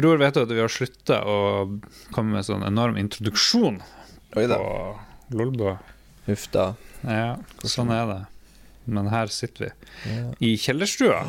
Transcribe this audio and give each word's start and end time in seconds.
Bror, 0.00 0.16
vet 0.22 0.34
du 0.36 0.42
at 0.46 0.50
vi 0.54 0.60
har 0.62 0.72
slutta 0.72 1.20
å 1.28 1.36
komme 2.14 2.38
med 2.38 2.46
sånn 2.46 2.64
enorm 2.64 2.96
introduksjon 3.00 3.80
Oi 4.38 4.44
da. 4.48 4.56
på 4.56 5.36
Lolbua? 5.36 5.76
Huff 6.26 6.46
da. 6.54 6.70
Ja, 7.04 7.34
sånn 7.68 7.90
er 7.94 8.06
det. 8.08 8.20
Men 8.90 9.10
her 9.12 9.28
sitter 9.32 9.66
vi. 9.68 9.72
Ja. 10.10 10.22
I 10.40 10.52
kjellerstua. 10.60 11.20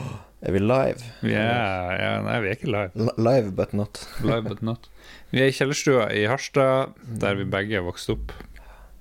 Er 0.42 0.56
vi 0.56 0.62
live? 0.64 1.10
Vi 1.22 1.34
er 1.38 1.92
ja, 2.00 2.14
Nei, 2.26 2.38
vi 2.42 2.50
er 2.50 2.56
ikke 2.58 2.72
live. 2.72 2.92
L 2.96 3.12
Live 3.22 3.52
but 3.58 3.76
not. 3.78 4.00
Live 4.26 4.48
but 4.48 4.64
not. 4.66 4.88
Vi 5.34 5.42
er 5.44 5.52
i 5.52 5.56
kjellerstua 5.56 6.08
i 6.18 6.24
Harstad, 6.32 6.96
der 7.22 7.38
vi 7.38 7.46
begge 7.52 7.84
vokste 7.86 8.16
opp 8.16 8.32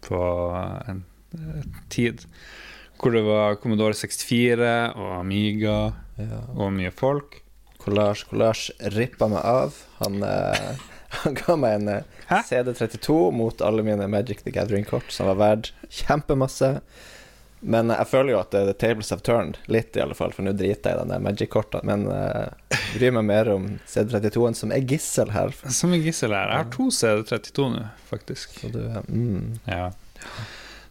på 0.05 0.21
en, 0.91 1.05
en 1.37 1.79
tid 1.93 2.27
hvor 3.00 3.14
det 3.16 3.23
var 3.25 3.57
Commodore 3.62 3.96
64 3.96 4.73
og 4.98 5.12
Amiga 5.23 5.79
Ja. 6.21 6.43
og 6.52 6.75
mye 6.77 6.91
folk. 6.93 7.39
Collage, 7.81 8.27
collage 8.31 8.91
rippa 8.95 9.29
meg 9.31 9.45
av. 9.46 9.79
Han, 10.01 10.23
eh, 10.27 10.75
han 11.23 11.39
ga 11.39 11.57
meg 11.61 11.79
en 11.79 11.95
eh, 11.95 12.18
CD32 12.29 13.21
mot 13.37 13.64
alle 13.64 13.85
mine 13.87 14.09
Magic 14.11 14.45
the 14.45 14.54
Gathering-kort, 14.54 15.11
som 15.13 15.31
var 15.32 15.41
verdt 15.41 15.73
kjempemasse. 16.03 16.79
Men 17.61 17.90
eh, 17.90 17.99
jeg 18.01 18.11
føler 18.13 18.35
jo 18.35 18.40
at 18.40 18.57
eh, 18.57 18.67
the 18.68 18.77
tables 18.77 19.13
have 19.14 19.25
turned, 19.27 19.61
litt 19.73 19.96
i 19.96 20.04
alle 20.04 20.17
fall, 20.17 20.35
for 20.37 20.46
nå 20.46 20.54
driter 20.57 20.95
jeg 20.95 21.07
i 21.07 21.11
de 21.13 21.21
Magic-kortene. 21.25 21.85
Men 21.89 22.07
eh, 22.13 22.79
bryr 22.95 23.17
meg 23.17 23.27
mer 23.29 23.53
om 23.54 23.67
CD32-en, 23.90 24.59
som 24.59 24.75
er 24.76 24.85
gissel 24.89 25.32
her. 25.35 25.54
Som 25.68 25.96
er 25.96 26.04
gissel 26.04 26.37
her. 26.37 26.53
Jeg 26.53 26.65
har 26.65 26.71
to 26.76 26.90
CD32 26.95 27.71
nå, 27.76 27.87
faktisk. 28.11 28.61
Så 28.62 28.73
du, 28.75 28.82
eh, 28.87 29.03
mm. 29.09 29.61
Ja. 29.68 29.90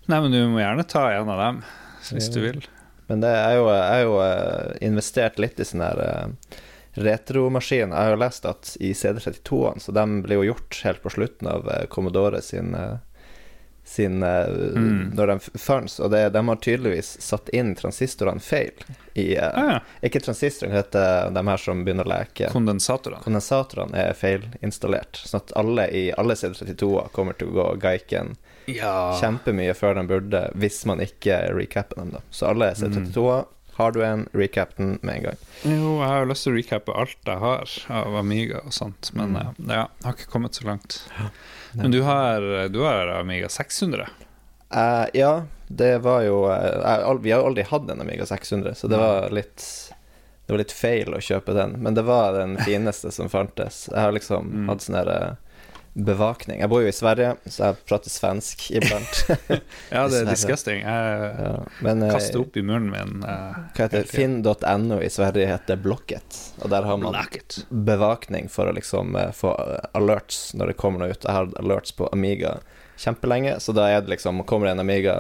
Nei, 0.10 0.20
men 0.26 0.34
du 0.34 0.42
må 0.50 0.62
gjerne 0.62 0.86
ta 0.90 1.06
en 1.14 1.30
av 1.30 1.42
dem, 1.46 1.64
hvis 2.10 2.30
du 2.34 2.42
vil. 2.42 2.64
Men 3.10 3.24
det 3.24 3.30
er 3.34 3.56
jo, 3.58 3.68
jeg 3.74 3.86
har 3.90 4.02
jo 4.06 4.18
eh, 4.22 4.74
investert 4.86 5.40
litt 5.42 5.60
i 5.62 5.66
sånn 5.66 5.82
her 5.82 6.02
eh, 6.06 6.58
retromaskin. 6.94 7.90
Jeg 7.92 7.98
har 7.98 8.10
jo 8.16 8.22
lest 8.24 8.46
at 8.46 8.74
i 8.80 8.94
CD32-ene, 8.94 9.80
så 9.84 9.92
de 9.96 10.08
ble 10.26 10.40
jo 10.40 10.48
gjort 10.54 10.82
helt 10.86 11.04
på 11.04 11.10
slutten 11.14 11.48
av 11.52 11.70
eh, 11.70 11.86
Commodore 11.92 12.42
sin, 12.42 12.74
eh, 12.76 12.98
sin 13.84 14.24
eh, 14.24 14.48
Mm. 14.80 15.12
Når 15.18 15.28
de 15.28 15.60
fantes. 15.60 16.00
Og 16.00 16.12
det, 16.12 16.30
de 16.36 16.42
har 16.48 16.56
tydeligvis 16.62 17.16
satt 17.22 17.50
inn 17.50 17.72
transistorene 17.76 18.40
feil. 18.44 18.72
I, 19.14 19.38
Ah, 19.38 19.72
ja. 19.72 19.80
Ikke 20.06 20.20
transistorene, 20.24 20.74
det 20.76 20.84
heter 20.84 21.32
de 21.36 21.44
her 21.48 21.58
som 21.58 21.82
begynner 21.86 22.06
å 22.06 22.12
leke. 22.14 22.52
Kondensatorene. 22.54 23.22
Kondensatorene 23.26 23.98
er 24.10 24.14
feilinstallert, 24.18 25.18
sånn 25.26 25.42
at 25.42 25.54
alle 25.60 25.88
i 25.92 26.04
alle 26.18 26.38
CD32-er 26.40 27.10
kommer 27.16 27.34
til 27.40 27.50
å 27.50 27.58
gå 27.58 27.68
geiken 27.82 28.36
Ja. 28.70 29.18
kjempemye 29.20 29.74
før 29.74 29.96
de 29.98 30.04
burde, 30.08 30.44
hvis 30.56 30.84
man 30.86 31.00
ikke 31.02 31.42
recapper 31.58 31.96
dem. 32.04 32.12
da 32.14 32.22
Så 32.30 32.48
alle 32.52 32.72
C32-er 32.78 33.46
har 33.80 33.92
du 33.96 34.00
en, 34.06 34.26
recap 34.38 34.76
den 34.78 34.98
med 35.02 35.16
en 35.18 35.24
gang. 35.30 35.38
Jo, 35.64 35.96
jeg 36.04 36.08
har 36.12 36.24
jo 36.26 36.30
lyst 36.30 36.46
til 36.46 36.54
å 36.54 36.58
recappe 36.60 36.96
alt 37.02 37.18
jeg 37.32 37.42
har 37.42 37.76
av 38.04 38.16
Amiga 38.22 38.62
og 38.66 38.74
sånt, 38.76 39.10
men 39.18 39.34
Mm. 39.34 39.42
eh, 39.42 39.76
ja, 39.76 39.86
jeg 40.00 40.06
har 40.10 40.18
ikke 40.20 40.32
kommet 40.36 40.54
så 40.60 40.68
langt. 40.70 41.00
Men 41.74 41.92
du 41.92 42.02
har, 42.04 42.46
du 42.70 42.80
har 42.84 43.08
Amiga 43.20 43.50
600? 43.50 44.08
Uh, 44.70 45.06
ja, 45.18 45.32
det 45.68 45.96
var 46.06 46.22
jo 46.28 46.44
uh, 46.46 47.14
Vi 47.22 47.32
har 47.32 47.40
jo 47.42 47.48
aldri 47.50 47.64
hatt 47.66 47.90
en 47.90 48.02
Amiga 48.04 48.26
600, 48.30 48.76
så 48.78 48.88
det 48.88 48.98
var 49.02 49.30
litt 49.34 49.64
Det 50.46 50.54
var 50.54 50.62
litt 50.62 50.72
feil 50.74 51.10
å 51.14 51.22
kjøpe 51.22 51.54
den, 51.58 51.74
men 51.82 51.94
det 51.98 52.04
var 52.06 52.34
den 52.38 52.58
fineste 52.66 53.12
som 53.14 53.30
fantes. 53.30 53.88
Jeg 53.92 54.02
har 54.02 54.12
liksom 54.14 54.46
Mm. 54.50 54.68
hatt 54.70 54.82
sånn 54.86 54.96
her 54.98 55.10
eh, 55.16 55.36
bevakning. 56.06 56.60
Jeg 56.64 56.70
bor 56.72 56.84
jo 56.84 56.90
i 56.90 56.96
Sverige, 56.96 57.34
så 57.46 57.70
jeg 57.70 57.78
prater 57.90 58.14
svensk 58.14 58.66
iblant. 58.72 59.22
Ja, 59.94 60.06
det 60.10 60.22
er 60.22 60.30
disgusting. 60.30 60.82
Jeg 60.84 61.30
ja. 61.40 61.54
Men 61.86 62.04
eh, 62.06 62.14
kaster 62.14 62.42
opp 62.42 62.58
i 62.58 62.64
munnen 62.66 62.92
min. 62.94 63.24
Uh, 63.26 63.58
hva 63.76 63.88
heter? 63.88 64.08
Finn.no 64.10 65.00
i 65.04 65.10
Sverige 65.12 65.50
heter 65.50 65.80
Blocket, 65.82 66.42
og 66.64 66.72
der 66.74 66.88
har 66.88 67.00
man 67.02 67.16
Blocket. 67.16 67.64
bevakning 67.70 68.50
for 68.52 68.70
å 68.70 68.76
liksom 68.76 69.18
uh, 69.18 69.30
få 69.36 69.54
alerts 69.98 70.54
når 70.58 70.74
det 70.74 70.80
kommer 70.82 71.04
noe 71.04 71.16
ut. 71.16 71.24
Jeg 71.24 71.36
har 71.36 71.50
alerts 71.62 71.96
på 71.98 72.10
Amiga 72.14 72.60
kjempelenge, 73.00 73.58
så 73.64 73.74
da 73.76 73.88
er 73.90 74.04
det 74.04 74.12
liksom 74.16 74.44
Kommer 74.44 74.68
det 74.68 74.78
en 74.78 74.84
Amiga 74.84 75.16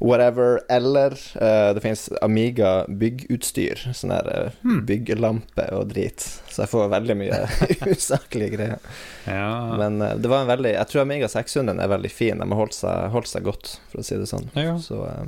whatever, 0.00 0.60
eller 0.70 1.12
uh, 1.42 1.74
det 1.74 1.82
finnes 1.82 2.04
Amiga 2.22 2.84
byggutstyr, 2.88 3.80
sånn 3.96 4.12
der 4.14 4.28
eh, 4.34 4.50
Hmm. 4.62 4.80
byggelampe 4.86 5.64
og 5.74 5.88
drit, 5.92 6.22
så 6.50 6.62
jeg 6.64 6.70
får 6.72 6.88
veldig 6.92 7.16
mye 7.18 7.40
usaklige 7.94 8.54
greier. 8.56 8.78
Ja. 9.26 9.50
Men 9.80 10.00
uh, 10.02 10.14
det 10.18 10.30
var 10.30 10.44
en 10.44 10.50
veldig 10.52 10.72
Jeg 10.76 10.88
tror 10.92 11.02
Amiga 11.02 11.28
600 11.32 11.82
er 11.82 11.90
veldig 11.94 12.10
fin, 12.14 12.38
de 12.38 12.46
har 12.50 12.60
holdt 12.62 12.76
seg, 12.78 13.08
holdt 13.14 13.30
seg 13.30 13.46
godt, 13.48 13.76
for 13.90 14.02
å 14.02 14.06
si 14.06 14.18
det 14.20 14.30
sånn. 14.30 14.50
ja. 14.58 14.76
Så 14.82 15.02
uh, 15.04 15.26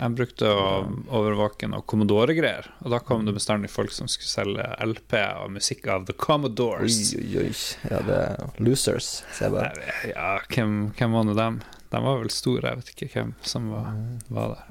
Jeg 0.00 0.14
brukte 0.16 0.48
å 0.48 0.68
overvåke 1.12 1.68
noe 1.68 1.82
Commodore-greier, 1.90 2.70
og 2.86 2.94
da 2.94 3.00
kom 3.04 3.26
det 3.26 3.34
bestandig 3.36 3.68
folk 3.74 3.92
som 3.92 4.08
skulle 4.08 4.30
selge 4.30 4.68
LP 4.86 5.18
og 5.42 5.50
musikk 5.58 5.90
av 5.92 6.06
The 6.08 6.14
Commodores. 6.16 7.10
oi, 7.18 7.26
oi. 7.42 7.50
Ja, 7.90 7.98
det 8.06 8.16
er 8.22 8.46
losers, 8.64 9.10
ser 9.36 9.50
jeg 9.50 9.58
bare. 9.58 9.92
Ja, 10.14 10.30
hvem, 10.54 10.78
hvem 10.96 11.18
var 11.18 11.26
nå 11.28 11.34
dem? 11.36 11.60
De 11.90 12.02
var 12.04 12.20
vel 12.20 12.30
store, 12.30 12.70
jeg 12.70 12.80
vet 12.80 12.92
ikke 12.94 13.08
hvem 13.16 13.32
som 13.42 13.70
var, 13.72 13.88
var 14.30 14.52
der. 14.56 14.66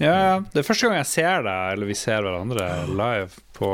Ja, 0.00 0.14
ja. 0.14 0.36
Det 0.52 0.62
er 0.62 0.66
første 0.66 0.88
gang 0.88 0.96
jeg 0.98 1.10
ser 1.10 1.42
deg, 1.44 1.72
eller 1.74 1.86
vi 1.90 1.94
ser 1.98 2.22
hverandre 2.24 2.68
live, 2.88 3.42
på 3.58 3.68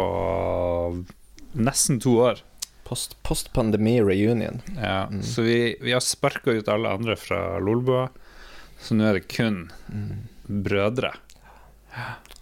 nesten 1.54 2.00
to 2.02 2.16
år. 2.26 2.42
Post, 2.84 3.14
Post-pandemi 3.24 3.96
reunion. 4.04 4.60
Ja, 4.76 5.06
Mm. 5.10 5.22
Så 5.22 5.42
vi, 5.46 5.76
vi 5.80 5.92
har 5.92 6.00
sparka 6.04 6.50
ut 6.52 6.68
alle 6.68 6.88
andre 6.92 7.16
fra 7.16 7.58
Lolbua, 7.58 8.08
så 8.80 8.94
nå 8.98 9.06
er 9.08 9.20
det 9.20 9.28
kun 9.32 9.70
brødre. 10.46 11.14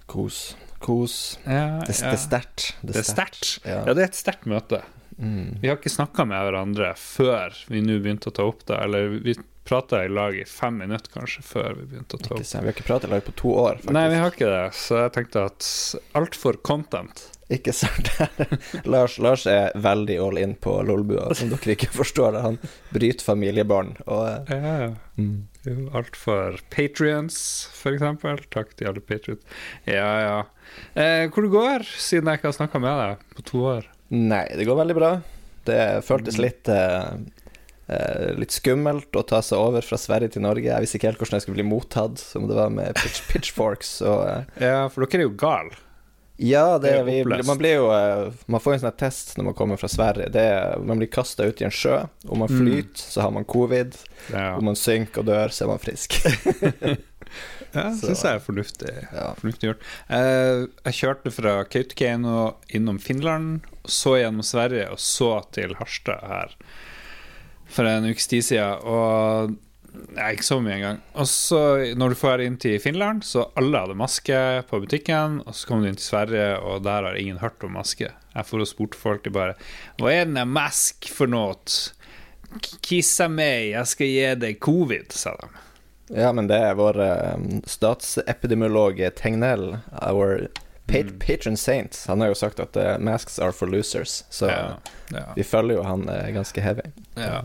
Kos. 0.07 0.57
Kos. 0.83 1.39
Ja, 1.45 1.79
Det, 1.87 1.95
det 1.95 2.09
er 2.11 2.19
sterkt. 2.19 2.65
Det 2.83 2.97
er 2.99 3.07
sterkt. 3.07 3.53
Ja. 3.65 3.85
Ja, 3.87 3.95
det 3.95 4.03
er 4.03 4.11
et 4.11 4.19
sterkt 4.19 4.49
møte. 4.51 4.83
Mm. 5.19 5.59
Vi 5.63 5.69
har 5.69 5.77
ikke 5.79 5.93
snakka 5.93 6.25
med 6.27 6.41
hverandre 6.49 6.95
før 6.99 7.55
vi 7.71 7.83
nå 7.85 8.01
begynte 8.03 8.33
å 8.33 8.35
ta 8.35 8.47
opp 8.49 8.65
det. 8.67 8.81
Eller 8.83 9.13
vi 9.23 9.37
prata 9.69 10.01
i 10.05 10.09
lag 10.11 10.37
i 10.39 10.45
fem 10.49 10.81
minutter 10.83 11.13
kanskje 11.15 11.43
før 11.47 11.77
vi 11.79 11.85
begynte 11.93 12.19
å 12.19 12.23
ta 12.23 12.35
opp. 12.35 12.43
Vi 12.43 12.59
har 12.59 12.73
ikke 12.73 12.87
pratet 12.89 13.11
i 13.11 13.13
lag 13.15 13.23
på 13.27 13.35
to 13.39 13.53
år, 13.55 13.79
faktisk. 13.79 13.95
Nei, 13.97 14.09
vi 14.13 14.19
har 14.23 14.35
ikke 14.35 14.51
det, 14.51 14.65
så 14.79 14.99
jeg 15.05 15.15
tenkte 15.19 15.45
at 15.51 15.69
altfor 16.19 16.59
content. 16.67 17.29
Ikke 17.53 17.75
sant? 17.77 18.09
Lars, 18.93 19.19
Lars 19.21 19.43
er 19.51 19.75
veldig 19.77 20.17
all 20.25 20.39
in 20.41 20.55
på 20.57 20.73
Lolbua, 20.89 21.35
som 21.37 21.51
dere 21.53 21.75
ikke 21.75 21.91
forstår. 21.93 22.39
Han 22.41 22.57
bryter 22.95 23.27
familiebånd. 23.27 23.99
Og, 24.07 24.23
eh, 24.49 24.63
Ja, 24.63 24.77
ja. 24.87 24.93
mm. 25.21 25.91
Alt 25.95 26.17
for 26.19 26.57
patrions, 26.75 27.37
for 27.77 27.95
eksempel. 27.95 28.41
Takk 28.51 28.73
til 28.79 28.89
alle 28.91 29.03
patrions. 29.05 29.45
Ja, 29.87 30.09
ja. 30.25 30.39
Eh, 30.97 31.29
hvor 31.29 31.45
det 31.45 31.53
går, 31.53 31.85
siden 32.01 32.31
jeg 32.33 32.41
ikke 32.41 32.51
har 32.51 32.57
snakka 32.57 32.81
med 32.83 32.99
deg 33.03 33.29
på 33.37 33.45
to 33.53 33.63
år? 33.77 33.87
Nei, 34.17 34.47
det 34.57 34.67
går 34.67 34.81
veldig 34.81 34.97
bra. 34.99 35.13
Det 35.69 35.79
føltes 36.09 36.41
litt 36.43 36.69
eh, 36.73 37.13
eh, 37.13 37.42
Litt 38.39 38.55
skummelt 38.55 39.15
å 39.19 39.23
ta 39.27 39.41
seg 39.45 39.59
over 39.59 39.85
fra 39.87 39.99
Sverige 40.01 40.33
til 40.35 40.43
Norge. 40.45 40.69
Jeg 40.69 40.85
visste 40.85 40.99
ikke 41.01 41.11
helt 41.13 41.23
hvordan 41.23 41.39
jeg 41.41 41.47
skulle 41.47 41.59
bli 41.61 41.69
mottatt, 41.71 42.19
som 42.23 42.49
det 42.51 42.57
var 42.59 42.71
med 42.75 42.95
pitch, 42.99 43.23
pitchforks. 43.33 43.97
Og, 44.07 44.27
eh, 44.29 44.69
Ja, 44.69 44.85
for 44.93 45.05
dere 45.07 45.25
er 45.25 45.29
jo 45.29 45.35
gale. 45.41 45.79
Ja, 46.43 46.79
det, 46.81 46.91
Det 46.97 47.03
vi, 47.07 47.43
man 47.47 47.59
blir 47.61 47.75
jo 47.77 47.91
eh, 47.95 48.33
Man 48.51 48.59
får 48.65 48.73
en 48.75 48.81
sånn 48.83 48.97
test 48.99 49.35
når 49.39 49.45
man 49.51 49.55
kommer 49.55 49.77
fra 49.79 49.87
Sverige. 49.93 50.31
Det, 50.35 50.47
man 50.89 50.99
blir 50.99 51.11
kasta 51.13 51.45
ut 51.47 51.61
i 51.63 51.67
en 51.69 51.75
sjø. 51.75 52.01
Om 52.27 52.41
man 52.43 52.51
Mm. 52.51 52.59
flyter, 52.65 53.05
så 53.13 53.21
har 53.27 53.31
man 53.37 53.45
covid. 53.45 53.95
Ja, 54.33 54.57
Om 54.59 54.65
man 54.73 54.79
synker 54.81 55.23
og 55.23 55.29
dør, 55.29 55.53
så 55.55 55.65
er 55.67 55.73
man 55.75 55.83
frisk. 55.85 56.17
ja 57.73 57.85
det 57.89 57.99
syns 58.01 58.25
jeg 58.27 58.37
er 58.37 58.43
fornuftig. 58.45 58.95
Ja. 59.15 59.29
Fornuftig 59.39 59.71
gjort. 59.71 59.85
Eh, 60.13 60.65
jeg 60.91 60.99
kjørte 60.99 61.33
fra 61.33 61.55
Kautokeino 61.65 62.35
innom 62.77 62.99
Finland, 63.01 63.63
så 63.89 64.17
gjennom 64.21 64.45
Sverige 64.47 64.91
og 64.93 65.01
så 65.01 65.31
til 65.55 65.77
Harstad 65.79 66.21
her 66.29 66.57
for 67.73 67.89
en 67.89 68.09
ukes 68.13 68.29
tid 68.31 68.45
siden. 68.45 68.83
Og 68.89 69.59
Nei, 70.17 70.31
ikke 70.33 70.45
så 70.47 70.57
mye 70.65 70.79
engang. 70.79 71.01
Og 71.21 71.27
så, 71.29 71.59
når 72.01 72.15
du 72.15 72.17
får 72.17 72.41
inn 72.47 72.55
til 72.61 72.79
Finland, 72.81 73.27
så 73.29 73.43
alle 73.61 73.77
hadde 73.83 73.97
maske 74.01 74.39
på 74.71 74.79
butikken. 74.81 75.43
Og 75.45 75.53
så 75.57 75.69
kom 75.69 75.83
du 75.85 75.89
inn 75.91 75.99
til 76.01 76.07
Sverige, 76.07 76.47
og 76.65 76.81
der 76.87 77.05
har 77.05 77.19
ingen 77.21 77.43
hørt 77.43 77.61
om 77.67 77.75
maske. 77.77 78.09
Jeg 78.33 78.49
for 78.49 78.65
og 78.65 78.71
spurte 78.71 78.97
folk 78.97 79.27
de 79.27 79.33
bare 79.35 79.53
Hva 80.01 80.15
er 80.15 80.25
denne 80.25 80.47
mask 80.49 81.11
for 81.13 81.29
noe? 81.29 81.59
Kissa 82.85 83.29
meg, 83.33 83.71
jeg 83.75 83.91
skal 83.93 84.09
gi 84.15 84.25
deg 84.47 84.59
covid, 84.65 85.13
sa 85.17 85.33
de. 85.41 85.51
ja, 86.17 86.33
men 86.37 86.49
det 86.49 86.57
er 86.61 86.75
vår 86.77 86.99
eh, 87.01 87.47
statsepidemiolog 87.73 89.01
Tegnell, 89.17 89.79
our 90.03 90.49
pa 90.89 90.99
Mm. 91.05 91.19
patron 91.23 91.57
saint. 91.57 92.05
Han 92.09 92.21
har 92.21 92.29
jo 92.33 92.35
sagt 92.35 92.61
at 92.61 92.77
uh, 92.77 92.99
masks 93.01 93.39
are 93.39 93.53
for 93.53 93.67
losers, 93.71 94.25
så 94.31 94.49
Ja, 94.51 94.77
ja. 95.15 95.23
vi 95.37 95.43
følger 95.47 95.77
jo 95.79 95.83
han 95.87 96.03
uh, 96.09 96.27
ganske 96.35 96.61
heavy. 96.61 96.89
Ja. 97.17 97.45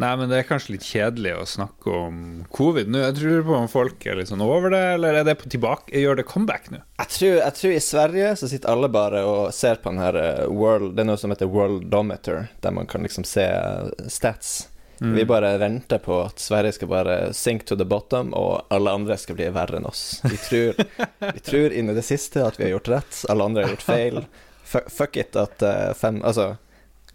Nei, 0.00 0.10
men 0.16 0.30
det 0.30 0.38
er 0.38 0.46
kanskje 0.48 0.76
litt 0.76 0.86
kjedelig 0.86 1.32
å 1.36 1.46
snakke 1.48 1.92
om 1.92 2.20
covid 2.54 2.88
nå. 2.88 3.02
Jeg 3.02 3.16
tror 3.18 3.42
på 3.48 3.56
om 3.58 3.68
folk 3.68 4.06
er 4.06 4.16
litt 4.20 4.30
sånn 4.30 4.44
over 4.44 4.72
det, 4.72 4.82
eller 4.94 5.18
er 5.20 5.26
det 5.26 5.36
på 5.40 5.50
tilbake? 5.50 5.92
Gjør 5.98 6.20
det 6.20 6.26
comeback 6.30 6.70
nå? 6.72 6.80
Jeg 7.02 7.12
tror, 7.16 7.34
jeg 7.42 7.56
tror 7.58 7.74
i 7.74 7.82
Sverige 7.84 8.32
så 8.40 8.48
sitter 8.48 8.72
alle 8.72 8.90
bare 8.92 9.24
og 9.28 9.54
ser 9.56 9.82
på 9.82 9.92
den 9.92 10.00
her 10.00 10.16
eh, 10.20 10.44
world 10.48 10.94
Det 10.96 11.04
er 11.04 11.10
noe 11.10 11.20
som 11.20 11.34
heter 11.34 11.50
worldometer, 11.50 12.48
der 12.64 12.76
man 12.76 12.88
kan 12.90 13.04
liksom 13.04 13.26
se 13.28 13.44
eh, 13.50 14.08
stats. 14.08 14.70
Mm. 15.00 15.14
Vi 15.16 15.24
bare 15.24 15.58
venter 15.58 15.98
på 15.98 16.22
at 16.22 16.40
Sverige 16.40 16.72
skal 16.72 16.88
bare 16.88 17.18
sink 17.34 17.64
to 17.64 17.76
the 17.76 17.84
bottom, 17.88 18.34
og 18.36 18.66
alle 18.68 18.92
andre 18.92 19.16
skal 19.20 19.36
bli 19.38 19.48
verre 19.52 19.80
enn 19.80 19.88
oss. 19.88 20.20
Vi 20.28 20.36
tror, 20.44 20.80
vi 21.34 21.44
tror 21.44 21.72
inn 21.72 21.88
i 21.90 21.96
det 21.96 22.04
siste 22.04 22.44
at 22.44 22.60
vi 22.60 22.68
har 22.68 22.76
gjort 22.76 22.92
rett, 22.94 23.22
alle 23.32 23.46
andre 23.48 23.64
har 23.64 23.74
gjort 23.74 23.86
feil. 23.88 24.22
fuck, 24.64 25.16
it 25.16 25.36
at 25.36 25.62
eh, 25.62 25.92
fem 25.98 26.20
Altså, 26.22 26.54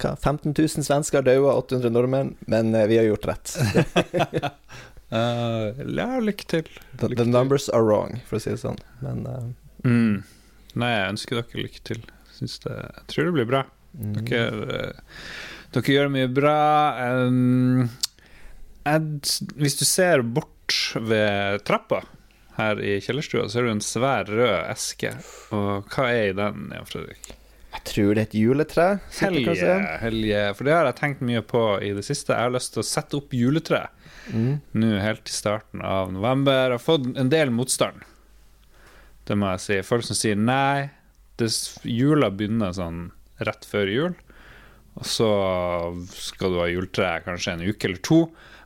hva, 0.02 0.16
15 0.20 0.54
000 0.58 0.84
svensker 0.86 1.24
daua, 1.26 1.54
800 1.62 1.92
nordmenn, 1.94 2.34
men 2.52 2.74
eh, 2.76 2.88
vi 2.92 2.98
har 3.00 3.08
gjort 3.10 3.28
rett. 3.30 3.54
uh, 5.12 5.70
ja, 6.00 6.08
lykke 6.20 6.48
til. 6.52 6.70
The, 6.98 7.08
Lykke 7.12 7.16
the 7.16 7.24
the, 7.24 7.32
numbers 7.32 7.70
are 7.70 7.84
wrong, 7.86 8.20
for 8.28 8.40
å 8.40 8.44
si 8.44 8.54
det 8.56 8.62
sånn. 8.64 8.82
Men 9.06 9.26
uh, 9.30 9.46
Mm. 9.86 10.24
Nei, 10.82 10.88
jeg 10.90 11.10
ønsker 11.14 11.38
dere 11.38 11.62
lykke 11.62 11.82
til. 11.86 12.00
Syns 12.34 12.56
det, 12.64 12.74
jeg 12.74 13.04
tror 13.12 13.28
det 13.30 13.34
blir 13.36 13.46
bra. 13.52 13.60
mm. 13.94 14.16
Dere, 14.26 14.80
dere 15.76 15.94
gjør 15.94 16.10
mye 16.16 16.32
bra. 16.34 16.56
Um, 17.30 17.86
Ed, 18.90 19.30
hvis 19.62 19.78
du 19.80 19.86
ser 19.86 20.26
bort 20.26 20.76
ved 20.98 21.62
trappa 21.70 22.02
her 22.58 22.82
i 22.82 22.98
kjellerstua, 23.04 23.46
så 23.50 23.62
er 23.62 23.70
det 23.70 23.76
en 23.76 23.86
svær 23.86 24.30
rød 24.30 24.58
eske. 24.74 25.14
Og 25.56 25.86
hva 25.94 26.10
er 26.12 26.32
i 26.32 26.36
den, 26.38 26.68
Jan 26.74 26.90
Fredrik? 26.90 27.32
Jeg 27.76 27.84
tror 27.92 28.16
det 28.16 28.22
er 28.24 28.28
et 28.30 28.36
juletre. 28.40 28.86
Helje, 29.20 29.44
kanskje. 29.46 29.76
helge. 30.02 30.42
For 30.58 30.68
det 30.68 30.74
har 30.74 30.88
jeg 30.90 30.98
tenkt 31.02 31.22
mye 31.28 31.42
på 31.46 31.62
i 31.84 31.92
det 31.98 32.06
siste. 32.08 32.34
Jeg 32.34 32.48
har 32.48 32.54
lyst 32.56 32.74
til 32.76 32.82
å 32.82 32.88
sette 32.88 33.20
opp 33.20 33.36
juletre 33.36 33.86
Mm. 34.34 34.60
nå 34.74 34.88
helt 35.04 35.28
i 35.30 35.34
starten 35.36 35.84
av 35.86 36.12
november. 36.14 36.72
Jeg 36.72 36.80
har 36.80 36.82
fått 36.82 37.12
en 37.20 37.30
del 37.30 37.52
motstand. 37.54 38.02
Det 39.28 39.36
må 39.38 39.52
jeg 39.54 39.60
si. 39.62 39.82
Folk 39.86 40.04
som 40.08 40.18
sier 40.18 40.36
nei. 40.40 40.90
Det, 41.38 41.50
jula 41.84 42.32
begynner 42.32 42.72
sånn 42.74 43.12
rett 43.44 43.66
før 43.70 43.92
jul. 43.92 44.16
Og 44.96 45.06
så 45.06 45.30
skal 46.16 46.56
du 46.56 46.62
ha 46.64 46.70
juletre 46.72 47.12
kanskje 47.26 47.54
en 47.58 47.66
uke 47.68 47.86
eller 47.90 48.02
to. 48.02 48.22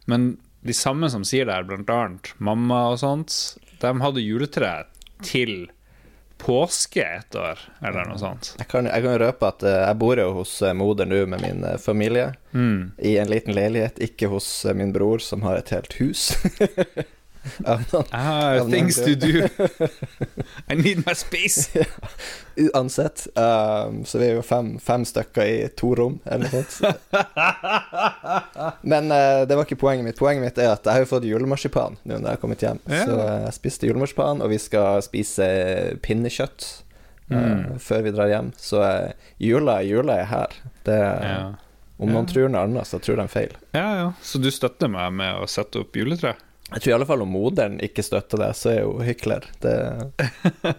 Men 0.08 0.38
de 0.64 0.76
samme 0.78 1.10
som 1.12 1.24
sier 1.28 1.46
det 1.50 1.56
her, 1.58 1.64
annet 1.66 2.34
mamma 2.40 2.90
og 2.94 3.00
sånt, 3.02 3.58
de 3.82 3.94
hadde 4.04 4.24
juletre 4.24 4.86
til 5.26 5.70
påske 6.40 7.04
et 7.04 7.36
år, 7.36 7.60
eller 7.84 8.08
noe 8.08 8.20
sånt. 8.20 8.54
Jeg 8.58 8.70
kan, 8.72 8.88
jeg 8.88 9.04
kan 9.04 9.18
røpe 9.22 9.52
at 9.52 9.64
eh, 9.68 9.82
jeg 9.84 10.00
bor 10.00 10.22
jo 10.22 10.30
hos 10.40 10.54
eh, 10.64 10.76
moder 10.78 11.10
nå 11.10 11.26
med 11.30 11.44
min 11.44 11.64
eh, 11.68 11.78
familie. 11.82 12.32
Mm. 12.56 12.92
I 12.98 13.18
en 13.22 13.32
liten 13.32 13.56
leilighet, 13.58 14.00
ikke 14.10 14.32
hos 14.32 14.48
min 14.76 14.94
bror 14.96 15.24
som 15.24 15.44
har 15.48 15.60
et 15.60 15.74
helt 15.76 16.00
hus. 16.00 16.32
Ah, 18.12 18.60
things 18.70 18.96
to 19.02 19.16
do. 19.16 19.48
I 20.70 20.76
need 20.76 21.04
my 21.06 21.14
space. 21.14 21.70
Uansett. 22.60 23.28
Um, 23.36 24.04
så 24.06 24.20
vi 24.20 24.26
er 24.30 24.36
jo 24.40 24.42
fem, 24.44 24.74
fem 24.84 25.06
stykker 25.08 25.46
i 25.48 25.68
to 25.80 25.94
rom, 25.96 26.18
eller 26.26 26.50
noe 26.52 26.66
sånt. 26.68 27.00
Men 28.92 29.12
uh, 29.12 29.46
det 29.48 29.56
var 29.56 29.64
ikke 29.68 29.80
poenget 29.80 30.06
mitt. 30.06 30.20
Poenget 30.20 30.44
mitt 30.44 30.60
er 30.62 30.74
at 30.74 30.86
jeg 30.86 30.94
har 30.98 31.06
jo 31.06 31.10
fått 31.14 31.28
julemarsipan 31.30 31.98
nå 32.04 32.18
når 32.20 32.28
jeg 32.28 32.36
har 32.38 32.42
kommet 32.44 32.66
hjem. 32.66 32.82
Ja. 32.90 33.06
Så 33.08 33.18
jeg 33.46 33.56
spiste 33.60 33.90
julemarsipan, 33.90 34.44
og 34.44 34.52
vi 34.54 34.60
skal 34.62 35.02
spise 35.06 35.50
pinnekjøtt 36.06 36.68
eh, 36.70 36.86
Mm. 37.30 37.76
før 37.78 38.00
vi 38.08 38.12
drar 38.16 38.26
hjem. 38.32 38.48
Så 38.58 38.80
uh, 38.82 39.12
jula, 39.38 39.76
jula 39.86 40.16
er 40.24 40.30
her. 40.32 40.56
Det, 40.88 40.96
Ja. 41.00 41.42
Om 42.00 42.08
noen 42.14 42.24
Ja. 42.26 42.32
tror 42.32 42.48
noe 42.50 42.62
annet, 42.64 42.88
så 42.88 42.98
tror 43.04 43.18
de 43.20 43.26
feil. 43.28 43.52
ja, 43.76 43.88
ja. 44.00 44.06
Så 44.24 44.40
du 44.42 44.48
støtter 44.56 44.88
meg 44.90 45.12
med 45.14 45.36
å 45.36 45.46
sette 45.52 45.82
opp 45.84 45.94
juletre? 46.00 46.32
Jeg 46.70 46.82
tror 46.84 46.92
i 46.92 46.96
alle 47.00 47.08
fall 47.10 47.24
om 47.26 47.32
moderen 47.34 47.80
ikke 47.84 48.06
støtter 48.06 48.42
det, 48.44 48.52
så 48.58 48.72
er 48.76 48.84
hun 48.86 49.06
hykler. 49.08 49.48
Det 49.64 49.74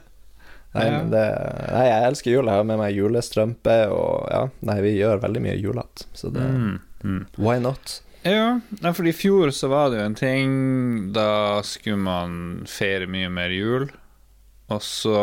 Nei, 0.71 0.85
det 1.11 1.25
Nei, 1.73 1.87
jeg 1.89 2.05
elsker 2.13 2.31
jul. 2.37 2.47
Jeg 2.47 2.61
har 2.61 2.69
med 2.69 2.79
meg 2.79 2.95
julestrømpe, 2.95 3.79
og 3.91 4.29
ja, 4.31 4.45
nei, 4.71 4.77
vi 4.85 4.93
gjør 5.01 5.23
veldig 5.25 5.43
mye 5.49 5.57
julete, 5.59 6.07
så 6.15 6.31
det 6.31 6.47
Mm. 6.47 6.79
Mm. 7.03 7.27
Why 7.41 7.59
not? 7.65 8.03
Ja, 8.23 8.61
for 8.93 9.09
i 9.09 9.13
fjor 9.17 9.49
så 9.57 9.71
var 9.73 9.89
det 9.89 9.97
jo 9.97 10.05
en 10.05 10.15
ting 10.19 10.51
Da 11.17 11.63
skulle 11.65 11.97
man 11.97 12.35
feire 12.69 13.07
mye 13.09 13.31
mer 13.33 13.49
jul 13.49 13.87
Og 14.69 14.83
så 14.85 15.15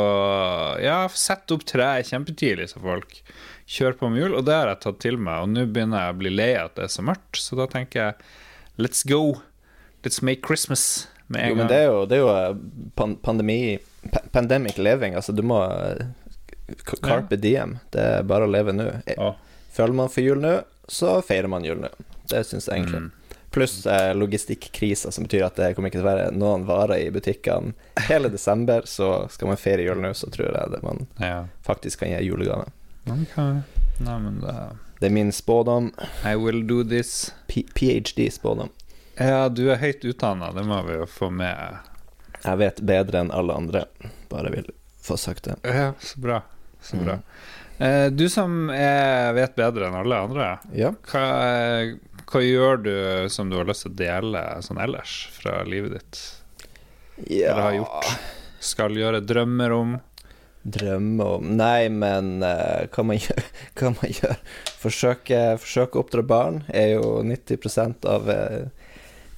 Ja, 0.81 1.04
sette 1.14 1.54
opp 1.54 1.68
treet 1.69 2.10
kjempetidlig 2.10 2.72
Så 2.72 2.81
folk 2.81 3.19
Kjør 3.69 4.00
på 4.00 4.10
med 4.10 4.24
jul 4.24 4.34
Og 4.40 4.48
det 4.48 4.56
har 4.58 4.72
jeg 4.72 4.81
tatt 4.88 4.98
til 5.06 5.19
meg 5.22 5.44
Og 5.46 5.54
nå 5.54 5.68
begynner 5.69 6.08
jeg 6.08 6.16
å 6.16 6.19
bli 6.24 6.31
lei 6.34 6.50
at 6.58 6.74
det 6.80 6.88
er 6.88 6.96
så 6.96 7.06
mørkt 7.06 7.38
Så 7.38 7.60
da 7.60 7.69
tenker 7.69 8.02
jeg 8.02 8.34
Let's 8.81 9.06
go 9.06 9.22
Let's 10.03 10.21
make 10.21 10.41
Christmas 10.47 11.07
Med 11.27 11.41
en 11.44 11.49
Jo, 11.49 11.55
men 11.55 11.67
det 11.67 11.75
er 11.75 11.85
jo, 11.89 12.05
det 12.05 12.15
er 12.15 12.21
jo 12.21 12.29
eh, 12.35 12.55
pan 12.95 13.15
pandemi 13.15 13.77
Pandemic 14.31 14.77
living, 14.77 15.15
altså 15.15 15.31
du 15.35 15.41
må 15.44 15.57
eh, 15.65 16.05
Carpe 17.01 17.35
diem. 17.35 17.77
Det 17.91 18.01
er 18.01 18.23
bare 18.27 18.44
å 18.47 18.51
leve 18.51 18.73
nå. 18.75 18.85
Eh, 19.07 19.33
Føler 19.71 19.94
man 19.95 20.09
for 20.11 20.23
jul 20.23 20.39
nå, 20.44 20.53
så 20.88 21.17
feirer 21.23 21.47
man 21.51 21.63
jul 21.67 21.79
nå. 21.83 21.89
Det 22.27 22.41
syns 22.47 22.67
jeg 22.67 22.81
egentlig. 22.81 23.01
mm. 23.07 23.11
Pluss 23.55 23.85
eh, 23.88 24.13
logistikkrisa, 24.15 25.11
som 25.11 25.23
betyr 25.27 25.45
at 25.47 25.55
det 25.59 25.69
kommer 25.75 25.88
ikke 25.91 26.01
til 26.01 26.05
å 26.07 26.09
være 26.09 26.31
noen 26.35 26.65
varer 26.67 27.05
i 27.05 27.11
butikkene 27.15 27.71
hele 28.09 28.29
desember. 28.33 28.83
Så 28.88 29.27
skal 29.31 29.51
man 29.51 29.59
feire 29.61 29.85
jul 29.88 29.99
nå, 30.03 30.11
så 30.15 30.27
tror 30.33 30.51
jeg 30.51 30.73
det 30.75 30.81
man 30.83 31.05
Ja 31.23 31.45
faktisk 31.67 32.03
kan 32.03 32.11
gi 32.11 32.19
julegave. 32.27 32.67
Okay. 33.07 33.61
Nei, 34.03 34.17
men 34.19 34.41
da 34.44 34.57
Det 34.99 35.07
er 35.07 35.13
min 35.15 35.31
spådom. 35.31 35.91
I 36.25 36.35
will 36.35 36.63
do 36.67 36.83
this 36.83 37.31
P 37.47 37.63
PhD-spådom. 37.75 38.69
Ja, 39.18 39.50
du 39.50 39.64
er 39.74 39.80
høyt 39.81 40.04
utdannet 40.06 40.54
Det 40.54 40.64
må 40.68 40.78
vi 40.86 40.98
jo 41.00 41.08
få 41.10 41.31
med 41.34 41.78
Jeg 42.44 42.60
vet 42.62 42.81
bedre 42.86 43.24
enn 43.24 43.31
alle 43.34 43.56
andre, 43.58 43.86
bare 44.30 44.52
vil 44.54 44.68
få 45.02 45.16
sagt 45.18 45.48
det. 45.48 45.56
Ja, 45.64 45.94
så 46.04 46.19
bra. 46.22 46.42
Så 46.84 46.98
bra. 47.00 47.16
Mm. 47.80 48.16
du 48.18 48.25
som 48.30 48.69
er, 48.74 49.31
vet 49.38 49.56
bedre 49.56 49.88
enn 49.88 49.96
alle 49.96 50.18
andre, 50.28 50.48
Ja. 50.75 50.92
hva, 51.12 51.24
hva 52.28 52.42
gjør 52.44 52.81
du 52.84 52.96
som 53.31 53.50
du 53.50 53.56
har 53.58 53.69
lyst 53.69 53.86
til 53.88 53.94
å 53.96 54.00
dele 54.02 54.42
sånn 54.66 54.81
ellers 54.84 55.16
fra 55.38 55.62
livet 55.64 55.96
ditt? 55.98 56.19
Eller 57.25 57.62
har 57.62 57.78
gjort? 57.80 58.12
Skal 58.60 58.98
gjøre 59.00 59.24
drømmer 59.25 59.74
om? 59.74 59.96
Drømme 60.68 61.24
om 61.38 61.52
Nei, 61.56 61.88
men 61.90 62.42
uh, 62.44 62.84
hva 62.92 63.04
man 63.08 63.22
gjør, 63.24 63.44
hva 63.80 63.94
man 63.96 64.12
gjør. 64.12 64.36
Forsøke, 64.81 65.42
forsøke 65.64 65.96
å 65.98 66.04
oppdra 66.04 66.25
barn 66.28 66.62
er 66.75 66.98
jo 66.98 67.22
90% 67.25 68.06
av 68.12 68.28
eh, 68.34 68.68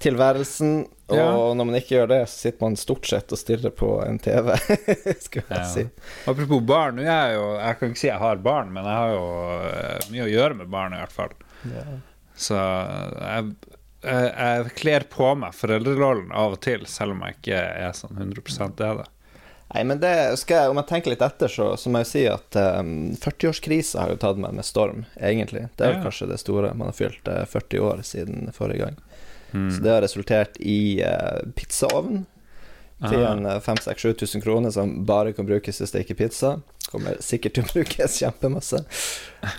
tilværelsen. 0.03 0.87
Og 1.09 1.17
Ja. 1.17 1.29
når 1.57 1.65
man 1.65 1.75
ikke 1.79 1.95
gjør 1.95 2.07
det, 2.11 2.19
så 2.29 2.37
sitter 2.43 2.61
man 2.67 2.75
stort 2.77 3.07
sett 3.09 3.31
og 3.33 3.39
stirrer 3.41 3.71
på 3.73 3.87
en 4.05 4.19
TV, 4.21 4.51
skal 5.25 5.41
jeg 5.41 5.57
Ja. 5.57 5.63
si. 5.65 5.85
Apropos 6.29 6.61
barn, 6.61 6.95
nå 6.99 7.01
er 7.01 7.31
jeg 7.31 7.39
jo 7.39 7.47
Jeg 7.57 7.79
kan 7.79 7.89
ikke 7.89 7.99
si 8.03 8.07
jeg 8.11 8.19
har 8.21 8.35
barn, 8.45 8.71
men 8.73 8.85
jeg 8.85 8.93
har 8.93 9.15
jo 9.15 9.25
eh, 9.71 10.09
mye 10.13 10.27
å 10.27 10.29
gjøre 10.35 10.55
med 10.61 10.69
barn, 10.69 10.93
i 10.93 11.01
hvert 11.01 11.15
fall. 11.15 11.33
Så 12.39 12.55
jeg, 12.55 13.49
jeg, 14.05 14.27
jeg 14.37 14.75
kler 14.79 15.05
på 15.11 15.31
meg 15.35 15.55
foreldrerollen 15.57 16.29
av 16.31 16.55
og 16.55 16.61
til, 16.63 16.85
selv 16.87 17.17
om 17.17 17.23
jeg 17.25 17.39
ikke 17.41 17.63
er 17.89 17.97
sånn 17.97 18.15
100 18.21 18.75
det. 18.77 18.91
da 19.01 19.07
Nei, 19.69 19.83
men 19.85 19.99
det 20.01 20.13
skal 20.41 20.63
jeg, 20.63 20.69
Om 20.71 20.79
jeg 20.81 20.87
tenker 20.89 21.11
litt 21.13 21.21
etter, 21.21 21.47
så, 21.53 21.65
så 21.77 21.91
må 21.93 21.99
jeg 22.01 22.07
si 22.09 22.21
at 22.25 22.55
um, 22.79 23.11
40-årskrisa 23.21 23.99
har 24.01 24.13
jo 24.15 24.21
tatt 24.23 24.39
meg 24.41 24.55
med 24.57 24.65
storm, 24.65 25.03
egentlig. 25.21 25.67
Det 25.77 25.85
er 25.85 25.91
vel 25.91 25.99
Ja. 25.99 26.05
kanskje 26.07 26.29
det 26.31 26.39
store. 26.41 26.71
Man 26.73 26.89
har 26.89 26.97
fylt 26.97 27.27
eh, 27.29 27.43
40 27.45 27.83
år 27.85 28.01
siden 28.07 28.49
forrige 28.55 28.85
gang. 28.87 28.97
Mm. 29.51 29.69
Så 29.75 29.85
det 29.85 29.93
har 29.95 30.03
resultert 30.05 30.59
i 30.59 30.79
uh, 31.03 31.39
pizzaovn 31.57 32.25
til 32.99 33.21
en 33.23 33.45
uh, 33.47 33.61
5000-7000 33.63 34.43
kroner 34.43 34.73
som 34.75 34.97
bare 35.07 35.31
kan 35.31 35.47
brukes 35.47 35.77
til 35.79 35.85
å 35.87 35.87
steke 35.87 36.17
pizza. 36.19 36.57
Kommer 36.89 37.19
sikkert 37.23 37.53
til 37.55 37.63
å 37.63 37.69
brukes 37.77 38.17
kjempemasse. 38.19 38.81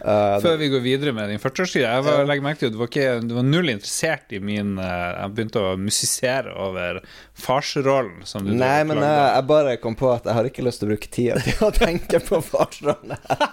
Uh, 0.02 0.36
Før 0.44 0.58
vi 0.60 0.68
går 0.72 0.82
videre 0.84 1.14
med 1.16 1.30
din 1.32 1.40
40-årstid 1.40 1.84
Jeg 1.86 2.02
var, 2.04 2.18
Ja. 2.18 2.24
legger 2.28 2.44
merke 2.44 2.60
til 2.60 2.68
at 2.68 2.74
du 2.74 2.80
var, 2.82 2.90
ikke, 2.90 3.14
du 3.24 3.32
var 3.38 3.46
null 3.46 3.70
interessert 3.72 4.34
i 4.36 4.40
min 4.44 4.74
uh, 4.76 5.22
Jeg 5.22 5.32
begynte 5.38 5.62
å 5.62 5.70
musisere 5.80 6.52
over 6.52 6.98
farsrollen 7.40 8.26
som 8.28 8.44
du 8.44 8.52
Nei, 8.52 8.82
men 8.90 9.00
jeg, 9.00 9.22
jeg 9.38 9.46
bare 9.54 9.78
kom 9.80 9.96
på 9.96 10.10
at 10.12 10.28
jeg 10.28 10.36
har 10.36 10.50
ikke 10.50 10.66
lyst 10.66 10.82
til 10.82 10.90
å 10.90 10.92
bruke 10.92 11.12
tida 11.16 11.40
til 11.46 11.64
å 11.64 11.72
tenke 11.78 12.20
på 12.26 12.42
farsrollen 12.44 13.16
her. 13.16 13.48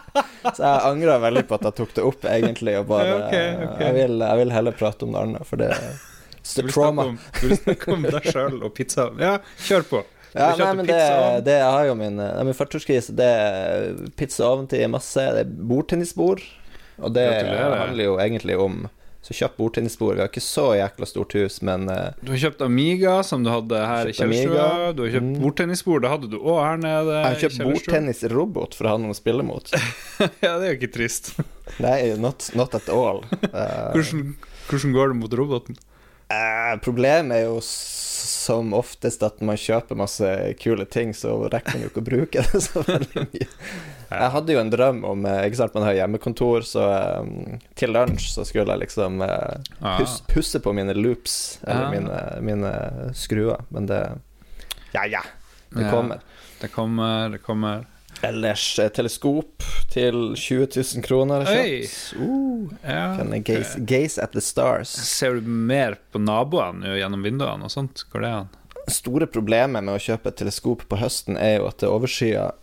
Så 0.52 0.60
jeg 0.66 0.84
angrer 0.90 1.24
veldig 1.30 1.46
på 1.48 1.62
at 1.62 1.70
jeg 1.70 1.78
tok 1.80 1.96
det 1.96 2.08
opp, 2.12 2.28
egentlig, 2.34 2.76
og 2.82 2.92
bare 2.92 3.16
okay, 3.22 3.54
ok, 3.56 3.64
ok. 3.72 3.82
Jeg, 3.88 3.98
vil, 4.02 4.20
jeg 4.26 4.44
vil 4.44 4.56
heller 4.58 4.76
prate 4.84 5.08
om 5.08 5.16
det 5.16 5.24
andre, 5.30 5.48
for 5.48 5.64
det 5.64 5.72
Du 6.56 6.62
the 6.64 6.72
trauma. 6.74 7.06
du 7.42 7.48
vil 7.48 7.58
snakke 7.58 7.94
om 7.94 8.06
deg 8.08 8.30
sjøl 8.34 8.62
og 8.64 8.74
pizza. 8.78 9.10
Ja, 9.20 9.38
kjør 9.68 9.88
på. 9.90 10.04
Ja, 10.38 10.52
nei, 10.60 10.74
men 10.78 10.86
det, 10.86 10.98
det 11.48 11.56
jeg 11.58 11.72
har 11.74 11.86
jo 11.88 11.96
min, 11.98 12.20
er 12.22 12.44
min 12.46 12.54
40-årskrise. 12.54 13.16
Det 13.18 13.26
er 13.26 13.96
pizza 14.20 14.52
til 14.70 14.88
masse. 14.94 15.24
Det 15.34 15.46
er 15.48 15.50
bordtennisbord. 15.72 16.44
Og 17.02 17.14
det 17.16 17.24
Gratulerer. 17.30 17.76
handler 17.88 18.04
jo 18.08 18.16
egentlig 18.22 18.58
om 18.62 18.86
Så 19.28 19.34
kjøp 19.36 19.58
bordtennisbord. 19.58 20.16
Vi 20.16 20.22
har 20.24 20.30
ikke 20.30 20.44
så 20.46 20.64
jækla 20.78 21.08
stort 21.10 21.34
hus, 21.36 21.58
men 21.66 21.90
uh, 21.90 22.14
Du 22.24 22.30
har 22.32 22.38
kjøpt 22.46 22.62
Amiga, 22.64 23.18
som 23.28 23.42
du 23.44 23.50
hadde 23.52 23.82
her 23.90 24.08
i 24.08 24.14
kjellerstua. 24.16 24.94
Du 24.96 25.02
har 25.04 25.10
kjøpt 25.18 25.28
Mm. 25.28 25.42
bordtennisbord, 25.42 26.02
det 26.06 26.12
hadde 26.14 26.30
du 26.32 26.38
òg 26.38 26.62
her 26.64 26.78
nede. 26.80 27.18
jeg 27.18 27.26
har 27.34 27.42
kjøpt 27.42 27.60
bordtennisrobot 27.66 28.78
for 28.78 28.88
å 28.88 28.94
ha 28.94 29.02
noen 29.02 29.12
å 29.12 29.18
spille 29.18 29.44
mot. 29.44 29.68
ja, 30.46 30.54
det 30.62 30.62
er 30.62 30.70
jo 30.70 30.78
ikke 30.78 30.94
trist. 30.96 31.34
Nei, 31.84 32.14
not, 32.22 32.48
not 32.56 32.78
at 32.78 32.88
all. 32.94 33.24
Uh, 33.50 33.92
Hvordan, 33.98 34.36
hvordan 34.70 34.96
går 34.96 35.12
det 35.12 35.20
mot 35.26 35.36
roboten? 35.42 35.78
Eh, 36.30 36.74
problemet 36.84 37.38
er 37.38 37.46
jo 37.48 37.60
som 37.64 38.74
oftest 38.76 39.22
at 39.24 39.40
man 39.46 39.56
kjøper 39.60 39.96
masse 39.96 40.28
kule 40.60 40.84
ting, 40.92 41.14
så 41.16 41.36
rekker 41.52 41.78
man 41.78 41.86
jo 41.86 41.92
ikke 41.92 42.02
å 42.04 42.08
bruke 42.10 42.44
det 42.44 42.62
så 42.66 42.84
veldig 42.84 43.24
mye. 43.30 43.48
Jeg 44.08 44.32
hadde 44.34 44.54
jo 44.56 44.60
en 44.62 44.70
drøm 44.72 45.02
om 45.08 45.26
eh, 45.28 45.42
Ikke 45.50 45.60
sant, 45.60 45.74
man 45.76 45.84
har 45.84 45.98
hjemmekontor, 45.98 46.64
så 46.68 46.84
um, 47.24 47.58
til 47.76 47.92
lunsj 47.92 48.30
så 48.34 48.46
skulle 48.48 48.72
jeg 48.76 48.84
liksom 48.86 49.22
eh, 49.24 49.58
Ah. 49.84 49.98
pus, 50.00 50.18
pusse 50.32 50.60
på 50.64 50.72
mine 50.76 50.96
loops, 50.96 51.60
eller 51.68 51.86
Ah. 51.86 51.92
mine, 51.92 52.22
mine 52.44 52.74
skruer, 53.16 53.64
men 53.70 53.86
det 53.92 54.02
Ja, 54.96 55.04
ja, 55.06 55.22
det 55.76 55.84
Ja. 55.86 55.92
kommer. 55.92 56.20
Det 56.60 56.72
kommer, 56.74 57.30
det 57.30 57.44
kommer. 57.44 57.86
Ellers 58.26 58.64
eh, 58.80 58.90
teleskop 58.90 59.64
til 59.94 60.34
20 60.36 60.68
000 60.74 61.04
kroner. 61.06 61.46
er 61.46 61.66
kjøpt. 61.86 62.22
Uh, 62.22 62.74
Ja, 62.88 63.40
gaze, 63.46 63.80
gaze 63.88 64.22
at 64.24 64.32
the 64.34 64.42
stars. 64.42 64.90
Ser 64.90 65.38
du 65.38 65.48
mer 65.48 65.98
på 66.12 66.20
naboene 66.20 66.98
gjennom 66.98 67.22
vinduene 67.26 67.68
og 67.68 67.72
sånt? 67.74 68.06
Hvor 68.12 68.24
er 68.26 68.32
han? 68.42 68.54
store 68.88 69.26
problemet 69.28 69.84
med 69.84 69.98
å 69.98 70.00
kjøpe 70.00 70.30
et 70.32 70.38
teleskop 70.40 70.86
på 70.88 70.96
høsten 70.96 71.36
er 71.36 71.58
jo 71.58 71.66
at 71.68 71.82
det 71.84 71.90
overskyer 71.92 72.54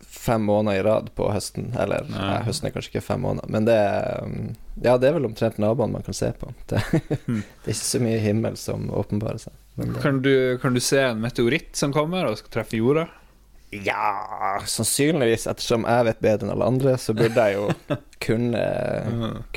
fem 0.00 0.40
måneder 0.48 0.78
i 0.80 0.84
rad 0.86 1.10
på 1.14 1.26
høsten. 1.28 1.66
Eller 1.78 2.06
Ja. 2.08 2.16
nei, 2.16 2.38
høsten 2.46 2.66
er 2.66 2.72
kanskje 2.72 2.94
ikke 2.94 3.02
fem 3.04 3.20
måneder, 3.20 3.50
men 3.52 3.66
det 3.68 3.74
er 3.76 4.22
um, 4.24 4.54
Ja, 4.82 4.96
det 4.96 5.10
er 5.10 5.12
vel 5.18 5.26
omtrent 5.28 5.58
naboene 5.60 5.92
man 5.98 6.02
kan 6.06 6.14
se 6.16 6.32
på. 6.32 6.48
Det, 6.72 6.80
Hmm. 7.26 7.42
det 7.64 7.68
er 7.68 7.76
ikke 7.76 7.90
så 7.92 8.00
mye 8.00 8.18
himmel 8.24 8.56
som 8.56 8.88
åpenbarer 8.88 9.38
seg. 9.44 9.52
Kan 10.00 10.22
du, 10.24 10.56
kan 10.62 10.72
du 10.72 10.80
se 10.80 10.98
en 11.10 11.20
meteoritt 11.20 11.76
som 11.76 11.92
kommer 11.92 12.24
og 12.30 12.38
skal 12.40 12.50
treffe 12.62 12.80
jorda? 12.80 13.04
Ja, 13.70 14.60
sannsynligvis, 14.66 15.46
ettersom 15.50 15.84
jeg 15.88 16.06
vet 16.08 16.20
bedre 16.24 16.46
enn 16.46 16.54
alle 16.54 16.68
andre, 16.70 16.94
så 17.02 17.14
burde 17.16 17.46
jeg 17.48 17.58
jo 17.58 17.66
kunne, 18.26 18.64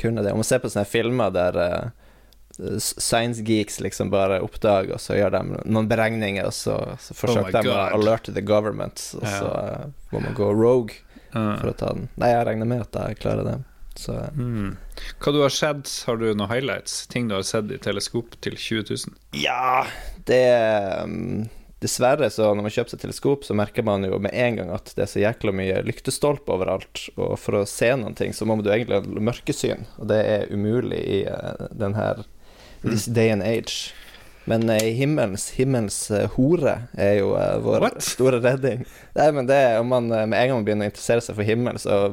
kunne 0.00 0.24
det. 0.24 0.32
Om 0.34 0.42
man 0.42 0.48
ser 0.48 0.62
på 0.62 0.70
sånne 0.72 0.88
filmer 0.88 1.30
der 1.34 1.58
uh, 1.60 2.78
science 2.82 3.40
geeks 3.46 3.78
liksom 3.80 4.10
bare 4.12 4.40
oppdager, 4.44 4.96
og 4.98 5.00
så 5.00 5.16
gjør 5.16 5.36
de 5.38 5.42
noen 5.64 5.88
beregninger, 5.88 6.50
og 6.50 6.54
så, 6.56 6.76
så 7.00 7.16
forsøker 7.16 7.54
my 7.60 7.64
de 7.64 7.72
å 7.72 7.78
alerte 8.00 8.34
the 8.36 8.44
government, 8.44 9.02
og 9.20 9.24
Ja. 9.24 9.38
så 9.38 9.50
uh, 9.54 9.88
må 10.12 10.24
man 10.26 10.34
gå 10.36 10.50
rogue 10.52 10.98
uh. 11.32 11.56
for 11.62 11.70
å 11.72 11.76
ta 11.78 11.92
den. 11.96 12.10
Nei, 12.20 12.32
jeg 12.34 12.46
regner 12.50 12.68
med 12.74 12.86
at 12.88 13.00
jeg 13.04 13.20
klarer 13.22 13.46
det. 13.46 13.58
Så 14.00 14.14
Mm. 14.36 14.76
Hva 15.20 15.32
du 15.34 15.40
har 15.42 15.50
sett? 15.52 15.88
Har 16.06 16.16
du 16.20 16.26
noen 16.34 16.48
highlights? 16.50 17.06
Ting 17.10 17.26
du 17.28 17.34
har 17.34 17.42
sett 17.44 17.70
i 17.72 17.78
teleskop 17.80 18.36
til 18.44 18.54
20 18.56 18.84
000? 18.92 19.16
ja, 19.40 19.86
det 20.28 20.44
um, 21.04 21.48
Dessverre, 21.80 22.28
så 22.28 22.50
når 22.52 22.66
man 22.66 22.74
kjøper 22.74 22.92
seg 22.92 23.00
teleskop, 23.00 23.46
så 23.46 23.56
merker 23.56 23.86
man 23.86 24.04
jo 24.04 24.18
med 24.20 24.34
en 24.36 24.58
gang 24.58 24.72
at 24.74 24.92
det 24.96 25.06
er 25.06 25.08
så 25.08 25.22
jækla 25.22 25.54
mye 25.56 25.78
lyktestolper 25.86 26.58
overalt, 26.58 27.06
og 27.16 27.38
for 27.40 27.62
å 27.62 27.68
se 27.68 27.88
noen 27.96 28.18
ting, 28.18 28.34
så 28.36 28.44
må 28.44 28.58
du 28.60 28.68
egentlig 28.68 29.00
ha 29.00 29.24
mørkesyn, 29.30 29.86
og 29.96 30.10
det 30.12 30.20
er 30.20 30.52
umulig 30.52 31.00
i 31.00 31.22
uh, 31.24 31.70
den 31.72 31.96
her 31.96 32.26
this 32.84 33.06
day 33.08 33.32
and 33.32 33.42
age. 33.42 33.94
Men 34.44 34.70
i 34.70 34.90
himmelens, 34.96 35.50
himmels 35.54 35.98
eh, 36.10 36.26
hore 36.34 36.72
er 36.98 37.18
jo 37.20 37.34
eh, 37.38 37.58
vår 37.62 37.84
What? 37.84 38.00
store 38.02 38.40
redding. 38.42 38.86
Nei, 39.14 39.28
men 39.36 39.46
det 39.46 39.58
er 39.68 39.76
om 39.82 39.90
man 39.92 40.08
eh, 40.10 40.26
med 40.26 40.40
en 40.40 40.50
gang 40.50 40.58
man 40.58 40.66
begynner 40.66 40.88
å 40.88 40.90
interessere 40.90 41.24
seg 41.24 41.38
for 41.38 41.46
himmel, 41.46 41.80
så 41.80 42.08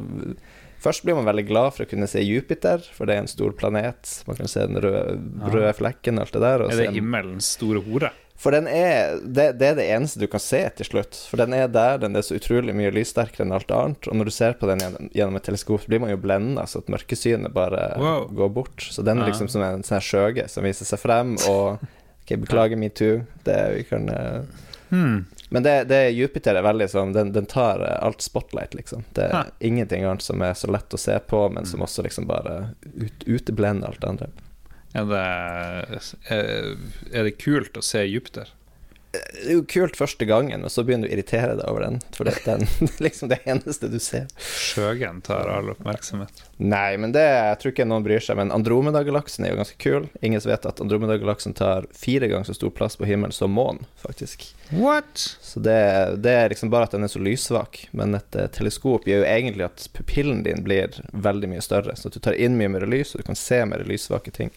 Først 0.78 1.02
blir 1.02 1.16
man 1.18 1.26
veldig 1.26 1.48
glad 1.48 1.74
for 1.74 1.88
å 1.88 1.90
kunne 1.90 2.06
se 2.06 2.22
Jupiter, 2.22 2.84
for 2.94 3.10
det 3.10 3.16
er 3.16 3.24
en 3.24 3.30
stor 3.32 3.56
planet. 3.58 4.12
Man 4.28 4.38
kan 4.38 4.52
se 4.52 4.62
den 4.70 4.78
røde, 4.78 5.16
røde 5.50 5.72
flekken 5.74 6.20
og 6.20 6.28
alt 6.28 6.36
det 6.36 6.42
der. 6.44 6.64
Er 6.68 6.82
det 6.84 6.92
himmelens 6.94 7.48
store 7.58 7.82
hore? 7.82 8.12
For 8.38 8.54
den 8.54 8.68
er, 8.70 9.18
det, 9.24 9.48
det 9.58 9.68
er 9.72 9.78
det 9.80 9.86
eneste 9.96 10.20
du 10.22 10.28
kan 10.30 10.40
se 10.44 10.60
til 10.78 10.86
slutt. 10.86 11.18
For 11.30 11.42
den 11.42 11.56
er 11.58 11.68
der, 11.74 11.98
den 12.04 12.16
er 12.16 12.22
så 12.26 12.38
utrolig 12.38 12.76
mye 12.78 12.92
lyssterkere 12.94 13.48
enn 13.48 13.56
alt 13.58 13.72
annet. 13.74 14.08
Og 14.12 14.16
når 14.20 14.30
du 14.30 14.34
ser 14.36 14.54
på 14.60 14.70
den 14.70 14.84
gjennom, 15.16 15.40
et 15.40 15.48
teleskop, 15.48 15.82
så 15.82 15.90
blir 15.90 16.04
man 16.04 16.12
jo 16.14 16.20
blenda, 16.22 16.68
så 16.70 16.84
at 16.84 16.92
mørkesynet 16.94 17.54
bare 17.56 17.88
Wow. 17.98 18.28
går 18.38 18.50
bort. 18.54 18.88
Så 18.94 19.02
den 19.06 19.22
er 19.24 19.32
liksom 19.32 19.50
som 19.50 19.66
en 19.66 19.82
sånn 19.88 20.04
skjøge 20.06 20.46
som 20.54 20.64
viser 20.70 20.86
seg 20.86 21.02
frem, 21.02 21.36
og 21.50 21.82
Ok, 22.28 22.34
beklager 22.44 22.76
metoo. 22.76 23.22
Det 23.48 23.60
vi 23.78 23.84
kan 23.90 24.10
eh, 24.12 24.64
Hmm. 24.90 25.26
Men 25.50 25.64
det, 25.64 25.74
det 25.90 25.98
Jupiter 26.16 26.56
er 26.56 26.64
veldig 26.64 26.86
sånn 26.92 27.10
Den, 27.12 27.34
den 27.36 27.46
tar 27.46 27.82
eh, 27.84 27.98
alt 28.08 28.22
spotlight, 28.24 28.72
liksom. 28.76 29.02
Det 29.16 29.26
er 29.26 29.34
Hæ. 29.36 29.42
ingenting 29.68 30.06
annet 30.08 30.24
som 30.24 30.40
er 30.44 30.54
så 30.56 30.70
lett 30.72 30.94
å 30.96 31.00
se 31.00 31.18
på, 31.28 31.42
men 31.52 31.66
som 31.68 31.84
også 31.84 32.04
liksom 32.06 32.28
bare 32.30 32.70
ut, 32.96 33.26
uteblender 33.28 33.88
alt 33.90 34.00
det 34.04 34.08
andre. 34.14 34.30
Er 34.96 35.08
det, 35.10 35.24
er, 36.32 36.70
er 37.12 37.28
det 37.28 37.38
kult 37.42 37.78
å 37.78 37.84
se 37.84 38.06
Jupiter? 38.08 38.54
Det 39.12 39.52
er 39.54 39.56
jo 39.56 39.64
kult 39.70 39.96
første 39.98 40.26
gangen, 40.28 40.64
men 40.66 40.72
så 40.72 40.84
begynner 40.84 41.08
du 41.08 41.14
å 41.14 41.16
irritere 41.16 41.56
deg 41.56 41.70
over 41.70 41.86
den. 41.86 42.00
For 42.16 42.28
det 42.28 42.36
er 42.44 42.64
liksom 43.04 43.32
det 43.32 43.40
eneste 43.48 43.90
du 43.92 44.00
ser. 44.04 44.28
Sjøgen 44.38 45.22
tar 45.26 45.48
all 45.52 45.72
oppmerksomhet. 45.72 46.44
Nei, 46.58 46.98
men 47.00 47.14
det 47.16 47.24
jeg 47.24 47.60
tror 47.62 47.74
ikke 47.74 47.88
noen 47.88 48.06
bryr 48.06 48.24
seg. 48.24 48.40
Men 48.40 48.52
Andromeda-galaksen 48.56 49.46
er 49.46 49.54
jo 49.54 49.62
ganske 49.62 49.80
kul. 49.82 50.10
Ingen 50.26 50.44
vet 50.44 50.68
at 50.70 50.82
Andromeda-galaksen 50.84 51.56
tar 51.58 51.88
fire 51.96 52.30
ganger 52.32 52.50
så 52.50 52.58
stor 52.58 52.74
plass 52.76 53.00
på 53.00 53.08
himmelen 53.10 53.36
som 53.36 53.54
månen, 53.56 53.88
faktisk. 54.02 54.50
What? 54.76 55.24
Så 55.42 55.64
det, 55.64 55.80
det 56.26 56.34
er 56.34 56.52
liksom 56.52 56.74
bare 56.74 56.90
at 56.90 56.98
den 56.98 57.08
er 57.08 57.14
så 57.14 57.24
lyssvak. 57.24 57.86
Men 57.98 58.18
et 58.18 58.36
uh, 58.36 58.50
teleskop 58.54 59.08
gjør 59.08 59.24
jo 59.24 59.32
egentlig 59.32 59.68
at 59.70 59.88
pupillen 59.96 60.44
din 60.48 60.66
blir 60.68 61.00
veldig 61.14 61.54
mye 61.56 61.64
større. 61.64 61.96
Så 61.96 62.12
at 62.12 62.20
du 62.20 62.24
tar 62.24 62.38
inn 62.38 62.60
mye 62.60 62.74
mer 62.76 62.88
lys, 62.90 63.16
og 63.16 63.24
du 63.24 63.30
kan 63.32 63.40
se 63.40 63.64
mer 63.70 63.86
lyssvake 63.88 64.36
ting. 64.36 64.52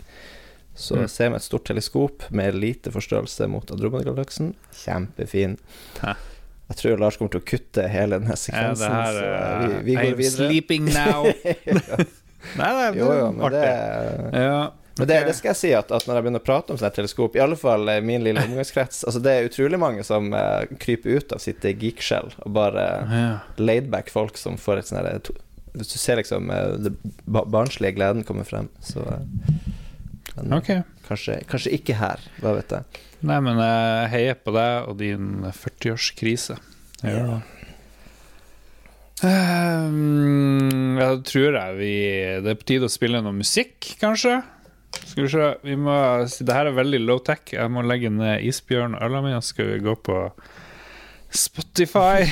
Så 0.74 0.96
Mm. 0.96 1.08
se 1.08 1.28
med 1.28 1.36
et 1.36 1.42
stort 1.42 1.64
teleskop 1.66 2.22
med 2.30 2.54
lite 2.54 2.90
forstørrelse 2.90 3.46
mot 3.48 3.70
Andromeda-galaksen. 3.70 4.54
Kjempefin. 4.72 5.58
Hæ. 6.00 6.14
Jeg 6.70 6.76
tror 6.76 7.00
Lars 7.02 7.16
kommer 7.18 7.32
til 7.34 7.40
å 7.40 7.44
kutte 7.44 7.88
hele 7.90 8.20
denne 8.20 8.36
sekvensen. 8.38 8.86
Ja, 8.86 9.00
her 9.02 9.12
så 9.12 9.24
er 9.24 9.68
vi, 9.68 9.80
vi 9.88 9.94
går 9.96 10.12
I'm 10.12 10.20
videre. 10.20 10.46
sleeping 10.48 10.84
now. 10.94 11.24
Nei, 12.56 12.68
nei, 12.72 12.90
det 12.92 13.00
jo, 13.02 13.08
jo, 13.12 13.32
men 13.36 13.52
det, 13.52 13.58
artig. 13.60 14.38
Ja, 14.40 14.72
men 14.96 15.08
det, 15.08 15.18
det 15.26 15.34
skal 15.36 15.50
jeg 15.50 15.58
si 15.60 15.72
at, 15.76 15.90
at 15.92 16.06
når 16.08 16.16
jeg 16.16 16.24
begynner 16.24 16.40
å 16.40 16.46
prate 16.46 16.72
om 16.72 16.78
sånne 16.80 16.94
teleskop, 16.96 17.36
i 17.36 17.42
alle 17.44 17.58
fall 17.60 17.88
i 17.92 17.98
min 18.00 18.24
lille 18.24 18.40
omgangskrets 18.48 19.04
Altså 19.04 19.20
Det 19.20 19.34
er 19.34 19.48
utrolig 19.50 19.78
mange 19.80 20.04
som 20.06 20.32
uh, 20.32 20.64
kryper 20.80 21.20
ut 21.20 21.34
av 21.36 21.42
sitt 21.44 21.60
geekskjell 21.64 22.32
og 22.46 22.54
bare 22.56 22.86
ja. 23.10 23.28
laidback 23.60 24.08
folk 24.12 24.40
som 24.40 24.56
får 24.60 24.80
et 24.80 24.90
sånn 24.90 25.00
herre 25.02 25.20
du 25.70 25.84
ser 25.84 26.18
liksom 26.18 26.50
uh, 26.50 26.74
den 26.82 26.96
barnslige 27.28 27.92
gleden 27.98 28.24
komme 28.26 28.42
frem, 28.44 28.66
så 28.82 29.04
eh, 29.06 29.20
men 30.36 30.58
okay. 30.58 30.82
kanskje, 31.06 31.40
kanskje 31.50 31.72
ikke 31.78 31.96
her, 31.98 32.22
hva 32.42 32.54
vet 32.58 32.74
jeg. 32.76 33.06
Nei, 33.26 33.38
men 33.44 33.58
jeg 33.60 34.10
heier 34.14 34.38
på 34.40 34.54
deg 34.56 34.90
og 34.90 35.00
din 35.00 35.48
40-årskrise. 35.48 36.56
Jeg 37.02 37.16
gjør 37.16 37.32
det. 37.34 37.40
Um, 39.20 40.96
da 40.96 41.10
tror 41.28 41.56
jeg 41.58 41.74
vi 41.76 41.96
Det 42.40 42.54
er 42.54 42.56
på 42.56 42.64
tide 42.70 42.88
å 42.88 42.92
spille 42.92 43.20
noe 43.20 43.36
musikk, 43.36 43.90
kanskje? 44.00 44.38
Skal 44.96 45.26
vi 45.26 45.28
se 45.28 45.48
vi 45.66 45.76
må, 45.76 45.92
Det 46.40 46.56
her 46.56 46.70
er 46.70 46.78
veldig 46.78 47.02
low 47.04 47.20
tech. 47.24 47.52
Jeg 47.52 47.72
må 47.72 47.84
legge 47.84 48.10
ned 48.12 48.46
isbjørn 48.48 48.96
mi, 48.96 49.34
og 49.36 49.44
skal 49.44 49.74
vi 49.74 49.82
gå 49.84 49.94
på 50.08 50.22
Spotify. 51.30 52.24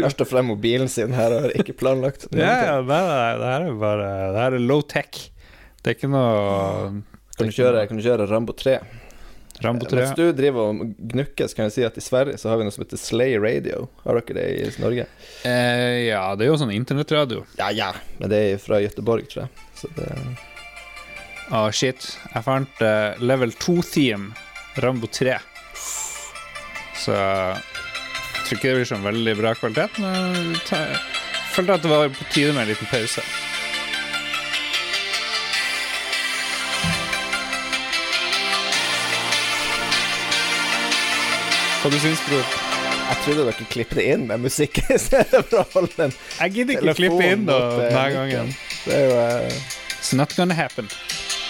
Lars 0.00 0.16
tar 0.16 0.26
frem 0.26 0.48
mobilen 0.48 0.88
sin 0.88 1.12
her 1.14 1.34
og 1.36 1.44
har 1.44 1.52
ikke 1.60 1.74
planlagt 1.76 2.24
ja, 2.32 2.80
det 2.80 2.96
her 2.96 3.66
er 3.68 3.74
bare 3.76 4.08
Det 4.32 4.40
her 4.40 4.56
er 4.56 4.64
low 4.64 4.80
tech. 4.80 5.26
Det 5.80 5.92
er 5.92 5.96
ikke 5.96 6.10
noe 6.12 7.02
Kan 7.38 7.48
du 7.48 7.54
kjøre, 7.56 7.86
kan 7.88 8.00
du 8.00 8.04
kjøre 8.04 8.26
Rambo 8.28 8.56
3? 8.56 8.78
Rambo 9.60 9.86
3. 9.88 9.96
Mens 9.98 10.12
du 10.16 10.30
driver 10.36 10.70
og 10.70 10.92
gnukker, 11.12 11.48
så 11.48 11.56
kan 11.56 11.66
jeg 11.68 11.74
si 11.74 11.84
at 11.84 11.96
i 12.00 12.04
Sverige 12.04 12.40
så 12.40 12.48
har 12.48 12.60
vi 12.60 12.64
noe 12.64 12.72
som 12.72 12.84
heter 12.84 13.00
Slay 13.00 13.36
Radio. 13.40 13.88
Har 14.04 14.16
dere 14.16 14.36
det 14.38 14.46
i 14.56 14.70
Norge? 14.80 15.04
Eh, 15.44 16.06
ja, 16.08 16.22
det 16.36 16.46
er 16.46 16.52
jo 16.52 16.60
sånn 16.60 16.72
internettradio. 16.72 17.44
Ja, 17.60 17.68
ja. 17.76 17.90
Men 18.20 18.32
det 18.32 18.40
er 18.46 18.62
fra 18.62 18.80
Göteborg, 18.80 19.28
tror 19.28 19.44
jeg. 19.46 19.66
Så 19.76 19.92
det 19.98 20.08
Å, 21.50 21.66
shit. 21.74 22.06
Jeg 22.30 22.46
fant 22.46 22.82
uh, 22.84 23.18
level 23.20 23.52
2-theme, 23.58 24.30
Rambo 24.80 25.10
3. 25.10 25.36
Så 27.00 27.16
jeg 27.16 28.44
tror 28.46 28.58
ikke 28.58 28.68
det 28.68 28.76
blir 28.78 28.90
sånn 28.92 29.04
veldig 29.04 29.36
bra 29.40 29.54
kvalitet, 29.58 30.00
men 30.00 30.54
jeg 30.70 31.00
jeg 31.50 31.56
følte 31.56 31.74
at 31.74 31.82
det 31.82 31.90
var 31.90 32.12
på 32.14 32.24
tide 32.30 32.52
med 32.54 32.62
en 32.62 32.70
liten 32.70 32.86
pause. 32.86 33.24
Hva 41.80 41.88
du 41.88 41.96
syns 41.96 42.20
bror? 42.28 42.48
Jeg 43.10 43.16
trodde 43.24 43.44
dere 43.46 43.66
klippet 43.72 43.96
det 43.96 44.02
inn 44.12 44.26
med 44.28 44.42
musikk 44.44 44.82
i 44.92 44.98
stedet 45.00 45.38
for 45.48 45.62
å 45.62 45.64
holde 45.72 45.94
den 45.96 46.12
Jeg 46.12 46.52
gidder 46.58 46.76
ikke 46.76 46.94
klippe 46.98 47.24
inn 47.24 47.46
da, 47.48 47.56
mot, 47.56 47.80
eh, 47.80 47.86
denne 47.86 48.02
gangen. 48.18 48.50
Det 48.84 48.98
er 48.98 49.06
jo 49.06 49.14
uh... 49.16 49.70
It's 49.96 50.10
not 50.16 50.36
gonna 50.36 50.56
happen. 50.58 50.90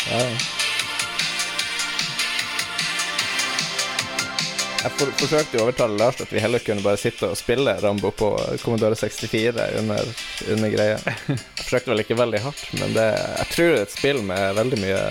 ja. 0.07 0.23
Jeg 4.81 4.95
for, 4.97 5.11
forsøkte 5.19 5.59
å 5.59 5.67
overtale 5.67 5.99
Lars 5.99 6.23
at 6.23 6.31
vi 6.33 6.41
heller 6.41 6.63
kunne 6.65 6.87
bare 6.87 7.03
sitte 7.03 7.33
og 7.35 7.37
spille 7.37 7.75
Rambo 7.83 8.15
på 8.17 8.31
Commodore 8.63 8.97
64 8.97 9.67
under, 9.83 10.15
under 10.55 10.73
greia. 10.73 11.03
Jeg 11.27 11.43
forsøkte 11.67 11.93
vel 11.93 12.07
ikke 12.07 12.17
veldig 12.23 12.47
hardt, 12.47 12.65
men 12.79 12.95
det, 12.95 13.11
jeg 13.19 13.53
tror 13.57 13.75
det 13.75 13.77
er 13.83 13.85
et 13.89 13.99
spill 13.99 14.23
med 14.31 14.59
veldig 14.63 14.83
mye 14.87 15.05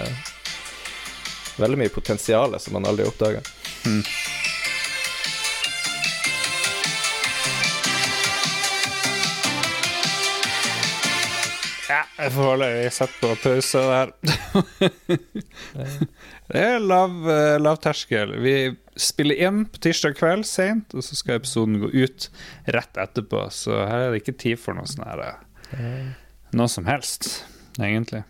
Veldig 1.59 1.75
mye 1.75 1.91
potensial 1.91 2.53
som 2.63 2.77
man 2.77 2.85
aldri 2.87 3.03
oppdager. 3.03 3.43
Ja, 3.83 3.97
jeg 12.19 12.31
får 12.35 12.47
holde 12.49 12.67
jeg 12.69 12.93
satt 12.95 13.13
på 13.21 13.29
pause 13.39 13.81
der. 13.89 14.09
det 16.51 16.63
er 16.63 16.79
lav, 16.83 17.13
eh, 17.31 17.57
lav 17.61 17.79
terskel. 17.83 18.33
Vi 18.43 18.55
spiller 18.99 19.39
inn 19.47 19.61
på 19.71 19.81
tirsdag 19.85 20.17
kveld 20.19 20.47
seint, 20.49 20.91
og 20.95 21.05
så 21.05 21.15
skal 21.15 21.39
episoden 21.39 21.79
gå 21.83 21.91
ut 21.93 22.29
rett 22.75 22.99
etterpå. 22.99 23.45
Så 23.55 23.77
her 23.85 24.07
er 24.07 24.11
det 24.15 24.23
ikke 24.23 24.37
tid 24.41 24.59
for 24.59 24.75
noe 24.77 24.89
sånn 24.89 25.07
her 25.07 25.23
eh, 25.77 26.11
Noe 26.57 26.67
som 26.71 26.87
helst, 26.89 27.43
egentlig. 27.77 28.23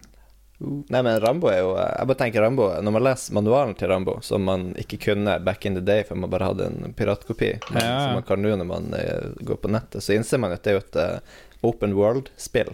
Nei, 0.59 0.99
men 0.99 1.21
Rambo 1.23 1.47
er 1.47 1.61
jo 1.61 1.69
Jeg 1.79 2.07
bare 2.09 2.19
tenker 2.19 2.43
Rambo 2.43 2.65
Når 2.83 2.91
man 2.91 3.03
leser 3.05 3.35
manualen 3.37 3.77
til 3.79 3.87
Rambo, 3.87 4.17
som 4.27 4.43
man 4.43 4.73
ikke 4.81 4.97
kunne 5.05 5.37
back 5.39 5.63
in 5.69 5.77
the 5.77 5.83
day, 5.87 6.03
for 6.03 6.19
man 6.19 6.27
bare 6.33 6.49
hadde 6.51 6.65
en 6.67 6.95
piratkopi, 6.99 7.53
men 7.71 7.79
Ja. 7.79 7.93
som 8.03 8.17
man 8.19 8.25
kan 8.27 8.43
nå 8.43 8.51
når 8.59 8.67
man 8.67 8.89
eh, 8.97 9.29
går 9.39 9.61
på 9.63 9.71
nettet, 9.71 10.03
så 10.03 10.17
innser 10.17 10.41
man 10.43 10.51
at 10.51 10.65
det 10.67 10.73
er 10.73 10.77
jo 10.81 10.83
et 10.83 10.99
eh, 10.99 11.37
open 11.63 11.95
world-spill. 11.95 12.73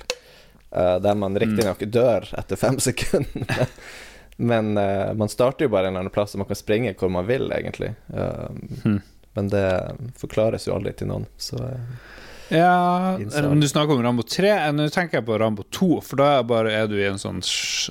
Eh, 0.75 0.97
der 1.01 1.15
man 1.15 1.37
riktignok 1.39 1.79
dør 1.87 2.27
etter 2.37 2.59
fem 2.59 2.77
sekunder. 2.89 3.67
men 4.37 4.73
uh, 4.77 5.13
man 5.15 5.29
starter 5.31 5.65
jo 5.65 5.71
bare 5.71 5.87
en 5.87 5.93
eller 5.95 6.05
annen 6.05 6.11
plass, 6.15 6.35
og 6.35 6.39
man 6.43 6.47
kan 6.49 6.59
springe 6.59 6.91
hvor 6.99 7.09
man 7.09 7.25
vil, 7.29 7.47
egentlig. 7.55 7.93
Uh, 8.11 8.49
mm. 8.83 8.99
Men 9.35 9.49
det 9.51 9.67
forklares 10.19 10.67
jo 10.67 10.75
aldri 10.75 10.93
til 10.95 11.07
noen, 11.11 11.25
så 11.39 11.57
Ja, 12.51 13.17
men 13.17 13.59
du 13.59 13.65
snakker 13.67 13.95
om 13.97 14.03
Rambo 14.05 14.21
3. 14.23 14.49
eh, 14.53 14.71
Nå 14.75 14.85
tenker 14.93 15.17
jeg 15.17 15.25
på 15.25 15.37
Rambo 15.41 15.63
2, 15.73 15.87
for 16.05 16.21
da 16.21 16.27
er 16.37 16.43
bare 16.47 16.71
er 16.77 16.85
du 16.91 16.93
i 16.99 17.07
en 17.09 17.17
sånn 17.19 17.39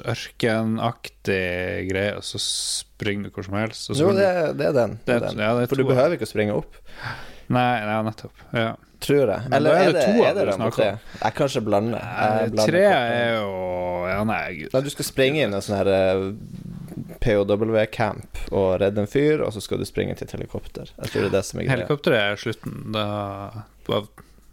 ørkenaktig 0.04 1.88
greie, 1.90 2.14
og 2.18 2.24
så 2.26 2.38
springer 2.40 3.28
du 3.28 3.34
hvor 3.34 3.44
som 3.48 3.54
helst. 3.58 3.88
så- 3.90 3.98
Jo, 3.98 4.12
det, 4.12 4.56
det 4.58 4.66
er 4.68 4.72
den. 4.72 4.98
Det 5.04 5.14
er 5.16 5.20
Det 5.20 5.28
er- 5.28 5.34
den. 5.34 5.38
ja, 5.38 5.66
For 5.66 5.76
du 5.76 5.82
to, 5.82 5.88
du 5.88 5.94
behøver 5.94 6.12
ikke 6.16 6.28
å 6.28 6.32
springe 6.32 6.54
opp. 6.54 6.76
Nei, 7.48 7.80
nei 7.84 8.02
nettopp. 8.02 8.32
Ja. 8.52 8.76
Tror 9.04 9.28
jeg. 9.34 9.40
Men 9.44 9.56
Eller 9.58 9.74
er 9.76 9.88
er 9.88 9.92
det 9.92 10.04
to 10.06 10.24
er 10.24 10.34
det 10.38 10.44
3? 10.48 10.54
om. 10.54 11.00
Jeg 11.20 11.34
kanskje 11.36 11.60
blander. 11.66 12.00
Jeg 12.00 12.52
blander 12.54 12.70
Tre 12.72 12.84
er 12.88 13.34
jo 13.36 13.50
Ja, 14.08 14.20
nei, 14.28 14.42
gud. 14.62 14.70
Nei, 14.74 14.80
du 14.86 14.90
skal 14.92 15.06
springe 15.08 15.42
inn 15.44 15.56
en 15.56 15.64
sånn 15.64 15.76
her 15.80 15.90
eh, 15.92 16.24
POW-camp 17.24 18.40
og 18.54 18.68
redde 18.82 19.02
en 19.04 19.10
fyr, 19.10 19.42
og 19.44 19.52
så 19.54 19.62
skal 19.64 19.80
du 19.80 19.86
springe 19.88 20.14
til 20.18 20.28
et 20.28 20.34
helikopter. 20.36 20.90
Jeg 21.00 21.10
tror 21.12 21.24
det 21.26 21.30
er 21.30 21.36
det 21.38 21.44
som 21.48 21.60
er 21.60 21.66
greia. 21.66 21.76
Helikopteret 21.78 22.20
er 22.22 22.40
slutten 22.40 22.92
da 22.94 23.06
var 23.88 24.06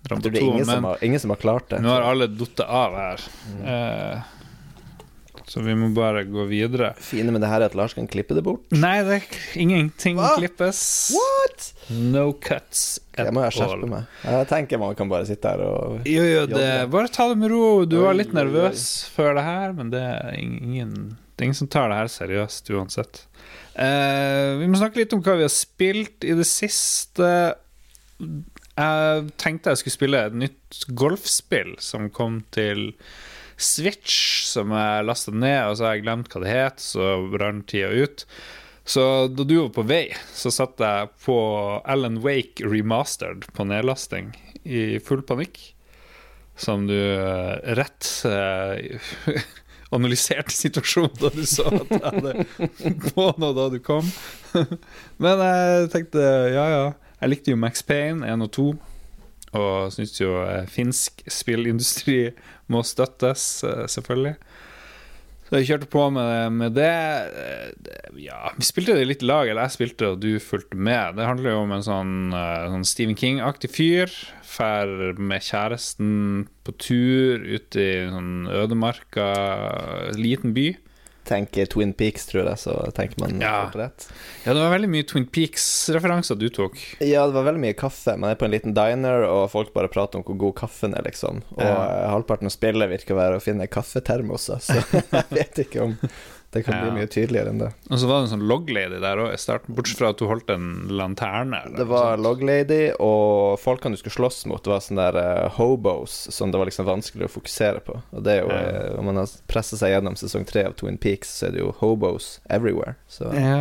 Rambo 0.10 0.26
tror 0.26 0.34
det 0.34 0.40
er 0.42 0.48
2, 0.48 0.52
ingen, 0.56 0.66
som 0.66 0.74
men 0.82 0.88
har, 0.90 1.04
ingen 1.06 1.22
som 1.22 1.30
har 1.36 1.38
klart 1.44 1.68
det. 1.70 1.80
nå 1.86 1.92
har 1.94 2.02
alle 2.10 2.26
datt 2.34 2.64
av 2.66 2.96
her. 2.98 3.26
Eh, 3.62 4.30
så 5.52 5.60
vi 5.66 5.74
må 5.76 5.90
bare 5.92 6.24
gå 6.24 6.46
videre. 6.48 6.94
fine 7.04 7.34
med 7.36 7.44
det 7.44 7.50
her 7.52 7.60
er 7.60 7.68
at 7.68 7.76
Lars 7.76 7.96
kan 7.98 8.08
klippe 8.08 8.38
det 8.38 8.44
bort. 8.46 8.64
Nei, 8.72 9.02
det 9.04 9.18
er 9.18 9.40
ingenting 9.60 10.16
Hva? 10.16 10.30
klippes. 10.38 10.84
What?! 11.12 11.66
No 11.92 12.30
cuts 12.40 13.02
at 13.18 13.28
Jeg 13.28 13.36
må 13.36 13.44
skjerpe 13.52 13.90
meg. 13.92 14.06
Jeg 14.24 14.48
tenker 14.48 14.80
man 14.80 14.96
kan 14.96 15.12
bare 15.12 15.28
sitte 15.28 15.52
her 15.52 15.64
og 15.66 16.08
Jo, 16.08 16.24
jo, 16.24 16.46
det, 16.48 16.70
bare 16.94 17.12
ta 17.12 17.28
det 17.28 17.36
med 17.42 17.52
ro. 17.52 17.84
Du 17.84 17.98
var 18.06 18.16
litt 18.16 18.32
nervøs 18.38 18.86
før 19.12 19.36
det 19.36 19.44
her, 19.44 19.76
men 19.76 19.92
det 19.92 20.06
er 20.06 20.38
ingen, 20.40 20.94
det 21.36 21.44
er 21.44 21.50
ingen 21.50 21.60
som 21.60 21.72
tar 21.74 21.92
det 21.92 22.00
her 22.00 22.14
seriøst 22.16 22.72
uansett. 22.72 23.26
Uh, 23.76 24.56
vi 24.62 24.70
må 24.72 24.80
snakke 24.80 25.02
litt 25.02 25.12
om 25.16 25.24
hva 25.26 25.36
vi 25.40 25.48
har 25.48 25.52
spilt 25.52 26.24
i 26.24 26.38
det 26.38 26.48
siste. 26.48 27.28
Jeg 28.22 29.28
tenkte 29.42 29.76
jeg 29.76 29.84
skulle 29.84 29.98
spille 29.98 30.24
et 30.30 30.40
nytt 30.48 30.80
golfspill 30.96 31.76
som 31.84 32.08
kom 32.14 32.40
til 32.56 32.94
Switch, 33.64 34.44
som 34.50 34.74
jeg 34.76 35.06
lasta 35.08 35.34
ned, 35.34 35.60
og 35.70 35.78
så 35.78 35.88
har 35.88 35.96
jeg 35.98 36.06
glemt 36.06 36.34
hva 36.34 36.42
det 36.44 36.52
het, 36.52 36.84
så 36.84 37.14
rant 37.42 37.68
tida 37.72 37.92
ut. 37.94 38.26
Så 38.84 39.04
da 39.30 39.46
du 39.46 39.56
var 39.60 39.70
på 39.76 39.86
vei, 39.88 40.06
så 40.34 40.52
satte 40.54 40.88
jeg 40.88 41.12
på 41.26 41.38
Alan 41.86 42.20
Wake 42.26 42.66
remastered 42.66 43.46
på 43.56 43.66
nedlasting 43.70 44.34
i 44.66 45.00
full 45.04 45.22
panikk. 45.26 45.62
Som 46.60 46.86
du 46.90 46.98
eh, 46.98 47.76
rett 47.78 48.10
eh, 48.28 49.00
analyserte 49.96 50.54
situasjonen 50.54 51.16
da 51.22 51.32
du 51.34 51.46
så 51.48 51.66
at 51.72 51.94
jeg 51.94 52.02
hadde 52.04 52.34
på 53.14 53.28
noe 53.42 53.56
da 53.58 53.70
du 53.72 53.80
kom. 53.86 54.10
Men 55.24 55.46
jeg 55.46 55.92
tenkte 55.96 56.26
ja, 56.52 56.66
ja. 56.76 56.86
Jeg 57.22 57.36
likte 57.36 57.54
jo 57.54 57.62
Max 57.62 57.86
Payne 57.86 58.26
1 58.26 58.48
og 58.48 58.52
2. 58.58 58.68
Og 59.58 59.92
syns 59.92 60.16
jo 60.22 60.38
eh, 60.46 60.68
finsk 60.72 61.26
spillindustri 61.32 62.32
må 62.72 62.84
støttes, 62.88 63.64
eh, 63.68 63.86
selvfølgelig. 63.92 64.36
Så 65.50 65.60
jeg 65.60 65.68
kjørte 65.68 65.90
på 65.92 66.06
med, 66.16 66.54
med 66.56 66.78
det. 66.78 66.92
Eh, 67.44 67.98
Ja, 68.22 68.52
vi 68.56 68.64
spilte 68.68 68.96
det 68.96 69.08
litt 69.10 69.24
lag, 69.26 69.50
eller 69.50 69.66
jeg 69.68 69.76
spilte 69.76 70.14
og 70.14 70.22
du 70.24 70.36
fulgte 70.40 70.78
med. 70.78 71.18
Det 71.18 71.26
handler 71.28 71.52
jo 71.56 71.64
om 71.66 71.72
en 71.76 71.84
sånn, 71.84 72.14
sånn 72.32 72.86
Stephen 72.88 73.18
King-aktig 73.20 73.72
fyr. 73.74 74.14
Fær 74.48 75.18
med 75.20 75.44
kjæresten 75.44 76.46
på 76.68 76.76
tur 76.80 77.44
ut 77.44 77.76
i 77.80 77.90
sånn 78.12 78.48
ødemarka 78.52 79.28
liten 80.20 80.54
by. 80.56 80.70
Tenker 81.32 81.70
Twin 81.72 81.94
Peaks, 81.98 82.28
tror 82.30 82.46
jeg, 82.52 82.60
så 82.62 82.76
tenker 82.98 83.24
man 83.24 83.40
Ja. 83.42 83.70
rett. 83.74 84.08
Ja, 84.46 84.54
det 84.54 84.60
var 84.62 84.74
veldig 84.76 84.90
mye 84.92 85.08
Twin 85.08 85.26
Peaks-referanser 85.32 86.38
du 86.40 86.50
tok. 86.54 86.78
Ja, 87.00 87.24
det 87.28 87.34
var 87.38 87.48
veldig 87.48 87.64
mye 87.64 87.78
kaffe. 87.80 88.18
Man 88.20 88.30
er 88.34 88.36
på 88.40 88.46
en 88.50 88.52
liten 88.54 88.76
diner, 88.78 89.24
og 89.30 89.48
folk 89.54 89.72
bare 89.74 89.88
prater 89.92 90.20
om 90.20 90.26
hvor 90.28 90.38
god 90.48 90.56
kaffen 90.62 90.94
er, 90.98 91.04
liksom. 91.08 91.42
Og 91.58 91.64
Ja. 91.64 91.74
eh, 91.88 92.10
halvparten 92.12 92.46
av 92.52 92.56
spillet 92.56 92.90
virker 92.92 93.16
å 93.16 93.22
være 93.22 93.40
å 93.40 93.44
finne 93.44 93.68
kaffetermoser, 93.72 94.60
så 94.60 94.78
jeg 95.16 95.26
vet 95.32 95.64
ikke 95.66 95.82
om 95.88 95.98
det 96.52 96.66
kan 96.66 96.82
bli 96.84 96.92
mye 96.98 97.08
tydeligere 97.08 97.52
enn 97.54 97.62
det. 97.62 97.70
Og 97.88 98.00
så 98.02 98.08
var 98.10 98.18
det 98.20 98.26
en 98.28 98.32
sånn 98.34 98.48
log-lady 98.50 98.98
der 99.00 99.20
òg 99.24 99.30
i 99.32 99.40
starten, 99.40 99.76
bortsett 99.78 100.02
fra 100.02 100.10
at 100.12 100.20
hun 100.20 100.28
holdt 100.34 100.50
en 100.52 100.66
lanterne. 101.00 101.62
eller 101.66 101.78
Det 101.80 101.86
var 101.88 102.20
loglady, 102.20 102.80
og 103.00 103.56
folkene 103.62 103.96
du 103.96 104.02
skulle 104.02 104.18
slåss 104.18 104.42
mot, 104.52 104.68
var 104.68 104.84
sånne 104.84 105.06
der 105.14 105.20
uh, 105.46 105.56
hobos 105.56 106.18
som 106.36 106.52
det 106.52 106.60
var 106.60 106.68
liksom 106.68 106.90
vanskelig 106.90 107.30
å 107.30 107.32
fokusere 107.38 107.80
på. 107.88 108.02
Og 108.12 108.26
det 108.28 108.36
er 108.36 108.42
jo, 108.44 108.50
Ja. 108.52 108.92
uh, 108.92 109.00
Om 109.00 109.06
man 109.14 109.22
har 109.24 109.32
presset 109.48 109.80
seg 109.80 109.94
gjennom 109.96 110.20
sesong 110.20 110.44
tre 110.46 110.66
av 110.68 110.76
Twin 110.76 111.00
Peaks, 111.00 111.32
så 111.40 111.48
er 111.48 111.56
det 111.56 111.64
jo 111.64 111.72
hobos 111.80 112.42
everywhere. 112.50 112.98
Så 113.08 113.32
ja, 113.32 113.56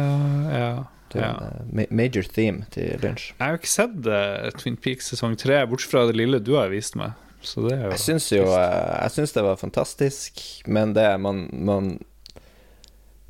Ja, 0.51 0.85
ja, 1.15 1.23
er 1.23 1.25
en 1.31 1.79
uh, 1.79 1.87
major 1.95 2.27
theme 2.27 2.67
til 2.75 2.99
Lynch. 3.03 3.31
Jeg 3.39 3.45
har 3.47 3.55
jo 3.55 3.63
ikke 3.63 3.75
sett 3.79 4.59
Twin 4.59 4.77
Peaks 4.77 5.15
sesong 5.15 5.39
tre, 5.39 5.63
bortsett 5.71 5.95
fra 5.95 6.09
det 6.11 6.19
lille 6.19 6.43
du 6.43 6.57
har 6.59 6.75
vist 6.75 6.99
meg. 6.99 7.15
Så 7.41 7.63
det 7.65 7.79
er 7.79 7.87
jo 7.87 7.91
Jeg 7.95 8.03
syns 8.03 8.27
jo 8.35 8.43
Jeg 8.51 9.11
syns 9.15 9.33
det 9.33 9.43
var 9.47 9.57
fantastisk, 9.57 10.43
men 10.67 10.93
det 10.93 11.07
man, 11.23 11.47
man 11.53 11.95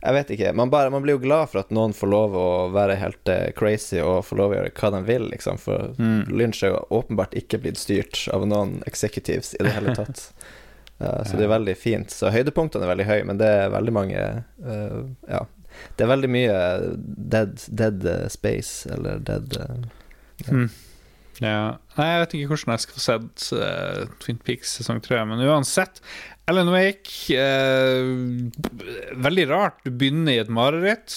Jeg 0.01 0.17
vet 0.17 0.31
ikke. 0.33 0.53
Man, 0.57 0.71
bare, 0.73 0.91
man 0.91 1.03
blir 1.05 1.19
jo 1.19 1.23
glad 1.23 1.51
for 1.53 1.61
at 1.61 1.73
noen 1.77 1.93
får 1.93 2.09
lov 2.09 2.37
å 2.41 2.47
være 2.73 2.95
helt 3.03 3.29
uh, 3.29 3.51
crazy 3.57 3.99
og 4.01 4.23
får 4.25 4.39
lov 4.41 4.55
å 4.55 4.57
gjøre 4.57 4.73
hva 4.81 4.91
de 4.97 5.01
vil, 5.11 5.27
liksom. 5.35 5.59
For 5.61 5.93
Mm. 6.01 6.31
Lynch 6.33 6.63
er 6.65 6.73
jo 6.73 6.81
åpenbart 7.01 7.35
ikke 7.37 7.59
blitt 7.61 7.77
styrt 7.79 8.23
av 8.33 8.47
noen 8.49 8.79
executives 8.89 9.53
i 9.59 9.65
det 9.67 9.75
hele 9.77 9.95
tatt. 9.99 10.31
Uh, 11.01 11.23
så 11.25 11.39
det 11.39 11.47
er 11.47 11.49
veldig 11.49 11.73
fint. 11.81 12.11
Så 12.13 12.29
høydepunktene 12.29 12.85
er 12.85 12.91
veldig 12.91 13.05
høye, 13.09 13.23
men 13.25 13.39
det 13.41 13.47
er 13.49 13.71
veldig 13.73 13.93
mange 13.97 14.25
uh, 14.61 14.99
Ja. 15.33 15.47
Det 15.97 16.05
er 16.05 16.11
veldig 16.11 16.29
mye 16.29 16.57
dead, 17.33 17.55
dead 17.73 18.05
eh, 18.05 18.27
space, 18.29 18.85
eller 18.93 19.23
dead 19.25 19.55
ja. 19.57 19.69
Hmm. 20.51 20.67
Ja. 21.41 21.81
Nei, 21.97 22.07
jeg 22.11 22.23
vet 22.23 22.35
ikke 22.37 22.53
hvordan 22.53 22.75
jeg 22.75 22.85
skal 22.85 22.97
få 22.97 23.03
sett 23.05 23.45
uh, 23.57 24.15
Twin 24.21 24.41
Peaks 24.45 24.77
sesong 24.77 25.01
tre, 25.05 25.23
men 25.29 25.41
uansett. 25.47 26.03
Ellen 26.51 26.71
Wake 26.73 27.37
uh, 27.37 29.21
Veldig 29.25 29.47
rart. 29.49 29.81
Du 29.87 29.93
begynner 29.93 30.37
i 30.37 30.43
et 30.43 30.53
mareritt, 30.53 31.17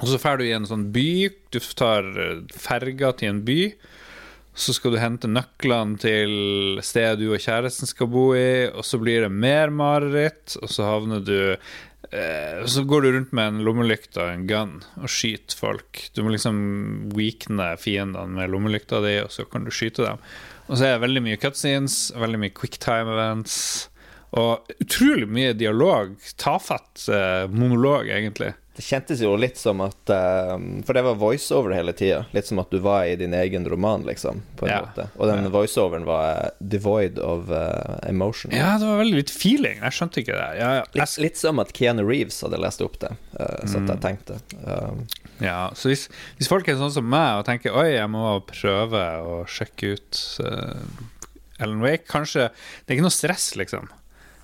og 0.00 0.06
så 0.08 0.16
drar 0.16 0.40
du 0.40 0.46
i 0.46 0.54
en 0.56 0.68
sånn 0.68 0.88
by. 0.94 1.10
Du 1.52 1.60
tar 1.76 2.06
eh, 2.16 2.38
ferga 2.56 3.10
til 3.20 3.28
en 3.28 3.42
by. 3.44 3.60
Så 4.56 4.72
skal 4.76 4.94
du 4.94 5.00
hente 5.00 5.28
nøklene 5.28 6.00
til 6.00 6.32
stedet 6.84 7.20
du 7.20 7.30
og 7.32 7.40
kjæresten 7.40 7.88
skal 7.88 8.08
bo 8.12 8.30
i, 8.36 8.68
og 8.72 8.84
så 8.88 9.00
blir 9.00 9.26
det 9.26 9.32
mer 9.32 9.72
mareritt, 9.72 10.56
og 10.60 10.72
så 10.72 10.88
havner 10.88 11.20
du 11.24 11.36
Så 12.10 12.82
går 12.84 13.04
du 13.04 13.12
rundt 13.14 13.30
med 13.32 13.48
en 13.48 13.60
lommelykt 13.64 14.18
og 14.20 14.28
en 14.28 14.46
gun 14.48 14.72
og 15.00 15.08
skyter 15.12 15.56
folk. 15.56 16.00
Du 16.12 16.20
må 16.24 16.34
liksom 16.34 16.58
weakne 17.16 17.70
fiendene 17.80 18.36
med 18.36 18.52
lommelykta 18.52 19.00
di, 19.04 19.14
og 19.22 19.30
så 19.32 19.46
kan 19.48 19.64
du 19.64 19.72
skyte 19.72 20.04
dem. 20.04 20.20
Og 20.68 20.76
så 20.76 20.86
er 20.86 20.96
det 20.96 21.04
veldig 21.06 21.22
mye 21.24 21.40
cutscenes, 21.40 21.96
veldig 22.18 22.42
mye 22.42 22.54
quicktime 22.56 23.14
events, 23.14 23.56
og 24.38 24.68
utrolig 24.80 25.28
mye 25.28 25.54
dialog. 25.58 26.14
Tafatt 26.40 27.06
eh, 27.12 27.44
monolog, 27.52 28.08
egentlig. 28.12 28.52
Det 28.72 28.80
kjentes 28.86 29.20
jo 29.20 29.34
litt 29.36 29.58
som 29.60 29.82
at 29.84 30.08
eh, 30.08 30.52
For 30.88 30.96
det 30.96 31.02
var 31.04 31.18
voiceover 31.20 31.74
hele 31.76 31.92
tida. 31.92 32.22
Litt 32.32 32.46
som 32.48 32.58
at 32.62 32.70
du 32.72 32.78
var 32.80 33.04
i 33.04 33.16
din 33.20 33.34
egen 33.36 33.66
roman, 33.68 34.06
liksom. 34.08 34.40
På 34.56 34.64
en 34.64 34.70
Ja. 34.72 34.78
måte 34.86 35.08
Og 35.18 35.26
den 35.28 35.44
Ja. 35.44 35.50
voiceoveren 35.52 36.06
var 36.08 36.24
eh, 36.46 36.50
devoid 36.60 37.18
of 37.18 37.50
uh, 37.52 37.98
emotion. 38.08 38.50
Ja, 38.56 38.78
det 38.80 38.86
var 38.88 39.02
veldig 39.02 39.18
litt 39.20 39.30
feeling. 39.34 39.76
Jeg 39.82 39.92
skjønte 39.98 40.22
ikke 40.22 40.32
det. 40.38 40.48
Ja, 40.62 40.70
ja. 40.78 40.84
Litt, 40.96 41.18
litt 41.20 41.36
som 41.36 41.60
at 41.60 41.72
Keanu 41.76 42.02
Reeves 42.08 42.40
hadde 42.40 42.56
lest 42.64 42.80
opp 42.80 42.96
det, 43.04 43.12
uh, 43.38 43.60
at 43.60 43.92
jeg 43.92 44.00
tenkte. 44.00 44.40
Um, 44.64 45.04
Ja, 45.42 45.70
så 45.74 45.88
hvis, 45.90 46.06
hvis 46.38 46.48
folk 46.48 46.68
er 46.68 46.76
sånn 46.78 46.92
som 46.94 47.04
meg 47.08 47.40
og 47.40 47.44
tenker 47.48 47.74
Oi, 47.74 47.96
jeg 47.96 48.08
må 48.08 48.38
prøve 48.46 49.00
å 49.26 49.40
sjekke 49.50 49.96
ut 49.96 50.20
uh, 50.44 50.78
Ellen 51.58 51.80
Wake 51.82 52.06
Kanskje 52.06 52.44
Det 52.52 52.92
er 52.92 52.94
ikke 53.00 53.06
noe 53.08 53.14
stress, 53.16 53.48
liksom. 53.58 53.88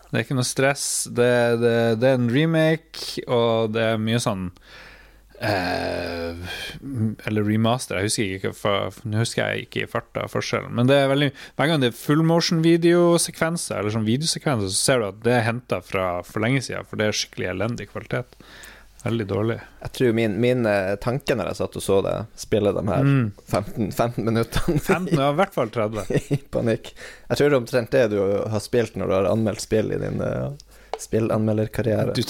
Det 0.08 0.16
er 0.16 0.24
ikke 0.24 0.38
noe 0.38 0.48
stress. 0.48 0.84
Det, 1.12 1.32
det, 1.60 1.78
det 2.00 2.10
er 2.10 2.20
en 2.20 2.30
remake, 2.32 3.24
og 3.28 3.74
det 3.74 3.82
er 3.84 4.00
mye 4.00 4.20
sånn 4.22 4.46
eh, 5.44 6.54
Eller 7.28 7.44
remaster, 7.46 7.98
jeg 7.98 8.08
husker 8.08 8.32
ikke 8.38 8.54
for, 8.56 9.02
husker 9.18 9.42
jeg 9.44 9.66
ikke 9.66 9.84
i 9.84 9.90
farta 9.90 10.24
forskjellen. 10.32 10.72
Men 10.78 10.88
det 10.88 10.96
er 11.02 11.12
veldig 11.12 11.30
hver 11.34 11.70
gang 11.70 11.84
det 11.84 11.92
er 11.92 12.00
full 12.00 12.24
motion-videosekvenser, 12.28 13.82
eller 13.82 13.94
sånn 13.94 14.08
videosekvenser, 14.08 14.72
så 14.72 14.80
ser 14.80 15.02
du 15.02 15.10
at 15.10 15.20
det 15.26 15.36
er 15.36 15.46
henta 15.50 15.82
fra 15.84 16.08
for 16.26 16.44
lenge 16.44 16.64
siden, 16.64 16.88
for 16.88 17.00
det 17.00 17.10
er 17.10 17.20
skikkelig 17.20 17.52
elendig 17.52 17.90
kvalitet. 17.92 18.40
Veldig 19.04 19.26
dårlig. 19.30 19.56
jeg 19.82 19.92
tror 19.94 20.12
min, 20.18 20.32
min 20.42 20.66
eh, 20.66 20.96
tanke 20.98 21.34
når 21.38 21.52
jeg 21.52 21.58
satt 21.60 21.76
og 21.78 21.82
så 21.84 21.98
det, 22.02 22.14
spille 22.36 22.72
de 22.74 22.82
her 22.88 23.04
Mm. 23.08 23.28
15, 23.46 23.92
15 23.94 24.24
minuttene 24.26 24.80
15, 24.80 25.12
ja, 25.18 25.28
i 25.30 25.36
hvert 25.38 25.54
fall 25.54 25.70
30. 25.70 26.06
i 26.34 26.40
panikk 26.50 26.90
Jeg 26.94 27.36
tror 27.38 27.44
det 27.46 27.52
er 27.54 27.60
omtrent 27.60 27.94
det 27.94 28.02
du 28.10 28.18
har 28.50 28.60
spilt 28.64 28.96
når 28.98 29.06
du 29.06 29.14
har 29.20 29.30
anmeldt 29.30 29.62
spill 29.62 29.92
i 29.94 30.00
din, 30.02 30.18
eh, 30.20 30.48
spillanmelderkarriere. 30.98 32.14
Du, 32.14 32.22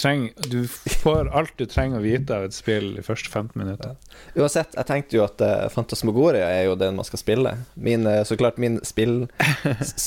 du 0.50 0.68
får 0.68 1.28
alt 1.36 1.54
du 1.56 1.66
trenger 1.66 2.00
å 2.00 2.04
vite 2.04 2.36
av 2.36 2.46
et 2.48 2.56
spill 2.56 2.92
de 2.96 3.04
første 3.04 3.30
15 3.30 3.58
minutter. 3.58 3.96
Uansett, 4.36 4.76
jeg 4.76 4.88
tenkte 4.88 5.18
jo 5.18 5.24
at 5.24 5.42
uh, 5.44 5.68
Fantasmagoria 5.72 6.48
er 6.52 6.68
jo 6.68 6.76
den 6.78 6.98
man 6.98 7.08
skal 7.08 7.22
spille. 7.22 7.54
Min, 7.74 8.06
uh, 8.06 8.22
så 8.28 8.38
klart 8.40 8.60
min 8.60 8.80
spill, 8.86 9.26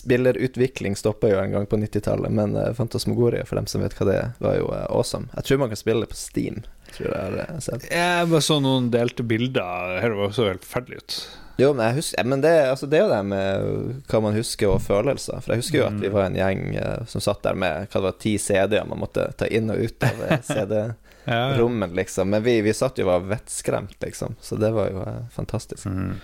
spillerutvikling 0.02 0.97
stoppa 1.00 1.32
jo 1.32 1.41
en 1.41 1.56
gang 1.56 1.67
på 1.69 1.80
90-tallet, 1.82 2.34
men 2.34 2.56
uh, 2.58 2.71
Fantasmagoria, 2.78 3.47
for 3.50 3.60
dem 3.60 3.69
som 3.71 3.84
vet 3.84 3.97
hva 3.97 4.10
det 4.10 4.19
er, 4.19 4.32
var 4.43 4.60
jo 4.60 4.71
awesome. 4.88 5.32
Jeg 5.38 5.50
tror 5.50 5.63
man 5.65 5.74
kan 5.74 5.82
spille 5.82 6.06
det 6.06 6.13
på 6.13 6.21
Steam. 6.21 6.63
Tror 6.91 7.13
jeg, 7.13 7.45
jeg, 7.56 7.86
jeg 7.88 8.32
bare 8.34 8.43
så 8.43 8.60
noen 8.63 8.91
delte 8.93 9.24
bilder. 9.24 9.97
Her 10.04 10.17
var 10.17 10.36
så 10.36 10.50
helt 10.52 10.67
forferdelig 10.67 11.02
ut. 11.02 11.21
Jo, 11.57 11.73
men, 11.73 11.95
husker, 11.95 12.23
men 12.23 12.41
det, 12.41 12.69
altså, 12.69 12.87
det, 12.87 12.97
er 12.97 13.03
jo 13.05 13.11
det 13.11 13.21
med 13.27 14.03
hva 14.09 14.21
man 14.23 14.35
husker 14.37 14.71
og 14.71 14.81
følelser. 14.81 15.41
For 15.43 15.53
jeg 15.53 15.63
husker 15.63 15.79
jo 15.79 15.87
at 15.87 15.99
vi 15.99 16.09
mm. 16.09 16.15
var 16.15 16.27
en 16.27 16.37
gjeng 16.39 16.63
uh, 16.77 17.05
som 17.11 17.23
satt 17.23 17.43
der 17.45 17.59
med 17.59 17.87
hva 17.87 17.99
det 17.99 18.07
var, 18.07 18.19
ti 18.23 18.35
CD-er 18.41 18.89
man 18.89 19.01
måtte 19.03 19.27
ta 19.37 19.49
inn 19.51 19.71
og 19.73 19.81
ut 19.83 20.07
av 20.07 20.23
CD-rommet, 20.51 21.95
liksom. 21.97 22.31
Men 22.33 22.45
vi, 22.45 22.59
vi 22.65 22.75
satt 22.77 23.01
jo 23.01 23.07
og 23.07 23.13
var 23.13 23.29
vettskremt, 23.35 23.97
liksom. 24.01 24.37
Så 24.41 24.57
det 24.61 24.71
var 24.75 24.89
jo 24.93 25.05
uh, 25.05 25.19
fantastisk. 25.35 25.85
Mm. 25.91 26.15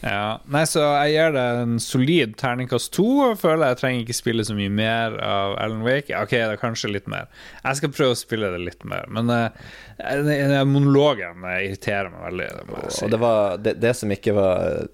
Ja, 0.00 0.40
nei, 0.48 0.62
så 0.64 0.80
jeg 1.02 1.12
gir 1.12 1.34
det 1.34 1.44
en 1.60 1.76
solid 1.82 2.32
terningkast 2.40 2.92
to. 2.96 3.06
Og 3.26 3.40
føler 3.40 3.72
jeg 3.72 3.80
trenger 3.82 4.04
ikke 4.04 4.16
spille 4.16 4.46
så 4.48 4.56
mye 4.56 4.72
mer 4.72 5.18
av 5.24 5.58
Alan 5.60 5.84
Wake. 5.84 6.14
Ok, 6.16 6.32
det 6.38 6.46
er 6.46 6.60
kanskje 6.60 6.92
litt 6.94 7.10
mer. 7.10 7.28
Jeg 7.60 7.80
skal 7.80 7.92
prøve 7.92 8.16
å 8.16 8.20
spille 8.20 8.52
det 8.54 8.62
litt 8.64 8.86
mer, 8.88 9.10
men 9.12 9.28
uh, 9.28 10.64
monologen 10.68 11.44
irriterer 11.44 12.12
meg 12.14 12.26
veldig. 12.30 12.50
Det 12.70 12.82
si. 12.88 13.04
Og 13.04 13.12
det 13.12 13.20
var 13.20 13.60
det, 13.60 13.76
det, 13.84 13.94
som 14.00 14.16
ikke 14.16 14.36
var 14.38 14.88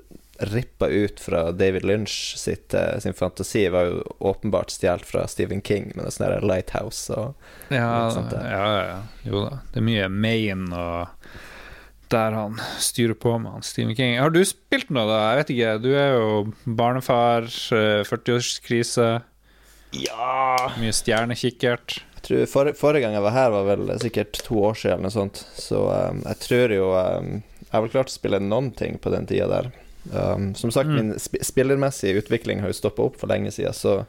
rippa 0.50 0.90
ut 0.90 1.20
fra 1.22 1.46
David 1.56 1.86
Lynch 1.86 2.34
sitt, 2.36 2.74
sin 3.00 3.14
fantasi, 3.16 3.68
var 3.72 3.86
jo 3.88 4.02
åpenbart 4.18 4.74
stjålet 4.74 5.06
fra 5.06 5.24
Stephen 5.30 5.62
King 5.64 5.92
med 5.94 6.10
sånn 6.12 6.44
Lighthouse 6.44 7.14
og 7.14 7.72
ja, 7.72 8.10
ja, 8.12 8.66
ja, 8.84 8.98
jo 9.24 9.46
da. 9.46 9.62
Det 9.72 9.80
er 9.80 9.86
mye 9.86 10.10
Maine 10.12 10.76
og 10.76 11.30
der 12.12 12.34
han 12.36 12.58
styrer 12.82 13.16
på 13.18 13.34
med 13.40 13.56
han 13.56 13.64
Stephen 13.66 13.96
King. 13.96 14.16
Har 14.20 14.32
du 14.34 14.42
spilt 14.46 14.90
noe, 14.94 15.06
da? 15.08 15.20
Jeg 15.30 15.40
vet 15.40 15.54
ikke. 15.54 15.72
Du 15.84 15.88
er 15.94 16.12
jo 16.14 16.28
barnefar, 16.78 17.48
40-årskrise. 18.06 19.08
Eh, 19.16 19.32
ja 20.06 20.70
Mye 20.80 20.94
stjernekikkert. 20.94 21.98
Jeg 22.16 22.24
tror 22.26 22.46
for, 22.50 22.72
Forrige 22.78 23.06
gang 23.06 23.16
jeg 23.16 23.24
var 23.24 23.36
her, 23.36 23.50
var 23.54 23.68
vel 23.70 23.90
sikkert 24.02 24.38
to 24.46 24.60
år 24.68 24.78
siden, 24.78 24.98
eller 24.98 25.08
noe 25.08 25.16
sånt. 25.16 25.42
Så 25.58 25.82
um, 25.86 26.22
jeg 26.26 26.42
tror 26.42 26.74
jo 26.74 26.92
um, 26.92 27.32
Jeg 27.64 27.72
har 27.72 27.84
vel 27.84 27.94
klart 27.94 28.12
å 28.12 28.16
spille 28.16 28.42
noen 28.42 28.72
ting 28.76 29.00
på 29.02 29.12
den 29.14 29.28
tida 29.30 29.48
der. 29.52 29.72
Um, 30.12 30.52
som 30.58 30.70
sagt, 30.74 30.90
mm. 30.90 30.96
min 30.98 31.16
sp 31.18 31.40
spillermessige 31.42 32.22
utvikling 32.22 32.62
har 32.62 32.70
jo 32.70 32.78
stoppa 32.78 33.08
opp 33.08 33.18
for 33.18 33.30
lenge 33.30 33.50
siden, 33.54 33.74
så 33.74 34.04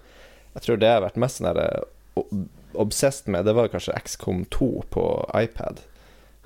jeg 0.53 0.65
tror 0.65 0.79
det 0.81 0.89
jeg 0.89 0.99
har 0.99 1.05
vært 1.05 1.19
mest 1.21 1.41
sånn 1.41 2.45
obsessed 2.77 3.29
med, 3.29 3.45
det 3.45 3.53
var 3.57 3.69
kanskje 3.73 3.95
XCOM 3.97 4.43
2 4.53 4.69
på 4.93 5.05
iPad. 5.38 5.81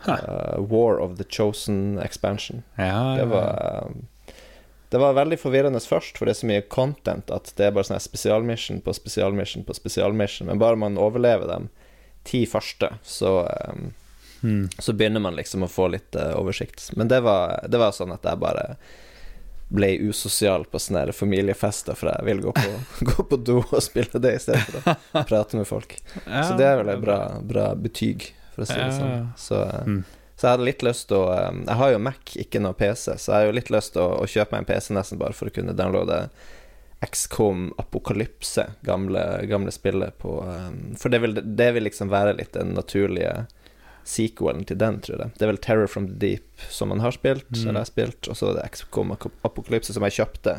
Uh, 0.07 0.61
War 0.61 0.99
of 0.99 1.17
the 1.17 1.23
Chosen 1.23 1.99
Expansion. 1.99 2.63
Ja, 2.75 3.15
det, 3.17 3.25
var, 3.25 3.85
um, 3.87 4.07
det 4.89 4.97
var 4.97 5.13
veldig 5.13 5.39
forvirrende 5.39 5.79
først, 5.79 6.17
for 6.17 6.25
det 6.25 6.35
er 6.35 6.41
så 6.41 6.49
mye 6.49 6.61
content 6.61 7.31
at 7.31 7.53
det 7.57 7.67
er 7.67 7.75
bare 7.75 7.89
sånn 7.89 8.01
spesialmission 8.01 8.81
på 8.81 8.95
spesialmission 8.97 9.65
på 9.67 9.77
spesialmission. 9.77 10.49
Men 10.49 10.61
bare 10.61 10.79
man 10.79 10.97
overlever 11.01 11.47
dem 11.51 11.69
ti 12.23 12.45
første, 12.49 12.93
så 13.03 13.43
um, 13.69 13.93
hmm. 14.41 14.65
Så 14.79 14.93
begynner 14.93 15.21
man 15.21 15.37
liksom 15.37 15.63
å 15.65 15.71
få 15.71 15.91
litt 15.93 16.17
uh, 16.17 16.33
oversikt. 16.39 16.89
Men 16.97 17.11
det 17.11 17.21
var, 17.25 17.61
det 17.69 17.81
var 17.81 17.93
sånn 17.95 18.13
at 18.13 18.25
jeg 18.25 18.41
bare 18.41 18.67
ble 19.71 19.93
usosial 20.03 20.65
på 20.67 20.79
sånne 20.83 21.13
familiefester, 21.15 21.95
for 21.95 22.11
jeg 22.11 22.27
vil 22.27 22.41
gå 22.43 22.51
på, 22.57 22.73
gå 23.13 23.23
på 23.29 23.37
do 23.39 23.61
og 23.61 23.79
spille 23.83 24.19
det 24.19 24.35
i 24.35 24.43
stedet 24.43 24.65
for 24.67 24.91
å 24.91 25.23
prate 25.29 25.61
med 25.61 25.69
folk. 25.69 25.95
Ja, 26.25 26.43
så 26.49 26.57
det 26.59 26.67
er 26.67 26.81
vel 26.81 26.91
et 26.97 27.03
bra, 27.05 27.19
bra 27.39 27.71
betyg 27.79 28.33
for 28.53 28.63
å 28.63 28.69
si 28.69 28.77
det 28.79 28.89
sånn. 28.95 29.29
Så, 29.39 29.59
mm. 29.87 29.99
så, 30.35 30.45
jeg 30.45 30.49
hadde 30.49 30.67
litt 30.67 30.85
lyst 30.85 31.07
til 31.11 31.21
å 31.21 31.27
um, 31.31 31.61
Jeg 31.67 31.79
har 31.81 31.93
jo 31.93 32.01
Mac, 32.07 32.33
ikke 32.45 32.63
noe 32.63 32.77
PC, 32.77 33.15
så 33.15 33.33
jeg 33.33 33.37
har 33.37 33.47
jo 33.49 33.59
litt 33.59 33.71
lyst 33.73 33.95
til 33.95 34.03
å, 34.03 34.09
å 34.23 34.29
kjøpe 34.29 34.55
meg 34.55 34.63
en 34.63 34.71
PC 34.73 34.97
nesten 34.97 35.21
bare 35.21 35.37
for 35.37 35.51
å 35.51 35.55
kunne 35.55 35.77
downloade 35.77 36.25
XCOM 37.01 37.71
Apokalypse, 37.81 38.67
gamle, 38.85 39.23
gamle 39.49 39.73
spillet 39.73 40.17
på 40.21 40.35
um, 40.45 40.91
For 40.99 41.13
det 41.13 41.23
vil, 41.23 41.39
det 41.41 41.71
vil 41.77 41.87
liksom 41.87 42.11
være 42.13 42.35
litt 42.37 42.53
den 42.53 42.75
naturlige 42.77 43.47
sequelen 44.03 44.63
til 44.65 44.79
den, 44.81 44.99
tror 45.05 45.19
jeg. 45.21 45.33
Det 45.37 45.45
er 45.45 45.51
vel 45.51 45.59
Terror 45.61 45.89
from 45.89 46.07
the 46.09 46.15
Deep 46.17 46.63
som 46.73 46.89
man 46.89 47.03
har 47.03 47.13
spilt, 47.13 47.49
mm. 47.53 47.67
eller 47.67 47.83
har 47.83 47.89
spilt, 47.89 48.29
og 48.29 48.37
så 48.37 48.51
er 48.51 48.57
det 48.57 48.69
XCOM 48.73 49.13
Apokalypse 49.17 49.93
som 49.93 50.05
jeg 50.07 50.17
kjøpte 50.19 50.55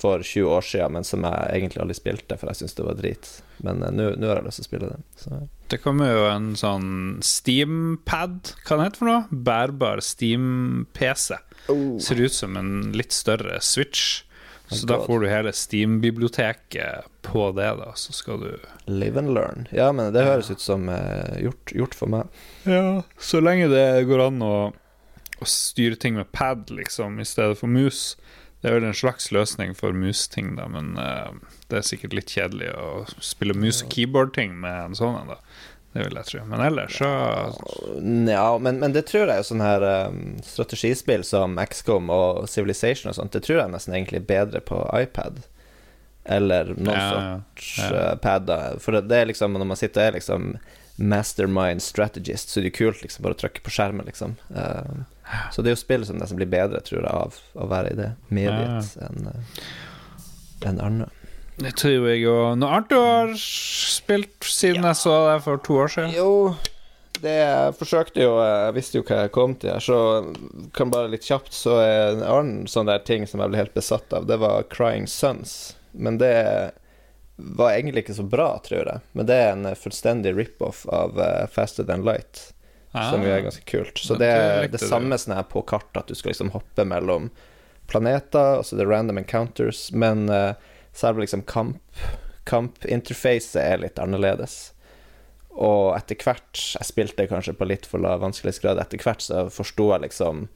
for 0.00 0.22
20 0.24 0.48
år 0.48 0.64
siden, 0.64 0.92
men 0.96 1.04
som 1.04 1.24
jeg 1.24 1.56
egentlig 1.56 1.82
aldri 1.82 1.96
spilte, 1.98 2.36
for 2.40 2.48
jeg 2.48 2.60
syntes 2.60 2.76
det 2.78 2.86
var 2.86 3.00
drit. 3.00 3.30
Men 3.64 3.82
uh, 3.84 3.90
nå 3.92 4.28
har 4.28 4.40
jeg 4.40 4.48
lyst 4.48 4.62
til 4.62 4.66
å 4.66 4.70
spille 4.70 4.92
det. 4.92 5.00
Så. 5.20 5.40
Det 5.70 5.78
kommer 5.78 6.10
jo 6.10 6.24
en 6.26 6.48
sånn 6.58 7.20
Steampad, 7.22 8.54
hva 8.66 8.78
det 8.78 8.88
heter 8.88 8.98
for 8.98 9.10
noe? 9.10 9.42
Bærbar 9.46 10.02
Steam-PC. 10.02 11.38
Oh. 11.70 11.94
Ser 12.02 12.22
ut 12.24 12.34
som 12.34 12.58
en 12.58 12.90
litt 12.96 13.14
større 13.14 13.60
Switch. 13.62 14.24
Så 14.70 14.86
da 14.86 15.00
får 15.02 15.22
du 15.22 15.28
hele 15.30 15.52
Steam-biblioteket 15.54 17.06
på 17.26 17.44
det, 17.54 17.70
da. 17.78 17.92
Så 17.98 18.14
skal 18.14 18.42
du 18.42 18.50
Live 18.90 19.18
and 19.18 19.34
learn. 19.34 19.68
Ja, 19.74 19.92
men 19.94 20.12
det 20.14 20.26
høres 20.26 20.50
ut 20.50 20.62
som 20.62 20.88
uh, 20.90 21.38
gjort, 21.42 21.74
gjort, 21.74 21.94
for 21.98 22.10
meg. 22.10 22.42
Ja, 22.66 23.02
så 23.18 23.42
lenge 23.42 23.70
det 23.70 23.86
går 24.10 24.26
an 24.26 24.42
å, 24.46 24.54
å 25.38 25.48
styre 25.50 25.98
ting 25.98 26.18
med 26.18 26.30
pad, 26.34 26.70
liksom, 26.74 27.18
i 27.22 27.26
stedet 27.26 27.58
for 27.62 27.70
mus 27.70 28.14
det 28.60 28.68
er 28.68 28.76
vel 28.76 28.88
en 28.90 28.96
slags 28.96 29.30
løsning 29.32 29.74
for 29.76 29.96
musting, 29.96 30.54
da, 30.58 30.66
men 30.68 30.92
uh, 31.00 31.32
det 31.72 31.80
er 31.80 31.86
sikkert 31.86 32.16
litt 32.16 32.32
kjedelig 32.32 32.72
å 32.76 33.04
spille 33.24 33.56
mus- 33.56 33.80
og 33.84 33.92
keyboard-ting 33.94 34.58
med 34.60 34.90
en 34.90 34.98
sånn 34.98 35.16
en, 35.22 35.32
da. 35.32 35.38
Det 35.90 36.04
vil 36.04 36.18
jeg 36.20 36.28
tro. 36.28 36.40
Men 36.46 36.60
ellers 36.62 36.98
så 37.00 37.08
Ja, 38.30 38.58
men, 38.62 38.78
men 38.78 38.92
det 38.94 39.08
tror 39.08 39.26
jeg 39.26 39.40
jo 39.40 39.46
sånne 39.48 39.70
her 39.72 39.86
um, 40.10 40.20
strategispill 40.46 41.24
som 41.26 41.56
XCOM 41.58 42.12
og 42.14 42.44
Civilization 42.52 43.10
og 43.10 43.16
sånt, 43.16 43.32
det 43.34 43.42
tror 43.46 43.64
jeg 43.64 43.72
nesten 43.72 43.96
egentlig 43.96 44.20
er 44.20 44.28
bedre 44.28 44.62
på 44.62 44.84
iPad. 44.94 45.40
Eller 46.30 46.70
noen 46.76 46.94
ja, 46.94 47.08
sorts 47.10 47.72
ja. 47.80 47.88
Uh, 47.90 48.12
pad. 48.22 48.46
Da. 48.46 48.60
For 48.82 49.00
det, 49.00 49.16
er 49.16 49.32
liksom 49.32 49.56
når 49.58 49.72
man 49.72 49.80
sitter 49.80 50.04
og 50.04 50.06
er 50.06 50.18
liksom 50.20 50.52
mastermind 51.00 51.82
strategist, 51.82 52.52
så 52.52 52.60
er 52.60 52.68
det 52.68 52.76
kult 52.76 53.00
liksom 53.02 53.24
bare 53.24 53.34
å 53.34 53.40
trykke 53.40 53.64
på 53.64 53.72
skjermen, 53.72 54.06
liksom. 54.06 54.36
Uh, 54.52 55.02
så 55.52 55.62
det 55.62 55.70
er 55.70 55.76
jo 55.76 55.82
spill 55.82 56.04
som 56.06 56.18
nesten 56.20 56.40
blir 56.40 56.50
bedre, 56.50 56.82
tror 56.86 57.02
jeg, 57.02 57.10
av 57.10 57.38
å 57.54 57.70
være 57.70 57.94
i 57.94 57.98
det 57.98 58.10
mediet 58.32 58.96
ja. 58.96 59.08
enn 59.08 59.30
uh, 59.30 59.62
en 60.70 60.82
annet. 60.84 61.16
Det 61.60 61.74
tror 61.76 62.08
jeg 62.08 62.24
òg. 62.28 62.58
Noe 62.60 62.76
annet 62.76 62.92
du 62.92 62.96
har 62.96 63.32
spilt 63.38 64.46
siden 64.48 64.84
ja. 64.84 64.92
jeg 64.92 65.02
så 65.02 65.16
deg 65.28 65.42
for 65.44 65.60
to 65.64 65.76
år 65.82 65.92
siden? 65.92 66.14
Jo, 66.16 66.54
det 67.20 67.34
jeg 67.36 67.74
forsøkte 67.76 68.22
jo 68.24 68.36
Jeg 68.40 68.74
visste 68.78 68.96
jo 68.96 69.04
hva 69.04 69.24
jeg 69.24 69.32
kom 69.34 69.54
til 69.60 69.82
så 69.84 69.98
kan 70.76 70.92
bare 70.92 71.10
litt 71.12 71.26
kjapt 71.26 71.52
Så 71.52 71.74
er 71.82 72.14
en 72.14 72.22
annen 72.24 72.70
sånn 72.70 72.88
der 72.88 73.02
ting 73.04 73.26
som 73.28 73.42
jeg 73.42 73.52
ble 73.52 73.60
helt 73.60 73.76
besatt 73.76 74.14
av, 74.16 74.28
det 74.30 74.38
var 74.40 74.64
Crying 74.72 75.08
Sons. 75.10 75.74
Men 75.92 76.16
det 76.20 76.36
var 77.36 77.74
egentlig 77.74 78.04
ikke 78.04 78.18
så 78.20 78.24
bra, 78.28 78.48
tror 78.64 78.84
jeg. 78.84 79.04
Men 79.16 79.28
det 79.28 79.36
er 79.36 79.52
en 79.54 79.68
fullstendig 79.76 80.34
rip-off 80.36 80.82
av 80.92 81.16
uh, 81.16 81.46
Faster 81.52 81.86
Than 81.88 82.04
Light. 82.04 82.50
Ah, 82.92 83.12
som 83.12 83.22
jo 83.22 83.30
er 83.30 83.44
ganske 83.44 83.64
kult. 83.70 84.00
Så 84.02 84.16
det 84.18 84.26
er 84.26 84.66
det 84.70 84.80
samme 84.82 85.18
sånn 85.20 85.36
her 85.36 85.46
på 85.46 85.62
kart, 85.62 85.92
at 85.94 86.10
du 86.10 86.16
skal 86.18 86.32
liksom 86.32 86.50
hoppe 86.54 86.86
mellom 86.88 87.28
planeter, 87.90 88.58
altså 88.60 88.78
det 88.78 88.84
er 88.84 88.90
random 88.90 89.20
encounters, 89.22 89.88
men 89.94 90.26
uh, 90.30 90.58
selve 90.92 91.22
liksom 91.24 91.46
kamp 91.46 91.78
kampinterfacet 92.50 93.60
er 93.62 93.82
litt 93.82 93.98
annerledes. 94.02 94.72
Og 95.50 95.92
etter 95.96 96.18
hvert 96.18 96.62
Jeg 96.78 96.86
spilte 96.88 97.26
kanskje 97.30 97.54
på 97.58 97.66
litt 97.68 97.86
for 97.86 98.02
lav 98.02 98.22
vanskelighetsgrad. 98.24 98.80
Etter 98.80 99.02
hvert 99.02 99.22
så 99.22 99.44
forsto 99.52 99.90
jeg 99.92 100.06
liksom 100.06 100.48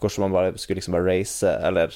hvordan 0.00 0.26
man 0.26 0.34
bare 0.34 0.58
skulle 0.60 0.80
liksom 0.80 0.96
bare 0.96 1.08
race, 1.08 1.48
eller 1.68 1.94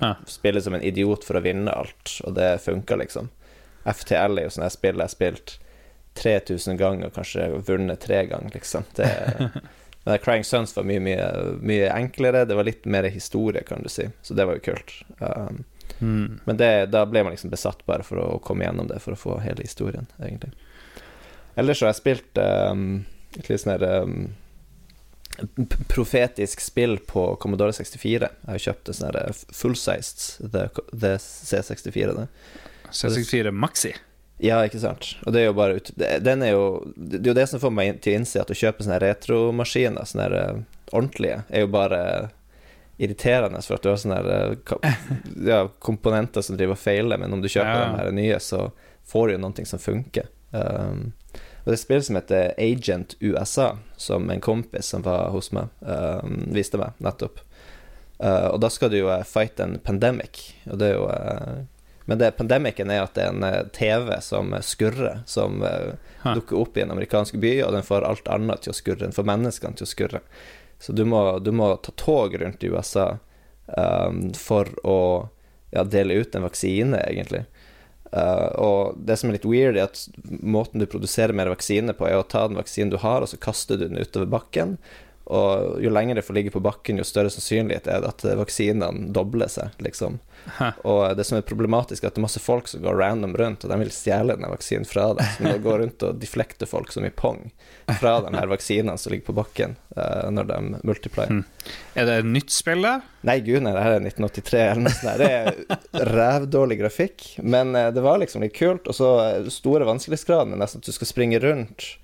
ah. 0.00 0.16
spille 0.26 0.62
som 0.62 0.74
en 0.74 0.82
idiot 0.82 1.24
for 1.24 1.38
å 1.38 1.44
vinne 1.44 1.70
alt, 1.70 2.16
og 2.26 2.34
det 2.34 2.56
funka, 2.64 2.98
liksom. 2.98 3.28
FTL 3.86 4.40
er 4.40 4.48
jo 4.48 4.54
sånn 4.56 4.66
jeg 4.66 4.74
spiller 4.74 5.04
jeg 5.04 5.12
har 5.12 5.14
spilt 5.14 5.52
3000 6.16 6.76
ganger, 6.80 7.10
kanskje 7.14 7.48
vunnet 7.66 8.00
tre 8.00 8.24
ganger, 8.26 8.50
liksom. 8.54 8.84
Det, 8.96 9.10
men 10.04 10.18
Crying 10.18 10.44
Sons 10.44 10.76
var 10.76 10.86
mye, 10.88 11.00
mye, 11.00 11.26
mye, 11.60 11.90
enklere. 11.92 12.44
Det 12.44 12.54
var 12.58 12.68
litt 12.68 12.84
mer 12.84 13.08
historie, 13.10 13.62
kan 13.66 13.82
du 13.82 13.88
si. 13.92 14.08
Så 14.22 14.34
det 14.34 14.46
var 14.48 14.58
jo 14.58 14.66
kult. 14.70 14.94
Um, 15.18 15.64
mm. 15.98 16.40
Men 16.44 16.56
det, 16.56 16.70
da 16.94 17.04
ble 17.06 17.24
man 17.26 17.36
liksom 17.36 17.52
besatt 17.52 17.84
bare 17.86 18.06
for 18.06 18.22
å 18.22 18.38
komme 18.44 18.66
gjennom 18.66 18.88
det, 18.90 19.00
for 19.04 19.16
å 19.16 19.20
få 19.20 19.38
hele 19.44 19.66
historien, 19.66 20.08
egentlig. 20.22 20.54
Ellers 21.56 21.78
så 21.78 21.86
har 21.86 21.94
jeg 21.94 22.02
spilt 22.02 22.40
um, 22.42 23.04
et 23.36 23.48
litt 23.48 23.62
sånn 23.62 23.84
um, 23.84 24.18
profetisk 25.88 26.60
spill 26.60 26.98
på 26.98 27.28
Commodore 27.40 27.72
64. 27.76 28.28
Jeg 28.28 28.52
har 28.52 28.64
kjøpt 28.68 28.90
en 28.92 28.98
sånn 29.00 29.40
full-sized 29.52 30.50
The, 30.52 30.68
the 30.92 31.16
C64. 31.20 32.12
Det. 32.16 32.28
C64 32.90 33.52
Maxi? 33.52 33.94
Ja, 34.42 34.60
ikke 34.66 34.80
sant. 34.82 35.14
Og 35.24 35.32
det 35.32 35.42
er 35.42 35.46
jo 35.48 35.56
bare 35.56 35.78
ut, 35.78 35.90
Den 35.96 36.42
er 36.44 36.50
jo 36.52 36.64
Det 36.92 37.22
er 37.22 37.30
jo 37.30 37.36
det 37.38 37.46
som 37.48 37.60
får 37.62 37.72
meg 37.72 38.00
til 38.04 38.12
å 38.12 38.18
innse 38.20 38.42
at 38.42 38.50
å 38.52 38.56
kjøpe 38.56 38.84
sånne 38.84 38.98
retromaskiner, 39.00 40.08
sånne 40.08 40.26
uh, 40.32 40.58
ordentlige, 40.92 41.38
er 41.48 41.64
jo 41.64 41.70
bare 41.72 42.00
irriterende, 43.00 43.60
for 43.64 43.76
at 43.76 43.84
du 43.84 43.90
har 43.90 44.00
sånne 44.00 44.20
uh, 44.24 44.90
ja, 45.50 45.62
komponenter 45.84 46.44
som 46.44 46.58
driver 46.58 46.76
og 46.76 46.82
feiler, 46.82 47.20
men 47.20 47.32
om 47.32 47.44
du 47.44 47.48
kjøper 47.48 47.72
ja. 47.72 47.86
de 47.88 48.02
her 48.02 48.16
nye, 48.16 48.40
så 48.40 48.68
får 49.08 49.28
du 49.28 49.36
jo 49.36 49.42
noe 49.46 49.66
som 49.72 49.82
funker. 49.82 50.28
Um, 50.52 51.14
Og 51.66 51.72
det 51.72 51.74
er 51.74 51.80
et 51.80 51.82
spill 51.82 52.02
som 52.06 52.16
heter 52.16 52.52
Agent 52.62 53.16
USA, 53.18 53.72
som 53.98 54.28
en 54.30 54.40
kompis 54.40 54.92
som 54.92 55.02
var 55.02 55.32
hos 55.34 55.50
meg, 55.50 55.72
um, 55.82 56.44
viste 56.54 56.78
meg 56.78 56.94
nettopp. 57.02 57.40
Uh, 58.22 58.52
og 58.52 58.60
da 58.62 58.70
skal 58.70 58.92
du 58.92 59.00
jo 59.00 59.10
uh, 59.10 59.24
fight 59.26 59.58
en 59.60 59.74
pandemic, 59.82 60.52
og 60.70 60.78
det 60.78 60.92
er 60.92 60.94
jo 60.94 61.08
Men 62.06 62.20
det 62.22 62.36
pandemicen 62.38 62.90
er 62.94 63.02
at 63.02 63.16
det 63.18 63.24
er 63.26 63.34
en 63.34 63.70
TV 63.74 64.12
som 64.22 64.54
skurrer, 64.62 65.24
som 65.26 65.58
dukker 66.22 66.60
opp 66.60 66.76
i 66.78 66.84
en 66.84 66.92
amerikansk 66.94 67.34
by, 67.42 67.56
og 67.66 67.74
den 67.74 67.86
får 67.86 68.06
alt 68.06 68.30
annet 68.30 68.62
til 68.62 68.70
å 68.70 68.76
skurre. 68.78 69.02
Den 69.02 69.16
får 69.16 69.26
menneskene 69.26 69.78
til 69.78 69.86
å 69.86 69.90
skurre. 69.90 70.20
Så 70.78 70.92
du 70.92 71.04
må, 71.04 71.38
du 71.38 71.52
må 71.52 71.72
ta 71.76 71.92
tog 71.96 72.34
rundt 72.40 72.64
i 72.64 72.70
USA 72.70 73.16
um, 73.66 74.32
for 74.34 74.70
å 74.86 74.98
ja, 75.70 75.84
dele 75.84 76.14
ut 76.14 76.34
en 76.34 76.46
vaksine, 76.46 77.00
egentlig. 77.08 77.44
Uh, 78.12 78.50
og 78.62 79.00
det 79.08 79.16
som 79.18 79.30
er 79.30 79.38
litt 79.38 79.48
weird, 79.48 79.76
er 79.76 79.88
at 79.88 80.04
måten 80.24 80.82
du 80.82 80.86
produserer 80.90 81.36
mer 81.36 81.50
vaksine 81.52 81.96
på, 81.96 82.08
er 82.08 82.20
å 82.20 82.28
ta 82.28 82.46
den 82.48 82.60
vaksinen 82.60 82.92
du 82.92 83.00
har, 83.02 83.24
og 83.24 83.32
så 83.32 83.40
kaster 83.40 83.80
du 83.80 83.88
den 83.88 84.00
utover 84.00 84.28
bakken. 84.30 84.76
Og 85.26 85.82
jo 85.82 85.90
lenger 85.90 86.14
det 86.14 86.22
får 86.22 86.34
ligge 86.34 86.50
på 86.54 86.62
bakken, 86.62 87.00
jo 87.00 87.04
større 87.06 87.30
sannsynlighet 87.34 87.88
er 87.90 88.04
det 88.04 88.12
at 88.12 88.24
vaksinene 88.38 89.08
dobler 89.14 89.50
seg, 89.50 89.74
liksom. 89.82 90.20
Og 90.86 91.16
det 91.18 91.24
som 91.26 91.40
er 91.40 91.46
problematisk, 91.46 92.04
er 92.04 92.12
at 92.12 92.14
det 92.14 92.20
er 92.20 92.26
masse 92.28 92.42
folk 92.42 92.70
som 92.70 92.84
går 92.84 92.94
random 93.00 93.34
rundt, 93.38 93.64
og 93.66 93.72
de 93.72 93.78
vil 93.80 93.90
stjele 93.90 94.36
denne 94.36 94.52
vaksinen 94.52 94.86
fra 94.86 95.08
deg. 95.18 95.26
Så 95.34 95.48
de 95.48 95.56
går 95.64 95.82
rundt 95.82 96.06
og 96.06 96.22
deflekter 96.22 96.70
folk 96.70 96.94
som 96.94 97.08
i 97.08 97.10
pong 97.10 97.48
fra 97.98 98.20
de 98.22 98.30
her 98.36 98.46
vaksinene 98.52 98.94
som 99.02 99.16
ligger 99.16 99.32
på 99.32 99.36
bakken, 99.40 99.74
uh, 99.98 100.30
når 100.30 100.50
de 100.52 100.60
multiplier. 100.86 101.34
Hmm. 101.34 101.44
Er 101.98 102.06
det 102.06 102.20
et 102.22 102.30
nytt 102.38 102.54
spill, 102.54 102.86
da? 102.86 103.00
Nei, 103.26 103.40
gud 103.42 103.66
nei, 103.66 103.74
det 103.74 103.82
her 103.82 103.98
er 103.98 104.06
1983 104.06 104.62
eller 104.62 104.86
noe 104.86 104.94
sånt. 104.94 105.18
Det 105.18 105.32
er 105.34 106.12
rævdårlig 106.14 106.78
grafikk, 106.84 107.28
men 107.42 107.74
det 107.74 108.04
var 108.04 108.22
liksom 108.22 108.46
litt 108.46 108.54
kult. 108.54 108.86
Og 108.86 108.94
så 108.94 109.10
store 109.50 109.90
vanskelighetsgraden 109.90 110.54
er 110.54 110.62
nesten 110.62 110.84
at 110.84 110.86
du 110.86 110.94
skal 110.94 111.10
springe 111.10 111.42
rundt 111.42 111.96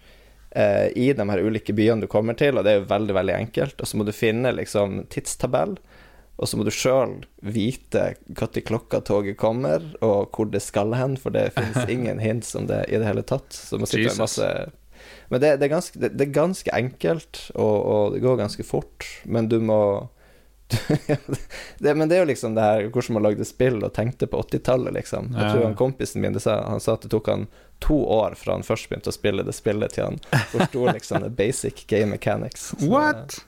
eh, 0.55 0.89
i 0.99 1.13
de 1.17 1.27
her 1.31 1.43
ulike 1.43 1.75
byene 1.77 2.05
du 2.05 2.11
kommer 2.11 2.37
til, 2.39 2.59
og 2.59 2.67
det 2.67 2.75
er 2.75 2.81
jo 2.81 2.91
veldig, 2.93 3.17
veldig 3.19 3.35
enkelt. 3.39 3.81
Og 3.81 3.89
så 3.89 3.99
må 3.99 4.07
du 4.09 4.15
finne 4.17 4.55
liksom 4.57 5.03
tidstabell, 5.13 5.77
og 6.37 6.49
så 6.49 6.59
må 6.59 6.67
du 6.67 6.73
sjøl 6.75 7.21
vite 7.45 8.13
når 8.33 8.63
klokka 8.67 9.03
toget 9.07 9.39
kommer, 9.41 9.85
og 10.01 10.33
hvor 10.35 10.49
det 10.51 10.63
skal 10.65 10.95
hen, 10.99 11.19
for 11.21 11.35
det 11.35 11.53
finnes 11.57 11.91
ingen 11.95 12.23
hints 12.23 12.55
om 12.59 12.69
det 12.71 12.85
i 12.89 12.99
det 12.99 13.09
hele 13.09 13.25
tatt. 13.27 13.53
Så 13.55 13.81
må 13.81 13.91
sitte 13.91 14.17
masse 14.19 14.49
Men 15.29 15.41
det, 15.43 15.57
det, 15.61 15.67
er 15.67 15.75
ganske, 15.75 15.99
det, 15.99 16.15
det, 16.17 16.29
er 16.29 16.35
ganske, 16.35 16.73
enkelt, 16.77 17.47
og, 17.55 17.77
og 17.93 18.17
det 18.17 18.25
går 18.25 18.43
ganske 18.43 18.67
fort, 18.67 19.07
men 19.25 19.49
du 19.51 19.59
må 19.61 19.83
det, 21.79 21.95
men 21.95 22.09
det 22.09 22.17
er 22.17 22.23
jo 22.23 22.31
liksom 22.31 22.55
det 22.57 22.65
her 22.65 22.89
hvordan 22.89 23.17
man 23.17 23.27
lagde 23.27 23.47
spill 23.49 23.79
og 23.83 23.93
tenkte 23.97 24.27
på 24.31 24.41
80-tallet, 24.47 24.95
liksom. 24.99 25.31
Jeg 25.37 25.53
tror 25.53 25.65
han 25.67 25.79
kompisen 25.79 26.25
min 26.25 26.41
sa, 26.41 26.59
han 26.69 26.83
sa 26.83 26.97
at 26.97 27.07
det 27.07 27.13
tok 27.13 27.31
han 27.33 27.47
to 27.83 27.99
år 28.15 28.37
fra 28.39 28.57
han 28.57 28.67
først 28.67 28.89
begynte 28.91 29.11
å 29.11 29.17
spille 29.17 29.45
det 29.47 29.55
spillet, 29.57 29.97
til 29.97 30.11
han 30.11 30.21
forsto 30.53 30.87
liksom 30.97 31.25
the 31.25 31.33
basic 31.43 31.87
game 31.91 32.15
mechanics. 32.15 32.73
Så, 32.77 32.91
What? 32.91 33.41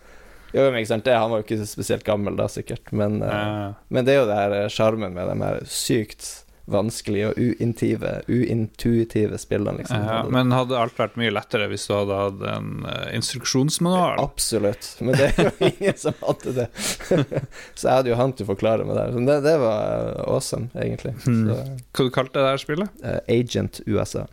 Jo, 0.55 0.69
men 0.69 0.79
ikke 0.81 0.93
sant, 0.93 1.05
det, 1.07 1.17
Han 1.19 1.33
var 1.33 1.41
jo 1.41 1.47
ikke 1.49 1.67
spesielt 1.67 2.07
gammel 2.07 2.37
da, 2.39 2.47
sikkert, 2.51 2.93
men, 2.95 3.19
uh, 3.23 3.75
men 3.89 4.07
det 4.07 4.15
er 4.15 4.21
jo 4.23 4.29
det 4.31 4.39
her 4.39 4.69
sjarmen 4.71 5.17
med 5.17 5.31
de 5.33 5.39
her 5.43 5.65
sykt 5.67 6.44
vanskelige 6.65 7.29
og 7.29 7.39
uintive, 7.39 8.13
uintuitive 8.29 9.39
spillene. 9.39 9.83
Liksom. 9.83 10.01
Ja, 10.01 10.23
men 10.33 10.55
hadde 10.55 10.79
alt 10.81 10.97
vært 10.99 11.19
mye 11.21 11.33
lettere 11.35 11.69
hvis 11.69 11.85
du 11.89 11.93
hadde 11.97 12.21
hatt 12.21 12.45
en 12.55 12.71
uh, 12.89 13.05
instruksjonsmanual? 13.17 14.17
Absolutt, 14.23 14.95
men 15.05 15.19
det 15.19 15.31
er 15.35 15.51
jo 15.51 15.55
ingen 15.71 16.01
som 16.01 16.17
hadde 16.23 16.57
det. 16.63 16.67
så 17.75 17.89
jeg 17.89 17.93
hadde 17.93 18.13
jo 18.15 18.19
han 18.21 18.33
til 18.33 18.47
å 18.47 18.53
forklare 18.55 18.89
meg 18.89 18.97
der. 19.01 19.17
det, 19.29 19.39
det 19.45 19.57
var 19.61 20.11
uh, 20.17 20.25
awesome, 20.25 20.71
egentlig. 20.79 21.17
Hmm. 21.27 21.51
Hva 21.53 22.09
du 22.09 22.13
kalte 22.15 22.39
du 22.39 22.43
det 22.43 22.53
her 22.55 22.65
spillet? 22.65 23.03
Uh, 23.05 23.19
Agent 23.29 23.83
USA. 23.85 24.25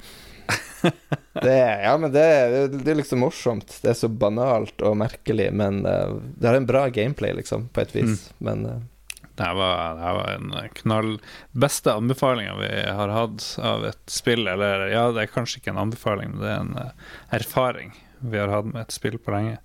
det, 1.46 1.58
ja, 1.84 1.92
men 2.00 2.16
det, 2.16 2.24
det, 2.78 2.88
er 2.94 3.02
liksom 3.02 3.22
morsomt. 3.26 3.76
Det 3.84 3.92
er 3.92 4.00
så 4.00 4.08
banalt 4.10 4.82
og 4.88 4.96
merkelig, 5.00 5.52
men 5.54 5.84
det 5.84 6.48
har 6.48 6.58
en 6.58 6.66
bra 6.68 6.88
gameplay, 6.92 7.36
liksom, 7.38 7.68
på 7.76 7.84
et 7.84 7.94
vis. 7.96 8.26
Mm. 8.40 8.48
Men 8.48 8.66
det 9.38 9.48
her 9.48 9.58
var, 9.58 9.98
det 9.98 10.06
her 10.06 10.18
var 10.20 10.30
en 10.36 10.70
knall 10.82 11.12
Beste 11.64 11.94
anbefalinga 11.94 12.54
vi 12.60 12.70
har 12.86 13.14
hatt 13.16 13.48
av 13.64 13.86
et 13.90 14.12
spill, 14.12 14.46
eller 14.50 14.88
ja, 14.92 15.08
det 15.16 15.26
er 15.26 15.34
kanskje 15.34 15.62
ikke 15.62 15.74
en 15.74 15.84
anbefaling, 15.88 16.36
men 16.36 16.44
det 16.44 16.52
er 16.52 16.64
en 16.64 16.78
uh, 16.78 17.12
erfaring 17.36 17.94
vi 18.22 18.38
har 18.38 18.52
hatt 18.54 18.70
med 18.70 18.84
et 18.84 18.94
spill 18.94 19.18
på 19.18 19.34
lenge. 19.34 19.58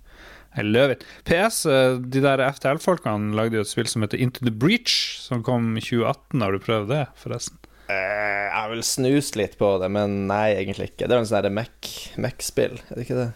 I 0.57 0.63
love. 0.65 0.95
PS, 1.29 1.61
de 2.09 2.21
der 2.23 2.41
FTL-folkene 2.47 3.35
lagde 3.37 3.59
jo 3.59 3.65
et 3.65 3.69
spill 3.69 3.89
som 3.91 4.01
heter 4.01 4.17
Into 4.17 4.41
the 4.47 4.53
Breach, 4.53 5.19
som 5.21 5.43
kom 5.45 5.75
i 5.77 5.83
2018. 5.83 6.41
Har 6.41 6.55
du 6.55 6.63
prøvd 6.63 6.89
det, 6.89 7.03
forresten? 7.21 7.59
Uh, 7.87 7.93
jeg 7.93 8.55
har 8.55 8.71
vel 8.71 8.81
snust 8.83 9.37
litt 9.39 9.53
på 9.59 9.69
det, 9.83 9.91
men 9.93 10.23
nei, 10.31 10.55
egentlig 10.57 10.89
ikke. 10.91 11.05
Det 11.05 11.13
er 11.13 11.21
en 11.21 11.29
sånn 11.29 11.59
Mac-spill, 12.25 12.79
er 12.81 12.97
det 12.97 13.05
ikke 13.05 13.19
det? 13.21 13.29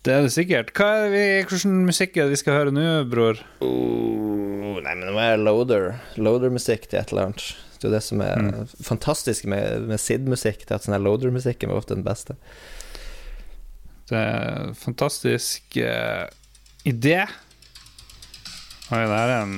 Det 0.00 0.12
er 0.14 0.22
det 0.24 0.32
sikkert. 0.32 0.70
Hva 0.72 0.86
er 1.02 1.10
vi, 1.12 1.24
Hvilken 1.44 1.82
musikk 1.84 2.14
er 2.16 2.28
det 2.28 2.32
vi 2.32 2.40
skal 2.40 2.56
høre 2.56 2.72
nå, 2.72 2.84
bror? 3.10 3.40
Oh, 3.60 4.78
nei, 4.80 4.94
men 4.94 5.04
det 5.04 5.12
må 5.12 5.20
være 5.20 5.42
loader. 5.42 5.90
Loader-musikk 6.16 6.88
til 6.88 7.02
et 7.02 7.12
eller 7.12 7.28
annet. 7.28 7.50
Det 7.74 7.84
er 7.84 7.90
jo 7.90 7.94
det 7.98 8.02
som 8.06 8.22
er 8.24 8.40
mm. 8.46 8.72
fantastisk 8.86 9.44
med, 9.52 9.84
med 9.90 10.00
SID-musikk. 10.00 10.64
Er 10.64 10.78
at 10.78 10.88
sånn 10.88 10.96
loader-musikken 11.04 11.68
er 11.68 11.76
ofte 11.76 11.98
den 11.98 12.06
beste. 12.06 12.38
Det 14.08 14.16
er 14.16 14.70
en 14.70 14.74
fantastisk 14.78 15.76
uh, 15.84 16.24
idé. 16.88 17.20
Oi, 18.90 19.04
det 19.04 19.20
er 19.20 19.36
en 19.42 19.56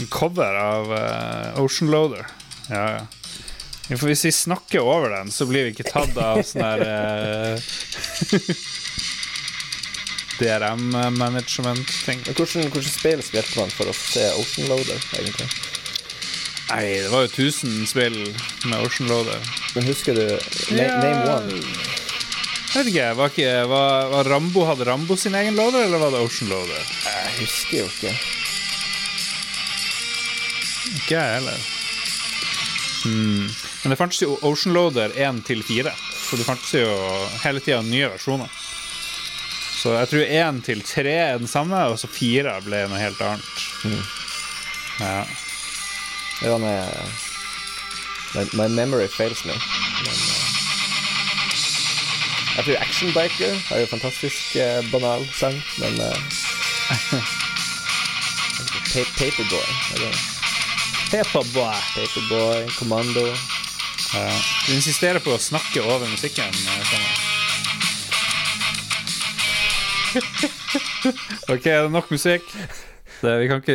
En 0.00 0.06
cover 0.08 0.56
av 0.56 0.92
uh, 0.94 1.60
Ocean 1.60 1.90
Loader. 1.92 2.24
Ja, 2.70 2.84
ja. 2.94 3.19
For 3.96 4.06
hvis 4.06 4.24
vi 4.28 4.32
snakker 4.32 4.84
over 4.86 5.10
den, 5.16 5.30
så 5.34 5.46
blir 5.50 5.66
vi 5.66 5.72
ikke 5.74 5.88
tatt 5.90 6.14
av 6.20 6.42
sånn 6.46 6.62
her 6.62 6.80
uh, 6.86 7.58
DRM-management-ting. 10.40 12.22
Hvordan, 12.30 12.70
hvordan 12.70 12.86
spill 12.86 13.22
spilte 13.24 13.58
man 13.58 13.72
for 13.74 13.90
å 13.90 13.94
se 13.96 14.28
Ocean 14.38 14.70
Loader, 14.70 15.00
egentlig? 15.18 15.48
Nei, 16.70 16.84
det 17.02 17.10
var 17.10 17.26
jo 17.26 17.32
1000 17.50 17.88
spill 17.90 18.20
med 18.70 18.76
Ocean 18.78 19.10
Loader. 19.10 19.40
Men 19.74 19.88
husker 19.90 20.14
du 20.14 20.26
na 20.76 20.84
ja, 20.86 21.00
Name 21.02 21.34
One? 21.34 21.58
Jeg 22.70 22.84
vet 22.84 22.92
ikke. 22.92 23.08
Var, 23.18 23.32
ikke 23.34 23.54
var, 23.72 24.06
var 24.12 24.30
Rambo, 24.30 24.62
hadde 24.68 24.86
Rambo 24.86 25.16
sin 25.18 25.34
egen 25.34 25.58
loader, 25.58 25.88
eller 25.88 25.98
var 25.98 26.14
det 26.14 26.22
Ocean 26.22 26.52
Loader? 26.52 26.86
Jeg 27.08 27.32
husker 27.40 27.76
jo 27.80 27.88
ikke. 27.90 28.14
Ikke 31.00 31.18
jeg 31.18 31.34
heller. 31.40 31.66
Hmm. 33.02 33.50
Men 33.82 33.90
det 33.90 33.96
fantes 33.96 34.22
jo 34.22 34.38
Ocean 34.42 34.74
Loader 34.76 35.12
1 35.16 35.44
til 35.46 35.62
4, 35.64 35.92
så 36.12 36.36
det 36.36 36.44
fantes 36.44 36.74
jo 36.74 36.90
hele 37.44 37.62
tida 37.64 37.80
nye 37.82 38.10
versjoner. 38.12 38.50
Så 39.80 39.94
jeg 39.96 40.08
tror 40.10 40.32
1 40.48 40.64
til 40.66 40.82
3 40.84 41.12
er 41.16 41.38
den 41.40 41.48
samme, 41.48 41.78
og 41.88 41.98
så 41.98 42.10
4 42.12 42.58
ble 42.66 42.82
noe 42.90 43.00
helt 43.00 43.20
annet. 43.24 43.62
Mm. 43.84 44.02
Ja. 45.00 45.24
Ja, 46.42 46.58
med 46.60 46.88
my, 48.34 48.44
my, 48.52 48.68
memory 48.68 49.08
fails 49.08 49.44
me. 49.44 49.52
Men, 49.52 50.12
uh, 50.12 50.44
jeg 52.56 52.64
tror 52.64 52.76
Action 52.80 53.12
Biker 53.16 53.56
er 53.70 53.80
jo 53.80 53.86
fantastisk 53.86 54.56
uh, 54.60 54.84
banal 54.92 55.24
sang, 55.32 55.56
men 55.78 56.00
uh, 56.04 56.16
Paperboy. 58.92 59.68
Paperboy. 61.10 61.80
Paperboy, 61.94 62.68
Kommando. 62.78 63.26
Ja. 64.14 64.28
Du 64.66 64.74
insisterer 64.74 65.22
på 65.22 65.34
å 65.34 65.40
snakke 65.40 65.82
over 65.84 66.06
musikken. 66.10 66.54
ok, 71.54 71.66
er 71.66 71.82
det 71.86 71.90
nok 71.94 72.10
musikk? 72.10 72.46
Det, 73.20 73.38
vi 73.38 73.48
kan 73.50 73.60
ikke 73.60 73.74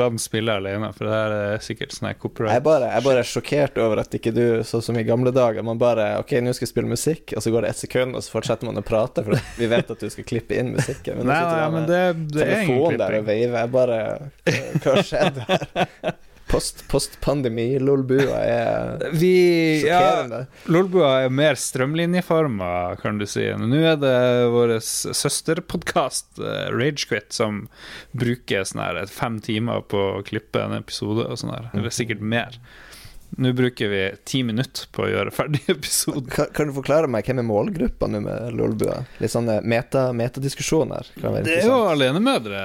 la 0.00 0.06
den 0.08 0.20
spille 0.20 0.54
alene, 0.56 0.88
for 0.96 1.04
det 1.04 1.12
her 1.12 1.32
er 1.36 1.58
sikkert 1.64 1.92
sånn 1.92 2.08
copyright. 2.16 2.54
Jeg 2.56 2.64
bare, 2.64 2.86
jeg 2.94 3.04
bare 3.04 3.20
er 3.20 3.28
sjokkert 3.28 3.80
over 3.84 4.00
at 4.00 4.14
ikke 4.16 4.32
du, 4.32 4.44
sånn 4.64 4.84
som 4.86 4.96
i 4.96 5.04
gamle 5.04 5.32
dager, 5.36 5.66
man 5.66 5.80
bare 5.80 6.06
Ok, 6.22 6.32
nå 6.40 6.54
skal 6.56 6.64
jeg 6.64 6.72
spille 6.72 6.88
musikk, 6.88 7.34
og 7.36 7.44
så 7.44 7.52
går 7.52 7.66
det 7.66 7.74
ett 7.74 7.82
sekund, 7.82 8.16
og 8.16 8.24
så 8.24 8.32
fortsetter 8.38 8.70
man 8.70 8.80
å 8.80 8.84
prate, 8.86 9.26
for 9.26 9.36
vi 9.60 9.68
vet 9.68 9.92
at 9.92 10.00
du 10.00 10.08
skal 10.14 10.28
klippe 10.28 10.56
inn 10.56 10.72
musikken. 10.78 11.20
Men 11.20 11.28
nei, 11.34 11.42
nei, 11.52 11.68
men 11.74 11.90
det, 11.90 12.00
det 12.32 12.46
er 12.46 12.64
ingen 12.64 12.80
klipping. 12.80 13.02
der 13.02 13.18
og 13.20 13.28
veiver. 13.28 13.58
Jeg 13.60 13.74
bare 13.76 14.00
Hva 14.80 14.96
har 14.96 15.06
skjedd 15.12 15.44
her? 16.48 16.88
Post-pandemi, 16.90 17.66
post 17.74 17.86
Lolbua 17.86 18.40
er 18.42 19.06
Vi, 19.12 19.34
sjokkerende. 19.82 20.40
Ja, 20.46 20.72
Lolbua 20.72 21.12
er 21.24 21.34
mer 21.34 21.58
strømlinjeforma, 21.60 22.72
kan 23.02 23.20
du 23.20 23.26
si. 23.28 23.46
Nå 23.58 23.82
er 23.92 24.00
det 24.00 24.16
vår 24.54 24.78
søsterpodkast 24.82 26.42
uh, 26.42 26.68
Ragequit 26.74 27.32
som 27.36 27.66
bruker 28.16 28.66
sånn 28.68 28.84
her 28.84 29.00
fem 29.12 29.40
timer 29.44 29.84
på 29.88 30.04
å 30.18 30.26
klippe 30.26 30.64
en 30.64 30.76
episode, 30.78 31.28
og 31.28 31.40
sånn 31.40 31.54
her. 31.54 31.70
Eller 31.76 31.94
sikkert 31.94 32.24
mer. 32.24 32.58
Nå 33.30 33.52
bruker 33.52 33.88
vi 33.88 34.02
ti 34.24 34.40
minutter 34.42 34.88
på 34.92 35.04
å 35.04 35.08
gjøre 35.10 35.32
ferdig 35.34 35.62
episoden. 35.76 36.28
Kan, 36.32 36.48
kan, 36.54 36.70
du 36.70 36.76
forklare 36.78 37.10
meg 37.10 37.28
hvem 37.28 37.42
er 37.42 37.48
målgruppa 37.48 38.08
nå 38.10 38.22
med 38.24 38.54
Lolbua? 38.56 39.02
Litt 39.22 39.34
sånne 39.34 39.60
meta, 39.68 40.08
metadiskusjoner? 40.16 41.12
Det 41.18 41.58
er 41.60 41.68
jo 41.68 41.82
alenemødre, 41.92 42.62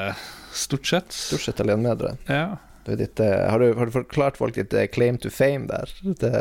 stort 0.56 0.88
sett. 0.88 1.12
Stort 1.14 1.44
sett 1.50 1.64
alenemødre. 1.64 2.16
Ja. 2.32 2.46
Ditt, 2.86 3.20
har, 3.20 3.60
du, 3.60 3.74
har, 3.78 3.86
du, 3.86 3.92
forklart 3.96 4.38
folk 4.38 4.56
ditt 4.56 4.76
claim 4.92 5.18
to 5.18 5.32
fame 5.32 5.70
der? 5.70 5.94
Det, 6.20 6.34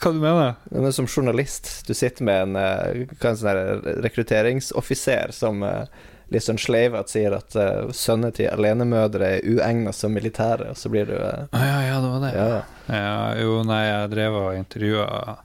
Hva 0.00 0.10
du 0.10 0.18
mener 0.18 0.56
Men 0.70 0.92
som 0.92 1.06
journalist, 1.06 1.70
du 1.86 1.94
sitter 1.94 2.26
med 2.26 2.42
en, 2.42 2.56
eh, 2.58 3.04
en 3.20 3.38
sånn 3.38 3.84
rekrutteringsoffiser 4.04 5.34
som 5.36 5.62
eh, 5.62 5.86
litt 6.34 6.44
sånn 6.44 6.58
sleivete 6.58 7.12
sier 7.12 7.34
at 7.36 7.54
uh, 7.58 7.90
sønner 7.94 8.32
til 8.34 8.48
alenemødre 8.50 9.28
er 9.36 9.44
uegna 9.44 9.92
som 9.94 10.14
militære, 10.14 10.70
og 10.72 10.78
så 10.80 10.90
blir 10.92 11.08
du 11.10 11.14
uh, 11.18 11.44
ah, 11.52 11.66
ja, 11.68 11.80
ja, 11.84 11.98
det 12.02 12.12
var 12.14 12.22
det. 12.24 12.30
Ja. 12.34 12.60
Ja, 12.88 13.18
jo, 13.40 13.58
nei, 13.68 13.82
jeg 13.86 14.12
drev 14.14 14.38
og 14.40 14.56
intervjua 14.58 15.36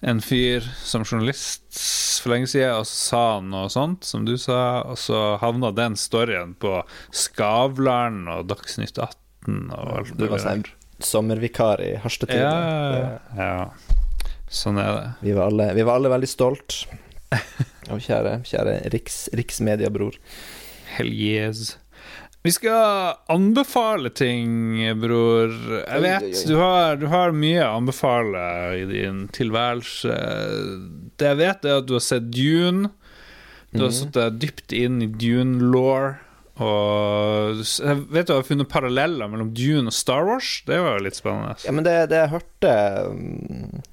en 0.00 0.20
fyr 0.24 0.64
som 0.84 1.04
journalist 1.04 1.80
for 2.22 2.32
lenge 2.34 2.48
siden, 2.52 2.74
og 2.80 2.86
så 2.88 2.96
sa 3.10 3.22
han 3.36 3.50
noe 3.52 3.70
sånt, 3.72 4.04
som 4.08 4.24
du 4.28 4.36
sa, 4.40 4.82
og 4.88 4.98
så 5.00 5.36
havna 5.40 5.72
den 5.76 5.96
storyen 6.00 6.54
på 6.60 6.78
Skavlan 7.16 8.24
og 8.32 8.48
Dagsnytt 8.50 8.98
18 8.98 9.70
og 9.76 9.92
alt 10.00 10.14
Du 10.20 10.26
var 10.30 10.42
sånn 10.42 10.66
sommervikar 11.00 11.80
i 11.80 11.94
Harstad-tida. 12.00 12.48
Ja, 12.48 13.12
ja, 13.36 13.52
ja. 13.56 14.32
Sånn 14.50 14.80
er 14.82 14.90
det. 14.92 15.06
Vi 15.24 15.36
var 15.36 15.48
alle, 15.48 15.70
vi 15.76 15.84
var 15.86 16.00
alle 16.00 16.10
veldig 16.12 16.28
stolt. 16.28 16.82
Og 17.90 18.02
kjære, 18.02 18.40
kjære 18.46 18.74
riks, 18.92 19.22
riksmediebror. 19.38 20.18
Hell 20.96 21.12
yes. 21.14 21.78
Vi 22.42 22.52
skal 22.52 23.18
anbefale 23.28 24.08
ting, 24.16 24.78
bror. 24.96 25.52
Jeg 25.76 26.04
vet 26.06 26.46
du 26.48 26.54
har, 26.56 26.96
du 26.96 27.04
har 27.12 27.34
mye 27.36 27.66
å 27.66 27.74
anbefale 27.82 28.44
i 28.78 28.86
din 28.88 29.26
tilværelse. 29.36 30.14
Det 31.20 31.28
jeg 31.28 31.40
vet, 31.42 31.68
er 31.68 31.82
at 31.82 31.88
du 31.90 31.98
har 31.98 32.04
sett 32.04 32.30
Dune. 32.32 32.94
Du 33.70 33.84
har 33.84 33.92
satt 33.94 34.16
deg 34.16 34.38
dypt 34.40 34.72
inn 34.72 35.02
i 35.04 35.08
Dune-law. 35.20 36.14
Og 36.60 37.60
jeg 37.60 38.00
vet 38.12 38.28
du 38.28 38.34
har 38.34 38.48
funnet 38.48 38.68
paralleller 38.72 39.28
mellom 39.32 39.52
Dune 39.56 39.92
og 39.92 39.96
Star 39.96 40.24
Wars. 40.28 40.62
Det 40.66 40.80
var 40.80 40.96
jo 40.96 41.04
litt 41.06 41.20
spennende. 41.20 41.58
Ja, 41.66 41.74
men 41.76 41.84
det, 41.84 41.94
det 42.12 42.22
jeg 42.22 42.32
hørte 42.34 42.72
mm, 43.16 43.84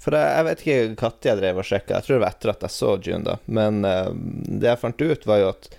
For 0.00 0.16
jeg, 0.16 0.28
jeg 0.28 0.46
vet 0.48 0.62
ikke 0.62 0.76
når 0.92 1.18
jeg 1.28 1.40
drev 1.40 1.60
og 1.60 1.68
sjekka, 1.68 1.96
jeg 1.96 2.06
tror 2.06 2.16
det 2.16 2.22
var 2.26 2.36
etter 2.36 2.52
at 2.52 2.68
jeg 2.68 2.76
så 2.76 2.92
Dune, 3.00 3.24
da. 3.26 3.38
Men 3.60 3.80
eh, 3.88 4.12
det 4.60 4.70
jeg 4.74 4.82
fant 4.84 5.04
ut, 5.08 5.26
var 5.32 5.40
jo 5.40 5.50
at 5.54 5.72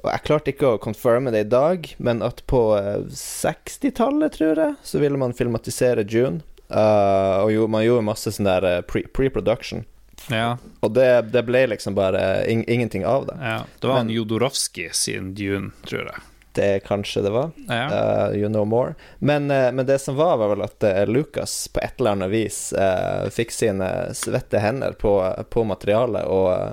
Og 0.00 0.08
jeg 0.14 0.22
klarte 0.24 0.52
ikke 0.54 0.68
å 0.74 0.80
confirme 0.80 1.32
det 1.34 1.42
i 1.44 1.50
dag, 1.52 1.90
men 2.00 2.22
at 2.24 2.40
på 2.48 2.60
eh, 2.78 3.02
60-tallet, 3.12 4.32
tror 4.38 4.56
jeg, 4.64 4.74
så 4.82 5.00
ville 5.02 5.18
man 5.20 5.34
filmatisere 5.36 6.06
June. 6.08 6.40
Uh, 6.70 7.42
og 7.44 7.50
jo, 7.52 7.64
man 7.66 7.82
gjorde 7.82 8.06
masse 8.06 8.30
sånn 8.32 8.46
der 8.46 8.64
eh, 8.68 8.80
pre- 8.86 9.08
pre-production. 9.10 9.82
Ja, 10.30 10.52
og 10.84 10.92
det, 10.94 11.08
det 11.34 11.42
ble 11.48 11.64
liksom 11.72 11.96
bare 11.96 12.20
in 12.52 12.60
ingenting 12.70 13.02
av 13.08 13.24
det. 13.26 13.36
ja. 13.42 13.56
Det 13.80 13.88
var 13.88 13.98
Men- 14.02 14.10
en 14.10 14.14
Jodorowsky 14.14 14.88
sin 14.94 15.32
Dune, 15.34 15.72
tror 15.88 16.04
jeg. 16.12 16.26
Det 16.52 16.68
kanskje 16.84 17.22
det 17.22 17.30
var. 17.30 17.50
Ja. 17.68 17.84
Uh, 17.90 18.36
you 18.38 18.48
know 18.50 18.64
more. 18.66 18.94
Men, 19.18 19.50
uh, 19.50 19.70
men 19.72 19.86
det 19.86 19.98
som 20.02 20.16
var, 20.18 20.36
var 20.40 20.48
vel 20.54 20.62
at 20.66 20.86
Lucas 21.08 21.68
på 21.74 21.80
et 21.82 21.98
eller 22.00 22.16
annet 22.16 22.30
vis 22.32 22.72
eh, 22.72 23.28
fikk 23.30 23.52
sine 23.54 23.90
svette 24.18 24.58
hender 24.62 24.96
på, 24.98 25.12
på 25.50 25.64
materialet, 25.66 26.24
og 26.26 26.48
eh, 26.54 26.72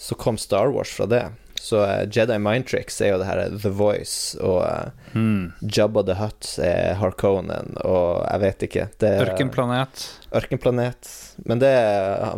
så 0.00 0.16
kom 0.16 0.38
Star 0.40 0.72
Wars 0.72 0.92
fra 0.96 1.06
det. 1.06 1.26
Så 1.60 1.82
uh, 1.84 2.06
Jedi 2.08 2.38
Mind 2.40 2.64
Tricks 2.70 2.96
er 3.04 3.10
jo 3.12 3.18
det 3.20 3.26
her 3.28 3.42
The 3.52 3.68
Voice, 3.76 4.32
og 4.40 4.62
uh, 4.64 4.90
Mm. 5.12 5.50
Jabba 5.66 6.04
the 6.06 6.14
Hutt 6.14 6.46
er 6.62 6.94
Harkonnen, 7.00 7.72
og 7.84 8.20
jeg 8.30 8.40
vet 8.44 8.62
ikke. 8.68 8.84
Det 9.02 9.08
Ørkenplanet. 9.24 10.04
Ørkenplanet. 10.38 11.08
Men 11.50 11.58
det 11.58 11.72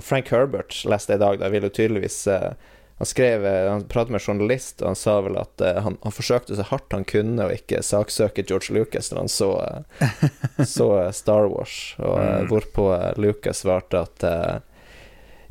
Frank 0.02 0.30
Herbert 0.32 0.78
leste 0.88 1.12
jeg 1.12 1.20
i 1.20 1.24
dag, 1.24 1.38
da 1.42 1.50
vil 1.52 1.66
jo 1.68 1.72
tydeligvis 1.76 2.16
uh, 2.32 2.54
Han 3.02 3.08
skrev 3.08 3.44
eh, 3.48 3.66
Han 3.70 3.84
pratet 3.90 4.12
med 4.14 4.20
en 4.20 4.26
journalist, 4.28 4.80
og 4.82 4.92
han 4.92 4.98
sa 4.98 5.16
vel 5.24 5.36
at 5.40 5.62
uh, 5.64 5.80
han, 5.84 5.96
han 6.04 6.14
forsøkte 6.14 6.54
så 6.58 6.66
hardt 6.70 6.92
han 6.94 7.04
kunne 7.08 7.44
å 7.48 7.52
ikke 7.54 7.80
saksøke 7.82 8.44
George 8.48 8.72
Lucas 8.76 9.10
når 9.12 9.24
han 9.24 9.32
så, 9.32 9.48
uh, 9.58 10.28
så 10.76 10.86
eh, 11.00 11.10
Star 11.16 11.48
Wars, 11.52 11.76
og 11.98 12.16
uh, 12.18 12.28
Mm. 12.42 12.48
hvorpå 12.52 12.88
eh, 12.96 13.08
Lucas 13.20 13.64
svarte 13.64 14.04
at 14.06 14.24
eh, 14.28 14.60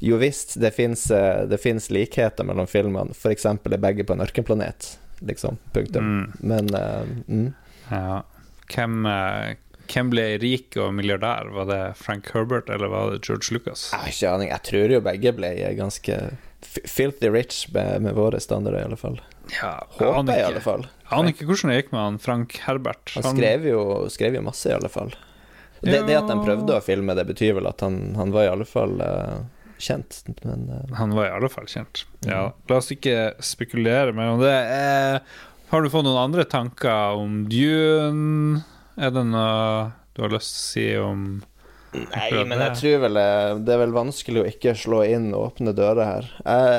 jo 0.01 0.17
visst, 0.17 0.55
det 0.61 0.71
fins 0.73 1.11
eh, 1.11 1.93
likheter 1.93 2.43
mellom 2.43 2.67
filmene, 2.67 3.13
f.eks. 3.13 3.45
er 3.45 3.77
begge 3.77 4.03
på 4.03 4.15
en 4.15 4.23
ørkenplanet, 4.25 4.95
liksom. 5.21 5.59
Punktum. 5.75 6.07
Mm. 6.07 6.31
Men 6.39 6.71
uh, 6.73 7.03
mm. 7.27 7.49
Ja. 7.91 8.23
Hvem, 8.71 9.05
eh, 9.05 9.59
hvem 9.91 10.09
ble 10.09 10.25
rik 10.41 10.77
og 10.81 10.95
milliardær? 10.97 11.51
Var 11.53 11.69
det 11.69 11.81
Frank 11.99 12.31
Herbert, 12.33 12.71
eller 12.73 12.89
var 12.89 13.13
det 13.13 13.21
George 13.27 13.53
Lucas? 13.53 13.91
Jeg 13.91 14.01
har 14.01 14.15
ikke 14.15 14.33
aning. 14.33 14.49
Jeg 14.49 14.67
tror 14.71 14.95
jo 14.95 15.03
begge 15.05 15.35
ble 15.37 15.53
ganske 15.77 16.17
filthy 16.65 17.29
rich 17.29 17.67
med, 17.73 18.01
med 18.01 18.17
våre 18.17 18.41
standarder, 18.41 18.81
i 18.81 18.89
alle 18.89 18.97
fall. 18.97 19.21
Ja, 19.53 19.75
Håper 19.99 20.33
jeg, 20.33 20.41
i 20.41 20.49
alle 20.49 20.65
fall. 20.65 20.89
Jeg 21.03 21.13
aner 21.19 21.35
ikke 21.35 21.49
hvordan 21.49 21.73
det 21.73 21.79
gikk 21.81 21.93
med 21.93 22.05
han 22.07 22.21
Frank 22.25 22.59
Herbert. 22.65 23.17
Han 23.19 23.35
skrev 23.35 23.69
jo, 23.69 23.81
skrev 24.09 24.41
jo 24.41 24.45
masse, 24.49 24.69
i 24.69 24.77
alle 24.77 24.89
fall. 24.89 25.13
Det, 25.81 25.91
det, 25.91 26.03
det 26.09 26.19
at 26.19 26.29
de 26.29 26.41
prøvde 26.41 26.77
å 26.77 26.83
filme 26.85 27.13
det, 27.17 27.29
betyr 27.29 27.57
vel 27.57 27.69
at 27.69 27.81
han, 27.85 28.15
han 28.17 28.33
var 28.33 28.49
i 28.49 28.51
alle 28.53 28.67
fall 28.69 29.01
eh, 29.01 29.41
kjent, 29.83 30.21
men 30.45 30.67
uh... 30.69 30.97
Han 30.99 31.15
var 31.17 31.29
i 31.29 31.33
alle 31.37 31.51
fall 31.51 31.69
kjent. 31.71 32.05
Ja, 32.27 32.51
La 32.69 32.81
oss 32.81 32.91
ikke 32.93 33.33
spekulere 33.43 34.13
mer 34.15 34.35
om 34.35 34.43
det. 34.43 34.53
Eh, 34.53 35.39
har 35.71 35.81
du 35.81 35.91
fått 35.91 36.07
noen 36.07 36.19
andre 36.19 36.45
tanker 36.49 37.17
om 37.19 37.45
Dune? 37.51 38.61
Er 38.99 39.13
det 39.15 39.23
noe 39.29 39.91
du 40.11 40.25
har 40.25 40.33
lyst 40.33 40.51
til 40.51 40.59
å 40.59 40.67
si 40.67 40.89
om 40.99 41.23
Nei, 41.91 42.43
men 42.47 42.61
jeg 42.63 42.75
tror 42.79 43.01
vel 43.03 43.17
eh, 43.19 43.53
det 43.67 43.73
er 43.73 43.81
vel 43.81 43.95
vanskelig 43.95 44.41
å 44.41 44.47
ikke 44.47 44.73
slå 44.79 45.01
inn 45.11 45.33
åpne 45.35 45.73
dører 45.75 46.07
her. 46.07 46.29
Jeg, 46.45 46.75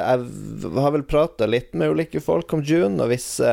jeg 0.65 0.73
har 0.87 0.95
vel 0.95 1.05
prata 1.05 1.49
litt 1.49 1.75
med 1.77 1.93
ulike 1.93 2.23
folk 2.25 2.55
om 2.57 2.63
June, 2.65 2.97
og 2.97 3.13
visse 3.13 3.51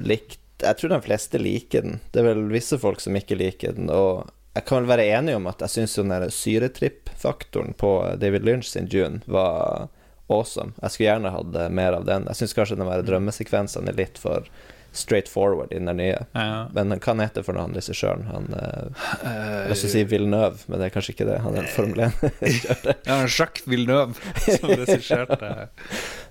likte 0.00 0.40
Jeg 0.62 0.78
tror 0.78 0.94
de 0.94 1.00
fleste 1.04 1.40
liker 1.42 1.84
den. 1.84 1.98
Det 2.12 2.22
er 2.22 2.30
vel 2.30 2.46
visse 2.52 2.78
folk 2.80 3.02
som 3.04 3.16
ikke 3.18 3.36
liker 3.40 3.76
den, 3.76 3.90
og 3.92 4.30
jeg 4.52 4.66
kan 4.68 4.82
vel 4.82 4.90
være 4.90 5.08
enig 5.16 5.36
om 5.38 5.46
at 5.48 5.64
jeg 5.64 5.74
syns 5.76 5.96
den 6.00 6.30
syretripp-faktoren 6.36 7.72
på 7.80 7.92
David 8.20 8.44
Lynch 8.44 8.68
sin 8.72 8.88
June 8.92 9.22
var 9.26 9.88
awesome. 10.32 10.72
Jeg 10.82 10.90
skulle 10.94 11.08
gjerne 11.08 11.32
hatt 11.34 11.56
eh, 11.56 11.72
mer 11.72 11.96
av 11.98 12.06
den. 12.08 12.28
Jeg 12.28 12.42
syns 12.42 12.54
kanskje 12.56 12.78
den 12.80 12.90
der 12.90 13.04
drømmesekvensene 13.08 13.92
er 13.92 13.98
litt 13.98 14.20
for 14.20 14.48
straight 14.92 15.28
forward 15.28 15.72
i 15.72 15.78
den 15.80 15.96
nye. 15.96 16.18
ja. 16.36 16.68
Men 16.72 16.92
hva 16.92 17.14
heter 17.22 17.44
for 17.46 17.56
noe, 17.56 17.64
han 17.64 17.76
regissøren? 17.76 18.26
Han 18.28 18.50
Eh, 18.52 19.70
jeg 19.70 19.76
å 19.88 19.90
si 19.94 20.02
Villeneuve, 20.04 20.66
men 20.68 20.80
det 20.82 20.88
er 20.88 20.92
kanskje 20.92 21.14
ikke 21.14 21.28
det. 21.30 21.38
Han 21.46 21.56
er 21.56 21.68
Formel 21.72 22.04
1. 22.04 22.90
Ja, 23.08 23.16
Jacques 23.24 23.64
Villeneuve 23.66 24.20
som 24.44 24.68
regisserte. 24.68 25.52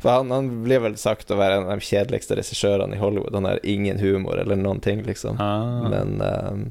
Han, 0.05 0.29
han 0.33 0.51
blir 0.65 0.83
vel 0.85 0.97
sagt 1.01 1.33
å 1.33 1.39
være 1.39 1.57
en 1.57 1.71
av 1.71 1.81
de 1.81 1.87
kjedeligste 1.89 2.37
regissørene 2.37 2.97
i 2.97 3.01
Hollywood. 3.01 3.33
Han 3.37 3.49
har 3.49 3.63
ingen 3.65 4.01
humor 4.01 4.37
eller 4.41 4.59
noen 4.59 4.81
ting, 4.83 5.01
liksom. 5.09 5.41
Ah. 5.41 5.89
Men 5.89 6.21
eh, 6.21 6.61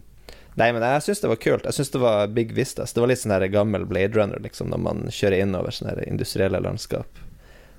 Nei, 0.59 0.73
men 0.75 0.83
jeg 0.83 1.03
syns 1.07 1.23
det 1.23 1.31
var 1.31 1.41
kult. 1.41 1.67
Jeg 1.69 1.77
syns 1.77 1.93
det 1.95 2.03
var 2.03 2.31
Big 2.35 2.53
Vistas. 2.57 2.93
Det 2.93 3.03
var 3.03 3.11
litt 3.13 3.23
sånn 3.23 3.35
der 3.37 3.47
gammel 3.53 3.87
Blade 3.89 4.19
Runner, 4.19 4.41
liksom, 4.43 4.73
når 4.73 4.83
man 4.83 5.03
kjører 5.15 5.45
innover 5.45 5.75
sånne 5.75 5.95
her 5.95 6.09
industrielle 6.09 6.61
landskap. 6.63 7.21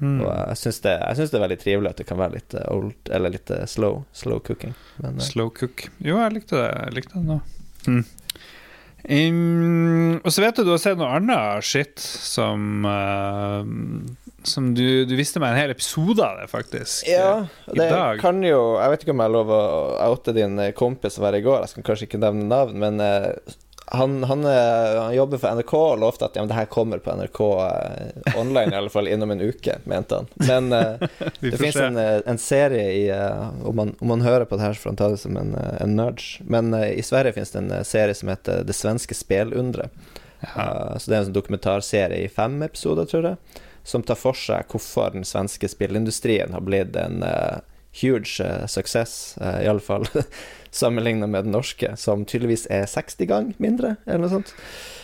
Mm. 0.01 0.21
Og 0.23 0.29
jeg 0.31 0.57
syns 0.63 0.79
det, 0.81 0.95
det 1.19 1.37
er 1.37 1.43
veldig 1.43 1.59
trivelig 1.61 1.91
at 1.91 1.99
det 2.01 2.07
kan 2.09 2.17
være 2.21 2.39
litt 2.39 2.55
eh, 2.57 2.69
old, 2.73 2.95
eller 3.13 3.35
litt 3.35 3.51
eh, 3.53 3.67
slow, 3.69 4.01
slow 4.17 4.41
cooking. 4.41 4.73
Men 5.03 5.19
eh, 5.19 5.27
Slow 5.27 5.51
cook. 5.53 5.85
Jo, 6.01 6.17
jeg 6.23 6.39
likte 6.39 6.57
det. 6.57 6.71
Jeg 6.71 6.97
likte 6.97 7.19
det 7.19 7.27
nå. 7.27 7.37
Mm. 7.85 8.01
Um, 9.01 10.19
og 10.21 10.29
så 10.29 10.43
vet 10.43 10.59
du 10.59 10.65
du 10.67 10.75
har 10.75 10.81
sett 10.81 10.99
noe 10.99 11.09
annet 11.17 11.65
shit 11.65 11.97
som 12.01 12.85
eh, 12.85 13.61
Som 14.47 14.71
du, 14.77 15.03
du 15.05 15.15
visste 15.19 15.41
meg 15.41 15.53
en 15.53 15.61
hel 15.61 15.73
episode 15.73 16.23
av 16.25 16.39
det, 16.41 16.47
faktisk. 16.51 17.07
Ja, 17.09 17.45
det 17.69 17.89
kan 18.21 18.39
jo 18.45 18.61
Jeg 18.81 18.93
vet 18.93 19.03
ikke 19.03 19.13
om 19.13 19.21
jeg 19.21 19.29
har 19.29 19.35
lov 19.35 19.51
å 19.53 19.63
oute 20.09 20.33
din 20.37 20.57
eh, 20.59 20.73
kompis 20.77 21.17
som 21.17 21.25
var 21.25 21.35
her 21.35 21.43
i 21.43 21.45
går, 21.45 21.65
jeg 21.65 21.75
skal 21.75 21.87
kanskje 21.91 22.07
ikke 22.09 22.21
nevne 22.23 22.47
navn, 22.49 22.79
men 22.81 23.03
uh, 23.03 23.57
han, 23.93 24.23
han, 24.23 24.45
eh, 24.45 25.01
han 25.01 25.15
jobber 25.15 25.37
for 25.37 25.55
NRK 25.55 25.73
og 25.75 25.99
lovte 25.99 26.23
at 26.25 26.37
ja, 26.37 26.43
men 26.43 26.47
det 26.47 26.55
her 26.55 26.67
kommer 26.71 27.01
på 27.03 27.11
NRK 27.11 27.39
eh, 27.41 28.37
online, 28.39 28.71
i 28.71 28.77
alle 28.79 28.91
fall 28.93 29.09
innom 29.11 29.33
en 29.33 29.41
uke, 29.43 29.75
mente 29.83 30.15
han. 30.15 30.29
Men 30.35 30.71
eh, 30.71 31.03
det 31.41 31.57
fins 31.59 31.75
en, 31.75 31.99
en 31.99 32.39
serie 32.39 32.85
i 32.95 33.01
eh, 33.11 33.65
om, 33.67 33.75
man, 33.75 33.91
om 33.99 34.13
man 34.13 34.23
hører 34.23 34.47
på 34.47 34.55
det 34.55 34.63
her, 34.63 34.77
så 34.77 34.85
får 34.85 34.93
han 34.93 35.01
ta 35.01 35.09
det 35.11 35.19
som 35.19 35.35
en, 35.37 35.51
en 35.59 35.95
nudge. 35.99 36.39
Men 36.47 36.71
i 36.71 37.03
Sverige 37.03 37.35
fins 37.35 37.51
det 37.51 37.65
en 37.65 37.85
serie 37.85 38.15
som 38.15 38.31
heter 38.31 38.63
Det 38.63 38.77
svenske 38.79 39.17
spelundret. 39.17 39.91
Ja. 40.39 40.55
Uh, 40.55 40.95
så 40.97 41.11
det 41.11 41.17
er 41.17 41.19
en 41.19 41.27
sånn 41.27 41.35
dokumentarserie 41.35 42.23
i 42.23 42.31
fem 42.31 42.55
episoder, 42.65 43.05
tror 43.11 43.27
jeg, 43.27 43.59
som 43.83 44.03
tar 44.05 44.19
for 44.19 44.37
seg 44.37 44.69
hvorfor 44.71 45.15
den 45.15 45.25
svenske 45.27 45.69
spillindustrien 45.71 46.53
har 46.55 46.65
blitt 46.65 46.97
en 46.99 47.23
uh, 47.25 47.61
huge 48.01 48.39
uh, 48.43 48.67
suksess, 48.69 49.37
uh, 49.41 49.59
i 49.63 49.69
alle 49.69 49.83
fall 49.83 50.07
sammenlignet 50.81 51.29
med 51.29 51.47
den 51.47 51.55
norske, 51.57 51.95
som 51.97 52.25
tydeligvis 52.25 52.67
er 52.71 52.85
60 52.89 53.31
ganger 53.31 53.63
mindre, 53.63 53.95
eller 54.05 54.25
noe 54.25 54.35
sånt. 54.37 54.53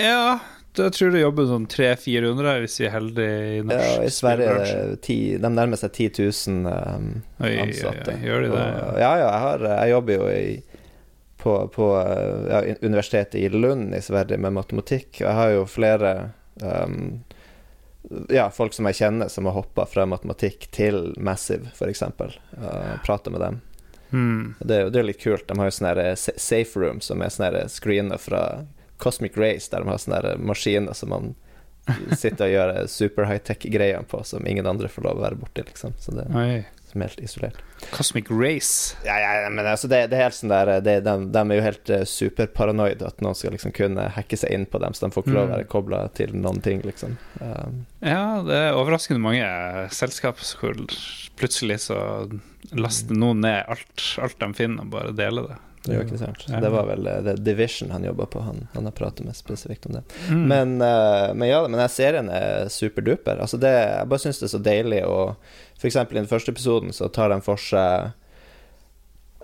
ja, 0.02 0.38
jeg 0.78 0.94
tror 0.94 1.14
det 1.14 1.24
jobber 1.24 1.48
sånn 1.50 1.66
300-400, 1.74 2.56
hvis 2.62 2.76
vi 2.80 2.86
er 2.86 2.94
heldige 2.94 3.38
i 3.58 3.62
norsk 3.66 3.88
Ja, 3.88 4.02
I 4.06 4.14
Sverige 4.14 4.50
er 4.54 4.92
det 4.92 5.00
ti, 5.08 5.20
de 5.42 5.50
nærmer 5.50 5.80
seg 5.82 5.94
10 5.96 6.10
000 6.22 6.70
um, 6.70 7.08
Oi, 7.42 7.50
oi, 7.50 7.56
ansatte. 7.66 8.14
oi, 8.14 8.28
gjør 8.28 8.46
de 8.46 8.52
det? 8.52 8.66
Og, 8.68 9.00
ja, 9.02 9.10
ja, 9.10 9.24
jeg, 9.24 9.40
har, 9.48 9.66
jeg 9.72 9.94
jobber 9.96 10.20
jo 10.20 10.28
i 10.30 10.44
på, 11.38 11.54
på 11.74 11.88
ja, 12.50 12.62
universitetet 12.82 13.40
i 13.40 13.50
Lund 13.54 13.96
i 13.96 14.02
Sverige 14.02 14.40
med 14.42 14.56
matematikk. 14.58 15.22
Jeg 15.22 15.34
har 15.38 15.52
jo 15.54 15.68
flere 15.70 16.14
um, 16.62 17.22
ja, 18.30 18.50
folk 18.54 18.74
som 18.74 18.88
jeg 18.90 18.96
kjenner 19.02 19.28
som 19.32 19.46
har 19.50 19.56
hoppa 19.58 19.86
fra 19.90 20.06
matematikk 20.10 20.70
til 20.72 21.14
Massive, 21.18 21.72
f.eks. 21.76 22.02
Uh, 22.04 22.96
Prata 23.06 23.30
med 23.34 23.42
dem. 23.42 23.60
Mm. 24.12 24.56
Det, 24.60 24.78
det 24.94 25.00
er 25.02 25.08
litt 25.10 25.20
kult. 25.24 25.48
De 25.50 25.58
har 25.60 25.68
jo 25.68 25.76
sånne 25.76 25.96
eh, 26.06 26.14
sa- 26.16 26.38
safe 26.40 26.80
room 26.80 27.02
som 27.04 27.22
er 27.26 27.34
sånne 27.34 27.66
screener 27.72 28.22
fra 28.24 28.44
Cosmic 29.04 29.36
Race, 29.38 29.68
der 29.72 29.84
de 29.84 29.92
har 29.92 30.00
sånne 30.00 30.38
maskiner 30.40 30.96
som 30.96 31.12
man 31.12 31.34
sitter 32.16 32.48
og 32.48 32.52
gjør 32.54 32.72
super 32.92 33.28
high-tech-greier 33.30 34.08
på, 34.12 34.24
som 34.28 34.48
ingen 34.48 34.68
andre 34.68 34.90
får 34.92 35.06
lov 35.08 35.20
å 35.20 35.26
være 35.28 35.40
borti, 35.40 35.64
liksom. 35.68 35.94
Så 36.00 36.16
det 36.16 36.26
Oi. 36.36 36.64
Som 36.88 37.02
er 37.04 37.10
helt 37.10 37.20
isolert. 37.28 37.58
Cosmic 37.94 38.30
Race. 38.32 38.96
Ja, 39.06 39.18
ja, 39.20 39.50
men 39.54 39.66
altså, 39.68 39.90
det, 39.92 40.00
det 40.10 40.18
er 40.18 40.24
helt 40.30 40.38
sånn 40.38 40.50
der 40.54 40.72
det, 40.82 40.96
de, 41.06 41.16
de 41.36 41.42
er 41.44 41.60
jo 41.60 41.66
helt 41.66 41.92
uh, 41.94 42.04
superparanoide, 42.08 43.06
at 43.12 43.22
noen 43.22 43.36
skal 43.38 43.52
liksom 43.54 43.74
kunne 43.76 44.08
hacke 44.16 44.40
seg 44.40 44.56
inn 44.56 44.66
på 44.72 44.80
dem, 44.82 44.96
så 44.98 45.06
de 45.06 45.12
får 45.14 45.26
ikke 45.28 45.36
lov 45.36 45.44
å 45.44 45.48
Mm. 45.52 45.56
være 45.58 45.70
kobla 45.72 46.00
til 46.18 46.34
noen 46.36 46.62
ting, 46.66 46.82
liksom. 46.88 47.18
Um, 47.42 47.86
Ja, 48.02 48.42
det 48.48 48.56
er 48.70 48.80
overraskende 48.80 49.22
mange 49.22 49.46
selskap 49.94 50.40
hvor 50.62 50.80
plutselig 51.38 51.80
så 51.90 52.00
laster 52.76 53.16
noen 53.16 53.42
ned 53.46 53.64
alt, 53.70 54.08
alt 54.24 54.40
de 54.42 54.50
finner, 54.58 54.84
og 54.88 54.92
bare 54.96 55.14
deler 55.16 55.52
det. 55.54 55.58
Det 55.88 55.98
jo 55.98 56.06
ikke 56.06 56.20
sant. 56.22 56.46
Det 56.48 56.72
var 56.74 56.88
vel 56.90 57.08
uh, 57.08 57.32
Division 57.42 57.92
han 57.96 58.06
jobba 58.08 58.28
på, 58.34 58.44
han, 58.46 58.68
han 58.74 58.90
har 58.90 58.96
pratet 58.96 59.26
med 59.26 59.38
spesifikt 59.38 59.90
om 59.90 59.98
det. 59.98 60.04
Mm. 60.30 60.44
Men, 60.48 60.76
eh, 60.82 61.34
men 61.34 61.50
ja, 61.50 61.62
men 61.68 61.82
serien 61.92 62.30
er 62.34 62.70
superduper. 62.74 63.40
Altså 63.44 63.60
det, 63.62 63.72
jeg 63.72 64.12
bare 64.12 64.24
syns 64.24 64.42
det 64.42 64.48
er 64.50 64.56
så 64.56 64.64
deilig 64.64 65.02
å 65.08 65.20
eksempel 65.86 66.18
i 66.18 66.24
den 66.24 66.30
første 66.30 66.52
episoden 66.52 66.94
så 66.94 67.10
tar 67.14 67.30
de 67.30 67.38
for 67.46 67.62
seg 67.62 68.10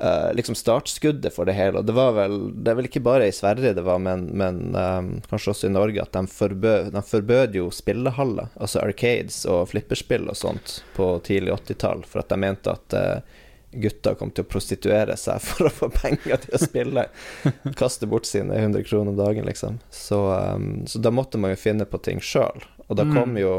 uh, 0.02 0.34
liksom 0.34 0.56
startskuddet 0.56 1.34
for 1.36 1.46
det 1.46 1.56
hele. 1.58 1.80
Og 1.80 1.86
det 1.86 1.96
var 1.98 2.16
vel 2.18 2.40
Det 2.56 2.72
er 2.72 2.80
vel 2.80 2.90
ikke 2.90 3.04
bare 3.06 3.28
i 3.30 3.36
Sverige 3.36 3.76
det 3.78 3.86
var, 3.86 4.02
men, 4.04 4.26
men 4.38 4.76
um, 4.76 5.12
kanskje 5.30 5.54
også 5.54 5.70
i 5.70 5.74
Norge, 5.74 6.02
at 6.02 6.14
de 6.16 6.26
forbød, 6.28 6.92
de 6.96 7.06
forbød 7.08 7.60
jo 7.60 7.70
spillehaller, 7.72 8.52
altså 8.56 8.84
arcades 8.84 9.44
og 9.46 9.70
flipperspill 9.74 10.30
og 10.32 10.40
sånt, 10.40 10.82
på 10.98 11.16
tidlig 11.26 11.56
80-tall, 11.60 12.06
for 12.10 12.24
at 12.24 12.34
de 12.34 12.40
mente 12.40 12.74
at 12.74 12.98
eh, 12.98 13.40
gutter 13.82 14.16
kom 14.20 14.32
til 14.32 14.44
å 14.46 14.50
prostituere 14.52 15.16
seg 15.18 15.42
for 15.48 15.68
å 15.70 15.72
få 15.74 15.90
penger 15.94 16.38
til 16.44 16.56
å 16.58 16.62
spille. 16.62 17.06
Kaste 17.80 18.08
bort 18.10 18.26
sine 18.30 18.56
100 18.60 18.84
kroner 18.88 19.12
om 19.14 19.18
dagen, 19.18 19.46
liksom. 19.50 19.80
Så, 19.90 20.20
um, 20.56 20.84
så 20.88 21.00
da 21.02 21.12
måtte 21.12 21.38
man 21.42 21.54
jo 21.56 21.60
finne 21.62 21.86
på 21.90 22.02
ting 22.06 22.20
sjøl. 22.24 22.64
Og 22.88 22.96
da 23.00 23.04
Mm. 23.08 23.14
kom 23.16 23.38
jo, 23.38 23.54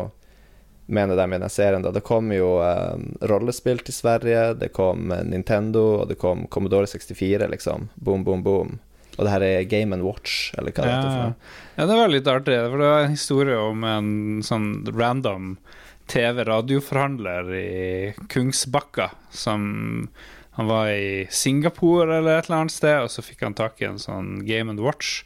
mener 0.86 1.16
de 1.16 1.24
i 1.34 1.38
den 1.38 1.48
serien, 1.50 1.82
da, 1.82 1.90
det 1.90 2.02
kom 2.04 2.28
jo 2.32 2.58
um, 2.60 3.06
rollespill 3.24 3.78
til 3.84 3.94
Sverige, 3.96 4.54
det 4.60 4.68
kom 4.76 5.10
eh, 5.12 5.22
Nintendo, 5.24 6.02
og 6.02 6.08
det 6.10 6.18
kom 6.20 6.46
Commodore 6.52 6.86
64, 6.86 7.48
liksom. 7.48 7.88
Boom, 7.96 8.24
boom, 8.24 8.42
boom. 8.44 8.74
Og 9.16 9.24
det 9.24 9.30
her 9.30 9.44
er 9.46 9.62
Game 9.70 9.94
and 9.94 10.02
Watch, 10.02 10.50
eller 10.58 10.72
hva 10.74 10.82
det 10.84 10.90
heter. 10.90 11.08
for 11.08 11.22
Ja. 11.22 11.32
ja, 11.78 11.86
det 11.86 11.96
var 12.00 12.08
litt 12.12 12.26
artig, 12.28 12.56
for 12.68 12.78
det 12.82 12.88
var 12.90 13.04
en 13.06 13.14
historie 13.14 13.56
om 13.62 13.84
en 13.86 14.08
sånn 14.42 14.68
random 14.90 15.56
TV-radioforhandler 16.10 17.54
i 17.54 18.14
Kungsbakka 18.28 19.10
som 19.30 20.08
Han 20.54 20.68
var 20.70 20.88
i 20.88 21.26
Singapore 21.30 22.18
eller 22.18 22.38
et 22.38 22.46
eller 22.46 22.60
annet 22.62 22.72
sted, 22.72 23.00
og 23.02 23.10
så 23.10 23.24
fikk 23.26 23.40
han 23.42 23.56
tak 23.58 23.80
i 23.82 23.88
en 23.88 23.98
sånn 23.98 24.44
Game 24.46 24.70
and 24.70 24.78
Watch. 24.78 25.24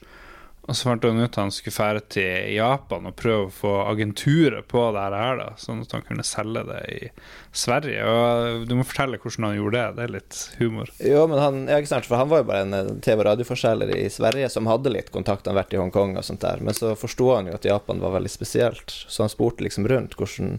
Og 0.68 0.76
så 0.76 0.84
fant 0.90 1.04
han 1.08 1.16
ut 1.16 1.30
at 1.30 1.38
han 1.40 1.50
skulle 1.52 1.72
fære 1.72 2.00
til 2.12 2.50
Japan 2.52 3.08
og 3.08 3.14
prøve 3.16 3.46
å 3.46 3.52
få 3.56 3.70
agenturet 3.88 4.66
på 4.68 4.82
det 4.92 5.04
her, 5.14 5.38
da, 5.40 5.46
sånn 5.56 5.80
at 5.80 5.94
han 5.96 6.02
kunne 6.04 6.26
selge 6.28 6.60
det 6.68 6.80
i 6.92 7.08
Sverige. 7.56 8.02
Og 8.04 8.66
du 8.68 8.74
må 8.76 8.84
fortelle 8.84 9.16
hvordan 9.22 9.46
han 9.48 9.56
gjorde 9.56 9.78
det. 9.80 9.96
Det 9.96 10.04
er 10.04 10.12
litt 10.18 10.40
humor. 10.58 10.92
Jo, 11.00 11.22
men 11.30 11.40
han, 11.40 11.62
ja, 11.72 11.78
ikke 11.80 11.92
sant, 11.94 12.08
for 12.10 12.20
han 12.20 12.28
var 12.28 12.42
jo 12.42 12.48
bare 12.50 12.66
en 12.66 12.76
eh, 12.76 12.92
TV- 13.00 13.22
og 13.22 13.30
radioforselger 13.30 13.94
i 13.96 14.04
Sverige 14.12 14.52
som 14.52 14.68
hadde 14.68 14.92
litt 14.92 15.08
kontakt, 15.14 15.48
han 15.48 15.56
vært 15.56 15.72
i 15.72 15.80
Hongkong 15.80 16.18
og 16.20 16.28
sånt 16.28 16.44
der, 16.44 16.60
men 16.60 16.76
så 16.76 16.92
forsto 17.00 17.32
han 17.32 17.48
jo 17.48 17.56
at 17.56 17.64
Japan 17.64 18.04
var 18.04 18.18
veldig 18.18 18.34
spesielt, 18.36 18.92
så 19.08 19.24
han 19.24 19.32
spurte 19.32 19.64
liksom 19.64 19.88
rundt 19.88 20.20
hvordan, 20.20 20.58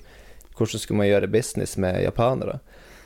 hvordan 0.58 0.82
skulle 0.82 1.04
man 1.04 1.12
gjøre 1.12 1.30
business 1.38 1.78
med 1.78 2.02
japanere. 2.02 2.58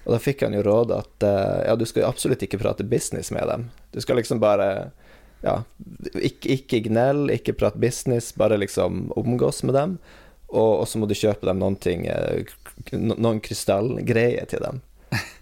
Og 0.06 0.16
da 0.16 0.24
fikk 0.24 0.47
han 0.47 0.56
jo 0.56 0.64
råd 0.64 0.95
at 0.95 1.28
eh, 1.28 1.62
ja, 1.68 1.76
du 1.76 1.84
skal 1.84 2.08
absolutt 2.08 2.47
ikke 2.47 2.64
prate 2.64 2.88
business 2.88 3.36
med 3.36 3.43
dem. 3.51 3.68
Du 3.91 3.99
skal 3.99 4.24
liksom 4.24 4.39
bare 4.39 4.93
ja, 5.44 5.60
ikke, 6.16 6.58
ikke 6.58 6.82
gnell, 6.88 7.28
ikke 7.34 7.56
prate 7.60 7.80
business, 7.82 8.32
bare 8.39 8.58
liksom 8.62 9.12
omgås 9.20 9.64
med 9.68 9.76
dem. 9.76 9.98
Og 10.54 10.88
så 10.88 11.00
må 11.02 11.10
du 11.10 11.16
kjøpe 11.18 11.48
dem 11.50 11.60
noen 11.64 11.76
ting, 11.82 12.06
eh, 12.08 12.46
noen 12.94 13.39
krystallgreier 13.41 14.46
til 14.52 14.62
dem. 14.62 14.82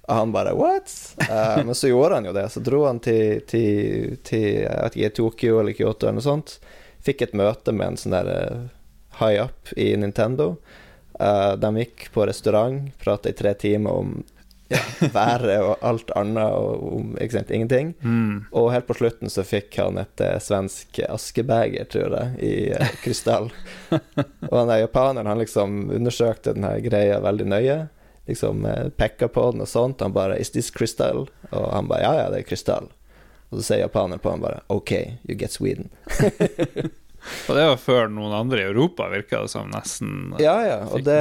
Og 0.08 0.16
han 0.16 0.32
bare 0.32 0.54
what? 0.58 0.91
Uh, 1.30 1.66
men 1.66 1.76
så 1.76 1.91
gjorde 1.91 2.16
han 2.16 2.26
jo 2.28 2.34
det. 2.36 2.49
Så 2.49 2.64
dro 2.64 2.86
han 2.88 2.99
til, 3.04 3.41
til, 3.47 4.18
til 4.28 4.45
jeg 4.64 4.78
vet 4.84 4.97
ikke, 4.97 5.16
Tokyo 5.20 5.60
eller 5.62 5.76
Kyoto 5.78 6.08
eller 6.08 6.20
noe 6.20 6.26
sånt. 6.26 6.58
Fikk 7.06 7.26
et 7.26 7.38
møte 7.38 7.74
med 7.76 7.93
en 7.93 7.99
sånn 7.99 8.16
der 8.16 8.32
eh, 8.34 8.66
high 9.22 9.39
up 9.45 9.72
i 9.80 9.91
Nintendo. 9.97 10.56
Uh, 11.16 11.54
de 11.60 11.72
gikk 11.84 12.10
på 12.16 12.26
restaurant, 12.28 12.89
prata 13.02 13.32
i 13.32 13.38
tre 13.38 13.54
timer 13.58 14.04
om 14.04 14.14
ja, 14.72 14.80
været 15.13 15.57
og 15.61 15.86
alt 15.86 16.11
annet 16.17 16.55
og 16.55 16.86
om 16.95 17.15
ikke 17.22 17.38
sant, 17.38 17.51
ingenting. 17.51 17.93
Mm. 18.01 18.45
Og 18.51 18.72
helt 18.74 18.88
på 18.88 18.97
slutten 18.97 19.32
så 19.32 19.45
fikk 19.47 19.78
han 19.82 19.99
et 20.01 20.24
eh, 20.24 20.38
svensk 20.41 21.01
askebeger, 21.07 21.89
tror 21.91 22.15
jeg, 22.17 22.38
i 22.39 22.53
eh, 22.76 22.95
krystall. 23.03 23.51
og 24.49 24.55
han 24.55 24.72
der 24.72 24.86
japaneren, 24.86 25.30
han 25.30 25.41
liksom 25.41 25.84
undersøkte 25.91 26.55
den 26.57 26.67
her 26.67 26.80
greia 26.86 27.19
veldig 27.24 27.49
nøye. 27.51 27.78
Liksom 28.30 28.65
eh, 28.69 28.88
pekka 28.95 29.32
på 29.34 29.49
den 29.51 29.65
og 29.65 29.69
sånt. 29.69 30.01
Han 30.01 30.15
bare 30.15 30.39
'Is 30.39 30.53
this 30.55 30.72
crystal?' 30.72 31.28
Og 31.51 31.74
han 31.74 31.88
bare 31.88 32.01
'Ja, 32.01 32.13
ja, 32.24 32.30
det 32.32 32.39
er 32.39 32.49
krystall'. 32.49 32.91
Og 33.51 33.59
så 33.59 33.63
sier 33.63 33.84
japaneren 33.84 34.19
på 34.19 34.32
han 34.32 34.41
bare 34.41 34.63
'OK, 34.69 34.91
you 35.28 35.36
get 35.36 35.51
Sweden'. 35.51 35.89
Og 37.49 37.55
det 37.55 37.65
var 37.69 37.82
før 37.82 38.07
noen 38.09 38.34
andre 38.34 38.63
i 38.63 38.67
Europa, 38.69 39.09
virka 39.11 39.43
det 39.43 39.51
som, 39.53 39.69
nesten. 39.74 40.36
Ja, 40.41 40.55
ja. 40.65 40.78
Og 40.89 41.03
det, 41.05 41.19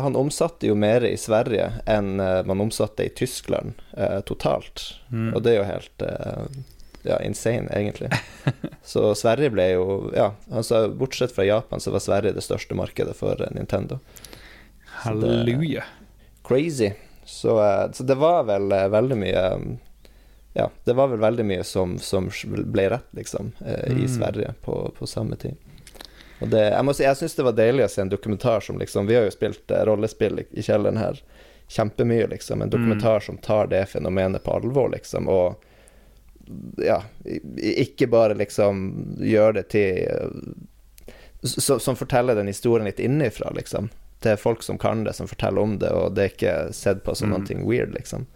han 0.00 0.16
omsatte 0.16 0.70
jo 0.70 0.76
mer 0.78 1.04
i 1.04 1.16
Sverige 1.20 1.70
enn 1.90 2.16
eh, 2.22 2.40
man 2.48 2.62
omsatte 2.64 3.04
i 3.04 3.12
Tyskland 3.12 3.76
eh, 3.92 4.20
totalt. 4.28 4.94
Mm. 5.12 5.34
Og 5.34 5.42
det 5.44 5.52
er 5.52 5.60
jo 5.60 5.66
helt 5.68 6.06
eh, 6.06 6.62
ja, 7.04 7.20
insane, 7.22 7.68
egentlig. 7.72 8.10
Så 8.82 9.14
Sverige 9.14 9.52
ble 9.52 9.68
jo 9.74 9.84
Ja, 10.16 10.32
altså 10.52 10.86
bortsett 10.88 11.34
fra 11.36 11.44
Japan, 11.44 11.80
så 11.80 11.92
var 11.92 12.04
Sverige 12.04 12.36
det 12.36 12.44
største 12.44 12.76
markedet 12.76 13.16
for 13.16 13.40
eh, 13.40 13.52
Nintendo. 13.52 14.00
Halleluja. 15.04 15.84
Crazy. 16.44 16.92
Så, 17.24 17.58
eh, 17.64 17.90
så 17.92 18.04
det 18.04 18.16
var 18.20 18.44
vel 18.48 18.72
eh, 18.72 18.88
veldig 18.92 19.18
mye 19.20 19.44
um, 19.54 19.74
Ja, 20.54 20.68
det 20.86 20.92
var 20.94 21.08
vel 21.10 21.18
veldig 21.18 21.44
mye 21.48 21.64
som, 21.66 21.96
som 21.98 22.28
ble 22.46 22.84
rett, 22.92 23.08
liksom, 23.18 23.52
eh, 23.66 23.88
i 23.90 24.04
Mm. 24.06 24.08
Sverige 24.08 24.54
på, 24.62 24.76
på 24.98 25.06
samme 25.10 25.36
tid. 25.36 25.56
Og 26.40 26.48
det, 26.50 26.60
jeg 26.70 26.84
må 26.84 26.92
si, 26.94 27.02
jeg 27.04 27.16
syns 27.18 27.34
det 27.34 27.44
var 27.46 27.56
deilig 27.58 27.84
å 27.84 27.88
se 27.90 28.02
en 28.02 28.08
dokumentar 28.12 28.60
som 28.62 28.78
liksom 28.78 29.06
Vi 29.06 29.14
har 29.16 29.24
jo 29.26 29.30
spilt 29.34 29.70
eh, 29.70 29.84
rollespill 29.86 30.38
i, 30.42 30.44
i 30.52 30.62
kjelleren 30.62 30.98
her 31.00 31.18
kjempemye, 31.68 32.26
liksom. 32.30 32.62
En 32.62 32.70
dokumentar 32.70 33.20
som 33.24 33.36
tar 33.38 33.66
det 33.72 33.86
fenomenet 33.90 34.44
på 34.44 34.52
alvor, 34.52 34.90
liksom, 34.92 35.28
og 35.28 35.54
ja, 36.84 36.98
ikke 37.56 38.06
bare 38.12 38.34
liksom 38.36 38.82
gjør 39.24 39.52
det 39.56 39.62
til 39.72 40.54
så, 41.42 41.78
Som 41.80 41.96
forteller 41.96 42.34
den 42.34 42.46
historien 42.46 42.84
litt 42.86 43.00
innifra, 43.00 43.50
liksom. 43.56 43.88
Det 44.20 44.30
er 44.34 44.36
folk 44.40 44.62
som 44.62 44.78
kan 44.78 45.04
det, 45.04 45.12
som 45.16 45.28
forteller 45.28 45.60
om 45.60 45.78
det, 45.78 45.90
og 45.92 46.14
det 46.16 46.22
er 46.24 46.30
ikke 46.34 46.54
sett 46.72 47.02
på 47.04 47.14
som 47.16 47.32
Mm. 47.32 47.44
noe 47.48 47.64
weird, 47.68 47.92
liksom. 47.94 48.26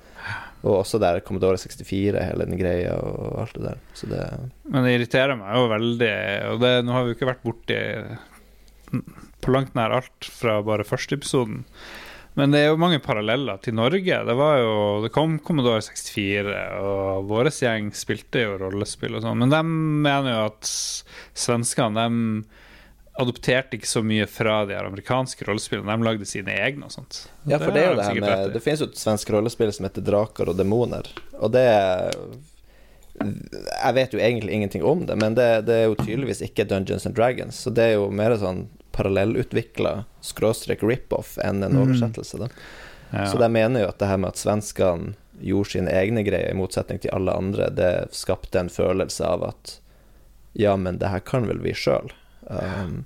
Og 0.66 0.80
også 0.80 0.98
der 1.02 1.20
Commodore 1.22 1.60
64, 1.60 2.18
hele 2.18 2.48
den 2.48 2.58
greia 2.58 2.96
og 2.98 3.44
alt 3.44 3.54
det 3.54 3.68
der. 3.68 3.84
Det 4.10 4.24
Men 4.72 4.84
det 4.86 4.96
irriterer 4.96 5.38
meg 5.38 5.54
jo 5.54 5.70
veldig, 5.70 6.12
og 6.50 6.60
det, 6.64 6.72
nå 6.84 6.96
har 6.96 7.06
vi 7.06 7.12
jo 7.12 7.18
ikke 7.18 7.30
vært 7.30 7.46
borti 7.46 7.78
på 9.38 9.54
langt 9.54 9.76
nær 9.78 9.94
alt 10.00 10.28
fra 10.34 10.58
bare 10.66 10.86
første 10.88 11.18
episoden. 11.18 11.62
Men 12.38 12.52
det 12.54 12.60
er 12.62 12.68
jo 12.70 12.78
mange 12.78 13.00
paralleller 13.02 13.58
til 13.62 13.74
Norge. 13.74 14.18
Det 14.28 14.34
var 14.38 14.60
jo, 14.60 14.74
det 15.02 15.10
kom 15.14 15.40
Commodore 15.42 15.82
64, 15.82 16.52
og 16.78 17.26
vår 17.30 17.50
gjeng 17.50 17.90
spilte 17.98 18.44
jo 18.44 18.58
rollespill 18.60 19.18
og 19.18 19.24
sånn. 19.24 19.40
Men 19.42 19.50
de 19.54 19.62
mener 20.06 20.30
jo 20.36 20.44
at 20.52 20.70
svenskene 21.38 21.98
de 21.98 22.62
adopterte 23.18 23.74
ikke 23.78 23.88
så 23.90 24.00
mye 24.06 24.26
fra 24.30 24.60
de 24.68 24.76
her 24.76 24.86
amerikanske 24.86 25.44
rollespillene. 25.48 25.90
De 25.98 26.06
lagde 26.06 26.26
sine 26.30 26.54
egne 26.54 26.86
og 26.86 26.92
sånt. 26.94 27.24
Ja, 27.50 27.58
for 27.58 27.72
det 27.74 27.82
er 27.82 27.90
jo 27.92 27.96
det 27.98 28.06
her 28.06 28.20
med. 28.22 28.52
Det 28.54 28.62
finnes 28.62 28.80
jo 28.84 28.86
et 28.92 29.00
svensk 29.00 29.30
rollespill 29.34 29.72
som 29.74 29.88
heter 29.88 30.04
Draker 30.06 30.48
og 30.52 30.56
demoner, 30.60 31.08
og 31.38 31.50
det 31.56 31.64
Jeg 33.18 33.94
vet 33.96 34.12
jo 34.14 34.20
egentlig 34.22 34.52
ingenting 34.54 34.84
om 34.86 35.00
det, 35.06 35.16
men 35.18 35.34
det, 35.34 35.46
det 35.66 35.74
er 35.74 35.86
jo 35.88 35.96
tydeligvis 35.98 36.42
ikke 36.46 36.66
Dungeons 36.70 37.06
and 37.08 37.16
Dragons, 37.18 37.56
så 37.64 37.72
det 37.74 37.82
er 37.88 37.96
jo 37.96 38.04
mer 38.14 38.36
sånn 38.38 38.68
parallellutvikla 38.94 40.04
skråstrek 40.22 40.84
rip-off 40.86 41.34
enn 41.42 41.64
en 41.66 41.74
Mm. 41.74 41.80
oversettelse, 41.82 42.38
da. 42.38 42.48
Ja. 43.10 43.24
Så 43.32 43.38
de 43.40 43.48
mener 43.50 43.82
jo 43.82 43.88
at 43.90 43.98
det 43.98 44.06
her 44.10 44.20
med 44.22 44.28
at 44.36 44.38
svenskene 44.38 45.14
gjorde 45.42 45.70
sine 45.74 45.90
egne 45.90 46.22
greier, 46.26 46.50
i 46.52 46.58
motsetning 46.58 47.00
til 47.02 47.10
alle 47.14 47.34
andre, 47.34 47.70
det 47.74 47.90
skapte 48.14 48.58
en 48.60 48.70
følelse 48.70 49.24
av 49.26 49.44
at 49.50 49.80
ja, 50.54 50.76
men 50.76 50.98
det 50.98 51.08
her 51.10 51.20
kan 51.20 51.46
vel 51.46 51.58
vi 51.62 51.74
sjøl. 51.74 52.10
Um, 52.48 53.04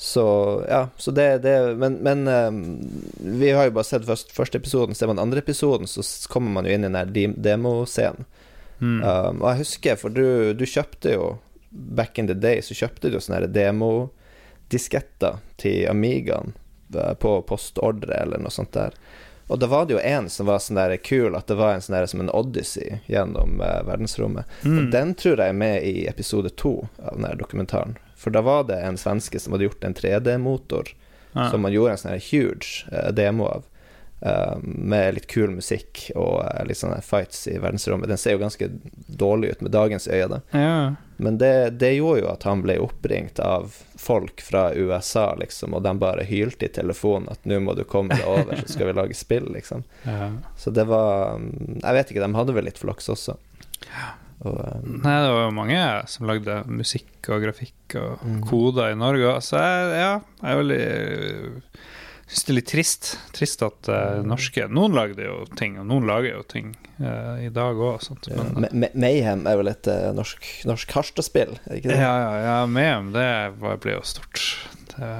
så 0.00 0.64
ja, 0.68 0.88
så 0.96 1.10
det, 1.10 1.38
det 1.38 1.76
Men, 1.76 1.94
men 1.94 2.28
um, 2.28 2.90
vi 3.18 3.50
har 3.50 3.64
jo 3.68 3.70
bare 3.70 3.84
sett 3.84 4.06
først, 4.08 4.32
første 4.32 4.58
episoden, 4.58 4.94
ser 4.94 5.10
man 5.12 5.18
andre 5.20 5.38
episoden, 5.38 5.86
så 5.86 6.02
kommer 6.28 6.50
man 6.50 6.64
jo 6.64 6.72
inn 6.72 6.86
i 6.86 6.88
den 6.88 6.96
der 6.96 7.34
demoscenen. 7.36 8.24
Mm. 8.78 9.02
Um, 9.04 9.42
og 9.42 9.50
jeg 9.50 9.58
husker, 9.58 9.96
for 10.00 10.08
du, 10.08 10.54
du 10.56 10.64
kjøpte 10.64 11.12
jo 11.12 11.38
Back 11.70 12.18
in 12.18 12.26
the 12.26 12.34
day 12.34 12.62
så 12.64 12.74
kjøpte 12.74 13.12
du 13.12 13.20
sånne 13.20 13.42
her 13.42 13.52
demodisketter 13.54 15.36
til 15.60 15.84
Amigaen 15.86 16.56
eh, 16.96 17.12
på 17.14 17.36
postordre 17.46 18.16
eller 18.24 18.42
noe 18.42 18.50
sånt 18.50 18.72
der. 18.74 18.96
Og 19.46 19.60
da 19.62 19.68
var 19.70 19.86
det 19.86 19.94
jo 19.94 20.00
en 20.02 20.26
som 20.32 20.48
var 20.50 20.58
sånn 20.64 20.80
der 20.80 20.96
kul, 20.96 21.36
at 21.38 21.46
det 21.46 21.60
var 21.60 21.76
en 21.76 21.84
sånn 21.84 21.94
der 21.94 22.08
som 22.10 22.24
en 22.24 22.32
odyssey 22.34 22.98
gjennom 23.10 23.60
uh, 23.62 23.84
verdensrommet. 23.86 24.50
Mm. 24.64 24.76
Og 24.78 24.90
den 24.96 25.14
tror 25.18 25.36
jeg 25.44 25.54
er 25.54 25.62
med 25.62 25.86
i 25.86 26.06
episode 26.10 26.50
to 26.58 26.74
av 26.98 27.20
den 27.20 27.28
der 27.28 27.38
dokumentaren. 27.38 27.96
For 28.20 28.30
da 28.34 28.42
var 28.44 28.66
det 28.68 28.76
en 28.84 28.98
svenske 29.00 29.40
som 29.40 29.54
hadde 29.56 29.64
gjort 29.70 29.84
en 29.88 29.94
3D-motor, 29.96 30.92
Ja. 31.32 31.50
som 31.50 31.62
man 31.62 31.72
gjorde 31.72 31.92
en 31.94 32.00
sånn 32.04 32.20
huge 32.30 32.84
uh, 32.92 33.10
demo 33.16 33.46
av. 33.48 33.66
uh, 34.26 34.58
med 34.62 35.14
litt 35.16 35.26
kul 35.32 35.48
musikk 35.56 36.10
og 36.12 36.42
uh, 36.44 36.64
litt 36.68 36.76
sånne 36.76 36.98
fights 37.00 37.46
i 37.48 37.54
verdensrommet. 37.56 38.08
Den 38.10 38.18
ser 38.20 38.34
jo 38.34 38.42
ganske 38.42 38.66
dårlig 39.08 39.54
ut 39.54 39.62
med 39.64 39.72
dagens 39.72 40.08
øye, 40.12 40.26
da. 40.28 40.40
ja. 40.52 40.94
Men 41.16 41.38
det, 41.38 41.70
det 41.80 41.94
gjorde 41.94 42.20
jo 42.22 42.28
at 42.32 42.44
han 42.48 42.60
ble 42.64 42.78
oppringt 42.80 43.40
av 43.40 43.72
folk 43.96 44.40
fra 44.44 44.66
USA, 44.74 45.34
liksom, 45.40 45.72
og 45.76 45.82
de 45.84 45.92
bare 46.00 46.24
hylte 46.28 46.64
i 46.68 46.72
telefonen 46.72 47.28
at 47.32 47.44
'nå 47.44 47.60
må 47.64 47.74
du 47.76 47.84
komme 47.84 48.16
deg 48.16 48.24
over, 48.28 48.56
så 48.60 48.68
skal 48.72 48.86
vi 48.88 48.92
lage 49.00 49.16
spill', 49.16 49.48
liksom. 49.52 49.84
ja. 50.04 50.30
Så 50.56 50.70
det 50.70 50.84
var 50.88 51.36
mm, 51.40 51.80
Jeg 51.82 51.94
vet 51.94 52.10
ikke, 52.10 52.24
de 52.26 52.34
hadde 52.40 52.52
vel 52.56 52.64
litt 52.68 52.78
flaks 52.80 53.08
også. 53.08 53.36
Og, 54.40 54.56
um, 54.56 55.00
Nei, 55.04 55.16
det 55.20 55.32
var 55.36 55.42
jo 55.44 55.56
mange 55.56 55.80
som 56.08 56.28
lagde 56.28 56.60
musikk 56.70 57.28
og 57.28 57.42
grafikk 57.44 57.96
og 58.00 58.22
mm. 58.24 58.38
koder 58.48 58.94
i 58.94 58.98
Norge 58.98 59.34
så 59.44 59.60
jeg, 59.60 59.90
ja, 60.00 60.12
jeg 60.40 60.52
er 60.54 60.60
veldig 60.62 60.84
Syns 62.30 62.44
det 62.46 62.52
er 62.52 62.54
litt 62.60 62.68
trist. 62.70 63.06
Trist 63.34 63.62
at 63.66 63.88
uh, 63.90 64.20
norske 64.22 64.68
Noen 64.70 64.94
lagde 64.94 65.24
jo 65.26 65.40
ting, 65.58 65.80
og 65.82 65.88
noen 65.90 66.06
lager 66.06 66.36
jo 66.36 66.44
ting 66.46 66.68
uh, 67.00 67.40
i 67.42 67.48
dag 67.50 67.74
òg, 67.74 68.06
ja, 68.30 68.44
Mayhem 68.94 69.42
er 69.50 69.58
vel 69.58 69.72
et 69.72 69.90
uh, 69.90 70.12
norsk, 70.14 70.46
norsk 70.70 70.94
Harstad-spill, 70.94 71.56
er 71.66 71.80
ikke 71.80 71.90
det? 71.90 71.98
Ja, 71.98 72.12
ja, 72.22 72.36
ja, 72.44 72.54
Mayhem 72.70 73.10
det 73.16 73.26
var- 73.58 73.80
ble 73.82 73.96
jo 73.96 74.04
stort. 74.06 74.44
Det, 74.94 75.10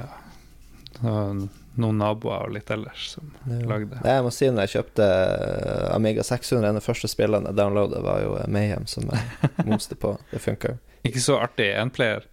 det 0.95 1.03
var 1.03 1.43
noen 1.79 1.97
naboer 2.01 2.49
og 2.49 2.53
litt 2.57 2.69
ellers 2.73 3.05
som 3.13 3.29
Ja. 3.47 3.59
lagde. 3.69 3.99
Nei, 4.03 4.15
Jeg 4.17 4.23
må 4.25 4.31
si 4.35 4.49
når 4.51 4.65
jeg 4.67 4.73
kjøpte 4.75 5.05
uh, 5.07 5.95
Amiga 5.95 6.23
600, 6.27 6.65
en 6.67 6.75
av 6.75 6.81
de 6.81 6.85
første 6.85 7.07
spillene 7.07 7.47
jeg 7.51 7.55
downloadet, 7.61 8.01
var 8.03 8.21
jo 8.25 8.33
uh, 8.35 8.47
Mayhem, 8.51 8.87
som 8.91 9.07
jeg 9.07 9.23
moste 9.71 9.95
på. 9.95 10.17
Det 10.33 10.41
funka 10.43 10.73
jo. 10.75 10.81
Ikke 11.07 11.23
så 11.23 11.39
artig 11.41 11.69
enplayer. 11.79 12.27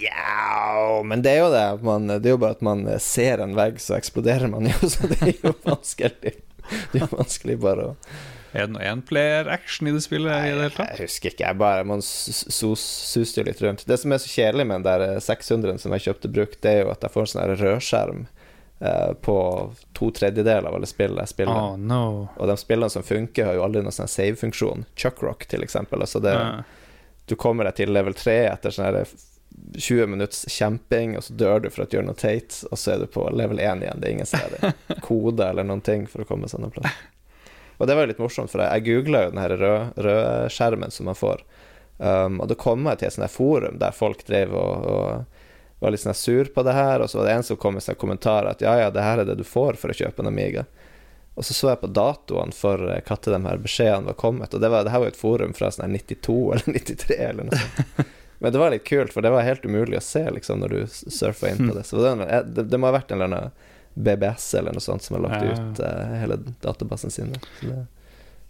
Ja, 0.00 1.02
men 1.04 1.22
det 1.22 1.30
er 1.36 1.42
jo 1.44 1.50
det. 1.52 1.64
Man, 1.86 2.08
det 2.08 2.26
er 2.26 2.34
jo 2.34 2.40
bare 2.42 2.56
at 2.56 2.64
man 2.66 2.84
ser 3.00 3.38
en 3.44 3.54
vegg, 3.56 3.78
så 3.80 3.94
eksploderer 3.98 4.48
man 4.50 4.66
jo, 4.70 4.88
så 4.94 5.06
det 5.10 5.20
er 5.22 5.34
jo 5.44 5.52
vanskelig. 5.64 6.34
Det 6.90 6.98
er 6.98 7.04
jo 7.04 7.10
vanskelig 7.18 7.58
bare 7.62 7.90
å 7.92 7.96
Er 8.54 8.68
det 8.68 8.74
noe 8.76 8.84
enplayer-action 8.86 9.88
i 9.90 9.92
det 9.96 10.02
spillet 10.04 10.30
i 10.30 10.34
det 10.34 10.44
hele 10.52 10.68
tatt? 10.70 10.92
Jeg 10.94 11.08
husker 11.08 11.32
ikke, 11.32 11.46
jeg 11.48 11.58
bare 11.58 11.84
Man 11.84 12.00
sus- 12.06 12.44
sus- 12.54 12.84
suste 13.10 13.40
jo 13.42 13.48
litt 13.48 13.60
rundt. 13.64 13.82
Det 13.88 13.98
som 13.98 14.12
er 14.14 14.22
så 14.22 14.30
kjedelig 14.30 14.66
med 14.70 14.84
den 14.84 15.00
der 15.02 15.18
600-en 15.24 15.80
som 15.82 15.92
jeg 15.96 16.04
kjøpte 16.06 16.30
brukt, 16.30 16.60
det 16.62 16.70
er 16.70 16.80
jo 16.84 16.92
at 16.94 17.02
jeg 17.02 17.10
får 17.16 17.26
en 17.26 17.32
sånn 17.34 17.56
rødskjerm 17.64 18.22
eh, 18.80 19.12
på 19.26 19.36
to 19.98 20.10
tredjedeler 20.14 20.68
av 20.70 20.74
alle 20.78 20.86
spill 20.86 21.18
jeg 21.18 21.32
spiller. 21.34 21.54
Oh 21.72 21.74
no. 21.76 22.28
Og 22.38 22.46
de 22.50 22.56
spillene 22.62 22.90
som 22.94 23.02
funker, 23.02 23.46
har 23.50 23.58
jo 23.58 23.64
aldri 23.66 23.82
noen 23.82 23.94
sånn 23.96 24.10
save-funksjon. 24.12 24.84
Chuckrock, 24.94 25.46
til 25.50 25.66
eksempel. 25.66 26.00
Altså 26.06 26.22
det, 26.22 26.34
Ja. 26.38 26.62
du 27.26 27.34
kommer 27.36 27.64
deg 27.64 27.74
til 27.82 27.90
level 27.92 28.14
3 28.14 28.38
etter 28.52 28.70
sånn 28.70 29.04
20 29.78 30.06
minutts 30.10 30.44
kjemping, 30.50 31.16
og 31.16 31.22
så 31.22 31.34
dør 31.38 31.62
du 31.62 31.68
for 31.70 31.82
at 31.84 31.90
du 31.90 31.96
gjør 31.98 32.06
noe 32.08 32.18
teit, 32.18 32.56
og 32.70 32.78
så 32.78 32.94
er 32.94 32.98
du 33.04 33.06
på 33.06 33.26
level 33.34 33.58
1 33.62 33.82
igjen. 33.82 34.00
Det 34.00 34.08
er 34.08 34.14
ingen 34.16 34.26
steder 34.26 34.74
kode 35.06 35.46
eller 35.48 35.64
noen 35.66 35.82
ting 35.82 36.06
for 36.10 36.22
å 36.22 36.26
komme 36.28 36.48
seg 36.50 36.60
noen 36.62 36.74
plass. 36.74 36.90
Og 37.78 37.88
det 37.88 37.96
var 37.96 38.06
jo 38.06 38.12
litt 38.12 38.22
morsomt, 38.22 38.52
for 38.52 38.62
jeg, 38.62 38.80
jeg 38.80 38.86
googla 38.88 39.24
jo 39.24 39.34
den 39.34 39.42
her 39.42 39.56
rød, 39.60 40.02
røde 40.06 40.50
skjermen 40.54 40.94
som 40.94 41.08
man 41.10 41.18
får, 41.18 41.42
um, 41.98 42.40
og 42.40 42.50
da 42.50 42.58
kom 42.58 42.86
jeg 42.90 43.00
til 43.00 43.08
et 43.08 43.16
sånt 43.16 43.34
forum 43.34 43.80
der 43.82 43.96
folk 43.96 44.22
drev 44.28 44.54
og, 44.54 44.88
og 44.94 45.82
var 45.84 45.92
litt 45.92 46.04
sånn 46.04 46.16
sur 46.16 46.48
på 46.54 46.62
det 46.64 46.72
her, 46.72 47.02
og 47.02 47.10
så 47.10 47.20
var 47.20 47.28
det 47.28 47.36
en 47.38 47.46
som 47.46 47.60
kom 47.60 47.76
med 47.76 47.84
sånn 47.84 48.00
kommentar 48.00 48.48
at 48.48 48.62
ja, 48.64 48.76
ja, 48.80 48.90
det 48.94 49.04
her 49.04 49.20
er 49.20 49.28
det 49.28 49.36
du 49.40 49.44
får 49.44 49.76
for 49.80 49.92
å 49.92 49.98
kjøpe 49.98 50.22
en 50.22 50.30
Amiga. 50.30 50.64
Og 51.34 51.44
så 51.44 51.54
så 51.54 51.72
jeg 51.72 51.80
på 51.82 51.90
datoene 51.90 52.54
for 52.54 52.78
eh, 52.94 53.02
når 53.04 53.32
de 53.32 53.48
her 53.48 53.62
beskjedene 53.62 54.10
var 54.12 54.18
kommet, 54.18 54.54
og 54.54 54.62
det, 54.62 54.70
var, 54.70 54.86
det 54.86 54.94
her 54.94 55.02
var 55.02 55.10
jo 55.10 55.14
et 55.16 55.20
forum 55.20 55.54
fra 55.56 55.70
sånn 55.74 55.96
92 55.98 56.36
eller 56.54 56.78
93 56.78 57.18
eller 57.18 57.48
noe 57.48 57.60
sånt. 57.60 58.12
Men 58.42 58.52
det 58.52 58.60
var 58.60 58.72
litt 58.74 58.84
kult, 58.84 59.12
for 59.14 59.24
det 59.24 59.32
var 59.32 59.46
helt 59.46 59.64
umulig 59.64 59.98
å 59.98 60.04
se 60.04 60.20
liksom 60.36 60.60
når 60.60 60.74
du 60.74 60.80
surfa 60.92 61.50
inn 61.50 61.68
på 61.68 61.74
det. 61.78 61.84
Så 61.88 62.00
det, 62.02 62.14
det, 62.54 62.66
det 62.70 62.80
må 62.80 62.90
ha 62.90 62.98
vært 62.98 63.12
en 63.12 63.22
eller 63.22 63.30
annen 63.30 63.70
BBS 63.94 64.46
eller 64.58 64.74
noe 64.76 64.82
sånt 64.84 65.02
som 65.06 65.16
har 65.16 65.24
lagt 65.28 65.44
Ja. 65.44 65.52
ut 65.54 65.80
uh, 65.80 66.14
hele 66.20 66.38
databasen 66.64 67.10
sin. 67.14 67.34
det, 67.60 67.86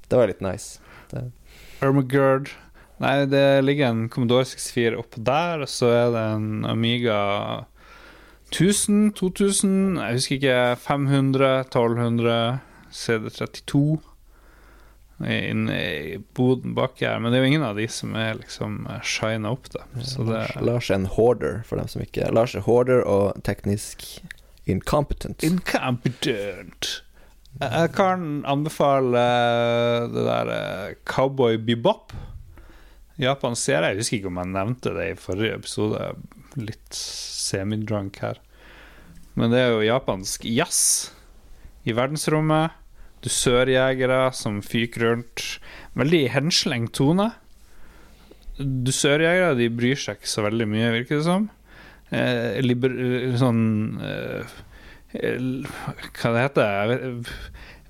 det 0.08 0.16
var 0.16 0.26
litt 0.30 0.40
nice. 0.44 0.78
Det, 1.10 1.26
Ermagerd. 1.84 2.50
Nei, 3.02 3.26
det 3.26 3.42
ligger 3.64 3.90
en 3.90 4.08
Commodore 4.08 4.44
64 4.46 4.96
oppå 5.02 5.20
der, 5.26 5.64
og 5.66 5.68
så 5.68 5.88
er 5.90 6.12
det 6.14 6.24
en 6.36 6.64
Amiga 6.70 7.18
1000, 8.54 9.12
2000, 9.18 9.96
jeg 9.98 10.14
husker 10.20 10.36
ikke, 10.38 10.58
500, 10.78 11.48
1200, 11.66 12.60
CD32 12.94 13.98
inne 15.24 15.74
i 15.78 16.18
boden 16.34 16.74
baki 16.74 17.06
her. 17.06 17.18
Men 17.22 17.32
det 17.32 17.38
er 17.38 17.44
jo 17.44 17.50
ingen 17.52 17.66
av 17.66 17.76
de 17.78 17.86
som 17.90 18.14
er 18.18 18.34
liksom 18.38 18.84
shina 19.06 19.50
opp, 19.54 19.68
da. 19.74 19.84
Så 20.02 20.26
det 20.28 20.40
Lars 20.62 20.90
er 20.90 21.00
en 21.00 21.06
hoarder, 21.16 21.62
for 21.66 21.78
dem 21.80 21.88
som 21.90 22.02
ikke 22.04 22.30
Lars 22.34 22.54
er 22.58 22.64
hoarder 22.66 23.02
og 23.06 23.38
teknisk 23.46 24.04
incompetent. 24.70 25.44
Incompetent. 25.46 26.90
Jeg 27.60 27.90
kan 27.94 28.42
anbefale 28.50 29.20
eh, 29.20 30.06
det 30.10 30.24
der 30.26 30.52
eh, 30.54 30.94
Cowboy 31.06 31.58
Bebop. 31.62 32.14
Japans 33.20 33.62
serie. 33.62 33.92
Jeg 33.92 34.02
husker 34.02 34.18
ikke 34.18 34.32
om 34.32 34.40
jeg 34.42 34.54
nevnte 34.56 34.94
det 34.96 35.10
i 35.12 35.18
forrige 35.18 35.60
episode. 35.60 36.08
Litt 36.58 36.98
semidrunk 36.98 38.18
her. 38.24 38.40
Men 39.38 39.54
det 39.54 39.60
er 39.62 39.74
jo 39.74 39.86
japansk 39.86 40.46
jazz 40.46 41.12
i 41.86 41.94
verdensrommet. 41.94 42.74
Dusørjegere 43.24 44.28
som 44.36 44.60
fyker 44.62 45.06
rundt. 45.08 45.46
Veldig 45.98 46.24
henslengt 46.34 46.94
tone. 46.98 47.30
Dusørjegere 48.58 49.54
de 49.58 49.70
bryr 49.72 49.98
seg 49.98 50.18
ikke 50.18 50.30
så 50.30 50.44
veldig 50.46 50.66
mye, 50.70 50.92
virker 50.98 51.18
det 51.18 51.26
som. 51.26 51.48
Eh, 52.12 52.60
liber, 52.62 52.92
sånn 53.40 53.62
eh, 54.04 54.56
Hva 55.14 56.32
det 56.34 56.42
heter 56.42 56.90
det? 56.90 57.32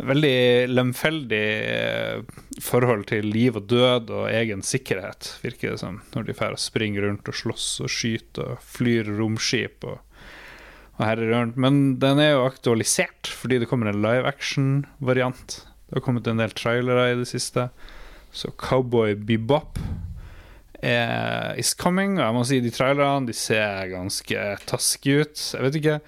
Veldig 0.05 0.39
lemfeldig 0.71 1.43
eh, 1.71 2.23
forhold 2.63 3.07
til 3.11 3.29
liv 3.31 3.59
og 3.59 3.69
død 3.71 4.11
og 4.15 4.25
egen 4.31 4.65
sikkerhet, 4.67 5.37
virker 5.43 5.75
det 5.75 5.83
som. 5.83 6.01
Når 6.15 6.29
de 6.29 6.37
får 6.39 6.57
springe 6.63 7.03
rundt 7.05 7.31
og 7.31 7.39
slåss 7.39 7.69
og 7.85 7.93
skyter 7.93 8.57
og 8.57 8.65
flyr 8.75 9.13
romskip 9.19 9.87
og, 9.87 10.01
og 10.97 11.05
herrer 11.07 11.31
rundt. 11.35 11.61
Men 11.61 12.01
den 12.03 12.23
er 12.23 12.35
jo 12.35 12.49
aktualisert 12.49 13.31
fordi 13.31 13.63
det 13.63 13.71
kommer 13.71 13.93
en 13.93 14.03
live 14.03 14.27
action-variant. 14.31 15.61
Det 15.87 16.01
har 16.01 16.07
kommet 16.07 16.27
en 16.27 16.43
del 16.43 16.55
trailere 16.59 17.13
i 17.13 17.21
det 17.21 17.29
siste. 17.31 17.69
Så 18.35 18.51
Cowboy 18.59 19.15
Bebop 19.15 19.79
er, 20.85 21.55
is 21.61 21.73
coming. 21.79 22.19
Og 22.19 22.27
jeg 22.27 22.37
må 22.37 22.45
si 22.49 22.61
de 22.65 22.75
trailerne 22.75 23.31
de 23.31 23.37
ser 23.37 23.89
ganske 23.93 24.45
taske 24.69 25.19
ut. 25.25 25.49
Jeg 25.57 25.67
vet 25.67 25.81
ikke. 25.81 25.99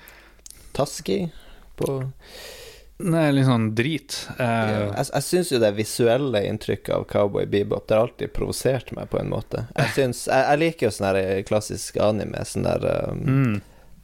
Taski 0.77 1.20
på 1.77 1.99
er 2.97 3.33
litt 3.37 3.45
sånn 3.49 3.70
drit. 3.77 4.16
Uh, 4.39 4.47
Ja, 4.47 4.77
jeg 4.97 5.07
jeg 5.12 5.24
syns 5.27 5.53
jo 5.53 5.61
det 5.61 5.72
visuelle 5.77 6.43
inntrykket 6.49 6.95
av 6.97 7.05
Cowboy 7.11 7.47
Bebop 7.47 7.87
Det 7.89 7.97
har 7.97 8.07
alltid 8.07 8.33
provosert 8.33 8.93
meg 8.97 9.11
på 9.12 9.20
en 9.20 9.29
måte. 9.33 9.66
Jeg, 9.77 9.93
synes, 9.99 10.24
jeg, 10.31 10.45
jeg 10.49 10.62
liker 10.62 10.87
jo 10.87 10.93
sånn 10.97 11.09
her 11.11 11.43
klassisk 11.49 12.01
anime, 12.01 12.45
sånn 12.49 12.64
der 12.64 12.87
um, 13.12 13.20
mm. 13.20 13.55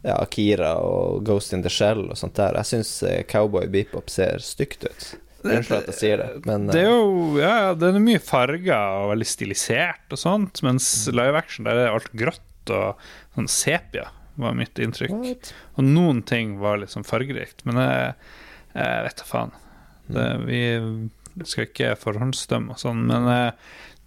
ja, 0.05 0.19
Akira 0.19 0.75
og 0.85 1.25
Ghost 1.25 1.57
in 1.57 1.65
the 1.65 1.73
Shell 1.73 2.11
og 2.11 2.21
sånt 2.21 2.37
der. 2.37 2.59
Jeg 2.61 2.73
syns 2.75 2.95
eh, 3.09 3.23
Cowboy 3.29 3.71
Bebop 3.73 4.13
ser 4.13 4.45
stygt 4.45 4.85
ut. 4.85 5.09
Unnskyld 5.45 5.79
at 5.79 5.89
jeg 5.91 5.99
sier 5.99 6.17
det, 6.23 6.29
men 6.47 6.67
Det 6.71 6.81
er 6.81 6.87
eh, 6.87 6.93
jo 6.93 7.39
ja, 7.41 7.75
det 7.75 7.89
er 7.95 7.99
mye 8.05 8.21
farger 8.23 8.99
og 9.03 9.11
veldig 9.13 9.27
stilisert 9.27 10.15
og 10.15 10.19
sånt, 10.23 10.63
mens 10.63 11.09
Mm. 11.09 11.17
live 11.19 11.37
action 11.43 11.65
der 11.69 11.81
er 11.87 11.93
alt 11.97 12.11
grått 12.15 12.71
og 12.71 13.01
sånn 13.37 13.49
sepia, 13.51 14.09
var 14.39 14.55
mitt 14.55 14.79
inntrykk. 14.79 15.11
what? 15.11 15.53
Og 15.77 15.85
noen 15.85 16.23
ting 16.25 16.59
var 16.63 16.79
sånn 16.87 17.05
fargerikt, 17.05 17.65
men 17.67 17.77
jeg, 17.83 18.15
jeg 18.75 19.03
vet 19.09 19.17
da 19.17 19.25
faen. 19.25 19.53
Det, 20.13 20.29
Mm. 20.39 21.11
vi 21.37 21.45
skal 21.49 21.67
ikke 21.67 21.97
forhåndsdømme 21.97 22.71
og 22.71 22.79
sånn, 22.79 23.07
men 23.09 23.27
eh, 23.29 23.53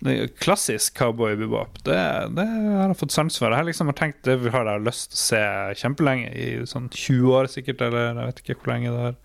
det 0.06 0.36
klassisk 0.38 0.94
cowboy 1.00 1.36
bebop, 1.40 1.80
det, 1.84 1.96
det 2.36 2.46
har 2.46 2.90
jeg 2.92 2.98
fått 3.00 3.12
sans 3.16 3.38
for. 3.40 3.50
Jeg 3.50 3.58
har 3.58 3.66
liksom 3.66 3.92
tenkt 3.96 4.24
det 4.28 4.36
vi 4.44 4.50
har 4.54 4.66
jeg 4.70 4.84
lyst 4.86 5.12
til 5.12 5.18
å 5.18 5.24
se 5.24 5.42
kjempelenge, 5.82 6.30
i 6.36 6.66
sånn 6.68 6.90
20 6.92 7.32
år 7.34 7.48
sikkert, 7.50 7.82
eller 7.82 8.12
jeg 8.14 8.28
vet 8.30 8.42
ikke 8.44 8.58
hvor 8.60 8.74
lenge 8.74 8.92
det 8.92 9.04
har 9.08 9.16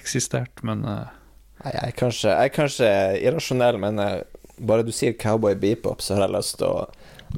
eksistert, 0.00 0.62
men 0.66 0.84
eh, 0.88 1.06
Nei, 1.64 1.72
jeg 1.74 1.84
er 1.90 1.94
kanskje, 1.98 2.30
jeg 2.32 2.50
er 2.50 2.54
kanskje 2.54 2.88
irrasjonell, 3.28 3.78
men 3.82 3.98
jeg, 4.02 4.24
bare 4.68 4.84
du 4.86 4.92
sier 4.94 5.16
Cowboy 5.18 5.56
Bebop, 5.58 6.02
så 6.04 6.14
har 6.16 6.26
jeg 6.28 6.36
lyst 6.36 6.58
til 6.60 6.68
å 6.70 6.86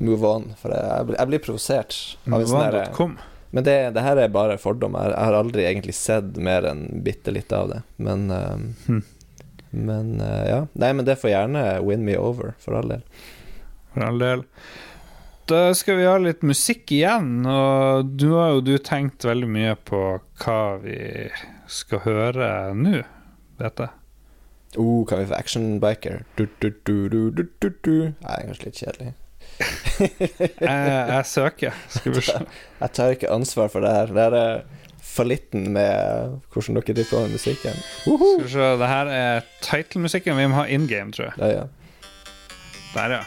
move 0.00 0.28
on. 0.28 0.50
For 0.60 0.74
jeg, 0.74 1.14
jeg 1.16 1.30
blir- 1.32 1.44
provosert. 1.46 1.96
Moveon.com. 2.30 3.16
sånn. 3.16 3.18
Men 3.50 3.64
det, 3.66 3.76
det 3.96 4.02
her 4.06 4.20
er 4.22 4.28
bare 4.30 4.58
fordommer. 4.62 5.10
Jeg 5.10 5.26
har 5.26 5.34
aldri 5.40 5.64
egentlig 5.66 5.94
sett 5.98 6.36
mer 6.38 6.68
enn 6.70 6.84
bitte 7.02 7.32
litt 7.34 7.50
av 7.56 7.72
det. 7.72 7.80
Men 7.98 8.28
uh, 8.30 8.54
Hm. 8.86 9.00
Men 9.70 10.12
uh, 10.20 10.44
ja. 10.48 10.60
Nei, 10.74 10.92
men 10.98 11.06
det 11.06 11.16
får 11.18 11.30
gjerne 11.30 11.64
win 11.86 12.04
me 12.06 12.16
over, 12.18 12.54
for 12.62 12.74
all 12.78 12.88
del. 12.90 13.02
For 13.94 14.02
all 14.06 14.18
del. 14.22 14.44
Da 15.50 15.72
skal 15.74 15.98
vi 15.98 16.06
ha 16.06 16.16
litt 16.22 16.42
musikk 16.46 16.90
igjen, 16.94 17.40
og 17.50 18.10
du 18.18 18.28
har 18.36 18.52
jo 18.54 18.60
du 18.66 18.76
tenkt 18.86 19.24
veldig 19.26 19.48
mye 19.50 19.72
på 19.86 20.00
hva 20.44 20.58
vi 20.82 20.98
skal 21.70 22.02
høre 22.06 22.50
nå, 22.78 23.00
vet 23.58 23.82
jeg. 23.82 23.90
Uh, 24.78 25.02
er 25.12 25.22
vi 25.22 25.26
for 25.26 25.34
Action 25.34 25.80
Biker? 25.82 26.20
Du, 26.38 26.46
du, 26.62 26.70
du. 26.82 27.94
Nei, 28.22 28.38
kanskje 28.46 28.68
litt 28.68 28.78
kjedelig. 28.78 29.14
Jeg, 30.00 30.84
jeg 31.10 31.24
søker. 31.28 31.80
Skal 31.92 32.14
vi 32.14 32.22
se. 32.30 32.38
Jeg 32.80 32.92
tar 32.96 33.16
ikke 33.16 33.32
ansvar 33.32 33.68
for 33.72 33.84
det 33.84 33.90
her. 33.92 34.12
Det 34.14 34.22
her 34.22 34.36
er 34.38 34.62
fallitten 35.04 35.66
med 35.74 36.38
hvordan 36.52 36.78
dere 36.78 36.94
driver 36.94 37.10
på 37.10 37.20
med 37.24 37.34
musikken. 37.34 37.82
Skal 38.04 38.44
vi 38.46 38.52
se. 38.54 38.70
Det 38.80 38.88
her 38.88 39.12
er 39.16 39.44
titlemusikken. 39.66 40.38
Vi 40.38 40.46
må 40.48 40.62
ha 40.62 40.64
in 40.70 40.86
game, 40.88 41.12
tror 41.12 41.28
jeg. 41.28 41.34
Ja, 41.38 41.50
ja. 41.60 41.66
Der, 42.94 43.16
ja. 43.18 43.22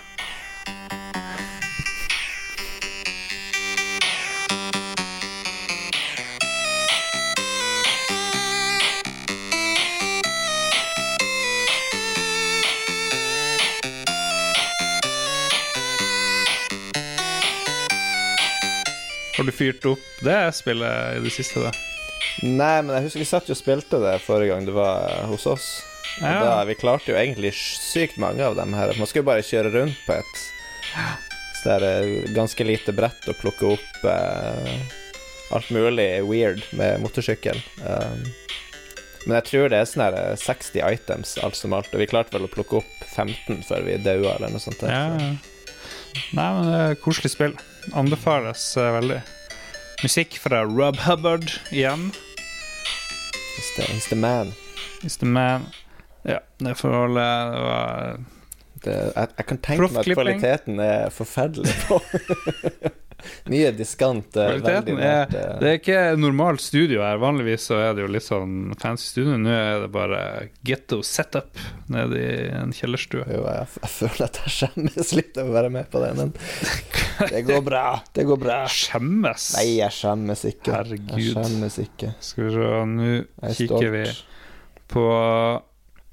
Har 19.44 19.50
du 19.52 19.58
fyrt 19.58 19.84
opp 19.91 20.04
det 20.24 20.38
spillet 20.56 21.18
i 21.18 21.24
det 21.26 21.32
siste, 21.36 21.60
da? 21.66 21.72
Nei, 22.48 22.78
men 22.82 22.94
jeg 22.96 23.04
husker 23.10 23.20
vi 23.20 23.26
satt 23.28 23.50
jo 23.50 23.56
og 23.58 23.60
spilte 23.60 24.00
det 24.00 24.14
forrige 24.24 24.54
gang 24.54 24.64
du 24.64 24.72
var 24.72 25.18
hos 25.28 25.44
oss. 25.52 25.66
Og 26.22 26.30
Ja. 26.30 26.38
da, 26.39 26.64
Vi 26.64 26.76
klarte 26.80 27.12
jo 27.12 27.18
egentlig 27.20 27.52
sykt 27.54 28.16
mange 28.18 28.39
av 28.39 28.56
dem 28.56 28.72
her. 28.74 28.94
Man 28.96 29.06
skulle 29.06 29.26
bare 29.28 29.44
kjøre 29.44 29.74
rundt 29.74 29.98
på 30.08 30.14
et 30.16 30.39
så 31.60 31.64
det 31.66 31.76
er 31.76 31.84
eh, 32.06 32.34
ganske 32.34 32.64
lite 32.64 32.94
brett 32.96 33.28
å 33.28 33.34
plukke 33.36 33.74
opp 33.74 34.06
eh, 34.06 34.80
alt 35.52 35.70
mulig 35.76 36.24
weird 36.24 36.64
med 36.72 37.02
motorsykkel. 37.04 37.60
Um, 37.84 38.24
men 39.28 39.36
jeg 39.41 39.44
tror 39.52 39.70
det 39.70 39.78
er 39.82 39.86
sånn 39.91 40.06
her 40.08 40.14
eh, 40.14 40.36
60 40.39 40.80
items 40.88 41.36
alt 41.44 41.56
som 41.60 41.74
alt, 41.74 41.91
og 41.94 42.00
vi 42.00 42.08
klarte 42.08 42.32
vel 42.32 42.48
å 42.48 42.52
plukke 42.52 42.80
opp 42.80 43.06
15 43.16 43.60
før 43.68 43.84
vi 43.84 43.98
daua 44.00 44.38
eller 44.38 44.50
noe 44.56 44.64
sånt. 44.64 44.80
Ja. 44.88 45.18
så- 45.20 45.38
Nei, 46.32 46.50
men 46.54 46.72
det 46.72 46.80
er 46.80 46.96
koselig 47.04 47.32
spill. 47.36 47.56
Anbefales 47.91 48.77
eh, 48.77 48.91
veldig. 48.93 49.21
Musikk 50.03 50.38
fra 50.39 50.63
Rob 50.63 50.97
Hubbard 50.97 51.51
igjen. 51.71 52.11
It's 53.57 53.75
the, 53.75 53.84
it's 53.93 54.09
the 54.09 54.15
man. 54.15 54.53
It's 55.01 55.17
the 55.19 55.25
man. 55.25 55.65
Ja, 56.23 56.39
det 56.57 56.75
får 56.75 56.89
holde 56.89 57.23
Det 57.53 57.61
var 57.61 58.19
Det, 58.84 58.93
jeg, 59.15 59.27
jeg 59.38 59.45
kan 59.47 59.57
tenke 59.63 59.88
meg 59.88 59.99
at 59.99 60.09
kvaliteten 60.15 60.79
er 60.84 61.09
forferdelig 61.11 61.73
på 61.88 61.99
Mye 63.51 63.71
diskant, 63.76 64.36
eh, 64.38 64.49
veldig 64.53 64.63
Kvaliteten 64.63 64.99
er 65.03 65.36
eh, 65.39 65.53
Det 65.61 65.69
er 65.71 65.78
ikke 65.80 65.99
normalt 66.19 66.63
studio 66.63 67.01
her. 67.03 67.19
Vanligvis 67.21 67.67
så 67.69 67.80
er 67.82 67.95
det 67.97 68.05
jo 68.05 68.11
litt 68.13 68.26
sånn 68.26 68.74
fancy 68.82 69.09
studio. 69.11 69.38
Nå 69.41 69.53
er 69.53 69.84
det 69.86 69.89
bare 69.93 70.21
getto 70.65 71.01
setup 71.05 71.59
nede 71.93 72.19
i 72.21 72.34
en 72.57 72.74
kjellerstue. 72.76 73.26
Jo, 73.28 73.43
jeg, 73.47 73.67
jeg 73.82 73.93
føler 73.97 74.26
at 74.28 74.41
jeg 74.43 74.55
skjemmes 74.57 75.13
litt 75.17 75.41
over 75.41 75.51
å 75.53 75.57
være 75.59 75.74
med 75.80 75.91
på 75.93 76.03
det, 76.03 76.11
men 76.19 76.34
det 77.34 77.43
går 77.49 77.63
bra. 77.65 77.86
Det 78.15 78.28
går 78.30 78.41
bra. 78.41 78.61
Skjemmes! 78.71 79.49
Nei, 79.57 79.67
jeg 79.80 79.95
skjemmes 79.99 80.45
ikke. 80.49 80.71
Jeg 80.71 80.78
Herregud. 80.80 81.28
skjemmes 81.32 81.80
ikke. 81.88 82.13
Skal 82.24 82.47
vi 82.49 82.55
se, 82.55 82.71
nå 82.93 83.09
Jeg 83.11 83.28
er 83.51 83.59
kikker 83.59 83.93
vi 83.97 84.05
på 84.93 85.03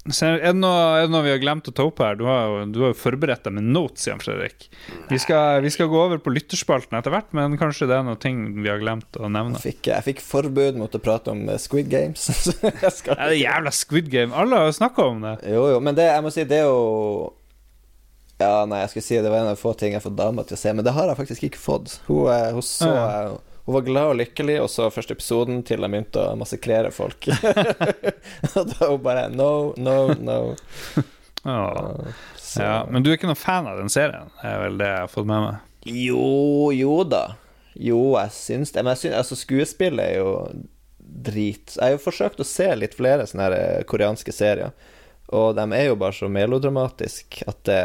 Se, 0.09 0.25
er, 0.25 0.39
det 0.41 0.57
noe, 0.57 0.77
er 0.97 1.03
det 1.05 1.13
noe 1.13 1.21
vi 1.27 1.29
har 1.29 1.41
glemt 1.43 1.67
å 1.69 1.71
ta 1.77 1.83
opp 1.85 1.99
her? 2.01 2.15
Du 2.17 2.23
har 2.25 2.47
jo, 2.49 2.61
du 2.73 2.79
har 2.81 2.89
jo 2.89 2.97
forberedt 2.97 3.43
deg 3.45 3.53
med 3.53 3.67
notes, 3.69 4.07
Jan 4.09 4.21
Fredrik. 4.23 4.65
Vi 5.11 5.19
skal, 5.21 5.59
vi 5.61 5.69
skal 5.69 5.91
gå 5.91 5.99
over 6.01 6.17
på 6.17 6.33
lytterspalten 6.33 6.97
etter 6.97 7.13
hvert, 7.13 7.29
men 7.37 7.53
kanskje 7.61 7.85
det 7.91 7.99
er 7.99 8.07
noe 8.07 8.17
ting 8.17 8.39
vi 8.63 8.71
har 8.71 8.81
glemt 8.81 9.19
å 9.21 9.29
nevne. 9.29 9.59
Jeg 9.61 9.75
fikk, 9.75 9.91
jeg 9.91 10.07
fikk 10.07 10.23
forbud 10.25 10.79
mot 10.81 10.97
å 10.97 11.01
prate 11.05 11.35
om 11.35 11.43
eh, 11.53 11.59
Squid 11.61 11.91
Games. 11.91 12.23
så 12.47 12.55
skal 12.57 13.13
Ja, 13.13 13.29
det 13.29 13.37
jævla 13.43 13.75
Squid 13.77 14.09
Game. 14.09 14.33
Alle 14.33 14.63
har 14.63 14.71
jo 14.71 14.79
snakka 14.79 15.05
om 15.11 15.21
det. 15.27 15.35
Jo, 15.53 15.67
jo, 15.75 15.77
men 15.85 15.99
det, 15.99 16.09
jeg 16.09 16.25
må 16.25 16.33
si, 16.33 16.47
det 16.49 16.63
er 16.63 16.65
jo 16.71 16.81
Ja, 18.41 18.65
nei, 18.65 18.81
jeg 18.81 18.95
skulle 18.95 19.05
si 19.05 19.21
det 19.21 19.29
var 19.29 19.43
en 19.45 19.53
av 19.53 19.61
få 19.61 19.75
ting 19.77 19.93
jeg 19.93 20.01
har 20.01 20.07
fått 20.07 20.17
dama 20.17 20.47
til 20.49 20.57
å 20.57 20.63
se, 20.63 20.73
men 20.73 20.87
det 20.87 20.97
har 20.97 21.13
jeg 21.13 21.21
faktisk 21.21 21.45
ikke 21.51 21.61
fått. 21.61 21.99
Hun, 22.09 22.25
hun 22.57 22.65
så 22.65 22.89
Ja. 22.89 23.37
Hun 23.71 23.77
var 23.77 23.81
glad 23.87 24.09
og 24.11 24.17
lykkelig, 24.19 24.55
og 24.59 24.67
så 24.67 24.89
første 24.91 25.15
episoden 25.15 25.61
til 25.63 25.79
jeg 25.79 25.91
begynte 25.93 26.19
å 26.19 26.31
massakrere 26.35 26.89
folk. 26.91 27.29
og 28.59 28.65
da 28.67 28.89
hun 28.89 28.97
bare 28.99 29.29
No, 29.31 29.71
no, 29.79 29.93
no. 30.19 30.39
Åh. 31.47 32.09
Ja, 32.59 32.73
men 32.91 32.99
du 32.99 33.07
er 33.07 33.15
ikke 33.15 33.29
noen 33.29 33.39
fan 33.39 33.69
av 33.71 33.79
den 33.79 33.87
serien? 33.87 34.27
Det 34.41 34.49
er 34.49 34.59
vel 34.65 34.75
det 34.81 34.89
jeg 34.89 35.05
har 35.05 35.13
fått 35.13 35.29
med 35.29 35.45
meg. 35.45 35.61
Jo, 35.87 36.25
jo 36.75 36.97
da. 37.07 37.21
Jo, 37.79 38.01
jeg 38.19 38.33
syns 38.35 38.75
det. 38.75 38.83
Men 38.83 38.91
jeg 38.97 39.05
syns, 39.05 39.15
altså, 39.21 39.37
skuespillet 39.39 40.03
er 40.03 40.19
jo 40.19 40.33
drit. 41.31 41.77
Jeg 41.77 41.85
har 41.85 41.95
jo 41.95 42.01
forsøkt 42.03 42.43
å 42.43 42.47
se 42.51 42.67
litt 42.75 42.97
flere 42.99 43.29
sånne 43.29 43.47
her 43.47 43.55
eh, 43.55 43.85
koreanske 43.87 44.35
serier, 44.35 44.75
og 45.31 45.55
de 45.55 45.63
er 45.77 45.87
jo 45.87 45.95
bare 46.03 46.17
så 46.19 46.27
melodramatiske 46.27 47.47
at 47.47 47.63
det 47.71 47.83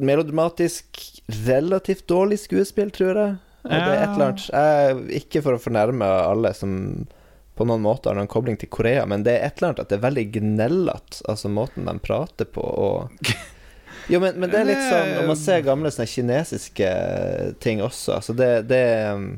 Melodramatisk, 0.00 1.02
relativt 1.44 2.06
dårlig 2.08 2.38
skuespill, 2.40 2.94
tror 2.94 3.18
jeg. 3.20 3.34
Og 3.64 3.70
det 3.72 3.78
er 3.80 4.02
et 4.02 4.10
eller 4.12 4.26
annet 4.28 4.46
jeg, 4.50 5.22
Ikke 5.22 5.40
for 5.44 5.56
å 5.56 5.62
fornærme 5.62 6.04
alle 6.04 6.50
som 6.56 6.74
på 7.54 7.62
noen 7.68 7.84
måte 7.84 8.10
har 8.10 8.16
noen 8.18 8.26
kobling 8.28 8.56
til 8.58 8.66
Korea, 8.68 9.04
men 9.06 9.22
det 9.22 9.36
er 9.38 9.44
et 9.46 9.60
eller 9.60 9.68
annet 9.70 9.82
at 9.84 9.90
det 9.92 9.96
er 10.00 10.06
veldig 10.08 10.24
gnellete, 10.34 11.20
altså 11.30 11.46
måten 11.54 11.86
de 11.86 11.92
prater 12.02 12.48
på 12.50 12.64
og 12.66 13.30
Jo, 14.10 14.18
men, 14.20 14.34
men 14.36 14.50
det 14.52 14.58
er 14.58 14.66
litt 14.68 14.82
sånn 14.84 15.12
Når 15.14 15.28
man 15.30 15.38
ser 15.40 15.62
gamle 15.64 15.88
sånne 15.94 16.08
kinesiske 16.10 16.88
ting 17.64 17.78
også, 17.80 18.18
altså 18.18 18.34
det, 18.36 18.48
det 18.68 18.80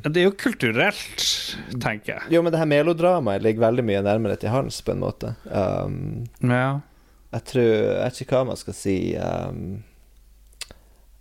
Det 0.09 0.23
er 0.23 0.27
jo 0.27 0.33
kulturelt, 0.41 1.27
tenker 1.79 2.17
jeg. 2.17 2.23
Jo, 2.35 2.41
men 2.43 2.51
det 2.55 2.59
her 2.59 2.71
melodramaet 2.73 3.45
ligger 3.45 3.67
veldig 3.69 3.85
mye 3.87 4.01
nærmere 4.09 4.39
til 4.43 4.51
hans, 4.51 4.81
på 4.83 4.97
en 4.97 5.05
måte. 5.05 5.35
Um, 5.47 6.25
Ja. 6.41 6.81
jeg 7.37 7.45
tror 7.53 7.69
Jeg 7.69 8.01
vet 8.01 8.21
ikke 8.25 8.41
hva 8.41 8.49
man 8.49 8.59
skal 8.65 8.75
si. 8.81 8.97
Um, 9.21 9.85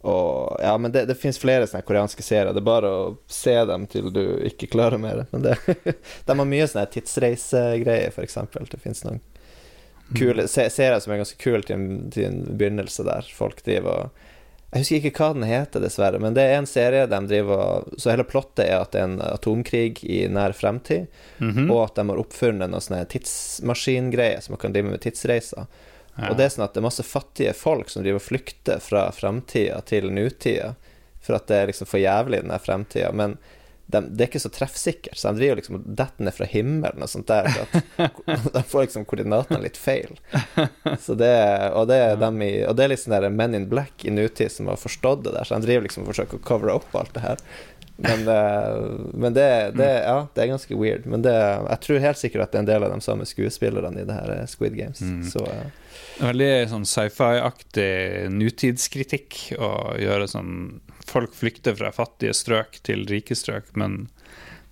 og 0.05 0.59
Ja, 0.61 0.77
men 0.77 0.91
det, 0.93 1.05
det 1.09 1.15
fins 1.17 1.39
flere 1.41 1.65
sånne 1.67 1.85
koreanske 1.87 2.23
serier. 2.25 2.53
Det 2.53 2.61
er 2.61 2.67
bare 2.67 2.89
å 2.93 3.17
se 3.31 3.55
dem 3.69 3.87
til 3.91 4.11
du 4.13 4.21
ikke 4.47 4.69
klarer 4.71 5.01
mer. 5.01 5.23
Men 5.31 5.41
det, 5.47 5.55
de 6.27 6.37
har 6.37 6.45
mye 6.51 6.67
sånne 6.69 6.85
tidsreisegreier, 6.93 8.13
eksempel. 8.23 8.67
Det 8.71 8.79
fins 8.83 9.03
noen 9.05 9.19
kule 10.15 10.45
se, 10.47 10.67
serier 10.69 10.99
som 11.01 11.13
er 11.15 11.23
ganske 11.23 11.39
kule 11.41 11.63
til, 11.65 11.85
til 12.13 12.27
en 12.29 12.41
begynnelse, 12.59 13.03
der 13.07 13.25
folk 13.33 13.63
driver 13.65 14.05
og 14.05 14.23
Jeg 14.75 14.81
husker 14.83 14.97
ikke 15.07 15.21
hva 15.23 15.27
den 15.37 15.45
heter, 15.47 15.79
dessverre, 15.81 16.19
men 16.19 16.33
det 16.35 16.43
er 16.49 16.57
en 16.59 16.65
serie 16.67 17.05
de 17.07 17.19
driver 17.29 17.85
Så 17.97 18.11
hele 18.11 18.25
plottet 18.27 18.65
er 18.65 18.81
at 18.81 18.91
det 18.91 18.99
er 18.99 19.05
en 19.07 19.21
atomkrig 19.23 20.01
i 20.03 20.25
nær 20.27 20.53
fremtid, 20.57 21.07
Mhm. 21.39 21.69
og 21.71 21.79
at 21.85 21.95
de 21.95 22.05
har 22.09 22.19
oppfunnet 22.21 22.69
noen 22.69 22.83
sånne 22.83 23.05
tidsmaskingreier 23.13 24.41
som 24.43 24.53
man 24.53 24.59
kan 24.61 24.73
drive 24.75 24.89
med 24.91 25.01
tidsreiser. 25.05 25.65
Ja. 26.15 26.29
Og 26.29 26.37
det 26.39 26.45
er 26.45 26.53
sånn 26.53 26.63
at 26.63 26.75
det 26.75 26.79
er 26.79 26.87
masse 26.87 27.03
fattige 27.03 27.51
folk 27.57 27.91
som 27.91 28.05
driver 28.05 28.21
og 28.21 28.27
flykter 28.29 28.79
fra 28.83 29.09
framtida 29.11 29.81
til 29.89 30.07
nutida, 30.15 30.73
for 31.25 31.39
at 31.39 31.49
det 31.49 31.59
er 31.59 31.71
liksom 31.71 31.89
for 31.89 31.99
jævlig 31.99 32.39
i 32.39 32.45
den 32.45 32.59
fremtida. 32.61 33.11
Men 33.11 33.35
de, 33.85 33.99
det 34.01 34.23
er 34.23 34.29
ikke 34.31 34.41
så 34.41 34.49
treffsikkert, 34.49 35.17
så 35.17 35.29
de 35.29 35.41
driver 35.43 35.59
liksom 35.59 35.77
og 35.77 35.89
detter 35.99 36.25
ned 36.25 36.33
fra 36.33 36.47
himmelen 36.49 37.05
og 37.05 37.11
sånt 37.11 37.29
der. 37.29 37.51
At 37.65 38.17
de 38.55 38.63
får 38.65 38.87
liksom 38.87 39.05
koordinatene 39.09 39.61
litt 39.61 39.77
feil. 39.77 40.15
Så 41.01 41.17
det, 41.19 41.35
og, 41.75 41.85
det 41.91 41.99
er 42.01 42.17
dem 42.21 42.41
i, 42.41 42.51
og 42.65 42.77
det 42.77 42.87
er 42.87 42.93
liksom 42.95 43.13
der 43.13 43.29
Men 43.29 43.57
in 43.57 43.69
Black 43.69 44.05
i 44.07 44.13
nutid 44.13 44.53
som 44.53 44.71
har 44.71 44.81
forstått 44.81 45.27
det 45.27 45.35
der, 45.35 45.45
så 45.45 45.59
de 45.59 45.67
driver 45.67 45.85
liksom 45.85 46.05
og 46.05 46.13
forsøker 46.13 46.39
å 46.39 46.45
cover 46.47 46.73
opp 46.79 46.97
alt 46.97 47.13
det 47.17 47.25
her. 47.27 47.43
Men, 47.95 48.27
eh, 48.37 48.81
men 49.13 49.33
det, 49.33 49.71
det, 49.75 49.91
ja, 50.07 50.27
det 50.33 50.41
er 50.43 50.53
ganske 50.55 50.79
weird. 50.79 51.05
Men 51.05 51.21
det, 51.25 51.35
jeg 51.35 51.81
tror 51.85 52.05
helt 52.07 52.21
sikkert 52.21 52.47
at 52.47 52.55
det 52.55 52.61
er 52.61 52.65
en 52.65 52.73
del 52.73 52.87
av 52.87 52.95
de 52.95 53.05
samme 53.05 53.27
skuespillerne 53.29 54.01
i 54.01 54.07
det 54.07 54.17
her 54.17 54.37
eh, 54.39 54.45
Squid 54.49 54.77
Games. 54.79 55.01
Mm. 55.01 55.21
Så 55.29 55.45
eh, 55.45 55.67
Veldig 56.15 56.51
sånn 56.71 56.85
sci-fi-aktig 56.87 58.31
nutidskritikk 58.31 59.39
å 59.59 59.71
gjøre 59.99 60.29
sånn 60.31 60.53
Folk 61.05 61.35
flykter 61.37 61.75
fra 61.77 61.91
fattige 61.93 62.33
strøk 62.33 62.79
til 62.87 63.03
rike 63.05 63.35
strøk, 63.37 63.67
men 63.77 64.07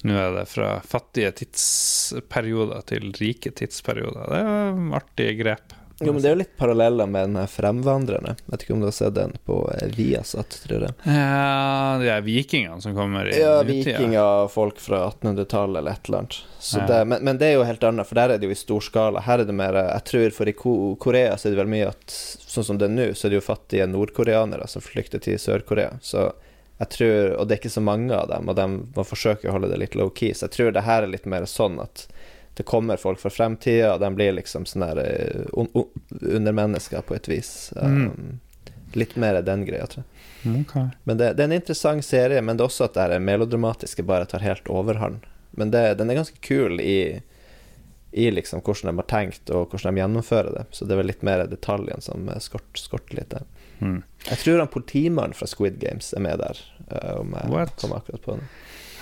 nå 0.04 0.16
er 0.18 0.32
det 0.34 0.48
fra 0.50 0.72
fattige 0.82 1.30
tidsperioder 1.38 2.82
til 2.90 3.12
rike 3.20 3.54
tidsperioder. 3.54 4.26
Det 4.34 4.40
er 4.42 4.82
artige 4.98 4.98
artig 4.98 5.28
grep. 5.44 5.76
Jo, 6.00 6.12
men 6.12 6.22
det 6.24 6.30
er 6.30 6.34
jo 6.34 6.40
litt 6.40 6.56
paralleller 6.58 7.08
med 7.08 7.28
den 7.30 7.36
her 7.38 7.50
Fremvandrerne. 7.52 8.36
Vet 8.50 8.64
ikke 8.66 8.74
om 8.74 8.82
du 8.82 8.88
har 8.88 8.96
sett 8.96 9.14
den 9.16 9.36
på 9.46 9.58
eh, 9.76 9.92
Viasat, 9.94 10.58
tror 10.66 10.88
jeg. 10.88 10.96
Ja, 11.06 11.98
det 12.02 12.10
er 12.10 12.26
vikingene 12.26 12.82
som 12.82 12.96
kommer 12.98 13.30
i 13.30 13.38
Ja, 13.40 13.60
vikinger, 13.68 14.48
folk 14.52 14.82
fra 14.82 15.04
1800-tallet 15.12 15.80
eller 15.84 15.92
et 15.92 16.10
eller 16.10 16.24
annet. 16.24 16.40
Så 16.60 16.80
Ja. 16.82 16.88
det, 16.88 17.02
men, 17.12 17.24
men 17.24 17.38
det 17.38 17.52
er 17.52 17.54
jo 17.60 17.68
helt 17.68 17.84
annet, 17.84 18.08
for 18.10 18.20
der 18.20 18.34
er 18.34 18.42
det 18.42 18.50
jo 18.50 18.56
i 18.56 18.60
stor 18.60 18.82
skala. 18.82 19.22
Her 19.28 19.44
er 19.44 19.50
det 19.50 19.56
mer 19.58 19.78
Jeg 19.84 20.04
tror 20.10 20.30
for 20.40 20.50
i 20.50 20.56
Korea 20.58 21.38
så 21.38 21.48
er 21.48 21.54
det 21.56 21.62
vel 21.62 21.72
mye 21.76 21.92
at 21.94 22.18
Sånn 22.54 22.66
som 22.68 22.78
det 22.78 22.86
er 22.90 22.94
nå, 22.94 23.06
så 23.18 23.28
er 23.28 23.34
det 23.34 23.40
jo 23.40 23.46
fattige 23.46 23.88
nordkoreanere 23.90 24.68
som 24.70 24.82
flykter 24.86 25.22
til 25.24 25.40
Sør-Korea. 25.42 25.96
Så 26.02 26.32
jeg 26.82 26.90
tror 26.98 27.36
Og 27.40 27.48
det 27.48 27.56
er 27.56 27.62
ikke 27.64 27.74
så 27.78 27.82
mange 27.86 28.14
av 28.18 28.28
dem, 28.30 28.50
og 28.50 28.58
de 28.58 28.68
forsøker 28.98 29.14
forsøke 29.14 29.50
å 29.50 29.56
holde 29.56 29.70
det 29.72 29.80
litt 29.82 29.96
low-key. 29.98 30.34
Så 30.34 30.48
jeg 30.50 30.56
tror 30.58 30.74
det 30.76 30.86
her 30.86 31.06
er 31.06 31.14
litt 31.14 31.26
mer 31.30 31.46
sånn 31.50 31.80
at 31.82 32.08
det 32.54 32.64
kommer 32.64 32.98
folk 32.98 33.20
fra 33.20 33.30
fremtida, 33.30 33.98
de 33.98 34.16
blir 34.16 34.36
liksom 34.38 34.66
sånn 34.70 34.86
her, 34.86 35.00
eh, 35.02 35.46
un 35.54 35.70
un 35.74 35.86
undermennesker 36.22 37.02
på 37.02 37.16
et 37.16 37.30
vis. 37.30 37.74
Um, 37.76 38.40
Litt 38.94 39.16
mer 39.18 39.40
den 39.42 39.66
greia, 39.66 39.88
tror 39.90 40.04
jeg. 40.04 40.62
Okay. 40.62 40.88
Men 41.04 41.18
det, 41.18 41.32
det 41.34 41.44
er 41.44 41.50
en 41.50 41.56
interessant 41.56 42.06
serie, 42.06 42.42
men 42.46 42.58
det 42.58 42.62
er 42.62 42.70
også 42.70 42.86
at 42.86 43.00
det 43.10 43.18
melodramatiske 43.26 44.06
bare 44.06 44.28
tar 44.30 44.44
helt 44.46 44.70
overhånd. 44.70 45.26
Men 45.58 45.72
det, 45.74 45.96
den 45.98 46.12
er 46.12 46.20
ganske 46.20 46.38
kul 46.46 46.82
i, 46.82 47.22
i 48.12 48.28
liksom 48.32 48.62
hvordan 48.62 48.92
de 48.92 49.02
har 49.02 49.10
tenkt, 49.10 49.50
og 49.50 49.74
hvordan 49.74 49.96
de 49.96 50.04
gjennomfører 50.04 50.54
det. 50.60 50.66
Så 50.70 50.86
det 50.86 50.94
er 50.94 51.02
vel 51.02 51.10
litt 51.10 51.26
mer 51.26 51.46
detaljene 51.50 52.06
som 52.06 52.30
skorter 52.38 52.84
skort, 52.84 53.14
litt 53.18 53.34
der. 53.34 53.50
Mm. 53.80 54.04
Jeg 54.30 54.42
tror 54.44 54.62
han 54.62 54.72
politimannen 54.72 55.34
fra 55.38 55.50
Squid 55.50 55.82
Games 55.82 56.14
er 56.14 56.24
med 56.24 56.40
der, 56.44 56.62
eh, 56.90 57.16
om 57.18 57.34
jeg 57.34 57.50
What? 57.54 57.76
kommer 57.82 58.04
akkurat 58.04 58.22
på 58.22 58.38
det. 58.38 58.52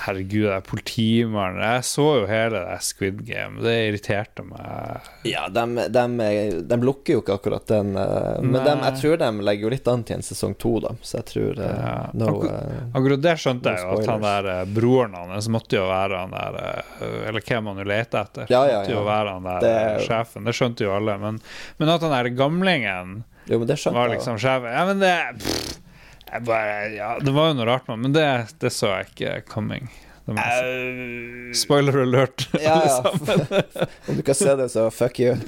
Herregud, 0.02 0.46
det 0.48 0.54
er 0.56 0.64
politimann. 0.66 1.58
Jeg 1.62 1.84
så 1.86 2.06
jo 2.22 2.26
hele 2.30 2.62
det 2.66 2.78
Squid 2.86 3.20
Game. 3.28 3.60
Det 3.62 3.74
irriterte 3.90 4.44
meg. 4.48 5.10
Ja, 5.30 5.44
de, 5.54 5.66
de, 5.94 6.78
lukker 6.82 7.14
jo 7.18 7.22
ikke 7.22 7.36
akkurat 7.38 7.68
den, 7.70 7.92
eh, 8.00 8.40
men 8.42 8.58
de, 8.66 8.74
jeg 8.88 8.96
tror 9.02 9.20
de 9.22 9.30
legger 9.46 9.68
jo 9.68 9.74
litt 9.76 9.92
an 9.92 10.06
til 10.08 10.18
en 10.18 10.26
sesong 10.26 10.56
to, 10.62 10.74
da. 10.82 10.96
Så 11.06 11.20
jeg 11.20 11.28
tror 11.34 11.62
eh, 11.62 11.76
Ja. 11.82 11.94
no, 12.18 12.32
Akkur- 12.32 12.56
eh, 12.56 12.80
Akkurat 12.98 13.22
det 13.28 13.36
skjønte 13.44 13.76
jeg 13.76 13.86
No 13.86 13.92
jo, 13.94 14.00
at 14.02 14.10
han 14.16 14.26
der 14.26 14.74
broren 14.74 15.14
hans 15.20 15.50
måtte 15.54 15.78
jo 15.78 15.86
være 15.90 16.24
han 16.24 16.34
der 16.34 16.84
Eller 17.30 17.46
hvem 17.46 17.70
han 17.72 17.84
jo 17.84 17.88
leter 17.94 18.24
etter. 18.26 18.50
Ja, 18.50 18.64
ja, 18.70 18.80
Måtte 18.82 18.96
jo 18.98 19.06
være 19.06 19.36
han 19.38 19.44
der 19.52 19.68
Det 19.68 20.08
sjefen. 20.08 20.50
Det 20.50 20.56
skjønte 20.58 20.88
jo 20.88 20.96
alle. 20.98 21.18
Men, 21.22 21.38
men 21.78 21.94
at 21.94 22.02
han 22.08 22.16
der 22.18 22.32
gamlingen 22.34 23.22
Jo, 23.50 23.60
men 23.62 23.68
det 23.70 23.78
var 23.86 24.10
liksom 24.16 24.42
sjefen 24.42 24.74
Ja, 24.74 24.84
men 24.90 25.00
det 25.06 25.14
pff, 25.38 25.78
jeg 25.78 25.91
bare, 26.40 26.76
ja, 26.96 27.10
Det 27.20 27.34
var 27.36 27.52
jo 27.52 27.58
noe 27.60 27.68
rart 27.68 27.90
men 27.92 28.14
det, 28.16 28.28
det 28.64 28.72
så 28.72 28.94
jeg 28.94 29.12
ikke 29.12 29.34
coming. 29.52 29.90
Si. 30.32 31.58
Spoiler 31.64 31.98
alert, 32.06 32.46
Ja, 32.62 32.78
alle 32.78 32.86
ja. 32.86 33.02
sammen. 33.02 33.90
Om 34.08 34.16
du 34.16 34.24
kan 34.24 34.38
se 34.38 34.56
det, 34.56 34.70
så 34.72 34.86
fuck 34.94 35.20
you. 35.20 35.36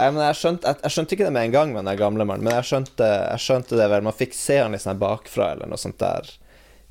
Nei, 0.00 0.06
men 0.14 0.22
jeg 0.24 0.38
skjønte, 0.38 0.70
jeg, 0.70 0.80
jeg 0.86 0.94
skjønte 0.94 1.16
ikke 1.16 1.26
det 1.26 1.34
med 1.36 1.48
en 1.48 1.52
gang 1.52 1.74
med 1.74 1.84
den 1.84 1.98
gamle 2.00 2.24
mannen, 2.24 2.46
men 2.46 2.56
jeg 2.56 2.68
skjønte, 2.70 3.08
jeg 3.34 3.42
skjønte 3.44 3.76
det 3.76 3.88
vel. 3.92 4.06
Man 4.06 4.16
fikk 4.16 4.32
se 4.38 4.56
han 4.62 4.72
litt 4.72 4.86
sånn 4.86 5.02
bakfra 5.02 5.50
eller 5.56 5.68
noe 5.68 5.80
sånt 5.80 5.98
der. 6.00 6.30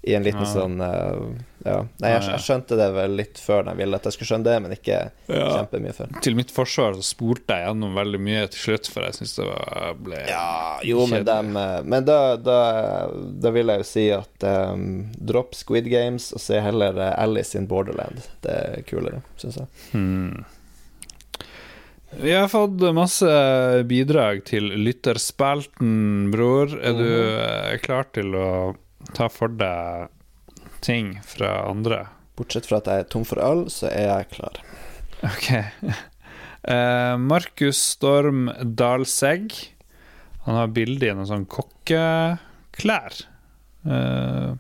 I 0.08 0.14
en 0.16 0.24
liten 0.24 0.46
Ja. 0.46 0.48
sånn 0.54 0.80
eh, 0.82 1.46
Ja. 1.66 1.82
Nei, 2.00 2.10
jeg, 2.14 2.22
jeg 2.32 2.40
skjønte 2.46 2.78
det 2.80 2.86
vel 2.96 3.18
litt 3.20 3.38
før 3.44 3.66
de 3.68 3.74
ville 3.76 3.98
at 3.98 4.06
jeg 4.08 4.14
skulle 4.16 4.30
skjønne 4.30 4.46
det, 4.48 4.54
men 4.64 4.72
ikke 4.72 5.00
Ja. 5.28 5.48
kjempemye 5.58 5.92
før. 5.98 6.14
Til 6.24 6.38
mitt 6.40 6.54
forsvar 6.56 6.94
så 6.96 7.04
spolte 7.04 7.58
jeg 7.58 7.68
gjennom 7.68 7.98
veldig 8.00 8.22
mye 8.24 8.46
til 8.54 8.62
slutt, 8.64 8.88
for 8.88 9.04
jeg 9.04 9.18
syns 9.18 9.36
det 9.36 9.48
var, 9.50 9.90
ble 10.00 10.22
Ja, 10.30 10.80
jo, 10.88 11.04
men, 11.12 11.26
dem, 11.28 11.52
eh, 11.60 11.82
men 11.84 12.06
da, 12.08 12.38
da, 12.38 12.60
da 13.12 13.52
vil 13.52 13.68
jeg 13.74 13.84
jo 13.84 13.90
si 13.90 14.06
at 14.16 14.48
um, 14.48 14.86
dropp 15.20 15.54
Squid 15.60 15.90
Games 15.92 16.32
og 16.32 16.40
se 16.40 16.62
heller 16.64 16.96
eh, 16.98 17.14
Alice 17.22 17.60
in 17.60 17.68
Borderland. 17.68 18.24
Det 18.42 18.56
er 18.56 18.82
kulere, 18.88 19.20
syns 19.36 19.60
jeg. 19.60 19.68
Hmm. 19.92 20.46
Vi 22.24 22.32
har 22.34 22.48
fått 22.50 22.80
masse 22.96 23.30
bidrag 23.86 24.42
til 24.48 24.72
lytterspelten, 24.82 26.32
bror. 26.34 26.72
Er 26.82 26.96
du 26.98 27.06
eh, 27.06 27.76
klar 27.84 28.08
til 28.16 28.32
å 28.34 28.48
ta 29.18 29.30
for 29.32 29.52
deg 29.60 30.10
ting 30.86 31.18
fra 31.26 31.66
andre? 31.70 32.06
Bortsett 32.40 32.70
fra 32.70 32.80
at 32.80 32.88
jeg 32.88 33.04
er 33.04 33.10
tom 33.12 33.26
for 33.28 33.42
øl, 33.44 33.66
så 33.74 33.90
er 33.92 34.10
jeg 34.12 34.32
klar. 34.38 34.64
Ok. 35.26 35.52
Uh, 36.60 37.16
Markus 37.16 37.78
Storm 37.96 38.50
Dalsegg. 38.76 39.54
Han 40.44 40.58
har 40.60 40.74
bilde 40.76 41.08
i 41.08 41.14
noen 41.16 41.30
sånn 41.30 41.46
kokkeklær. 41.48 43.16
Uh, 43.88 44.60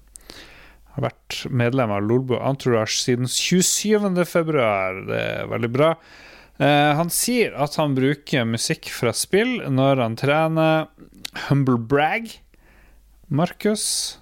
har 1.00 1.06
vært 1.10 1.42
medlem 1.52 1.92
av 1.94 2.04
Lolbo 2.08 2.40
Entourage 2.40 3.02
siden 3.02 3.28
27. 3.30 4.24
februar. 4.28 5.04
Det 5.08 5.20
er 5.20 5.52
veldig 5.52 5.72
bra. 5.76 5.94
Eh, 6.60 6.92
han 7.00 7.12
sier 7.14 7.54
at 7.56 7.78
han 7.80 7.96
bruker 7.96 8.48
musikk 8.48 8.90
fra 8.92 9.14
spill 9.16 9.62
når 9.72 10.02
han 10.04 10.18
trener 10.20 10.90
Humble 11.48 11.80
Brag. 11.80 12.34
Markus. 13.30 14.19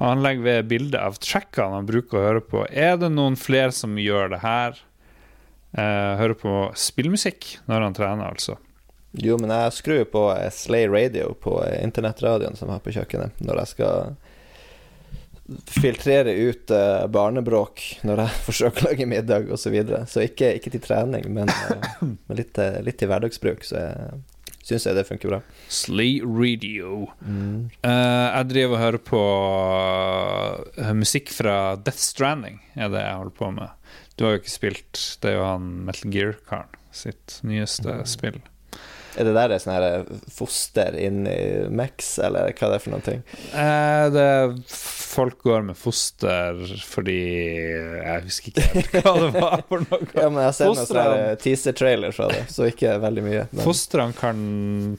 Han 0.00 0.22
legger 0.24 0.46
ved 0.46 0.68
bilde 0.70 1.00
av 1.00 1.18
trackene 1.20 1.76
han 1.76 1.88
bruker 1.88 2.16
å 2.16 2.24
høre 2.24 2.40
på. 2.44 2.64
Er 2.72 2.96
det 3.00 3.10
noen 3.12 3.36
flere 3.36 3.72
som 3.76 3.98
gjør 4.00 4.32
det 4.32 4.40
her? 4.40 4.78
Eh, 5.76 6.12
hører 6.18 6.34
på 6.40 6.54
spillmusikk 6.74 7.58
når 7.70 7.84
han 7.84 7.96
trener, 7.98 8.32
altså. 8.32 8.56
Jo, 9.20 9.36
men 9.42 9.52
jeg 9.52 9.74
skrur 9.76 10.04
på 10.10 10.24
eh, 10.32 10.48
Slay 10.54 10.88
Radio 10.90 11.34
på 11.38 11.58
eh, 11.66 11.82
internettradioen 11.84 12.56
som 12.58 12.70
jeg 12.70 12.78
har 12.78 12.84
på 12.86 12.94
kjøkkenet, 12.96 13.44
når 13.44 13.60
jeg 13.62 13.72
skal 13.74 14.16
filtrere 15.66 16.30
ut 16.46 16.70
uh, 16.70 17.06
barnebråk 17.10 17.80
når 18.06 18.20
jeg 18.22 18.40
forsøker 18.48 18.84
å 18.84 18.90
lage 18.92 19.06
middag 19.10 19.48
osv. 19.50 19.64
Så, 19.64 19.72
videre. 19.74 20.04
så 20.06 20.22
ikke, 20.22 20.52
ikke 20.60 20.70
til 20.76 20.84
trening, 20.84 21.26
men, 21.34 21.50
uh, 21.50 22.04
men 22.28 22.38
litt, 22.38 22.52
til- 22.54 22.78
litt 22.86 23.00
til 23.02 23.10
hverdagsbruk, 23.10 23.66
så 23.66 23.80
jeg 23.82 24.20
syns 24.70 24.86
jeg 24.88 24.98
det 24.98 25.06
funker 25.08 25.34
bra. 25.34 25.40
Slee 25.70 26.24
Radio. 26.24 27.08
Eh, 27.26 27.90
jeg 27.90 28.50
driver 28.52 28.76
og 28.76 28.82
hører 28.84 29.04
på 29.10 29.22
uh, 30.80 30.92
musikk 30.96 31.32
fra 31.34 31.76
Death 31.76 32.00
Stranding, 32.00 32.60
er 32.78 32.92
det 32.92 33.04
jeg 33.04 33.20
holder 33.22 33.36
på 33.40 33.50
med. 33.58 33.74
Du 34.16 34.26
har 34.26 34.36
jo 34.36 34.42
ikke 34.42 34.52
spilt, 34.52 35.02
det 35.22 35.32
er 35.32 35.38
jo 35.38 35.48
han 35.48 35.72
Metal 35.88 36.12
Gear-karen 36.12 36.80
sitt 36.90 37.38
nyeste 37.46 38.00
spill. 38.10 38.40
Er 39.20 39.26
det 39.28 39.34
der 39.36 39.52
et 39.52 39.62
sånn 39.62 39.74
her 39.76 40.04
foster 40.32 40.96
inni 40.96 41.34
Max, 41.76 42.14
eller 42.24 42.54
hva 42.56 42.70
det 42.72 42.78
er 42.78 42.84
for 42.86 42.94
noen 42.94 43.04
ting? 43.04 43.20
Eh, 43.52 44.06
det 44.14 44.28
Folk 45.10 45.40
går 45.42 45.64
med 45.66 45.76
foster 45.76 46.60
fordi 46.86 47.16
Jeg 47.18 48.22
husker 48.28 48.52
ikke 48.52 48.66
helt 48.76 48.92
hva 49.04 49.14
det 49.18 49.30
var 49.42 49.64
for 49.68 49.82
noe. 49.84 50.06
Ja, 50.14 50.28
men 50.30 50.38
jeg 50.40 50.46
har 50.48 50.56
sett 50.56 50.70
noen 50.70 50.88
sånne 50.88 51.36
teaser-trailer 51.42 52.14
fra 52.16 52.28
det, 52.30 52.44
så 52.54 52.68
ikke 52.70 52.94
veldig 53.02 53.24
mye. 53.26 53.44
Men, 53.50 53.64
Fostrene 53.66 54.14
kan 54.16 54.40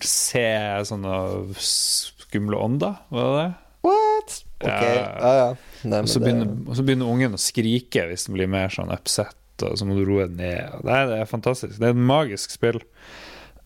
se 0.05 0.45
sånne 0.91 1.15
skumle 1.63 2.59
ånder, 2.59 2.99
var 3.09 3.28
det 3.32 3.41
det? 3.41 3.51
What? 3.88 4.36
Okay. 4.61 4.95
Ja. 4.99 5.05
Ah, 5.17 5.36
ja. 5.39 5.47
Nei, 5.89 5.99
Og 6.03 6.09
så 6.11 6.19
det- 6.19 6.28
begynner, 6.28 6.51
og 6.69 6.76
så 6.78 6.84
begynner 6.86 7.09
ungen 7.09 7.34
å 7.34 7.41
skrike 7.41 8.03
hvis 8.11 8.28
den 8.28 8.36
blir 8.38 8.51
mer 8.51 8.69
sånn 8.69 8.91
upset, 8.93 9.34
og 9.65 9.74
så 9.80 9.88
må 9.89 9.95
du 9.97 10.03
roe 10.05 10.28
ned. 10.28 10.84
Nei, 10.86 10.99
Det 11.05 11.15
det 11.15 11.22
er 11.24 11.32
fantastisk. 11.32 11.80
Det 11.80 11.88
er 11.88 11.95
et 11.95 12.03
magisk 12.11 12.51
spill. 12.53 12.78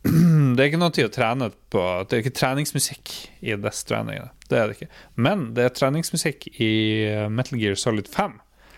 Det 0.06 0.62
er 0.62 0.68
ikke 0.70 0.80
noe 0.80 0.94
til 0.96 1.08
å 1.10 1.14
trene 1.14 1.50
på. 1.74 1.82
Det 2.06 2.16
er 2.16 2.22
ikke 2.24 2.38
treningsmusikk 2.38 3.06
i 3.42 3.56
Death 3.58 3.80
Stranding. 3.80 4.20
Det 4.50 4.58
er 4.60 4.66
det 4.70 4.76
ikke. 4.78 4.92
Men 5.18 5.38
det 5.58 5.64
er 5.66 5.72
treningsmusikk 5.76 6.40
i 6.62 6.74
Metal 7.34 7.58
Gear 7.62 7.76
Solid 7.80 8.08
5, 8.12 8.34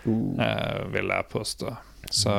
Uh, 0.07 0.39
eh, 0.39 0.88
vil 0.93 1.07
jeg 1.11 1.32
påstå. 1.34 1.67
Så 2.15 2.32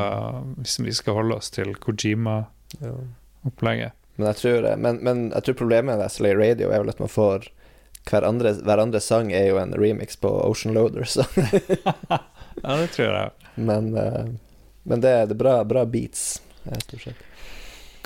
hvis 0.57 0.78
vi 0.80 0.93
skal 0.97 1.18
holde 1.18 1.36
oss 1.36 1.51
til 1.53 1.68
Kojima-opplegget. 1.76 3.93
Men 4.16 4.34
tror, 4.34 4.76
men, 4.80 4.97
men 5.05 5.32
jeg 5.34 5.43
tror 5.45 5.61
problemet 5.61 5.99
med 6.01 6.11
Slay 6.11 6.34
Radio 6.39 6.70
er 6.72 6.78
vel 6.80 6.93
at 6.95 7.01
man 7.03 7.12
får 7.12 7.39
hver 8.09 8.22
andre, 8.24 8.55
hver 8.64 8.78
andre 8.80 9.01
sang 9.05 9.32
er 9.36 9.47
jo 9.51 9.61
en 9.61 9.76
remix 9.76 10.16
på 10.16 10.30
Ocean 10.49 10.72
Loader, 10.74 11.05
så 11.05 11.24
Ja, 12.62 12.76
det 12.80 12.89
tror 12.97 13.12
jeg. 13.12 13.30
Men, 13.55 13.95
eh, 13.95 14.26
men 14.82 15.01
det, 15.05 15.26
det 15.28 15.34
er 15.36 15.43
bra, 15.45 15.64
bra 15.68 15.84
beats, 15.86 16.43
eh, 16.64 16.78
stort 16.86 17.03
sett. 17.05 17.28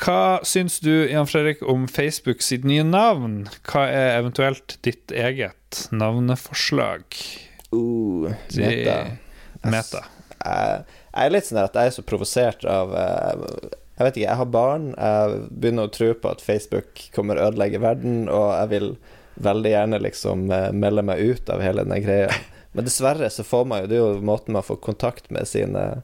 Hva 0.03 0.41
syns 0.43 0.81
du, 0.83 0.91
Jan 1.11 1.29
Fredrik, 1.31 1.61
om 1.63 1.85
Facebook 1.89 2.43
sitt 2.43 2.65
nye 2.67 2.83
navn? 2.83 3.45
Hva 3.69 3.85
er 3.87 4.17
eventuelt 4.17 4.75
ditt 4.83 5.15
eget 5.15 5.85
navneforslag? 5.95 7.05
Uh, 7.71 8.33
meta. 8.59 8.97
Meta. 9.63 10.03
Jeg, 10.43 10.83
jeg 11.13 11.29
er 11.29 11.35
litt 11.37 11.47
sånn 11.47 11.63
at 11.63 11.79
jeg 11.79 11.93
er 11.93 11.95
så 11.95 12.03
provosert 12.03 12.67
av 12.67 12.91
eh, 12.99 13.47
Jeg 13.95 14.07
vet 14.09 14.17
ikke, 14.17 14.27
jeg 14.27 14.41
har 14.41 14.51
barn. 14.51 14.91
Jeg 14.97 15.41
begynner 15.53 15.87
å 15.87 15.95
tro 15.95 16.11
på 16.19 16.33
at 16.35 16.43
Facebook 16.43 17.07
kommer 17.15 17.39
å 17.39 17.53
ødelegge 17.53 17.83
verden, 17.85 18.25
og 18.27 18.49
jeg 18.57 18.73
vil 18.73 18.89
veldig 19.47 19.73
gjerne 19.77 20.01
liksom 20.03 20.49
eh, 20.51 20.71
melde 20.75 21.07
meg 21.07 21.23
ut 21.23 21.53
av 21.53 21.63
hele 21.63 21.87
den 21.87 22.03
greia. 22.03 22.33
Men 22.75 22.89
dessverre 22.89 23.31
så 23.31 23.45
får 23.47 23.69
man 23.69 23.85
jo 23.85 23.93
Det 23.93 23.97
er 23.99 24.03
jo 24.03 24.25
måten 24.25 24.57
man 24.57 24.67
får 24.67 24.83
kontakt 24.83 25.31
med 25.31 25.47
sine 25.47 26.03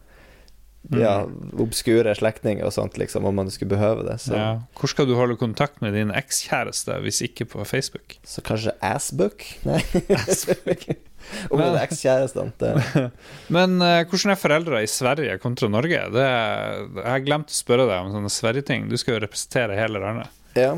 ja, 0.97 1.27
obskure 1.61 2.15
slektninger 2.17 2.65
og 2.65 2.73
sånt, 2.73 2.97
liksom, 3.01 3.27
om 3.29 3.37
man 3.37 3.51
skulle 3.53 3.75
behøve 3.75 4.07
det. 4.07 4.19
Så, 4.25 4.35
Ja. 4.37 4.49
Hvor 4.79 4.89
skal 4.93 5.09
du 5.09 5.15
holde 5.19 5.37
kontakt 5.37 5.83
med 5.85 5.93
din 5.97 6.13
ekskjæreste 6.15 7.01
hvis 7.05 7.21
ikke 7.27 7.45
på 7.51 7.67
Facebook? 7.69 8.17
så 8.25 8.41
kanskje 8.45 8.73
Assbook? 8.81 9.45
Nei. 9.69 9.83
om 11.51 11.61
det 11.61 11.69
er 11.69 11.81
ekskjærestene. 11.83 13.11
Men 13.53 13.79
uh, 13.83 14.01
hvordan 14.09 14.33
er 14.33 14.41
foreldre 14.41 14.83
i 14.85 14.91
Sverige 14.91 15.39
kontra 15.43 15.69
Norge? 15.69 16.05
Det 16.15 16.27
jeg 16.29 17.05
har 17.05 17.27
glemt 17.27 17.53
å 17.53 17.59
spørre 17.59 17.89
deg 17.91 18.07
om 18.07 18.15
sånne 18.15 18.33
Sverige-ting. 18.33 18.89
Du 18.89 18.97
skal 19.01 19.19
jo 19.19 19.25
representere 19.27 19.77
hele 19.79 20.01
landet. 20.03 20.33
Ja. 20.59 20.73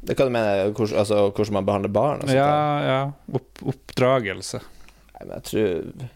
Det 0.00 0.16
kan 0.16 0.30
du 0.30 0.32
mene 0.32 0.70
hvordan, 0.72 0.96
altså, 1.02 1.26
hvordan 1.28 1.58
man 1.58 1.66
behandler 1.68 1.92
barn? 1.92 2.22
Og 2.22 2.28
sånt, 2.28 2.36
Ja, 2.36 2.84
ja. 2.84 3.00
Opp, 3.36 3.64
oppdragelse. 3.72 4.62
Nei, 5.16 5.26
men 5.26 5.36
jeg 5.36 5.48
tror 5.50 6.08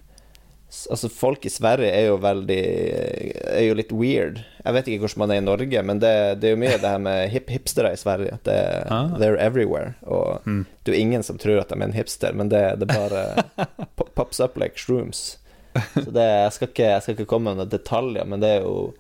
Altså, 0.91 1.09
folk 1.09 1.45
i 1.47 1.51
Sverige 1.53 1.91
er 1.95 2.07
jo 2.09 2.17
veldig 2.21 2.59
Er 3.55 3.63
jo 3.69 3.75
litt 3.79 3.93
weird. 3.95 4.41
Jeg 4.65 4.75
vet 4.77 4.89
ikke 4.91 5.05
hvordan 5.05 5.23
man 5.23 5.31
er 5.35 5.41
i 5.41 5.45
Norge, 5.45 5.83
men 5.87 6.01
det, 6.03 6.13
det 6.41 6.49
er 6.49 6.55
jo 6.57 6.61
mye 6.63 6.79
det 6.81 6.91
her 6.91 6.99
med 7.05 7.29
hip 7.33 7.49
hipstere 7.53 7.93
i 7.95 8.01
Sverige. 8.01 8.39
Det, 8.47 8.57
Ah. 8.91 9.09
They're 9.21 9.39
everywhere. 9.39 9.95
Og 10.03 10.41
Mm. 10.47 10.67
det 10.85 10.93
er 10.93 10.97
jo 10.97 11.01
ingen 11.07 11.23
som 11.23 11.39
tror 11.39 11.61
at 11.61 11.69
de 11.69 11.79
er 11.81 11.85
en 11.87 11.93
hipster, 11.97 12.33
men 12.35 12.49
det, 12.49 12.79
det 12.81 12.89
bare 12.89 13.45
pops 14.17 14.41
up 14.41 14.57
like 14.59 14.77
shrooms. 14.79 15.39
Så 15.95 16.11
det, 16.11 16.23
jeg, 16.23 16.53
skal 16.53 16.69
ikke, 16.69 16.91
jeg 16.91 17.03
skal 17.03 17.15
ikke 17.17 17.27
komme 17.27 17.51
med 17.51 17.59
noen 17.65 17.71
detaljer, 17.73 18.25
men 18.25 18.41
det 18.41 18.49
er 18.59 18.61
jo 18.63 18.95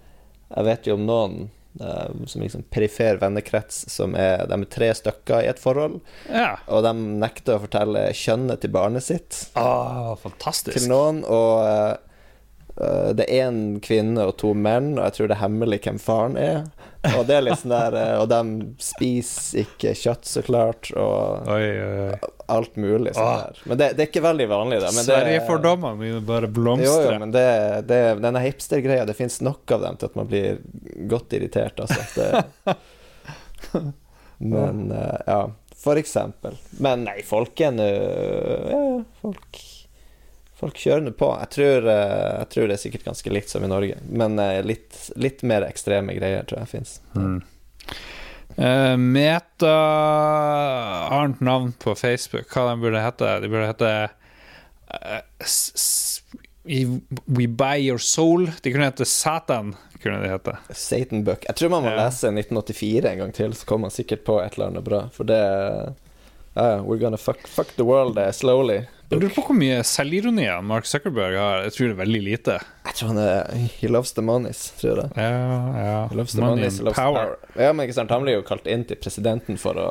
Jeg 0.57 0.64
vet 0.64 0.87
jo 0.87 0.95
om 0.95 1.05
noen 1.07 1.37
eh, 1.43 1.51
som 1.79 2.41
liksom 2.43 2.62
perifer 2.70 3.16
vennekrets, 3.18 3.81
som 3.91 4.14
er 4.14 4.47
De 4.47 4.55
er 4.61 4.68
tre 4.70 4.93
stykker 4.95 5.43
i 5.43 5.49
et 5.51 5.59
forhold, 5.59 6.01
Ja. 6.31 6.57
og 6.68 6.85
de 6.87 6.93
nekter 6.95 7.57
å 7.57 7.64
fortelle 7.64 8.07
kjønnet 8.14 8.61
til 8.62 8.70
barnet 8.70 9.03
sitt 9.03 9.49
Ah, 9.59 10.14
fantastisk. 10.14 10.77
til 10.79 10.89
noen, 10.89 11.25
og 11.27 11.66
eh, 11.66 11.97
eh, 12.81 13.12
det 13.18 13.27
er 13.29 13.51
én 13.51 13.81
kvinne 13.83 14.22
og 14.29 14.37
to 14.39 14.55
menn, 14.55 14.93
og 14.99 15.05
jeg 15.09 15.12
tror 15.18 15.29
det 15.33 15.37
er 15.39 15.43
hemmelig 15.49 15.81
hvem 15.83 15.99
faren 15.99 16.37
er. 16.39 16.64
Og 17.18 17.27
det 17.27 17.35
er 17.37 17.43
litt 17.45 17.59
sånn 17.61 17.75
der 17.75 17.95
eh, 18.01 18.14
Og 18.22 18.29
de 18.31 18.39
spiser 18.81 19.59
ikke 19.66 19.91
kjøtt, 19.99 20.25
så 20.25 20.41
klart, 20.47 20.89
og 20.97 21.51
Oi, 21.53 21.66
oi, 21.68 21.99
oi. 22.14 22.31
Alt 22.53 22.76
mulig 22.76 23.14
sånn 23.16 23.26
Ah. 23.28 23.42
der. 23.47 23.61
Men 23.64 23.78
det, 23.80 23.88
det 23.97 24.03
er 24.05 24.09
ikke 24.11 24.22
veldig 24.24 24.47
vanlig, 24.51 24.80
da. 24.82 24.90
Men 24.92 25.05
det, 25.05 25.12
Sverigefordommene 25.12 26.01
mine 26.01 26.20
bare 26.26 26.49
blomstrer. 26.49 27.05
jo, 27.07 27.12
jo, 27.12 27.18
men 27.22 27.32
det, 27.34 27.45
det, 27.88 28.01
denne 28.24 28.42
hipstergreia, 28.45 29.05
det 29.09 29.14
fins 29.18 29.40
nok 29.45 29.70
av 29.76 29.80
dem 29.86 29.97
til 30.01 30.11
at 30.11 30.18
man 30.18 30.28
blir 30.30 30.59
godt 31.11 31.32
irritert, 31.38 31.80
altså. 31.80 32.01
Det, 32.14 33.84
men 34.38 34.92
uh, 34.92 35.20
ja, 35.26 35.40
for 35.84 35.97
eksempel. 36.01 36.57
Men 36.78 37.05
nei, 37.09 37.20
folk 37.26 37.61
er 37.64 37.72
nå 37.76 37.86
Ja, 38.72 38.82
folk 39.22 39.62
Folk 40.55 40.76
kjører 40.78 41.03
nå 41.03 41.11
på. 41.18 41.26
Jeg 41.42 41.51
tror, 41.51 41.86
uh, 41.90 42.38
jeg 42.38 42.47
tror 42.55 42.68
det 42.70 42.76
er 42.76 42.80
sikkert 42.84 43.09
ganske 43.09 43.32
likt 43.34 43.51
som 43.51 43.64
i 43.66 43.68
Norge, 43.68 43.97
men 44.07 44.38
uh, 44.38 44.61
litt, 44.64 44.95
litt 45.18 45.42
mer 45.45 45.66
ekstreme 45.66 46.14
greier 46.16 46.47
tror 46.47 46.62
jeg 46.62 46.70
fins. 46.76 46.92
Mm. 47.18 47.40
Eh, 48.57 48.97
Meta 48.97 49.71
har 51.11 51.29
et 51.29 51.41
navn 51.41 51.73
på 51.83 51.95
Facebook. 51.99 52.47
Hva 52.55 52.69
de 52.71 52.77
burde 52.85 53.01
hete? 53.03 53.33
De 53.43 53.49
burde 53.51 53.67
hete 53.73 53.91
uh, 54.95 55.21
We 57.27 57.47
Buy 57.51 57.83
Your 57.89 57.99
Soul. 57.99 58.47
De 58.63 58.73
kunne 58.73 58.87
hete 58.89 59.05
Satan. 59.09 59.75
Kunne 60.03 60.21
de 60.23 60.31
hete. 60.31 60.55
Satan 60.71 61.25
Book. 61.27 61.45
Jeg 61.49 61.57
tror 61.59 61.73
man 61.73 61.83
må 61.87 61.91
Ja. 61.95 62.05
lese 62.07 62.31
1984 62.31 63.11
en 63.13 63.19
gang 63.19 63.33
til, 63.35 63.53
så 63.55 63.67
kommer 63.67 63.89
man 63.89 63.95
sikkert 63.95 64.25
på 64.25 64.39
et 64.45 64.55
eller 64.55 64.71
annet 64.71 64.85
bra. 64.85 65.09
For 65.13 65.25
det 65.25 65.41
uh, 66.57 66.79
We're 66.85 67.01
gonna 67.01 67.17
fuck, 67.19 67.47
fuck 67.49 67.75
the 67.77 67.85
world 67.85 68.19
slowly. 68.35 68.85
Jeg 69.11 69.21
lurer 69.21 69.35
på 69.37 69.43
hvor 69.47 69.57
mye 69.59 69.83
selvironi 69.87 70.47
Mark 70.65 70.89
Zuckerberg 70.89 71.37
har. 71.37 71.61
Jeg 71.67 71.75
tror 71.77 71.91
det 71.91 71.95
er 71.95 72.01
veldig 72.01 72.23
lite. 72.25 72.57
Jeg 72.89 72.97
tror 72.99 73.13
han 73.13 73.21
er 73.21 73.69
He 73.77 73.91
loves 73.93 74.15
the 74.17 74.25
monies, 74.25 74.65
tror 74.81 75.03
jeg. 75.03 75.13
Ja, 75.21 75.29
ja. 75.85 76.01
He 76.11 76.19
loves 76.19 76.33
the 76.33 76.43
Money 76.43 76.65
monies, 76.65 76.81
loves 76.81 76.99
power. 76.99 77.37
power. 77.37 77.63
Ja, 77.67 77.73
men 77.73 77.85
ikke 77.87 77.99
sant, 78.01 78.15
han 78.15 78.25
blir 78.25 78.39
jo 78.39 78.47
kalt 78.49 78.67
inn 78.71 78.87
til 78.89 78.99
presidenten 78.99 79.61
for 79.61 79.79
å 79.79 79.89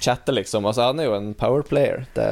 chatte, 0.00 0.32
liksom. 0.34 0.66
Altså, 0.66 0.88
han 0.88 1.02
er 1.02 1.10
jo 1.10 1.16
en 1.18 1.30
power 1.38 1.62
player. 1.68 2.06
Det, 2.16 2.26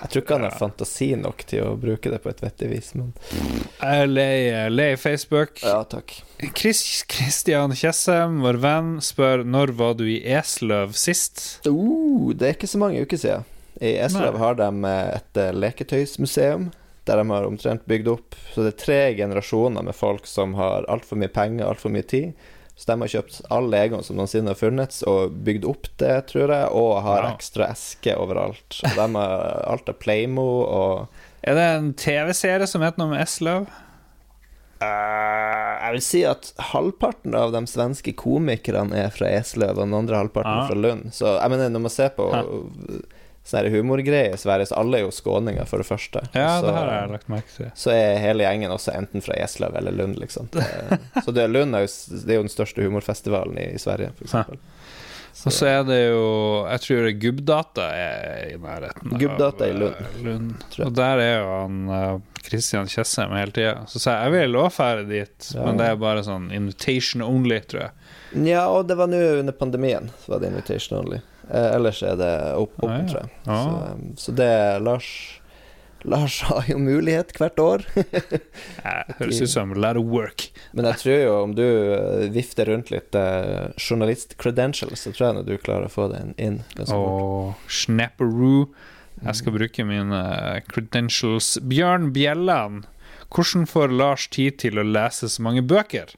jeg 0.00 0.10
tror 0.10 0.24
ikke 0.24 0.38
han 0.40 0.48
har 0.48 0.58
fantasi 0.58 1.10
nok 1.20 1.46
til 1.52 1.68
å 1.68 1.76
bruke 1.80 2.10
det 2.12 2.18
på 2.24 2.32
et 2.32 2.42
vettig 2.44 2.72
vis, 2.72 2.90
men 2.98 3.12
Jeg 3.36 4.02
er 4.02 4.10
lei, 4.10 4.34
lei 4.72 4.90
Facebook. 5.00 5.60
Ja, 5.62 5.82
takk. 5.88 6.16
Chris 6.56 7.04
Christian 7.12 7.76
Tjessem, 7.76 8.40
vår 8.44 8.58
venn, 8.64 8.94
spør 9.04 9.44
når 9.46 9.76
var 9.78 9.98
du 10.00 10.08
i 10.08 10.22
Esløv 10.40 10.96
sist? 10.98 11.60
Uh, 11.68 12.32
det 12.34 12.48
er 12.48 12.56
ikke 12.58 12.72
så 12.72 12.80
mange 12.82 13.04
uker 13.04 13.20
siden. 13.20 13.50
I 13.80 13.96
Esløv 14.04 14.36
har 14.38 14.54
de 14.54 14.68
eh, 14.86 15.16
et 15.16 15.36
eh, 15.42 15.52
leketøysmuseum 15.52 16.70
der 17.04 17.16
de 17.20 17.24
har 17.30 17.44
omtrent 17.44 17.82
bygd 17.90 18.06
opp 18.08 18.34
Så 18.54 18.62
det 18.64 18.70
er 18.74 18.84
tre 18.84 19.00
generasjoner 19.18 19.82
med 19.84 19.94
folk 19.94 20.24
som 20.26 20.54
har 20.56 20.86
altfor 20.88 21.18
mye 21.20 21.28
penger, 21.28 21.66
altfor 21.68 21.90
mye 21.92 22.02
tid. 22.08 22.32
Så 22.76 22.86
de 22.88 22.96
har 23.02 23.10
kjøpt 23.12 23.42
all 23.54 23.68
legoen 23.70 24.02
som 24.02 24.16
noensinne 24.16 24.50
har 24.50 24.58
funnes, 24.58 25.02
og 25.06 25.30
bygd 25.46 25.64
opp 25.68 25.86
det, 26.00 26.14
tror 26.32 26.50
jeg, 26.50 26.70
og 26.72 27.02
har 27.04 27.22
Wow. 27.22 27.34
ekstra 27.36 27.68
esker 27.70 28.16
overalt. 28.18 28.80
Og 28.82 28.96
de 28.96 29.06
har 29.14 29.44
alt 29.74 29.88
av 29.92 29.98
Playmo 30.02 30.46
og 30.64 31.08
Er 31.44 31.54
det 31.54 31.66
en 31.76 31.92
TV-serie 31.94 32.66
som 32.66 32.82
heter 32.82 32.98
noe 33.04 33.12
med 33.12 33.20
Esløv? 33.22 33.68
Uh, 34.82 35.74
Jeg 35.84 35.92
vil 35.94 36.02
si 36.04 36.22
at 36.26 36.48
halvparten 36.72 37.34
av 37.38 37.52
de 37.54 37.60
svenske 37.70 38.12
komikerne 38.18 38.96
er 39.06 39.12
fra 39.14 39.28
Esløv, 39.38 39.76
og 39.76 39.84
den 39.84 39.94
andre 40.00 40.18
halvparten 40.24 40.50
Ah. 40.64 40.66
fra 40.68 40.74
Lund. 40.80 41.12
Så 41.14 41.36
jeg 41.40 41.50
mener, 41.52 41.68
når 41.70 41.84
man 41.86 41.90
ser 41.94 42.08
på 42.16 42.26
Hæ. 42.32 42.42
Sånne 43.44 43.70
humorgreier 43.74 44.34
i 44.34 44.40
Sverige, 44.40 44.70
så 44.70 44.78
alle 44.80 44.98
er 44.98 45.04
jo 45.04 45.10
skåninger, 45.12 45.66
for 45.68 45.82
det 45.82 45.86
første. 45.88 46.22
Ja, 46.32 46.60
så, 46.60 46.66
det 46.66 46.74
har 46.78 46.92
jeg 46.94 47.10
lagt 47.12 47.28
merke 47.28 47.52
til. 47.52 47.70
så 47.76 47.92
er 47.92 48.20
hele 48.22 48.46
gjengen 48.46 48.72
også 48.72 48.94
enten 48.96 49.24
fra 49.24 49.36
Esløv 49.44 49.76
eller 49.76 49.92
Lund, 49.92 50.16
liksom. 50.18 50.48
Så 51.24 51.34
det, 51.36 51.48
Lund 51.52 51.76
er 51.76 51.84
jo, 51.84 51.90
det 52.24 52.32
er 52.32 52.40
jo 52.40 52.46
den 52.46 52.52
største 52.52 52.86
humorfestivalen 52.86 53.58
i, 53.60 53.66
i 53.76 53.82
Sverige, 53.82 54.14
eksempel. 54.24 54.58
Og 55.44 55.52
så 55.52 55.66
er 55.66 55.80
det 55.82 55.96
jo 55.98 56.20
Jeg 56.70 56.80
tror 56.84 57.06
Gubbdata 57.20 57.88
er 57.98 58.52
i 58.52 58.58
nærheten 58.62 59.16
Gubbdata 59.18 59.66
i 59.66 59.72
Lund, 59.76 59.96
eh, 59.98 60.20
Lund. 60.24 60.52
Og 60.86 60.92
der 60.94 61.22
er 61.24 61.32
jo 61.40 61.48
han 61.58 61.80
Kristian 61.90 62.86
Christian 62.86 62.86
Tjessem 62.92 63.34
hele 63.34 63.52
tida. 63.56 63.74
Så 63.90 63.98
sa 63.98 64.14
jeg 64.14 64.30
jeg 64.30 64.34
vil 64.46 64.56
òg 64.60 64.70
fære 64.72 65.04
dit, 65.08 65.50
Ja. 65.56 65.64
men 65.66 65.80
det 65.80 65.86
er 65.90 65.96
bare 66.00 66.22
sånn 66.24 66.50
invitation 66.54 67.22
only, 67.26 67.58
tror 67.66 67.86
jeg. 67.88 67.90
Ja, 68.46 68.66
og 68.68 68.86
det 68.88 68.96
var 68.96 69.08
nå 69.10 69.20
under 69.40 69.52
pandemien, 69.52 70.10
så 70.22 70.34
var 70.34 70.40
det 70.42 70.52
invitation 70.52 70.98
only. 71.00 71.20
Eh, 71.50 71.70
ellers 71.76 72.02
er 72.02 72.16
det 72.16 72.32
opp, 72.56 72.74
Ah, 72.84 72.98
ja. 72.98 73.06
tror 73.08 73.20
jeg. 73.20 73.30
Så, 73.44 73.50
Ah. 73.52 73.92
um, 73.92 74.04
så 74.16 74.32
det 74.34 74.52
Lars 74.82 75.40
Lars 76.04 76.42
har 76.50 76.66
jo 76.68 76.76
mulighet 76.78 77.32
hvert 77.38 77.56
år. 77.58 77.84
Eh, 78.84 79.14
Høres 79.18 79.40
ut 79.40 79.48
som 79.48 79.70
let 79.72 79.96
lot 79.96 79.96
of 79.96 80.04
work. 80.12 80.50
Men 80.76 80.84
jeg 80.84 80.98
tror 81.00 81.20
jo 81.22 81.36
om 81.42 81.54
du 81.56 81.62
eh, 81.64 82.26
vifter 82.34 82.68
rundt 82.68 82.90
litt 82.92 83.14
eh, 83.16 83.70
journalist-credentials, 83.80 85.00
så 85.06 85.12
tror 85.16 85.30
jeg 85.38 85.46
du 85.48 85.54
klarer 85.64 85.86
å 85.88 85.92
få 85.92 86.10
den 86.12 86.34
inn. 86.36 86.58
Og 86.92 87.54
Snapperoo. 87.72 88.66
Jeg 89.24 89.38
skal 89.40 89.54
bruke 89.56 89.84
mine 89.88 90.20
credentials. 90.68 91.54
Bjørn 91.64 92.10
Bjelland. 92.12 92.84
Hvordan 93.32 93.64
får 93.66 93.94
Lars 93.96 94.28
tid 94.28 94.58
til 94.60 94.76
å 94.78 94.84
lese 94.84 95.30
så 95.32 95.42
mange 95.42 95.62
bøker? 95.64 96.12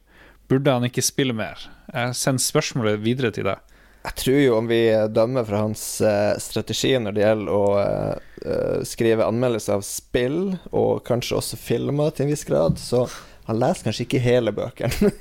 Burde 0.51 0.71
han 0.75 0.83
ikke 0.87 1.03
spille 1.05 1.33
mer? 1.35 1.63
Jeg 1.93 2.15
sender 2.19 2.43
spørsmålet 2.43 2.99
videre 3.03 3.31
til 3.35 3.47
deg. 3.47 3.63
Jeg 4.07 4.15
tror 4.21 4.37
jo 4.39 4.53
om 4.55 4.67
vi 4.69 4.79
dømmer 5.11 5.43
fra 5.47 5.59
hans 5.65 5.81
eh, 6.01 6.37
strategi 6.39 6.93
når 7.01 7.15
det 7.15 7.23
gjelder 7.25 7.49
å 7.53 7.63
eh, 7.81 8.27
eh, 8.47 8.77
skrive 8.87 9.25
anmeldelser 9.27 9.75
av 9.75 9.83
spill, 9.83 10.53
og 10.71 11.01
kanskje 11.07 11.35
også 11.41 11.59
filmer 11.59 12.13
til 12.15 12.25
en 12.27 12.31
viss 12.31 12.45
grad, 12.47 12.79
så 12.79 13.03
han 13.49 13.59
leser 13.59 13.87
kanskje 13.89 14.05
ikke 14.05 14.21
hele 14.23 14.53
bøkene. 14.55 15.11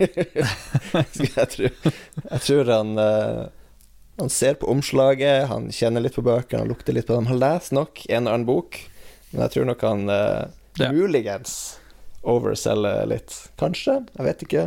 Skal 1.16 1.32
jeg 1.32 1.50
tro. 1.52 1.70
Jeg 2.30 2.40
tror 2.46 2.70
han 2.74 2.94
Han 4.16 4.30
ser 4.32 4.56
på 4.58 4.70
omslaget, 4.72 5.46
han 5.50 5.68
kjenner 5.74 6.02
litt 6.06 6.16
på 6.16 6.24
bøkene, 6.26 6.62
han 6.64 6.70
lukter 6.70 6.94
litt 6.96 7.06
på 7.06 7.18
dem. 7.18 7.28
Han 7.30 7.42
leser 7.42 7.76
nok 7.76 8.00
en 8.08 8.26
og 8.26 8.32
annen 8.32 8.46
bok, 8.48 8.78
men 9.32 9.44
jeg 9.44 9.54
tror 9.56 9.68
nok 9.72 9.84
han 9.86 10.06
Ja. 10.76 10.88
muligens 10.92 11.76
overselger 12.26 13.06
litt. 13.10 13.34
Kanskje, 13.60 14.00
jeg 14.16 14.26
vet 14.30 14.46
ikke. 14.46 14.64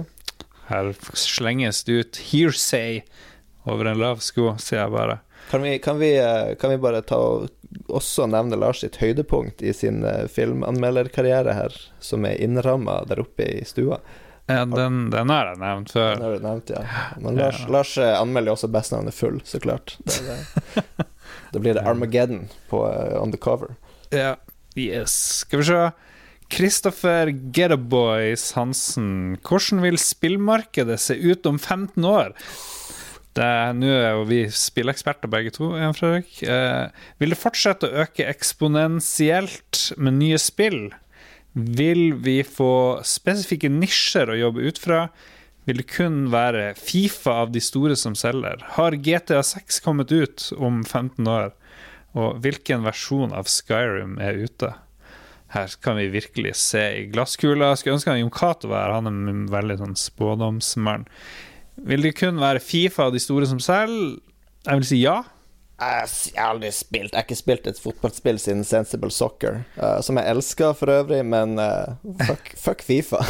Her 0.70 0.93
slenges 1.17 1.84
det 1.88 1.97
ut 2.03 2.22
hearsay 2.30 3.01
over 3.66 3.86
en 3.91 3.99
lav 3.99 4.22
sko, 4.24 4.53
sier 4.62 4.84
jeg 4.84 4.93
bare. 4.93 5.20
Kan 5.49 5.64
vi, 5.66 5.80
kan 5.82 5.97
vi, 5.99 6.14
eh, 6.20 6.55
kan 6.62 6.70
vi 6.70 6.78
bare 6.78 7.01
ta 7.01 7.18
og 7.18 7.47
også 7.89 8.28
nevne 8.30 8.57
Lars 8.60 8.84
sitt 8.84 8.99
høydepunkt 9.01 9.62
i 9.66 9.74
sin 9.74 10.03
eh, 10.05 10.28
filmanmelderkarriere 10.30 11.53
her, 11.57 11.76
som 11.99 12.26
er 12.26 12.38
innramma 12.41 13.01
der 13.10 13.24
oppe 13.24 13.47
i 13.60 13.64
stua? 13.66 13.99
Ja, 14.49 14.64
den, 14.66 15.10
den 15.14 15.30
har 15.30 15.51
jeg 15.51 15.60
nevnt 15.62 15.91
før. 15.93 16.16
Den 16.16 16.26
har 16.26 16.36
du 16.38 16.45
nevnt, 16.45 16.72
ja. 16.74 16.84
Men 17.22 17.36
Lars, 17.38 17.60
Ja. 17.62 17.72
Lars 17.74 17.97
eh, 18.01 18.14
anmelder 18.18 18.55
også 18.55 18.70
best 18.74 18.93
navnet 18.95 19.14
full, 19.18 19.41
så 19.45 19.62
klart. 19.62 19.97
Da, 21.51 21.57
blir 21.57 21.74
det 21.74 21.82
Armageddon 21.82 22.43
på 22.70 22.84
uh, 22.86 23.16
on 23.22 23.32
the 23.34 23.38
cover. 23.41 23.72
Ja, 24.14 24.36
yes. 24.78 25.14
Skal 25.41 25.62
vi 25.64 25.66
se. 25.66 25.80
Kristoffer 26.49 27.30
Getaboys 27.53 28.51
Hansen. 28.53 29.38
Hvordan 29.45 29.82
vil 29.82 29.97
spillmarkedet 30.01 30.99
se 31.01 31.18
ut 31.18 31.45
om 31.49 31.57
15 31.57 32.05
år? 32.05 32.36
Nå 33.38 33.89
er 33.93 34.15
jo 34.17 34.23
vi 34.27 34.41
spilleksperter 34.51 35.30
begge 35.32 35.53
to, 35.55 35.69
Jan 35.77 35.93
Fredrik. 35.95 36.32
Eh, 36.43 36.89
vil 37.21 37.36
det 37.36 37.39
fortsette 37.39 37.88
å 37.88 38.01
øke 38.03 38.25
eksponentielt 38.27 39.91
med 39.97 40.17
nye 40.17 40.39
spill? 40.41 40.89
Vil 41.53 42.13
vi 42.19 42.41
få 42.43 42.99
spesifikke 43.05 43.69
nisjer 43.71 44.34
å 44.34 44.39
jobbe 44.39 44.65
ut 44.65 44.82
fra? 44.82 45.07
Vil 45.69 45.82
det 45.84 45.89
kun 45.91 46.27
være 46.34 46.73
Fifa 46.80 47.43
av 47.43 47.53
de 47.53 47.61
store 47.61 47.95
som 47.99 48.15
selger? 48.17 48.61
Har 48.75 48.97
GTA 48.97 49.43
6 49.45 49.82
kommet 49.86 50.11
ut 50.11 50.49
om 50.57 50.84
15 50.84 51.30
år? 51.30 51.51
Og 52.17 52.39
hvilken 52.41 52.86
versjon 52.88 53.36
av 53.38 53.49
Skyrim 53.51 54.17
er 54.17 54.39
ute? 54.41 54.73
Her 55.53 55.73
kan 55.82 55.97
vi 55.97 56.09
virkelig 56.13 56.55
se 56.61 56.82
i 56.99 57.05
glasskula. 57.09 57.75
Skulle 57.77 57.97
ønske 57.97 58.17
Jon 58.17 58.34
Cato 58.34 58.69
var 58.69 58.88
her, 58.88 58.95
han 58.97 59.09
er 59.09 59.32
en 59.34 59.45
veldig 59.49 59.80
sånn 59.82 59.95
spådomsmann. 59.97 61.07
Vil 61.88 62.03
det 62.03 62.15
kun 62.19 62.39
være 62.41 62.59
Fifa 62.63 63.07
og 63.09 63.13
de 63.13 63.19
store 63.23 63.47
som 63.49 63.59
selger? 63.63 64.17
Jeg 64.65 64.75
vil 64.82 64.86
si 64.89 64.97
ja. 65.03 65.21
Jeg 65.80 66.09
har 66.36 66.49
aldri 66.49 66.69
spilt 66.75 67.13
Jeg 67.13 67.17
har 67.21 67.23
ikke 67.23 67.38
spilt 67.39 67.67
et 67.71 67.77
fotballspill 67.80 68.39
siden 68.41 68.65
Sensible 68.67 69.07
Soccer, 69.15 69.61
uh, 69.77 70.01
som 70.03 70.17
jeg 70.19 70.27
elsker 70.34 70.73
for 70.75 70.91
øvrig, 70.91 71.21
men 71.25 71.53
uh, 71.55 71.95
fuck, 72.27 72.51
fuck 72.65 72.84
Fifa. 72.84 73.21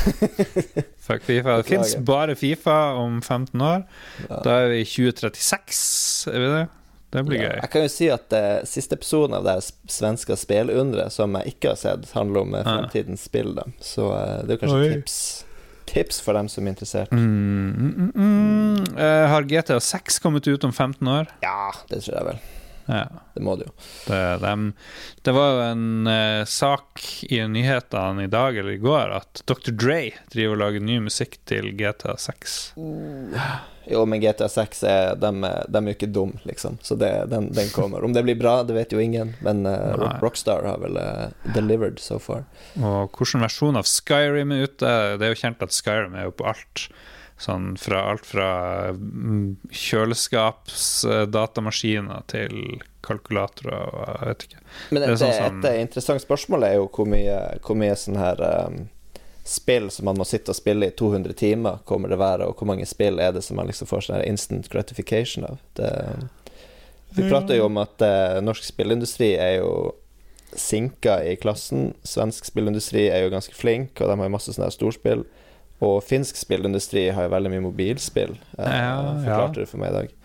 Fuck 1.10 1.24
Fifa. 1.26 1.58
Det 1.58 1.66
fins 1.66 1.95
bare 2.06 2.36
Fifa 2.38 2.93
om 3.02 3.22
15 3.22 3.62
år. 3.62 3.86
Ja. 4.30 4.39
Da 4.45 4.58
er 4.64 4.68
vi 4.74 4.82
i 4.82 4.86
2036, 4.86 6.28
er 6.34 6.39
vi 6.43 6.50
det? 6.54 6.66
Det 7.14 7.24
blir 7.26 7.39
Ja, 7.41 7.47
gøy. 7.47 7.56
jeg 7.64 7.70
kan 7.74 7.82
jo 7.86 7.89
si 7.89 8.10
at 8.14 8.34
uh, 8.38 8.66
siste 8.70 8.93
episoden 8.97 9.34
av 9.38 9.45
det 9.47 9.56
svenske 9.89 10.36
spillunderet 10.38 11.14
som 11.14 11.34
jeg 11.39 11.56
ikke 11.56 11.72
har 11.72 11.80
sett, 11.82 12.10
handler 12.14 12.45
om 12.45 12.54
fremtidens 12.66 13.24
spill. 13.30 13.56
Da. 13.58 13.66
Så 13.82 14.10
det 14.45 14.54
er 14.54 14.58
jo 14.58 14.62
kanskje 14.66 14.82
Oi. 14.84 14.91
tips, 15.00 15.16
tips 15.90 16.22
for 16.24 16.38
dem 16.38 16.50
som 16.52 16.68
er 16.68 16.76
interessert. 16.76 17.12
Mm, 17.12 17.74
mm, 17.74 18.12
mm. 18.16 18.96
Eh, 18.98 19.26
har 19.34 19.50
GTA 19.50 19.80
6 19.84 20.22
kommet 20.24 20.48
ut 20.48 20.64
om 20.64 20.74
15 20.74 21.08
år? 21.08 21.30
Ja, 21.44 21.72
det 21.90 22.04
tror 22.06 22.16
jeg 22.16 22.30
vel. 22.30 22.42
Ja. 22.90 23.06
Det 23.34 23.44
må 23.46 23.54
det 23.56 23.68
jo. 23.68 23.74
Det, 24.08 24.20
de, 24.42 24.54
det 25.22 25.34
var 25.36 25.52
jo 25.54 25.66
en 25.68 26.10
uh, 26.10 26.46
sak 26.50 27.04
i 27.30 27.44
nyhetene 27.46 28.26
i 28.26 28.32
dag 28.32 28.58
eller 28.58 28.74
i 28.74 28.82
går 28.82 29.14
at 29.20 29.44
Dr. 29.46 29.76
Dre 29.78 30.00
driver 30.34 30.56
og 30.56 30.64
lager 30.64 30.86
ny 30.88 30.98
musikk 31.06 31.38
til 31.50 31.70
GTA 31.78 32.18
6. 32.18 32.58
Jo, 33.90 34.04
men 34.06 34.22
GTA 34.22 34.46
6 34.50 34.84
er, 34.86 35.16
de, 35.18 35.30
er- 35.50 35.66
er 35.80 35.88
jo 35.90 35.94
ikke 35.96 36.12
dum, 36.14 36.36
liksom. 36.46 36.78
Så 36.86 36.94
det, 37.00 37.10
den, 37.32 37.48
den 37.58 37.70
kommer. 37.74 38.04
Om 38.06 38.14
det 38.14 38.22
blir 38.28 38.38
bra, 38.40 38.60
det 38.64 38.74
vet 38.78 38.92
jo 38.94 39.00
ingen, 39.02 39.34
men 39.42 39.66
uh, 39.66 40.20
Rockstar 40.22 40.62
har 40.70 40.78
vel 40.84 40.98
uh, 41.02 41.28
delivered 41.56 41.98
so 42.00 42.20
far. 42.22 42.44
Og 42.78 43.10
hvilken 43.18 43.42
versjon 43.46 43.78
av 43.80 43.86
Skyrim 43.90 44.52
er 44.56 44.62
ute? 44.70 44.92
Det 45.18 45.26
er 45.26 45.32
jo 45.34 45.42
kjent 45.42 45.64
at 45.66 45.74
Skyrim 45.74 46.14
er 46.20 46.24
jo 46.30 46.36
på 46.38 46.46
alt. 46.54 46.78
Sånn 47.40 47.78
fra 47.80 48.02
alt 48.12 48.26
fra 48.28 48.48
mm, 48.92 49.56
kjøleskapsdatamaskiner 49.72 52.22
til 52.32 52.82
kalkulatorer 53.06 53.78
og 53.80 54.02
jeg 54.10 54.28
vet 54.30 54.42
ikke. 54.50 54.60
Men 54.92 55.00
Det 55.02 55.08
det, 55.08 55.14
er 55.14 55.18
sånn 55.24 55.38
som- 55.38 55.62
et 55.64 55.80
interessant 55.86 56.22
spørsmål 56.22 56.62
er 56.68 56.74
jo 56.76 56.90
hvor 56.92 57.08
mye, 57.08 57.38
hvor 57.64 57.76
mye 57.80 57.96
sånn 57.96 58.18
her 58.20 58.36
um, 58.68 58.90
spill 59.50 59.89
som 59.91 60.06
man 60.06 60.18
må 60.20 60.26
sitte 60.30 60.54
og 60.54 60.58
spille 60.58 60.89
i 60.91 60.95
200 60.95 61.34
timer, 61.39 61.80
kommer 61.89 62.12
det 62.12 62.20
være, 62.22 62.45
og 62.50 62.60
hvor 62.60 62.70
mange 62.70 62.86
spill 62.89 63.20
er 63.20 63.34
det 63.36 63.41
som 63.45 63.58
man 63.58 63.70
liksom 63.70 63.89
får 63.89 64.06
sånn 64.06 64.20
her 64.20 64.28
instant 64.30 64.70
gratification 64.70 65.47
av. 65.50 65.58
Det, 65.80 65.89
vi 67.18 67.26
prater 67.30 67.58
jo 67.58 67.66
om 67.66 67.80
at 67.82 68.02
eh, 68.06 68.38
norsk 68.45 68.68
spillindustri 68.68 69.32
er 69.41 69.56
jo 69.64 69.72
sinka 70.54 71.20
i 71.26 71.36
klassen. 71.41 71.93
Svensk 72.06 72.45
spillindustri 72.50 73.08
er 73.10 73.24
jo 73.26 73.34
ganske 73.34 73.54
flink, 73.58 73.97
og 74.02 74.10
de 74.10 74.18
har 74.20 74.30
jo 74.30 74.34
masse 74.38 74.54
sånne 74.54 74.70
her 74.70 74.76
storspill. 74.78 75.26
Og 75.86 76.02
finsk 76.04 76.36
spillindustri 76.38 77.08
har 77.16 77.26
jo 77.28 77.34
veldig 77.34 77.52
mye 77.54 77.66
mobilspill. 77.70 78.36
Eh, 78.58 78.78
Ja, 78.80 78.95
forklarte 79.24 79.62
ja. 79.62 79.66
det 79.66 79.70
for 79.72 79.82
meg 79.82 79.93
i 79.93 79.97
dag. 80.02 80.16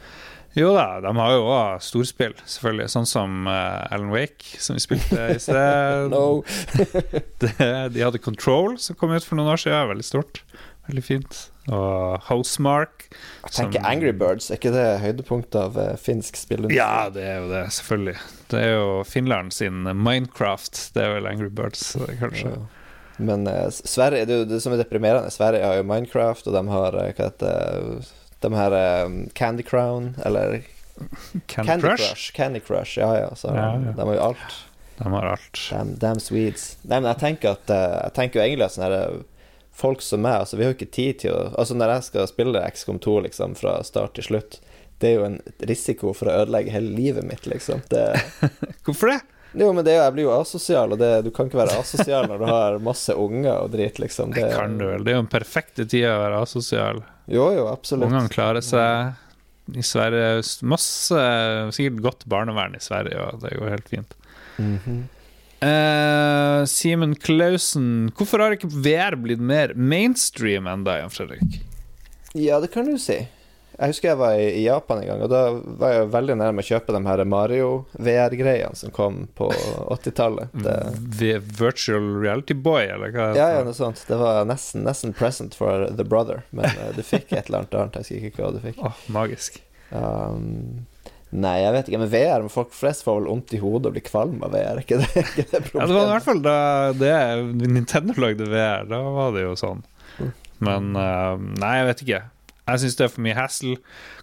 Jo 0.54 0.70
da, 0.74 1.00
de 1.02 1.10
har 1.18 1.32
jo 1.34 1.46
òg 1.50 1.82
storspill, 1.82 2.34
selvfølgelig. 2.46 2.86
Sånn 2.92 3.08
som 3.10 3.48
uh, 3.50 3.82
Alan 3.90 4.12
Wake, 4.14 4.54
som 4.62 4.78
vi 4.78 4.84
spilte 4.84 5.32
i 5.34 5.40
sted. 5.42 6.06
No. 6.14 6.44
det, 7.42 7.56
de 7.94 8.04
hadde 8.04 8.20
Control, 8.22 8.78
som 8.78 8.98
kom 8.98 9.14
ut 9.14 9.26
for 9.26 9.38
noen 9.38 9.50
år 9.54 9.60
siden. 9.64 9.90
Veldig 9.90 10.06
stort. 10.06 10.44
Veldig 10.86 11.02
fint. 11.04 11.40
Og 11.72 12.20
Housemark. 12.28 13.08
Jeg 13.10 13.56
tenker 13.56 13.80
som- 13.80 13.90
Angry 13.90 14.12
Birds, 14.12 14.50
er 14.50 14.60
ikke 14.60 14.74
det 14.74 14.86
høydepunktet 15.02 15.58
av 15.58 15.78
uh, 15.80 15.90
finsk 15.98 16.38
spillindustri? 16.38 16.78
Ja, 16.78 17.10
det 17.10 17.24
er 17.24 17.38
jo 17.40 17.50
det, 17.50 17.64
selvfølgelig. 17.78 18.16
Det 18.52 18.62
er 18.62 18.72
jo 18.76 18.88
Finland 19.08 19.56
sin 19.56 19.82
Minecraft. 19.82 20.90
Det 20.94 21.02
er 21.02 21.16
vel 21.16 21.30
Angry 21.30 21.50
Birds, 21.50 21.96
kanskje. 22.20 22.52
Ja. 22.52 22.66
Men 23.16 23.46
uh, 23.48 23.70
Sverige, 23.70 24.26
det, 24.28 24.34
er 24.34 24.44
jo 24.44 24.50
det 24.50 24.60
som 24.62 24.74
er 24.74 24.82
deprimerende 24.82 25.30
Sverige 25.34 25.66
har 25.66 25.80
jo 25.80 25.88
Minecraft, 25.88 26.46
og 26.50 26.58
de 26.58 26.64
har 26.76 27.00
hva 27.00 27.08
heter 27.10 28.12
de 28.40 28.52
her 28.54 29.04
um, 29.04 29.28
Candy 29.34 29.62
Crown, 29.62 30.14
eller 30.24 30.62
Candy, 31.46 31.66
Candy 31.66 31.80
Crush. 31.86 32.08
Crush. 32.08 32.32
Candy 32.34 32.60
Crush, 32.60 32.98
ja 32.98 33.10
ja. 33.18 33.34
Så, 33.34 33.48
Ja, 33.48 33.72
ja. 33.74 33.92
De 33.92 34.00
har 34.08 34.14
jo 34.14 34.20
alt. 34.20 34.58
De 34.98 35.12
har 35.12 35.22
alt. 35.26 35.60
Damn, 35.70 35.94
damn 35.98 36.20
Swedes. 36.20 36.76
Nei, 36.82 37.00
men 37.00 37.10
jeg 37.10 37.18
tenker 37.22 37.56
at 37.56 37.70
eh, 37.70 37.96
Jeg 38.04 38.14
tenker 38.14 38.40
jo 38.40 38.44
egentlig 38.46 38.66
at 38.68 38.76
sånne 38.76 38.90
her, 38.90 38.98
eh, 39.00 39.58
folk 39.74 40.04
som 40.06 40.22
meg, 40.22 40.44
altså 40.44 40.56
vi 40.56 40.62
har 40.62 40.70
jo 40.70 40.76
ikke 40.78 40.94
tid 40.94 41.18
til 41.24 41.34
å 41.34 41.48
Altså 41.58 41.74
når 41.74 41.96
jeg 41.96 42.06
skal 42.10 42.28
spille 42.30 42.62
XCOM 42.76 43.00
2 43.02 43.16
liksom 43.26 43.56
fra 43.58 43.80
start 43.82 44.14
til 44.14 44.28
slutt, 44.28 44.60
det 45.02 45.08
er 45.10 45.16
jo 45.18 45.24
en 45.26 45.40
risiko 45.66 46.12
for 46.14 46.30
å 46.30 46.36
ødelegge 46.44 46.70
hele 46.70 46.94
livet 46.94 47.26
mitt, 47.26 47.48
liksom. 47.50 47.82
Det 47.90 48.04
Hvorfor 48.86 49.10
det? 49.10 49.20
Jo, 49.54 49.70
men 49.72 49.84
det 49.86 49.94
jeg 49.94 50.14
blir 50.16 50.26
jo 50.26 50.34
asosial, 50.34 50.94
og 50.94 50.98
det, 50.98 51.10
du 51.26 51.30
kan 51.34 51.46
ikke 51.46 51.60
være 51.60 51.78
asosial 51.78 52.26
når 52.30 52.40
du 52.42 52.46
har 52.48 52.78
masse 52.82 53.14
unger 53.14 53.52
og 53.54 53.70
drit, 53.74 54.00
liksom. 54.02 54.32
Det 54.34 54.48
kan 54.50 54.78
du 54.80 54.88
vel. 54.88 55.04
Det 55.06 55.12
er 55.12 55.18
jo 55.20 55.24
den 55.24 55.30
perfekte 55.30 55.86
tida 55.86 56.16
å 56.16 56.22
være 56.24 56.40
asosial. 56.46 57.04
Jo, 57.30 57.48
jo, 57.54 57.68
absolutt. 57.70 58.10
Ungene 58.10 58.32
klarer 58.32 58.64
seg 58.64 59.76
i 59.78 59.84
Sverige. 59.86 60.42
Masse 60.66 61.26
Sikkert 61.76 62.02
godt 62.04 62.26
barnevern 62.30 62.74
i 62.76 62.82
Sverige, 62.82 63.28
og 63.30 63.44
det 63.44 63.54
går 63.60 63.76
helt 63.76 63.92
fint. 63.94 64.16
Mm 64.58 64.78
-hmm. 64.84 65.02
Uh, 65.64 66.66
Simen 66.68 67.14
Klausen, 67.14 68.10
hvorfor 68.16 68.42
har 68.42 68.52
ikke 68.52 68.68
VR 68.68 69.16
blitt 69.16 69.40
mer 69.40 69.72
mainstream 69.74 70.66
enda, 70.66 70.98
Jan 70.98 71.10
Fredrik? 71.10 71.62
Ja, 72.34 72.60
det 72.60 72.68
kan 72.74 72.84
du 72.84 72.98
si. 72.98 73.26
Jeg 73.74 73.90
husker 73.90 74.08
jeg 74.12 74.18
var 74.20 74.36
i, 74.38 74.62
Japan 74.62 75.00
en 75.02 75.08
gang, 75.08 75.22
og 75.26 75.30
da 75.32 75.40
var 75.80 75.94
jeg 75.96 76.10
veldig 76.14 76.36
nærme 76.38 76.62
å 76.62 76.66
kjøpe 76.66 76.94
de 76.94 77.00
her 77.08 77.22
Mario-VR-greiene 77.26 78.78
som 78.78 78.92
kom 78.94 79.24
på 79.34 79.48
80-tallet. 79.96 80.54
Det- 80.54 81.40
Virtual 81.58 82.06
Reality 82.22 82.54
Boy, 82.54 82.84
eller 82.94 83.10
hva? 83.14 83.28
Ja, 83.36 83.48
ja, 83.56 83.62
noe 83.66 83.74
sånt. 83.76 84.04
Det 84.08 84.18
var 84.20 84.44
nesten, 84.48 84.84
nesten 84.86 85.14
present 85.16 85.56
for 85.58 85.88
The 85.90 86.06
Brother, 86.06 86.44
men 86.54 86.70
uh, 86.78 86.90
du 86.94 87.02
fikk 87.02 87.32
et 87.34 87.48
eller 87.50 87.64
annet 87.64 87.78
annet. 87.80 87.98
Jeg 88.10 88.20
husker 88.22 88.30
ikke 88.30 88.44
hva 88.46 88.52
du 88.54 88.60
fikk. 88.62 88.82
Åh, 88.86 89.00
magisk. 89.14 89.58
Um, 89.94 90.84
nei, 91.34 91.56
jeg 91.64 91.74
vet 91.74 91.90
ikke, 91.90 92.00
men 92.04 92.12
VR 92.12 92.44
men 92.46 92.50
Folk 92.52 92.70
flest 92.74 93.04
får 93.06 93.18
vel 93.20 93.28
vondt 93.30 93.52
i 93.54 93.60
hodet 93.62 93.90
og 93.90 93.96
blir 93.96 94.06
kvalm 94.06 94.38
av 94.46 94.54
VR, 94.54 94.80
ikke 94.82 95.00
det, 95.02 95.10
ikke 95.24 95.48
det 95.50 95.60
Ja, 95.74 95.88
det 95.88 95.96
var 95.98 96.06
i 96.06 96.12
hvert 96.14 96.28
fall 96.28 96.44
da 96.46 96.56
det, 96.98 97.12
Nintendo 97.66 98.14
lagde 98.22 98.46
VR. 98.50 98.86
Da 98.90 99.02
var 99.18 99.34
det 99.34 99.48
jo 99.48 99.58
sånn. 99.58 99.82
Men 100.64 100.94
uh, 100.94 101.34
nei, 101.58 101.74
jeg 101.80 101.90
vet 101.90 102.06
ikke. 102.06 102.22
Jeg 102.64 102.80
syns 102.80 102.96
det 102.96 103.04
er 103.06 103.12
for 103.12 103.24
mye 103.26 103.36
hassle. 103.36 103.74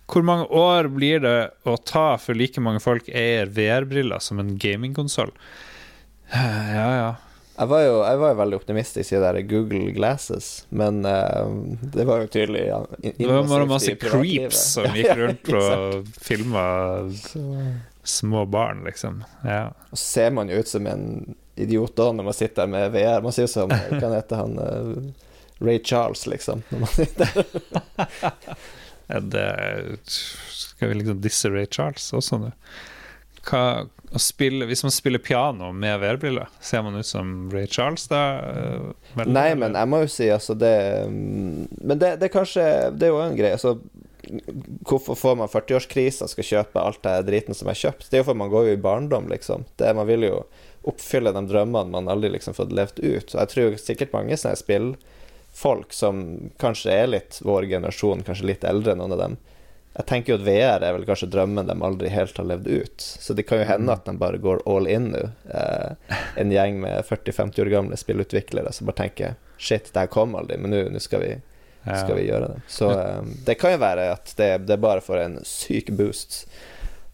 Hvor 0.09 0.25
mange 0.25 0.47
år 0.57 0.89
blir 0.91 1.21
det 1.23 1.35
å 1.69 1.75
ta 1.77 2.15
før 2.19 2.39
like 2.39 2.63
mange 2.63 2.81
folk 2.83 3.09
eier 3.09 3.51
VR-briller 3.53 4.23
som 4.23 4.41
en 4.41 4.55
gamingkonsoll? 4.61 5.33
Ja, 6.31 6.87
ja. 6.95 7.11
Jeg 7.61 7.67
var, 7.67 7.81
jo, 7.83 7.95
jeg 8.07 8.17
var 8.21 8.31
jo 8.31 8.37
veldig 8.39 8.57
optimistisk 8.57 9.11
i 9.11 9.17
det 9.19 9.27
der 9.35 9.43
Google 9.45 9.91
Glasses, 9.93 10.45
men 10.73 11.03
uh, 11.05 11.43
det 11.93 12.05
var 12.07 12.23
jo 12.23 12.29
tydelig 12.31 12.61
ja, 12.69 12.79
Det 13.03 13.27
var 13.27 13.43
bare 13.51 13.67
masse 13.69 13.93
creeps 14.01 14.61
som 14.77 14.95
gikk 14.95 15.11
rundt 15.19 15.43
på 15.45 15.59
og 15.59 16.07
filma 16.23 16.63
små 18.07 18.45
barn, 18.49 18.81
liksom. 18.87 19.19
Ja. 19.45 19.75
Og 19.91 19.99
så 19.99 20.05
ser 20.05 20.33
man 20.33 20.49
jo 20.49 20.57
ut 20.63 20.71
som 20.71 20.87
en 20.89 21.35
idiot 21.59 21.93
da 21.99 22.07
når 22.15 22.31
man 22.31 22.33
sitter 22.39 22.63
der 22.63 22.71
med 22.71 22.95
VR. 22.95 23.21
Man 23.21 23.35
ser 23.35 23.45
jo 23.45 23.51
som 23.51 23.75
Hva 23.99 24.13
heter 24.15 24.41
han? 24.41 24.57
eh, 24.57 25.29
Ray 25.61 25.79
Charles, 25.85 26.25
liksom. 26.27 26.63
Når 26.69 26.85
man 26.85 26.95
sitter 26.95 27.35
der. 27.35 28.55
Er 29.11 29.97
skal 30.05 30.89
vi 30.89 30.95
liksom 30.95 31.21
disse 31.21 31.49
Ray 31.51 31.67
Charles 31.67 32.13
også 32.15 32.37
nå? 32.39 32.51
Hva, 33.41 33.87
spille, 34.21 34.67
hvis 34.69 34.83
man 34.85 34.93
spiller 34.93 35.19
piano 35.19 35.71
med 35.73 35.97
VR-briller, 35.99 36.49
ser 36.61 36.83
man 36.85 36.95
ut 36.95 37.07
som 37.07 37.49
Ray 37.51 37.67
Charles 37.67 38.05
da? 38.11 38.21
Eh, 38.45 38.87
vel, 39.17 39.33
Nei, 39.33 39.49
men 39.57 39.75
jeg 39.77 39.89
må 39.89 40.03
jo 40.03 40.11
si 40.13 40.29
altså 40.29 40.53
det 40.53 40.75
mm, 41.09 41.67
Men 41.81 42.01
det, 42.01 42.11
det 42.21 42.29
kanskje 42.33 42.65
Det 42.93 43.07
er 43.07 43.13
jo 43.15 43.21
en 43.23 43.37
greie. 43.37 43.57
Altså, 43.57 43.79
hvorfor 44.87 45.17
får 45.17 45.39
man 45.39 45.49
40-årskrisa 45.51 46.29
skal 46.29 46.47
kjøpe 46.47 46.83
alt 46.83 47.01
det 47.05 47.15
driten 47.31 47.57
som 47.57 47.71
er 47.71 47.79
kjøpt? 47.79 48.09
Det 48.11 48.19
er 48.19 48.23
jo 48.23 48.29
for 48.29 48.41
man 48.41 48.51
går 48.53 48.69
jo 48.69 48.75
i 48.77 48.83
barndom, 48.83 49.29
liksom. 49.31 49.65
Det, 49.81 49.89
man 49.97 50.09
vil 50.09 50.27
jo 50.29 50.43
oppfylle 50.87 51.33
de 51.33 51.41
drømmene 51.49 51.93
man 51.93 52.09
aldri 52.09 52.31
liksom 52.35 52.55
fått 52.57 52.73
levd 52.73 53.01
ut. 53.01 53.33
Og 53.33 53.39
jeg 53.39 53.51
tror 53.53 53.81
sikkert 53.81 54.15
mange 54.15 54.37
sånne 54.37 54.61
spillfolk 55.53 55.93
som 55.93 56.51
kanskje 56.57 56.91
er 56.91 57.07
litt 57.07 57.41
vår 57.41 57.65
generasjon, 57.65 58.23
kanskje 58.23 58.45
litt 58.45 58.63
eldre, 58.63 58.95
noen 58.95 59.11
av 59.13 59.17
dem. 59.19 59.37
Jeg 59.93 60.05
tenker 60.07 60.33
jo 60.33 60.39
at 60.39 60.45
VR 60.47 60.83
er 60.87 60.93
vel 60.93 61.05
kanskje 61.05 61.27
drømmen 61.27 61.67
de 61.67 61.75
aldri 61.83 62.09
helt 62.09 62.37
har 62.37 62.45
levd 62.45 62.67
ut. 62.67 63.01
Så 63.01 63.33
det 63.33 63.43
kan 63.43 63.59
jo 63.59 63.65
hende 63.67 63.91
at 63.91 64.05
de 64.05 64.15
bare 64.17 64.37
går 64.39 64.63
all 64.65 64.87
in 64.87 65.11
nå. 65.11 65.25
Eh, 65.51 66.15
en 66.37 66.51
gjeng 66.51 66.79
med 66.79 67.03
40-50 67.05 67.61
år 67.61 67.71
gamle 67.73 67.97
spillutviklere 67.97 68.71
som 68.71 68.87
bare 68.87 69.03
tenker 69.03 69.35
Shit, 69.57 69.91
det 69.93 69.99
her 69.99 70.07
kom 70.07 70.35
aldri, 70.35 70.57
men 70.57 70.71
nå 70.71 70.99
skal 70.99 71.21
vi 71.21 71.33
skal 71.81 72.15
vi 72.15 72.27
gjøre 72.29 72.47
det. 72.53 72.61
Så 72.71 72.91
eh, 72.93 73.21
det 73.45 73.57
kan 73.59 73.75
jo 73.75 73.81
være 73.83 74.11
at 74.13 74.33
det, 74.37 74.51
det 74.69 74.79
bare 74.79 75.03
får 75.03 75.25
en 75.25 75.39
syk 75.45 75.91
boost. 75.97 76.45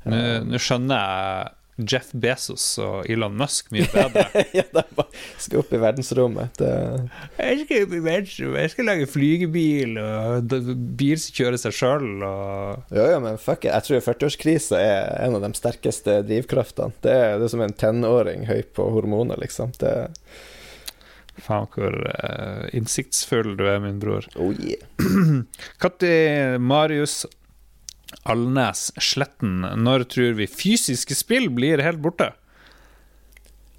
Nå 0.07 0.21
nå 0.47 0.59
skjønner 0.61 1.01
jeg 1.01 1.56
Jeff 1.77 2.09
Bezos 2.17 2.63
og 2.81 3.05
Elon 3.11 3.35
Musk 3.37 3.69
mye 3.73 3.85
bedre. 3.93 4.25
ja, 4.55 4.63
de 4.73 5.05
skal 5.37 5.61
opp 5.61 5.73
i 5.73 5.79
verdensrommet. 5.81 6.57
Det, 6.57 6.71
jeg 7.37 7.63
skal 7.65 7.85
opp 7.85 7.95
i 7.97 8.01
verdensrommet, 8.07 8.63
jeg 8.65 8.73
skal 8.73 8.89
lage 8.89 9.09
flygebil 9.11 9.97
og 10.01 10.57
bil 10.97 11.21
som 11.21 11.37
kjører 11.37 11.61
seg 11.61 11.77
sjøl 11.77 12.09
og 12.25 12.93
Ja, 12.97 13.07
ja, 13.13 13.21
men 13.23 13.37
fuck 13.41 13.65
it. 13.65 13.71
Jeg 13.73 13.85
tror 13.87 14.05
40-årskrisa 14.09 14.81
er 14.81 15.09
en 15.27 15.37
av 15.37 15.45
de 15.45 15.53
sterkeste 15.57 16.19
drivkraftene. 16.27 16.97
Det 17.05 17.13
er, 17.13 17.37
det 17.37 17.47
er 17.49 17.53
som 17.53 17.65
en 17.65 17.77
tenåring 17.77 18.47
høy 18.49 18.61
på 18.75 18.89
hormoner, 18.97 19.37
liksom. 19.41 19.73
Det, 19.81 19.93
Faen, 21.37 21.67
hvor 21.75 21.93
uh, 21.93 22.63
innsiktsfull 22.73 23.51
du 23.59 23.67
er, 23.69 23.77
min 23.83 23.99
bror. 24.01 24.25
oh 24.41 24.55
yeah. 24.57 24.81
Katti 25.81 26.09
Marius 26.57 27.27
Alnes 28.23 28.89
Sletten, 29.03 29.61
når 29.83 30.07
tror 30.13 30.35
vi 30.39 30.47
fysiske 30.47 31.15
spill 31.17 31.49
blir 31.53 31.83
helt 31.83 31.99
borte? 32.03 32.31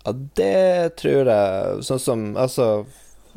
Ja, 0.04 0.12
det 0.38 0.96
tror 1.00 1.28
jeg 1.28 1.84
Sånn 1.84 2.00
som 2.00 2.24
Altså 2.38 2.86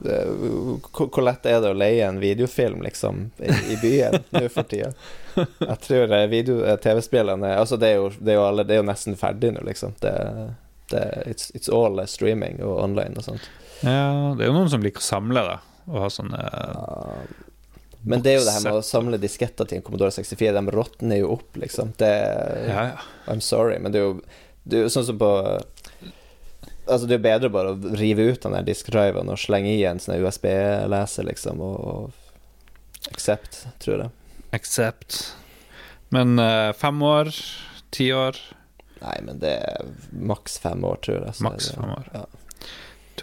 hvor 0.02 1.22
lett 1.22 1.46
er 1.46 1.60
det 1.62 1.72
å 1.72 1.78
leie 1.78 2.08
en 2.08 2.20
videofilm, 2.22 2.82
liksom, 2.82 3.28
i, 3.38 3.52
i 3.74 3.78
byen 3.82 4.18
nå 4.34 4.48
for 4.50 4.66
tida? 4.66 4.94
Jeg 5.36 5.78
tror 5.84 6.16
eh, 6.18 6.24
eh, 6.32 6.78
TV-spillene 6.82 7.52
Altså, 7.54 7.78
det 7.78 7.92
er, 7.92 8.00
jo, 8.00 8.10
det, 8.18 8.38
det 8.66 8.76
er 8.76 8.82
jo 8.82 8.88
nesten 8.88 9.18
ferdig 9.20 9.54
nå, 9.54 9.62
liksom. 9.68 9.94
Det, 10.02 10.16
det, 10.89 11.04
it's, 11.30 11.52
it's 11.54 11.70
all 11.70 12.02
eh, 12.02 12.10
streaming 12.10 12.64
og 12.66 12.80
online 12.82 13.20
og 13.20 13.28
sånt. 13.28 13.46
Ja, 13.86 14.34
det 14.38 14.46
er 14.46 14.50
jo 14.50 14.58
noen 14.58 14.72
som 14.74 14.82
liker 14.82 15.04
å 15.04 15.06
samle, 15.12 15.46
da. 15.46 15.60
og 15.92 16.04
ha 16.06 16.12
sånne 16.14 16.42
Ja. 16.42 17.22
Men 18.04 18.24
det 18.24 18.32
er 18.32 18.39
jo 18.39 18.45
det 18.47 18.56
her 18.56 18.64
med 18.66 18.80
å 18.80 18.86
samle 18.86 19.20
disketter 19.22 19.68
til 19.70 19.78
en 19.80 19.84
Commodore 19.86 20.14
64. 20.14 20.54
De 20.58 20.74
råtner 20.74 21.22
jo 21.22 21.36
opp, 21.36 21.58
liksom. 21.62 21.93
Det 22.02 22.10
Ja, 22.68 22.86
ja. 22.93 23.04
I'm 23.30 23.43
sorry, 23.45 23.78
men 23.80 23.93
det 23.93 24.02
er 24.02 24.08
jo, 24.08 24.16
det 24.64 24.80
er 24.80 24.88
jo 24.88 24.93
sånn 24.93 25.08
som 25.12 25.22
på 25.22 25.32
Altså, 26.91 27.06
det 27.08 27.20
er 27.20 27.24
bedre 27.24 27.52
bare 27.54 27.76
å 27.76 27.91
rive 27.95 28.26
ut 28.34 28.41
den 28.41 28.56
der 28.58 28.66
diskdriven 28.66 29.30
og 29.32 29.38
slenge 29.39 29.70
i 29.78 29.84
en 29.88 30.02
sånn 30.02 30.18
USB-leser, 30.20 31.28
liksom, 31.30 31.62
og 31.62 33.12
accept, 33.14 33.62
tror 33.80 34.02
jeg. 34.02 34.12
Accept. 34.58 35.20
Men 36.12 36.41
uh, 36.41 36.74
fem 36.76 36.97
år, 37.06 37.30
ti 37.95 38.10
år 38.12 38.39
Nei, 39.02 39.16
men 39.26 39.39
det 39.41 39.54
er 39.66 39.88
maks 40.12 40.60
fem 40.62 40.84
år, 40.86 40.99
tror 41.06 41.24
jeg. 41.24 41.38
Maks 41.41 41.72
fem 41.74 41.89
år. 41.89 42.10
Ja. 42.14 42.26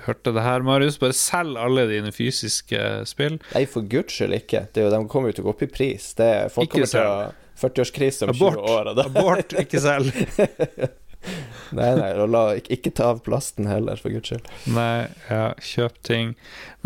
Hørte 0.09 0.33
det 0.33 0.45
her, 0.45 0.65
Marius. 0.65 0.97
Bare 1.01 1.17
selg 1.17 1.59
alle 1.61 1.85
dine 1.91 2.13
fysiske 2.17 2.81
spill. 3.09 3.37
Nei, 3.53 3.67
for 3.69 3.85
guds 3.85 4.17
skyld 4.17 4.39
ikke. 4.39 4.65
Det 4.73 4.87
jo, 4.87 4.93
de 4.95 5.03
kommer 5.13 5.33
jo 5.33 5.39
til 5.39 5.45
å 5.45 5.51
gå 5.51 5.57
opp 5.57 5.67
i 5.67 5.71
pris. 5.73 6.15
Det 6.17 6.31
folk 6.55 6.69
Ikke 6.69 6.81
kommer 6.81 6.95
til 6.95 7.05
å 7.05 7.13
ha 7.13 7.29
40-årskrise 7.59 8.25
om 8.25 8.33
Abort. 8.33 8.63
20 8.63 8.73
år. 8.73 8.91
Abort, 9.05 9.55
ikke 9.61 9.83
selg. 9.83 10.15
nei, 11.79 11.91
nei, 11.99 12.09
la, 12.31 12.43
ikke, 12.59 12.77
ikke 12.79 12.93
ta 13.01 13.11
av 13.13 13.23
plasten 13.27 13.69
heller, 13.69 13.99
for 14.01 14.15
guds 14.15 14.31
skyld. 14.31 14.49
Nei, 14.75 15.09
ja, 15.29 15.51
kjøp 15.73 15.99
ting. 16.07 16.33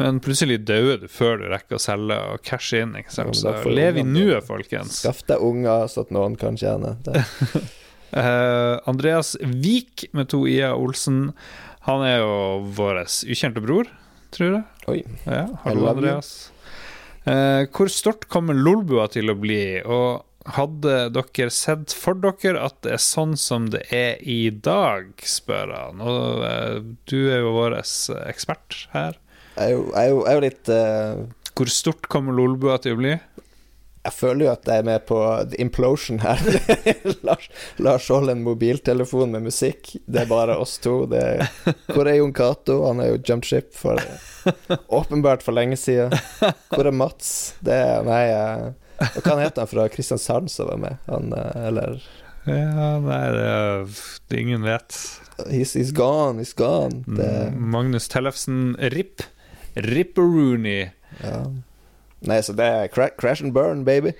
Men 0.01 0.23
plutselig 0.25 0.63
dauer 0.69 1.03
du 1.03 1.09
før 1.13 1.43
du 1.43 1.47
rekker 1.53 1.79
å 1.79 1.83
selge 1.83 2.19
og 2.33 2.43
cashe 2.49 2.83
inn. 2.87 2.97
Ikke 2.99 3.15
sant? 3.15 3.39
Så 3.39 3.55
lev 3.69 4.01
i 4.01 4.07
nuet, 4.07 4.43
folkens. 4.49 5.03
Skaff 5.05 5.23
deg 5.29 5.45
unger, 5.45 5.87
så 5.93 6.07
at 6.07 6.15
noen 6.15 6.39
kan 6.41 6.59
tjene. 6.59 6.97
Det. 7.05 7.23
Uh, 8.17 8.81
Andreas 8.91 9.37
Vik 9.41 10.09
med 10.17 10.33
to 10.33 10.47
i-er 10.51 10.75
Olsen. 10.75 11.29
Han 11.87 12.05
er 12.07 12.21
jo 12.23 12.35
vår 12.77 13.01
ukjente 13.03 13.63
bror, 13.63 13.89
tror 14.35 14.53
jeg. 14.53 14.67
Oi. 14.91 15.01
Ja, 15.27 15.49
hallo. 15.65 15.89
Andreas. 15.91 16.53
Eh, 17.27 17.65
hvor 17.75 17.91
stort 17.91 18.29
kommer 18.31 18.55
Lolbua 18.55 19.09
til 19.11 19.33
å 19.33 19.39
bli? 19.39 19.81
Og 19.83 20.23
hadde 20.57 20.95
dere 21.15 21.51
sett 21.55 21.95
for 21.95 22.19
dere 22.19 22.63
at 22.63 22.79
det 22.87 22.97
er 22.97 23.03
sånn 23.03 23.35
som 23.39 23.69
det 23.75 23.83
er 23.95 24.23
i 24.23 24.51
dag, 24.55 25.11
spør 25.27 25.75
han. 25.75 26.03
Og 26.07 26.47
eh, 26.47 26.79
du 27.11 27.19
er 27.25 27.43
jo 27.43 27.55
vår 27.59 27.79
ekspert 27.83 28.85
her. 28.95 29.19
Jeg 29.57 29.67
er 29.67 29.75
jo, 29.75 29.85
jeg 29.91 30.03
er 30.03 30.11
jo, 30.11 30.21
jeg 30.23 30.31
er 30.31 30.39
jo 30.39 30.47
litt 30.47 30.73
uh... 30.73 31.51
Hvor 31.53 31.69
stort 31.69 32.07
kommer 32.09 32.33
Lolbua 32.33 32.79
til 32.81 32.95
å 32.95 33.03
bli? 33.03 33.17
Jeg 34.03 34.15
føler 34.17 34.47
jo 34.47 34.51
at 34.51 34.67
jeg 34.67 34.83
er 34.83 34.87
med 34.87 35.05
på 35.07 35.17
the 35.53 35.59
implosion 35.63 36.19
her. 36.25 36.41
Lars, 37.27 37.45
Lars 37.79 38.09
holder 38.11 38.35
en 38.35 38.43
mobiltelefon 38.43 39.31
med 39.31 39.45
musikk. 39.47 39.93
Det 40.11 40.25
er 40.25 40.31
bare 40.31 40.57
oss 40.59 40.75
to. 40.83 41.05
Det 41.11 41.21
er, 41.23 41.45
hvor 41.93 42.11
er 42.11 42.19
Jon 42.19 42.35
Cato? 42.35 42.81
Han 42.89 43.03
er 43.05 43.13
jo 43.13 43.21
jumped 43.29 43.47
ship 43.47 43.71
for 43.79 44.03
Åpenbart 44.91 45.47
for 45.47 45.55
lenge 45.55 45.79
siden. 45.79 46.17
Hvor 46.73 46.91
er 46.91 46.99
Mats? 46.99 47.55
Det 47.63 47.79
er 47.79 48.03
Nei, 48.09 48.25
og 49.03 49.23
hva 49.23 49.39
het 49.41 49.59
han 49.63 49.71
fra 49.71 49.87
Kristiansand 49.91 50.51
som 50.51 50.69
var 50.73 50.83
med? 50.83 50.99
Han, 51.07 51.31
eh, 51.39 51.67
eller 51.71 52.03
Ja, 52.43 52.99
nei, 52.99 53.25
det, 53.39 54.39
ingen 54.39 54.67
vet. 54.67 54.99
He's, 55.47 55.77
he's 55.79 55.93
gone, 55.95 56.43
he's 56.43 56.55
gone. 56.59 57.05
Det, 57.07 57.53
Magnus 57.55 58.11
Tellefsen, 58.11 58.75
RIP. 58.95 59.23
Ripperooney. 59.75 60.91
ja. 61.23 61.45
Nei, 62.29 62.39
så 62.47 62.55
det 62.57 62.67
er 62.67 62.91
cra 62.93 63.09
crash 63.19 63.43
and 63.43 63.55
burn, 63.55 63.85
baby. 63.85 64.13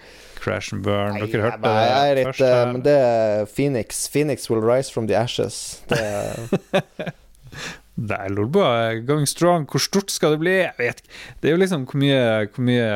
Crash 0.43 0.75
and 0.75 0.83
burn. 0.85 1.19
Nei, 1.19 1.29
Dere 1.31 1.43
hørte 1.47 1.71
jeg, 1.71 1.91
jeg 1.91 2.11
er 2.11 2.15
det 2.15 2.25
litt, 2.25 2.31
først 2.33 2.47
eh. 2.49 2.73
Men 2.73 2.85
det 2.87 2.97
er 2.99 3.45
Phoenix. 3.53 4.09
Phoenix 4.11 4.51
will 4.51 4.63
rise 4.63 4.93
from 4.93 5.07
the 5.07 5.17
ashes. 5.19 5.83
Det 5.91 6.01
er 6.03 7.13
Det 8.03 8.17
er 8.19 8.33
Lolbua 8.35 8.69
er 8.89 9.01
going 9.07 9.29
strong. 9.31 9.65
Hvor 9.71 9.83
stort 9.83 10.11
skal 10.11 10.35
det 10.35 10.41
bli? 10.43 10.55
Jeg 10.65 10.75
vet 10.79 11.03
ikke. 11.03 11.13
Det 11.43 11.49
er 11.51 11.55
jo 11.55 11.61
liksom 11.61 11.85
hvor 11.87 12.01
mye, 12.03 12.23
hvor 12.51 12.65
mye 12.67 12.87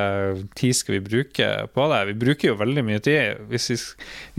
tid 0.59 0.75
skal 0.79 0.97
vi 0.97 1.03
bruke 1.05 1.51
på 1.77 1.87
det? 1.93 2.01
Vi 2.09 2.17
bruker 2.25 2.51
jo 2.51 2.57
veldig 2.59 2.85
mye 2.89 3.03
tid. 3.05 3.45
Hvis 3.53 3.69
vi, 3.71 3.77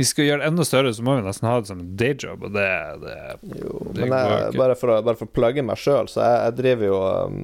vi 0.01 0.07
skal 0.09 0.27
gjøre 0.27 0.41
det 0.43 0.49
enda 0.51 0.65
større, 0.67 0.91
så 0.97 1.05
må 1.07 1.15
vi 1.19 1.23
nesten 1.27 1.47
ha 1.47 1.55
det 1.61 1.71
som 1.71 1.83
en 1.83 1.93
dayjob, 1.99 2.43
og 2.49 2.55
det, 2.57 2.67
det 3.05 3.15
Jo, 3.61 3.77
Det 3.95 4.09
men 4.09 4.17
jeg, 4.17 4.57
bare, 4.59 4.75
for 4.79 4.91
å, 4.91 4.99
bare 5.07 5.19
for 5.19 5.29
å 5.29 5.35
plugge 5.39 5.63
meg 5.65 5.79
sjøl, 5.79 6.11
så 6.11 6.25
jeg, 6.25 6.41
jeg 6.49 6.57
driver 6.59 6.89
jo 6.91 6.99
um, 7.05 7.39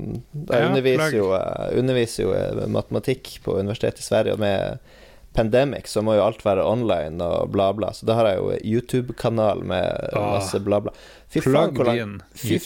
Jeg 0.50 0.60
Ja, 0.60 0.68
underviser, 0.74 1.16
jo, 1.22 1.30
jeg 1.38 1.80
underviser 1.84 2.28
jo 2.28 2.68
matematikk 2.76 3.38
på 3.46 3.56
Universitetet 3.62 4.04
i 4.04 4.08
Sverige, 4.10 4.36
og 4.36 4.44
med 4.44 5.00
pandemic 5.34 5.88
så 5.92 6.02
må 6.06 6.14
jo 6.18 6.24
alt 6.26 6.44
være 6.46 6.64
online 6.66 7.22
og 7.26 7.52
bla, 7.54 7.72
bla. 7.74 7.90
Så 7.98 8.06
da 8.10 8.16
har 8.20 8.30
jeg 8.32 8.38
jo 8.40 8.54
YouTube-kanal 8.76 9.64
med 9.66 10.10
Ah. 10.14 10.36
masse 10.38 10.60
bla, 10.64 10.80
bla. 10.86 10.94
Fy 11.34 11.42
faen, 11.42 11.72
hvor 11.74 11.88
lang, 11.90 12.20
fy 12.38 12.60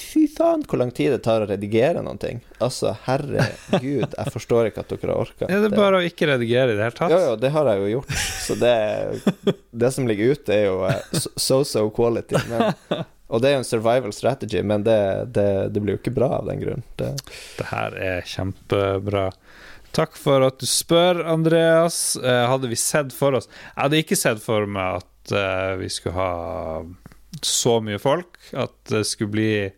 fy 0.00 0.22
faen 0.32 0.62
hvor 0.64 0.78
lang 0.80 0.90
tid 0.96 1.12
det 1.12 1.18
tar 1.26 1.42
å 1.44 1.48
redigere 1.50 2.00
noen 2.02 2.16
ting. 2.22 2.40
Altså, 2.64 2.94
herregud, 3.04 4.14
jeg 4.16 4.32
forstår 4.32 4.70
ikke 4.70 4.80
at 4.86 4.94
dere 4.94 5.12
har 5.12 5.20
orka. 5.26 5.48
Er 5.52 5.60
det 5.66 5.72
bare 5.76 6.00
å 6.00 6.06
ikke 6.08 6.30
redigere 6.32 6.72
i 6.72 6.78
det 6.78 6.86
hele 6.86 6.96
tatt? 6.96 7.12
Jo, 7.12 7.18
jo, 7.28 7.36
det 7.36 7.50
har 7.52 7.68
jeg 7.74 7.82
jo 7.84 7.90
gjort. 7.98 8.16
Så 8.46 8.56
det, 8.56 8.74
det 9.84 9.92
som 9.92 10.08
ligger 10.08 10.32
ute, 10.32 10.54
er 10.56 10.64
jo 10.70 10.78
eh, 10.88 11.02
so- 11.12 11.34
so-so 11.36 11.84
quality. 11.92 12.40
Men, 12.48 13.04
og 13.30 13.42
det 13.44 13.50
er 13.50 13.58
jo 13.58 13.60
en 13.62 13.68
survival 13.68 14.12
strategy, 14.16 14.62
men 14.66 14.82
det, 14.88 14.96
det, 15.36 15.46
det 15.76 15.82
blir 15.84 15.98
jo 15.98 16.00
ikke 16.00 16.14
bra 16.16 16.32
av 16.40 16.48
den 16.48 16.64
grunn. 16.64 16.82
Det, 16.98 17.12
Det 17.60 17.68
her 17.70 17.94
er 18.00 18.24
kjempebra. 18.26 19.28
Takk 19.96 20.14
for 20.18 20.44
at 20.46 20.60
du 20.62 20.68
spør, 20.70 21.24
Andreas. 21.26 22.14
Eh, 22.16 22.44
hadde 22.46 22.70
vi 22.70 22.78
sett 22.78 23.14
for 23.16 23.34
oss 23.38 23.48
Jeg 23.50 23.80
hadde 23.80 24.02
ikke 24.04 24.18
sett 24.18 24.42
for 24.42 24.68
meg 24.70 25.00
at 25.00 25.32
eh, 25.34 25.72
vi 25.82 25.90
skulle 25.90 26.14
ha 26.18 27.42
så 27.46 27.78
mye 27.84 28.00
folk. 28.02 28.38
At 28.52 28.74
det 28.90 29.04
skulle 29.08 29.34
bli 29.34 29.52
Jeg 29.66 29.72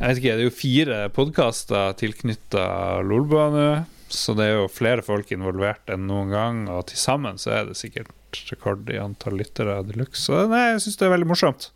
vet 0.00 0.20
ikke, 0.20 0.36
det 0.36 0.44
er 0.44 0.48
jo 0.48 0.54
fire 0.56 1.00
podkaster 1.14 1.96
tilknytta 2.00 2.66
Lolbua 3.06 3.48
nå. 3.52 3.66
Så 4.12 4.34
det 4.36 4.48
er 4.48 4.58
jo 4.60 4.72
flere 4.72 5.04
folk 5.04 5.30
involvert 5.32 5.88
enn 5.92 6.04
noen 6.04 6.32
gang, 6.32 6.58
og 6.68 6.84
til 6.90 7.00
sammen 7.00 7.38
så 7.40 7.54
er 7.56 7.70
det 7.70 7.78
sikkert 7.80 8.12
rekord 8.50 8.90
i 8.92 9.00
antall 9.00 9.38
lyttere 9.40 9.78
de 9.88 9.96
luxe. 9.96 10.26
Så 10.26 10.42
nei, 10.50 10.66
jeg 10.74 10.82
syns 10.84 10.98
det 11.00 11.06
er 11.06 11.14
veldig 11.14 11.28
morsomt. 11.30 11.70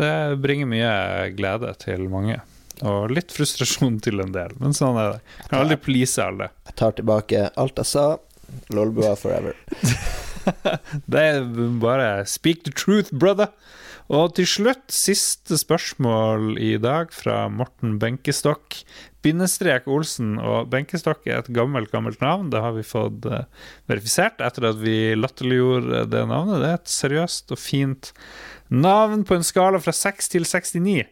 Det 0.00 0.10
bringer 0.42 0.66
mye 0.70 0.94
glede 1.38 1.70
til 1.82 2.08
mange. 2.10 2.40
Og 2.86 3.12
litt 3.12 3.32
frustrasjon 3.34 3.98
til 4.04 4.22
en 4.22 4.32
del, 4.32 4.54
men 4.60 4.76
sånn 4.76 4.98
er 5.00 5.16
det. 5.16 5.36
Kan 5.50 5.64
aldri 5.64 5.76
please 5.84 6.22
alle. 6.24 6.50
jeg 6.66 6.78
tar 6.80 6.96
tilbake 6.96 7.50
alt 7.60 7.80
jeg 7.82 7.90
sa. 7.92 8.06
Lolbua 8.74 9.14
forever. 9.18 9.54
Det 11.12 11.20
er 11.20 11.42
bare 11.82 12.24
speak 12.26 12.64
the 12.64 12.72
truth, 12.72 13.12
brother. 13.12 13.50
Og 14.10 14.32
til 14.34 14.46
slutt, 14.48 14.88
siste 14.90 15.54
spørsmål 15.60 16.56
i 16.58 16.72
dag 16.82 17.12
fra 17.14 17.44
Morten 17.52 17.94
Benkestokk. 18.02 18.80
Bindestrek 19.22 19.86
Olsen. 19.86 20.32
Og 20.42 20.66
Benkestokk 20.72 21.28
er 21.28 21.44
et 21.44 21.52
gammelt, 21.54 21.92
gammelt 21.92 22.18
navn. 22.24 22.48
Det 22.50 22.62
har 22.64 22.74
vi 22.74 22.82
fått 22.86 23.28
eh, 23.30 23.46
verifisert 23.90 24.42
etter 24.42 24.66
at 24.72 24.80
vi 24.82 25.12
latterliggjorde 25.14 26.08
det 26.10 26.24
navnet. 26.26 26.58
Det 26.58 26.72
er 26.72 26.80
et 26.80 26.94
seriøst 26.96 27.54
og 27.54 27.62
fint 27.62 28.10
navn 28.72 29.22
på 29.28 29.38
en 29.38 29.46
skala 29.46 29.78
fra 29.82 29.94
6 29.94 30.32
til 30.34 30.48
69. 30.48 31.06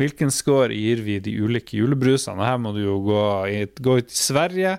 Hvilken 0.00 0.32
score 0.34 0.74
gir 0.74 1.02
vi 1.06 1.20
de 1.22 1.36
ulike 1.44 1.78
julebrusene? 1.78 2.40
Og 2.40 2.48
her 2.48 2.58
må 2.62 2.72
du 2.74 2.82
jo 2.84 2.96
gå, 3.06 3.20
i, 3.50 3.60
gå 3.78 4.00
til 4.02 4.16
Sverige. 4.18 4.78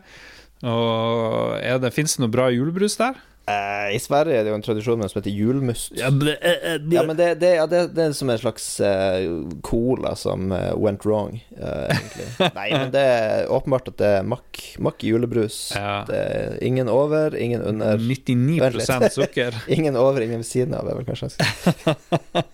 Og 0.66 1.56
er 1.62 1.80
det, 1.80 1.94
Fins 1.96 2.18
det 2.18 2.26
noe 2.26 2.34
bra 2.34 2.50
julebrus 2.54 2.98
der? 3.00 3.18
Eh, 3.46 3.96
I 3.96 4.00
Sverige 4.02 4.40
er 4.40 4.46
det 4.46 4.50
jo 4.50 4.56
en 4.58 4.64
tradisjon 4.66 4.98
med 4.98 5.06
noe 5.06 5.12
som 5.12 5.20
heter 5.20 5.36
julmust. 5.38 5.92
Ja, 5.94 6.10
men 6.10 6.32
det, 6.32 6.34
eh, 6.42 6.80
Ja, 6.96 7.04
men 7.06 7.18
det, 7.20 7.28
det, 7.44 7.52
ja, 7.60 7.68
det, 7.70 7.82
det 7.94 8.08
er 8.08 8.16
som 8.18 8.32
en 8.34 8.40
slags 8.42 8.66
eh, 8.82 9.28
cola 9.62 10.16
som 10.18 10.50
eh, 10.56 10.72
went 10.82 11.06
wrong, 11.06 11.38
eh, 11.54 11.94
egentlig. 11.94 12.26
Nei, 12.58 12.66
men 12.74 12.90
det 12.96 13.04
er 13.06 13.54
åpenbart 13.54 13.92
at 13.94 14.00
det 14.02 14.10
er 14.18 14.26
makk, 14.34 14.64
makk 14.82 15.06
julebrus. 15.06 15.60
Ja. 15.78 16.00
Det 16.10 16.18
er 16.24 16.58
ingen 16.66 16.90
over, 16.90 17.38
ingen 17.38 17.62
under. 17.62 18.02
99 18.02 18.58
Vent 18.66 19.14
sukker. 19.14 19.62
Ingen 19.76 19.96
over, 20.00 20.24
ingen 20.26 20.42
ved 20.42 20.50
siden 20.50 20.74
av, 20.78 20.90
er 20.90 20.98
vel 20.98 21.06
kanskje 21.06 21.30
jeg 21.30 21.38
skal 21.38 21.98
si. 22.02 22.46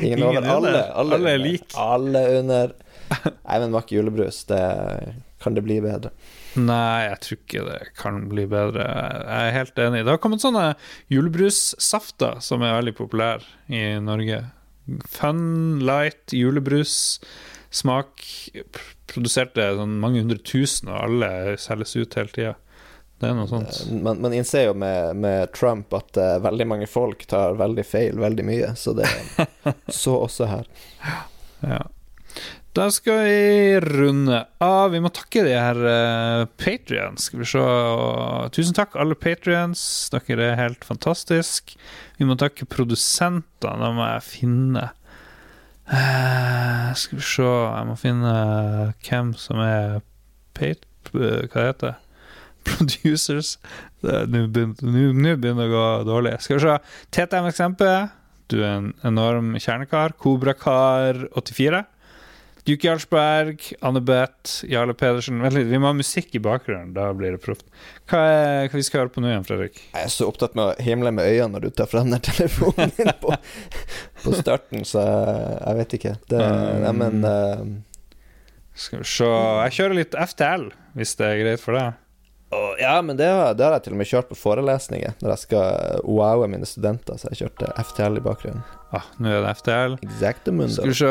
Ingen, 0.00 0.18
Ingen 0.18 0.44
over, 0.44 0.56
alle, 0.56 0.84
alle, 0.92 1.18
Alle 1.18 1.34
er 1.34 1.42
like. 1.42 1.74
Alle 1.78 2.22
under. 2.40 2.72
Nei, 3.10 3.58
men 3.58 3.72
makk 3.74 3.90
julebrus, 3.94 4.44
det 4.50 4.60
kan 5.42 5.56
det 5.56 5.64
bli 5.66 5.80
bedre. 5.82 6.12
Nei, 6.58 7.06
jeg 7.06 7.18
tror 7.24 7.38
ikke 7.38 7.64
det 7.68 7.78
kan 7.98 8.22
bli 8.30 8.44
bedre. 8.50 8.84
Jeg 8.84 9.50
er 9.50 9.56
helt 9.56 9.78
enig. 9.82 10.02
Det 10.04 10.12
har 10.14 10.20
kommet 10.22 10.42
sånne 10.42 10.72
julebrussafter 11.12 12.40
som 12.44 12.64
er 12.66 12.76
veldig 12.78 12.96
populære 12.98 13.46
i 13.72 13.84
Norge. 14.04 14.42
Fun, 15.08 15.44
light, 15.86 16.34
julebrus. 16.34 17.20
Smak 17.70 18.24
produserte 19.10 19.68
sånn 19.78 20.00
mange 20.02 20.22
hundre 20.24 20.40
tusen, 20.42 20.90
og 20.90 21.04
alle 21.04 21.56
selges 21.62 21.94
ut 21.98 22.18
hele 22.18 22.34
tida. 22.34 22.56
Det 23.20 23.28
er 23.28 23.36
noe 23.36 23.48
sånt. 23.50 23.82
Men, 23.92 24.16
men 24.24 24.34
innser 24.38 24.70
jo 24.70 24.76
med, 24.80 25.18
med 25.20 25.50
Trump 25.52 25.92
at 25.96 26.16
uh, 26.16 26.38
veldig 26.40 26.66
mange 26.70 26.88
folk 26.88 27.26
tar 27.28 27.58
veldig 27.60 27.84
feil 27.84 28.20
veldig 28.20 28.46
mye, 28.48 28.70
så 28.80 28.94
det 28.96 29.08
Så 30.02 30.14
også 30.22 30.48
her. 30.48 30.70
Ja. 31.60 31.82
Da 32.72 32.86
skal 32.94 33.24
vi 33.26 33.80
runde 33.84 34.44
av. 34.62 34.92
Vi 34.94 35.00
må 35.04 35.10
takke 35.12 35.42
de 35.44 35.52
her 35.52 35.80
uh, 35.84 36.46
patrions. 36.56 37.26
Skal 37.28 37.42
vi 37.42 37.48
se. 37.50 37.64
Tusen 38.56 38.76
takk, 38.78 38.96
alle 38.96 39.18
patrions. 39.18 39.82
Dere 40.14 40.52
er 40.52 40.60
helt 40.62 40.86
fantastiske. 40.86 41.76
Vi 42.16 42.28
må 42.28 42.38
takke 42.40 42.68
produsentene. 42.70 43.74
Da 43.82 43.90
må 43.92 44.06
jeg 44.14 44.28
finne 44.30 44.86
uh, 45.90 46.92
Skal 46.96 47.18
vi 47.18 47.26
se 47.26 47.48
Jeg 47.50 47.88
må 47.90 47.98
finne 48.00 48.36
hvem 49.02 49.34
som 49.36 49.60
er 49.66 49.98
pat... 50.56 50.86
Hva 51.10 51.66
heter 51.66 51.90
det? 51.90 51.96
Producers. 52.68 53.56
Nå 54.02 54.46
begynner 54.52 55.36
det 55.36 55.54
å 55.54 55.70
gå 55.74 55.86
dårlig. 56.08 56.36
Skal 56.44 56.58
vi 56.58 56.66
se. 56.66 56.76
TTM-eksempel. 57.16 58.10
Du 58.50 58.58
er 58.64 58.76
en 58.80 58.92
enorm 59.06 59.54
kjernekar. 59.62 60.16
Kobrakar84. 60.20 61.84
Duke 62.66 62.86
Jarlsberg, 62.86 63.62
Anne-Beth, 63.80 64.64
Jarle 64.68 64.94
Pedersen 64.94 65.40
Vent 65.42 65.56
litt, 65.56 65.68
vi 65.70 65.78
må 65.80 65.88
ha 65.88 65.96
musikk 65.96 66.34
i 66.36 66.42
bakgrunnen. 66.44 66.92
Da 66.94 67.08
blir 67.16 67.34
det 67.34 67.40
proft. 67.42 67.64
Hva 68.10 68.20
er 68.30 68.68
hva 68.68 68.78
vi 68.78 68.84
skal 68.86 69.04
høre 69.04 69.12
på 69.14 69.22
nå 69.24 69.30
igjen, 69.30 69.46
Fredrik? 69.48 69.80
Jeg 69.94 70.06
er 70.06 70.12
så 70.12 70.28
opptatt 70.28 70.56
med 70.58 70.66
å 70.66 70.84
himle 70.84 71.12
med 71.16 71.26
øynene 71.30 71.56
når 71.56 71.66
du 71.66 71.78
tar 71.80 71.88
frem 71.90 72.12
den 72.12 72.22
telefonen 72.26 72.92
din 72.98 73.12
på, 73.22 73.32
på 74.24 74.34
starten, 74.36 74.84
så 74.88 75.06
jeg 75.06 75.80
vet 75.80 75.96
ikke. 76.00 76.16
Det, 76.28 76.40
Um, 76.40 76.82
nei, 76.82 76.92
men 76.96 77.24
uh, 77.26 77.64
Skal 78.74 79.02
vi 79.02 79.06
se 79.08 79.26
Jeg 79.28 79.74
kjører 79.76 79.96
litt 79.98 80.14
FTL, 80.16 80.70
hvis 80.98 81.12
det 81.18 81.26
er 81.26 81.42
greit 81.42 81.62
for 81.62 81.76
deg. 81.76 81.98
Å, 82.50 82.60
Ja, 82.80 82.96
men 83.02 83.18
det 83.18 83.28
det 83.58 83.66
har 83.66 83.76
jeg 83.76 83.86
til 83.86 83.94
og 83.94 84.00
med 84.00 84.10
kjørt 84.10 84.30
på 84.30 84.38
forelesninger, 84.38 85.16
når 85.22 85.34
jeg 85.34 85.42
skal 85.44 86.04
wowe 86.04 86.48
mine 86.50 86.66
studenter, 86.66 87.18
så 87.18 87.30
jeg 87.30 87.44
kjørte 87.44 87.72
FTL 87.90 88.18
i 88.18 88.24
bakgrunnen. 88.24 88.62
Ah, 88.90 89.04
nå 89.22 89.30
er 89.30 89.44
det 89.44 89.50
FTL. 89.60 89.92
Skal 90.74 90.90
vi 90.90 90.96
se 90.98 91.10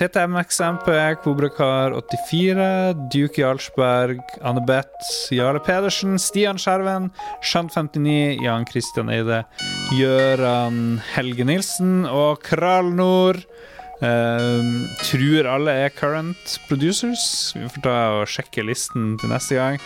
TTM-XMP, 0.00 0.86
Kobrakar84, 1.20 2.68
Duke 3.12 3.42
Jarlsberg, 3.42 4.22
Anne-Beth, 4.40 5.10
Jarle 5.36 5.60
Pedersen, 5.60 6.16
Stian 6.16 6.60
Skjerven, 6.60 7.10
Shant59, 7.44 8.40
Jan 8.40 8.64
Christian 8.70 9.12
Eide, 9.12 9.42
Gøran 9.92 11.02
Helge 11.12 11.44
Nilsen 11.50 12.06
og 12.08 12.40
Kral 12.48 12.88
Nord. 12.96 13.44
Uh, 14.02 14.88
tror 15.04 15.46
alle 15.46 15.76
er 15.84 15.92
current 15.94 16.56
producers. 16.66 17.52
Vi 17.54 17.68
får 17.76 17.84
ta 17.84 17.98
og 18.16 18.24
sjekke 18.32 18.64
listen 18.66 19.12
til 19.20 19.30
neste 19.30 19.60
gang. 19.60 19.78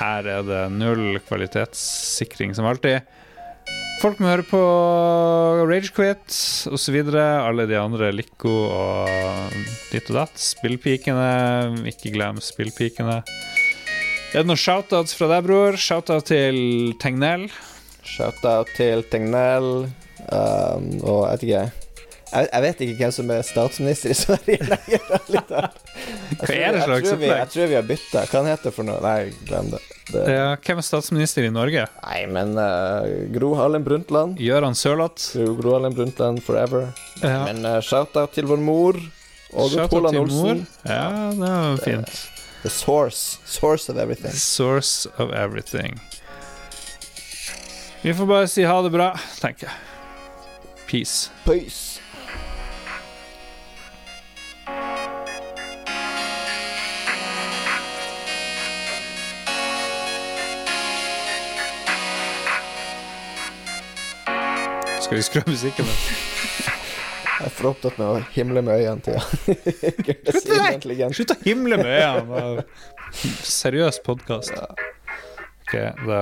Her 0.00 0.28
er 0.32 0.44
det 0.48 0.60
null 0.72 1.20
kvalitetssikring 1.28 2.54
som 2.56 2.68
alltid. 2.70 3.04
Folk 4.00 4.16
må 4.16 4.30
høre 4.30 4.46
på 4.48 4.60
Ragequit 5.68 6.32
osv. 6.72 6.96
Alle 7.20 7.66
de 7.68 7.76
andre, 7.76 8.08
Lico 8.16 8.54
og 8.72 9.56
ditt 9.92 10.08
og 10.08 10.22
datt. 10.22 10.40
Spillpikene. 10.40 11.84
Ikke 11.92 12.14
glem 12.14 12.40
spillpikene. 12.40 13.20
Er 14.30 14.40
det 14.40 14.48
noen 14.48 14.62
shoutouts 14.62 15.12
fra 15.18 15.28
deg, 15.34 15.44
bror? 15.44 15.76
Shoutout 15.76 16.30
til 16.30 16.94
Tegnell. 17.02 17.50
Shout-out 18.10 18.72
til 18.74 19.04
Tegnell, 19.12 19.84
um, 20.32 20.86
og 21.04 21.20
jeg 21.28 21.30
vet 21.30 21.44
ikke 21.46 21.89
jeg, 22.32 22.48
jeg 22.52 22.62
vet 22.62 22.80
ikke 22.86 22.96
hvem 23.00 23.12
som 23.16 23.30
er 23.34 23.42
statsminister 23.46 24.10
i 24.10 24.16
Sverige 24.18 24.66
lenger. 24.72 25.06
Jeg 25.30 25.44
tror- 25.46 26.56
jeg 26.56 27.04
tror 27.04 27.16
vi- 27.20 27.26
Jeg 27.30 27.48
tror 27.54 27.66
vi 27.66 27.74
har 27.74 27.82
bytta. 27.88 28.24
Hva 28.26 28.38
han 28.42 28.46
heter 28.50 28.70
for 28.74 28.86
noe? 28.86 29.00
Nei, 29.04 29.30
glem 29.48 29.70
det. 29.74 29.80
det 30.12 30.24
Ja, 30.34 30.48
hvem 30.56 30.78
er 30.82 30.86
statsminister 30.86 31.44
i 31.46 31.50
Norge? 31.54 31.86
Nei, 32.06 32.20
men 32.26 32.52
uh, 32.58 33.06
Gro 33.34 33.54
Harlem 33.58 33.84
Brundtland. 33.86 34.38
Gøran 34.38 34.74
Sørloth. 34.78 35.32
Gro, 35.36 35.54
Gro 35.60 35.72
Harlem 35.78 35.94
Brundtland 35.98 36.42
forever. 36.46 36.92
Ja. 37.22 37.44
Men 37.50 37.64
uh, 37.66 37.78
shout-out 37.80 38.32
til 38.34 38.46
vår 38.50 38.62
mor. 38.62 39.00
Åge 39.52 39.88
Polan 39.90 40.16
Olsen. 40.16 40.36
mor. 40.38 40.66
Ja, 40.86 41.30
det 41.34 41.38
var 41.40 41.76
fint. 41.84 42.12
The 42.62 42.70
source. 42.70 43.38
Source 43.48 43.90
of 43.90 43.98
everything. 43.98 44.32
Source 44.36 45.08
of 45.18 45.32
everything. 45.34 45.98
Vi 48.02 48.14
får 48.14 48.26
bare 48.26 48.48
si 48.48 48.62
ha 48.64 48.76
det 48.82 48.90
bra, 48.94 49.10
tenker 49.40 49.66
jeg. 49.66 49.76
Peace. 50.90 51.30
Peace. 51.44 51.99
Skal 65.10 65.16
vi 65.18 65.22
skru 65.22 65.40
av 65.40 65.48
musikken? 65.50 65.86
da? 65.90 65.94
Jeg 67.40 67.46
er 67.48 67.52
for 67.56 67.68
opptatt 67.72 67.96
med 67.98 68.06
å 68.06 68.18
himle 68.30 68.60
med 68.62 68.76
øynene 68.78 69.02
til 69.02 69.16
Slutt! 70.36 70.84
Slutt 71.16 71.32
å 71.34 71.36
himle 71.42 71.80
med 71.80 71.88
øynene! 71.90 72.62
Seriøs 73.58 73.98
podkast. 74.06 74.54
Ok, 74.54 75.74
da 76.06 76.20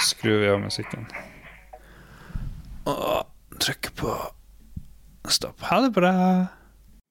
skrur 0.00 0.40
vi 0.40 0.48
av 0.48 0.62
musikken. 0.64 1.04
Og 2.88 3.60
trykker 3.60 3.92
på 4.00 4.16
stopp. 5.28 5.60
Ha 5.68 5.82
det 5.84 5.92
bra. 5.98 6.14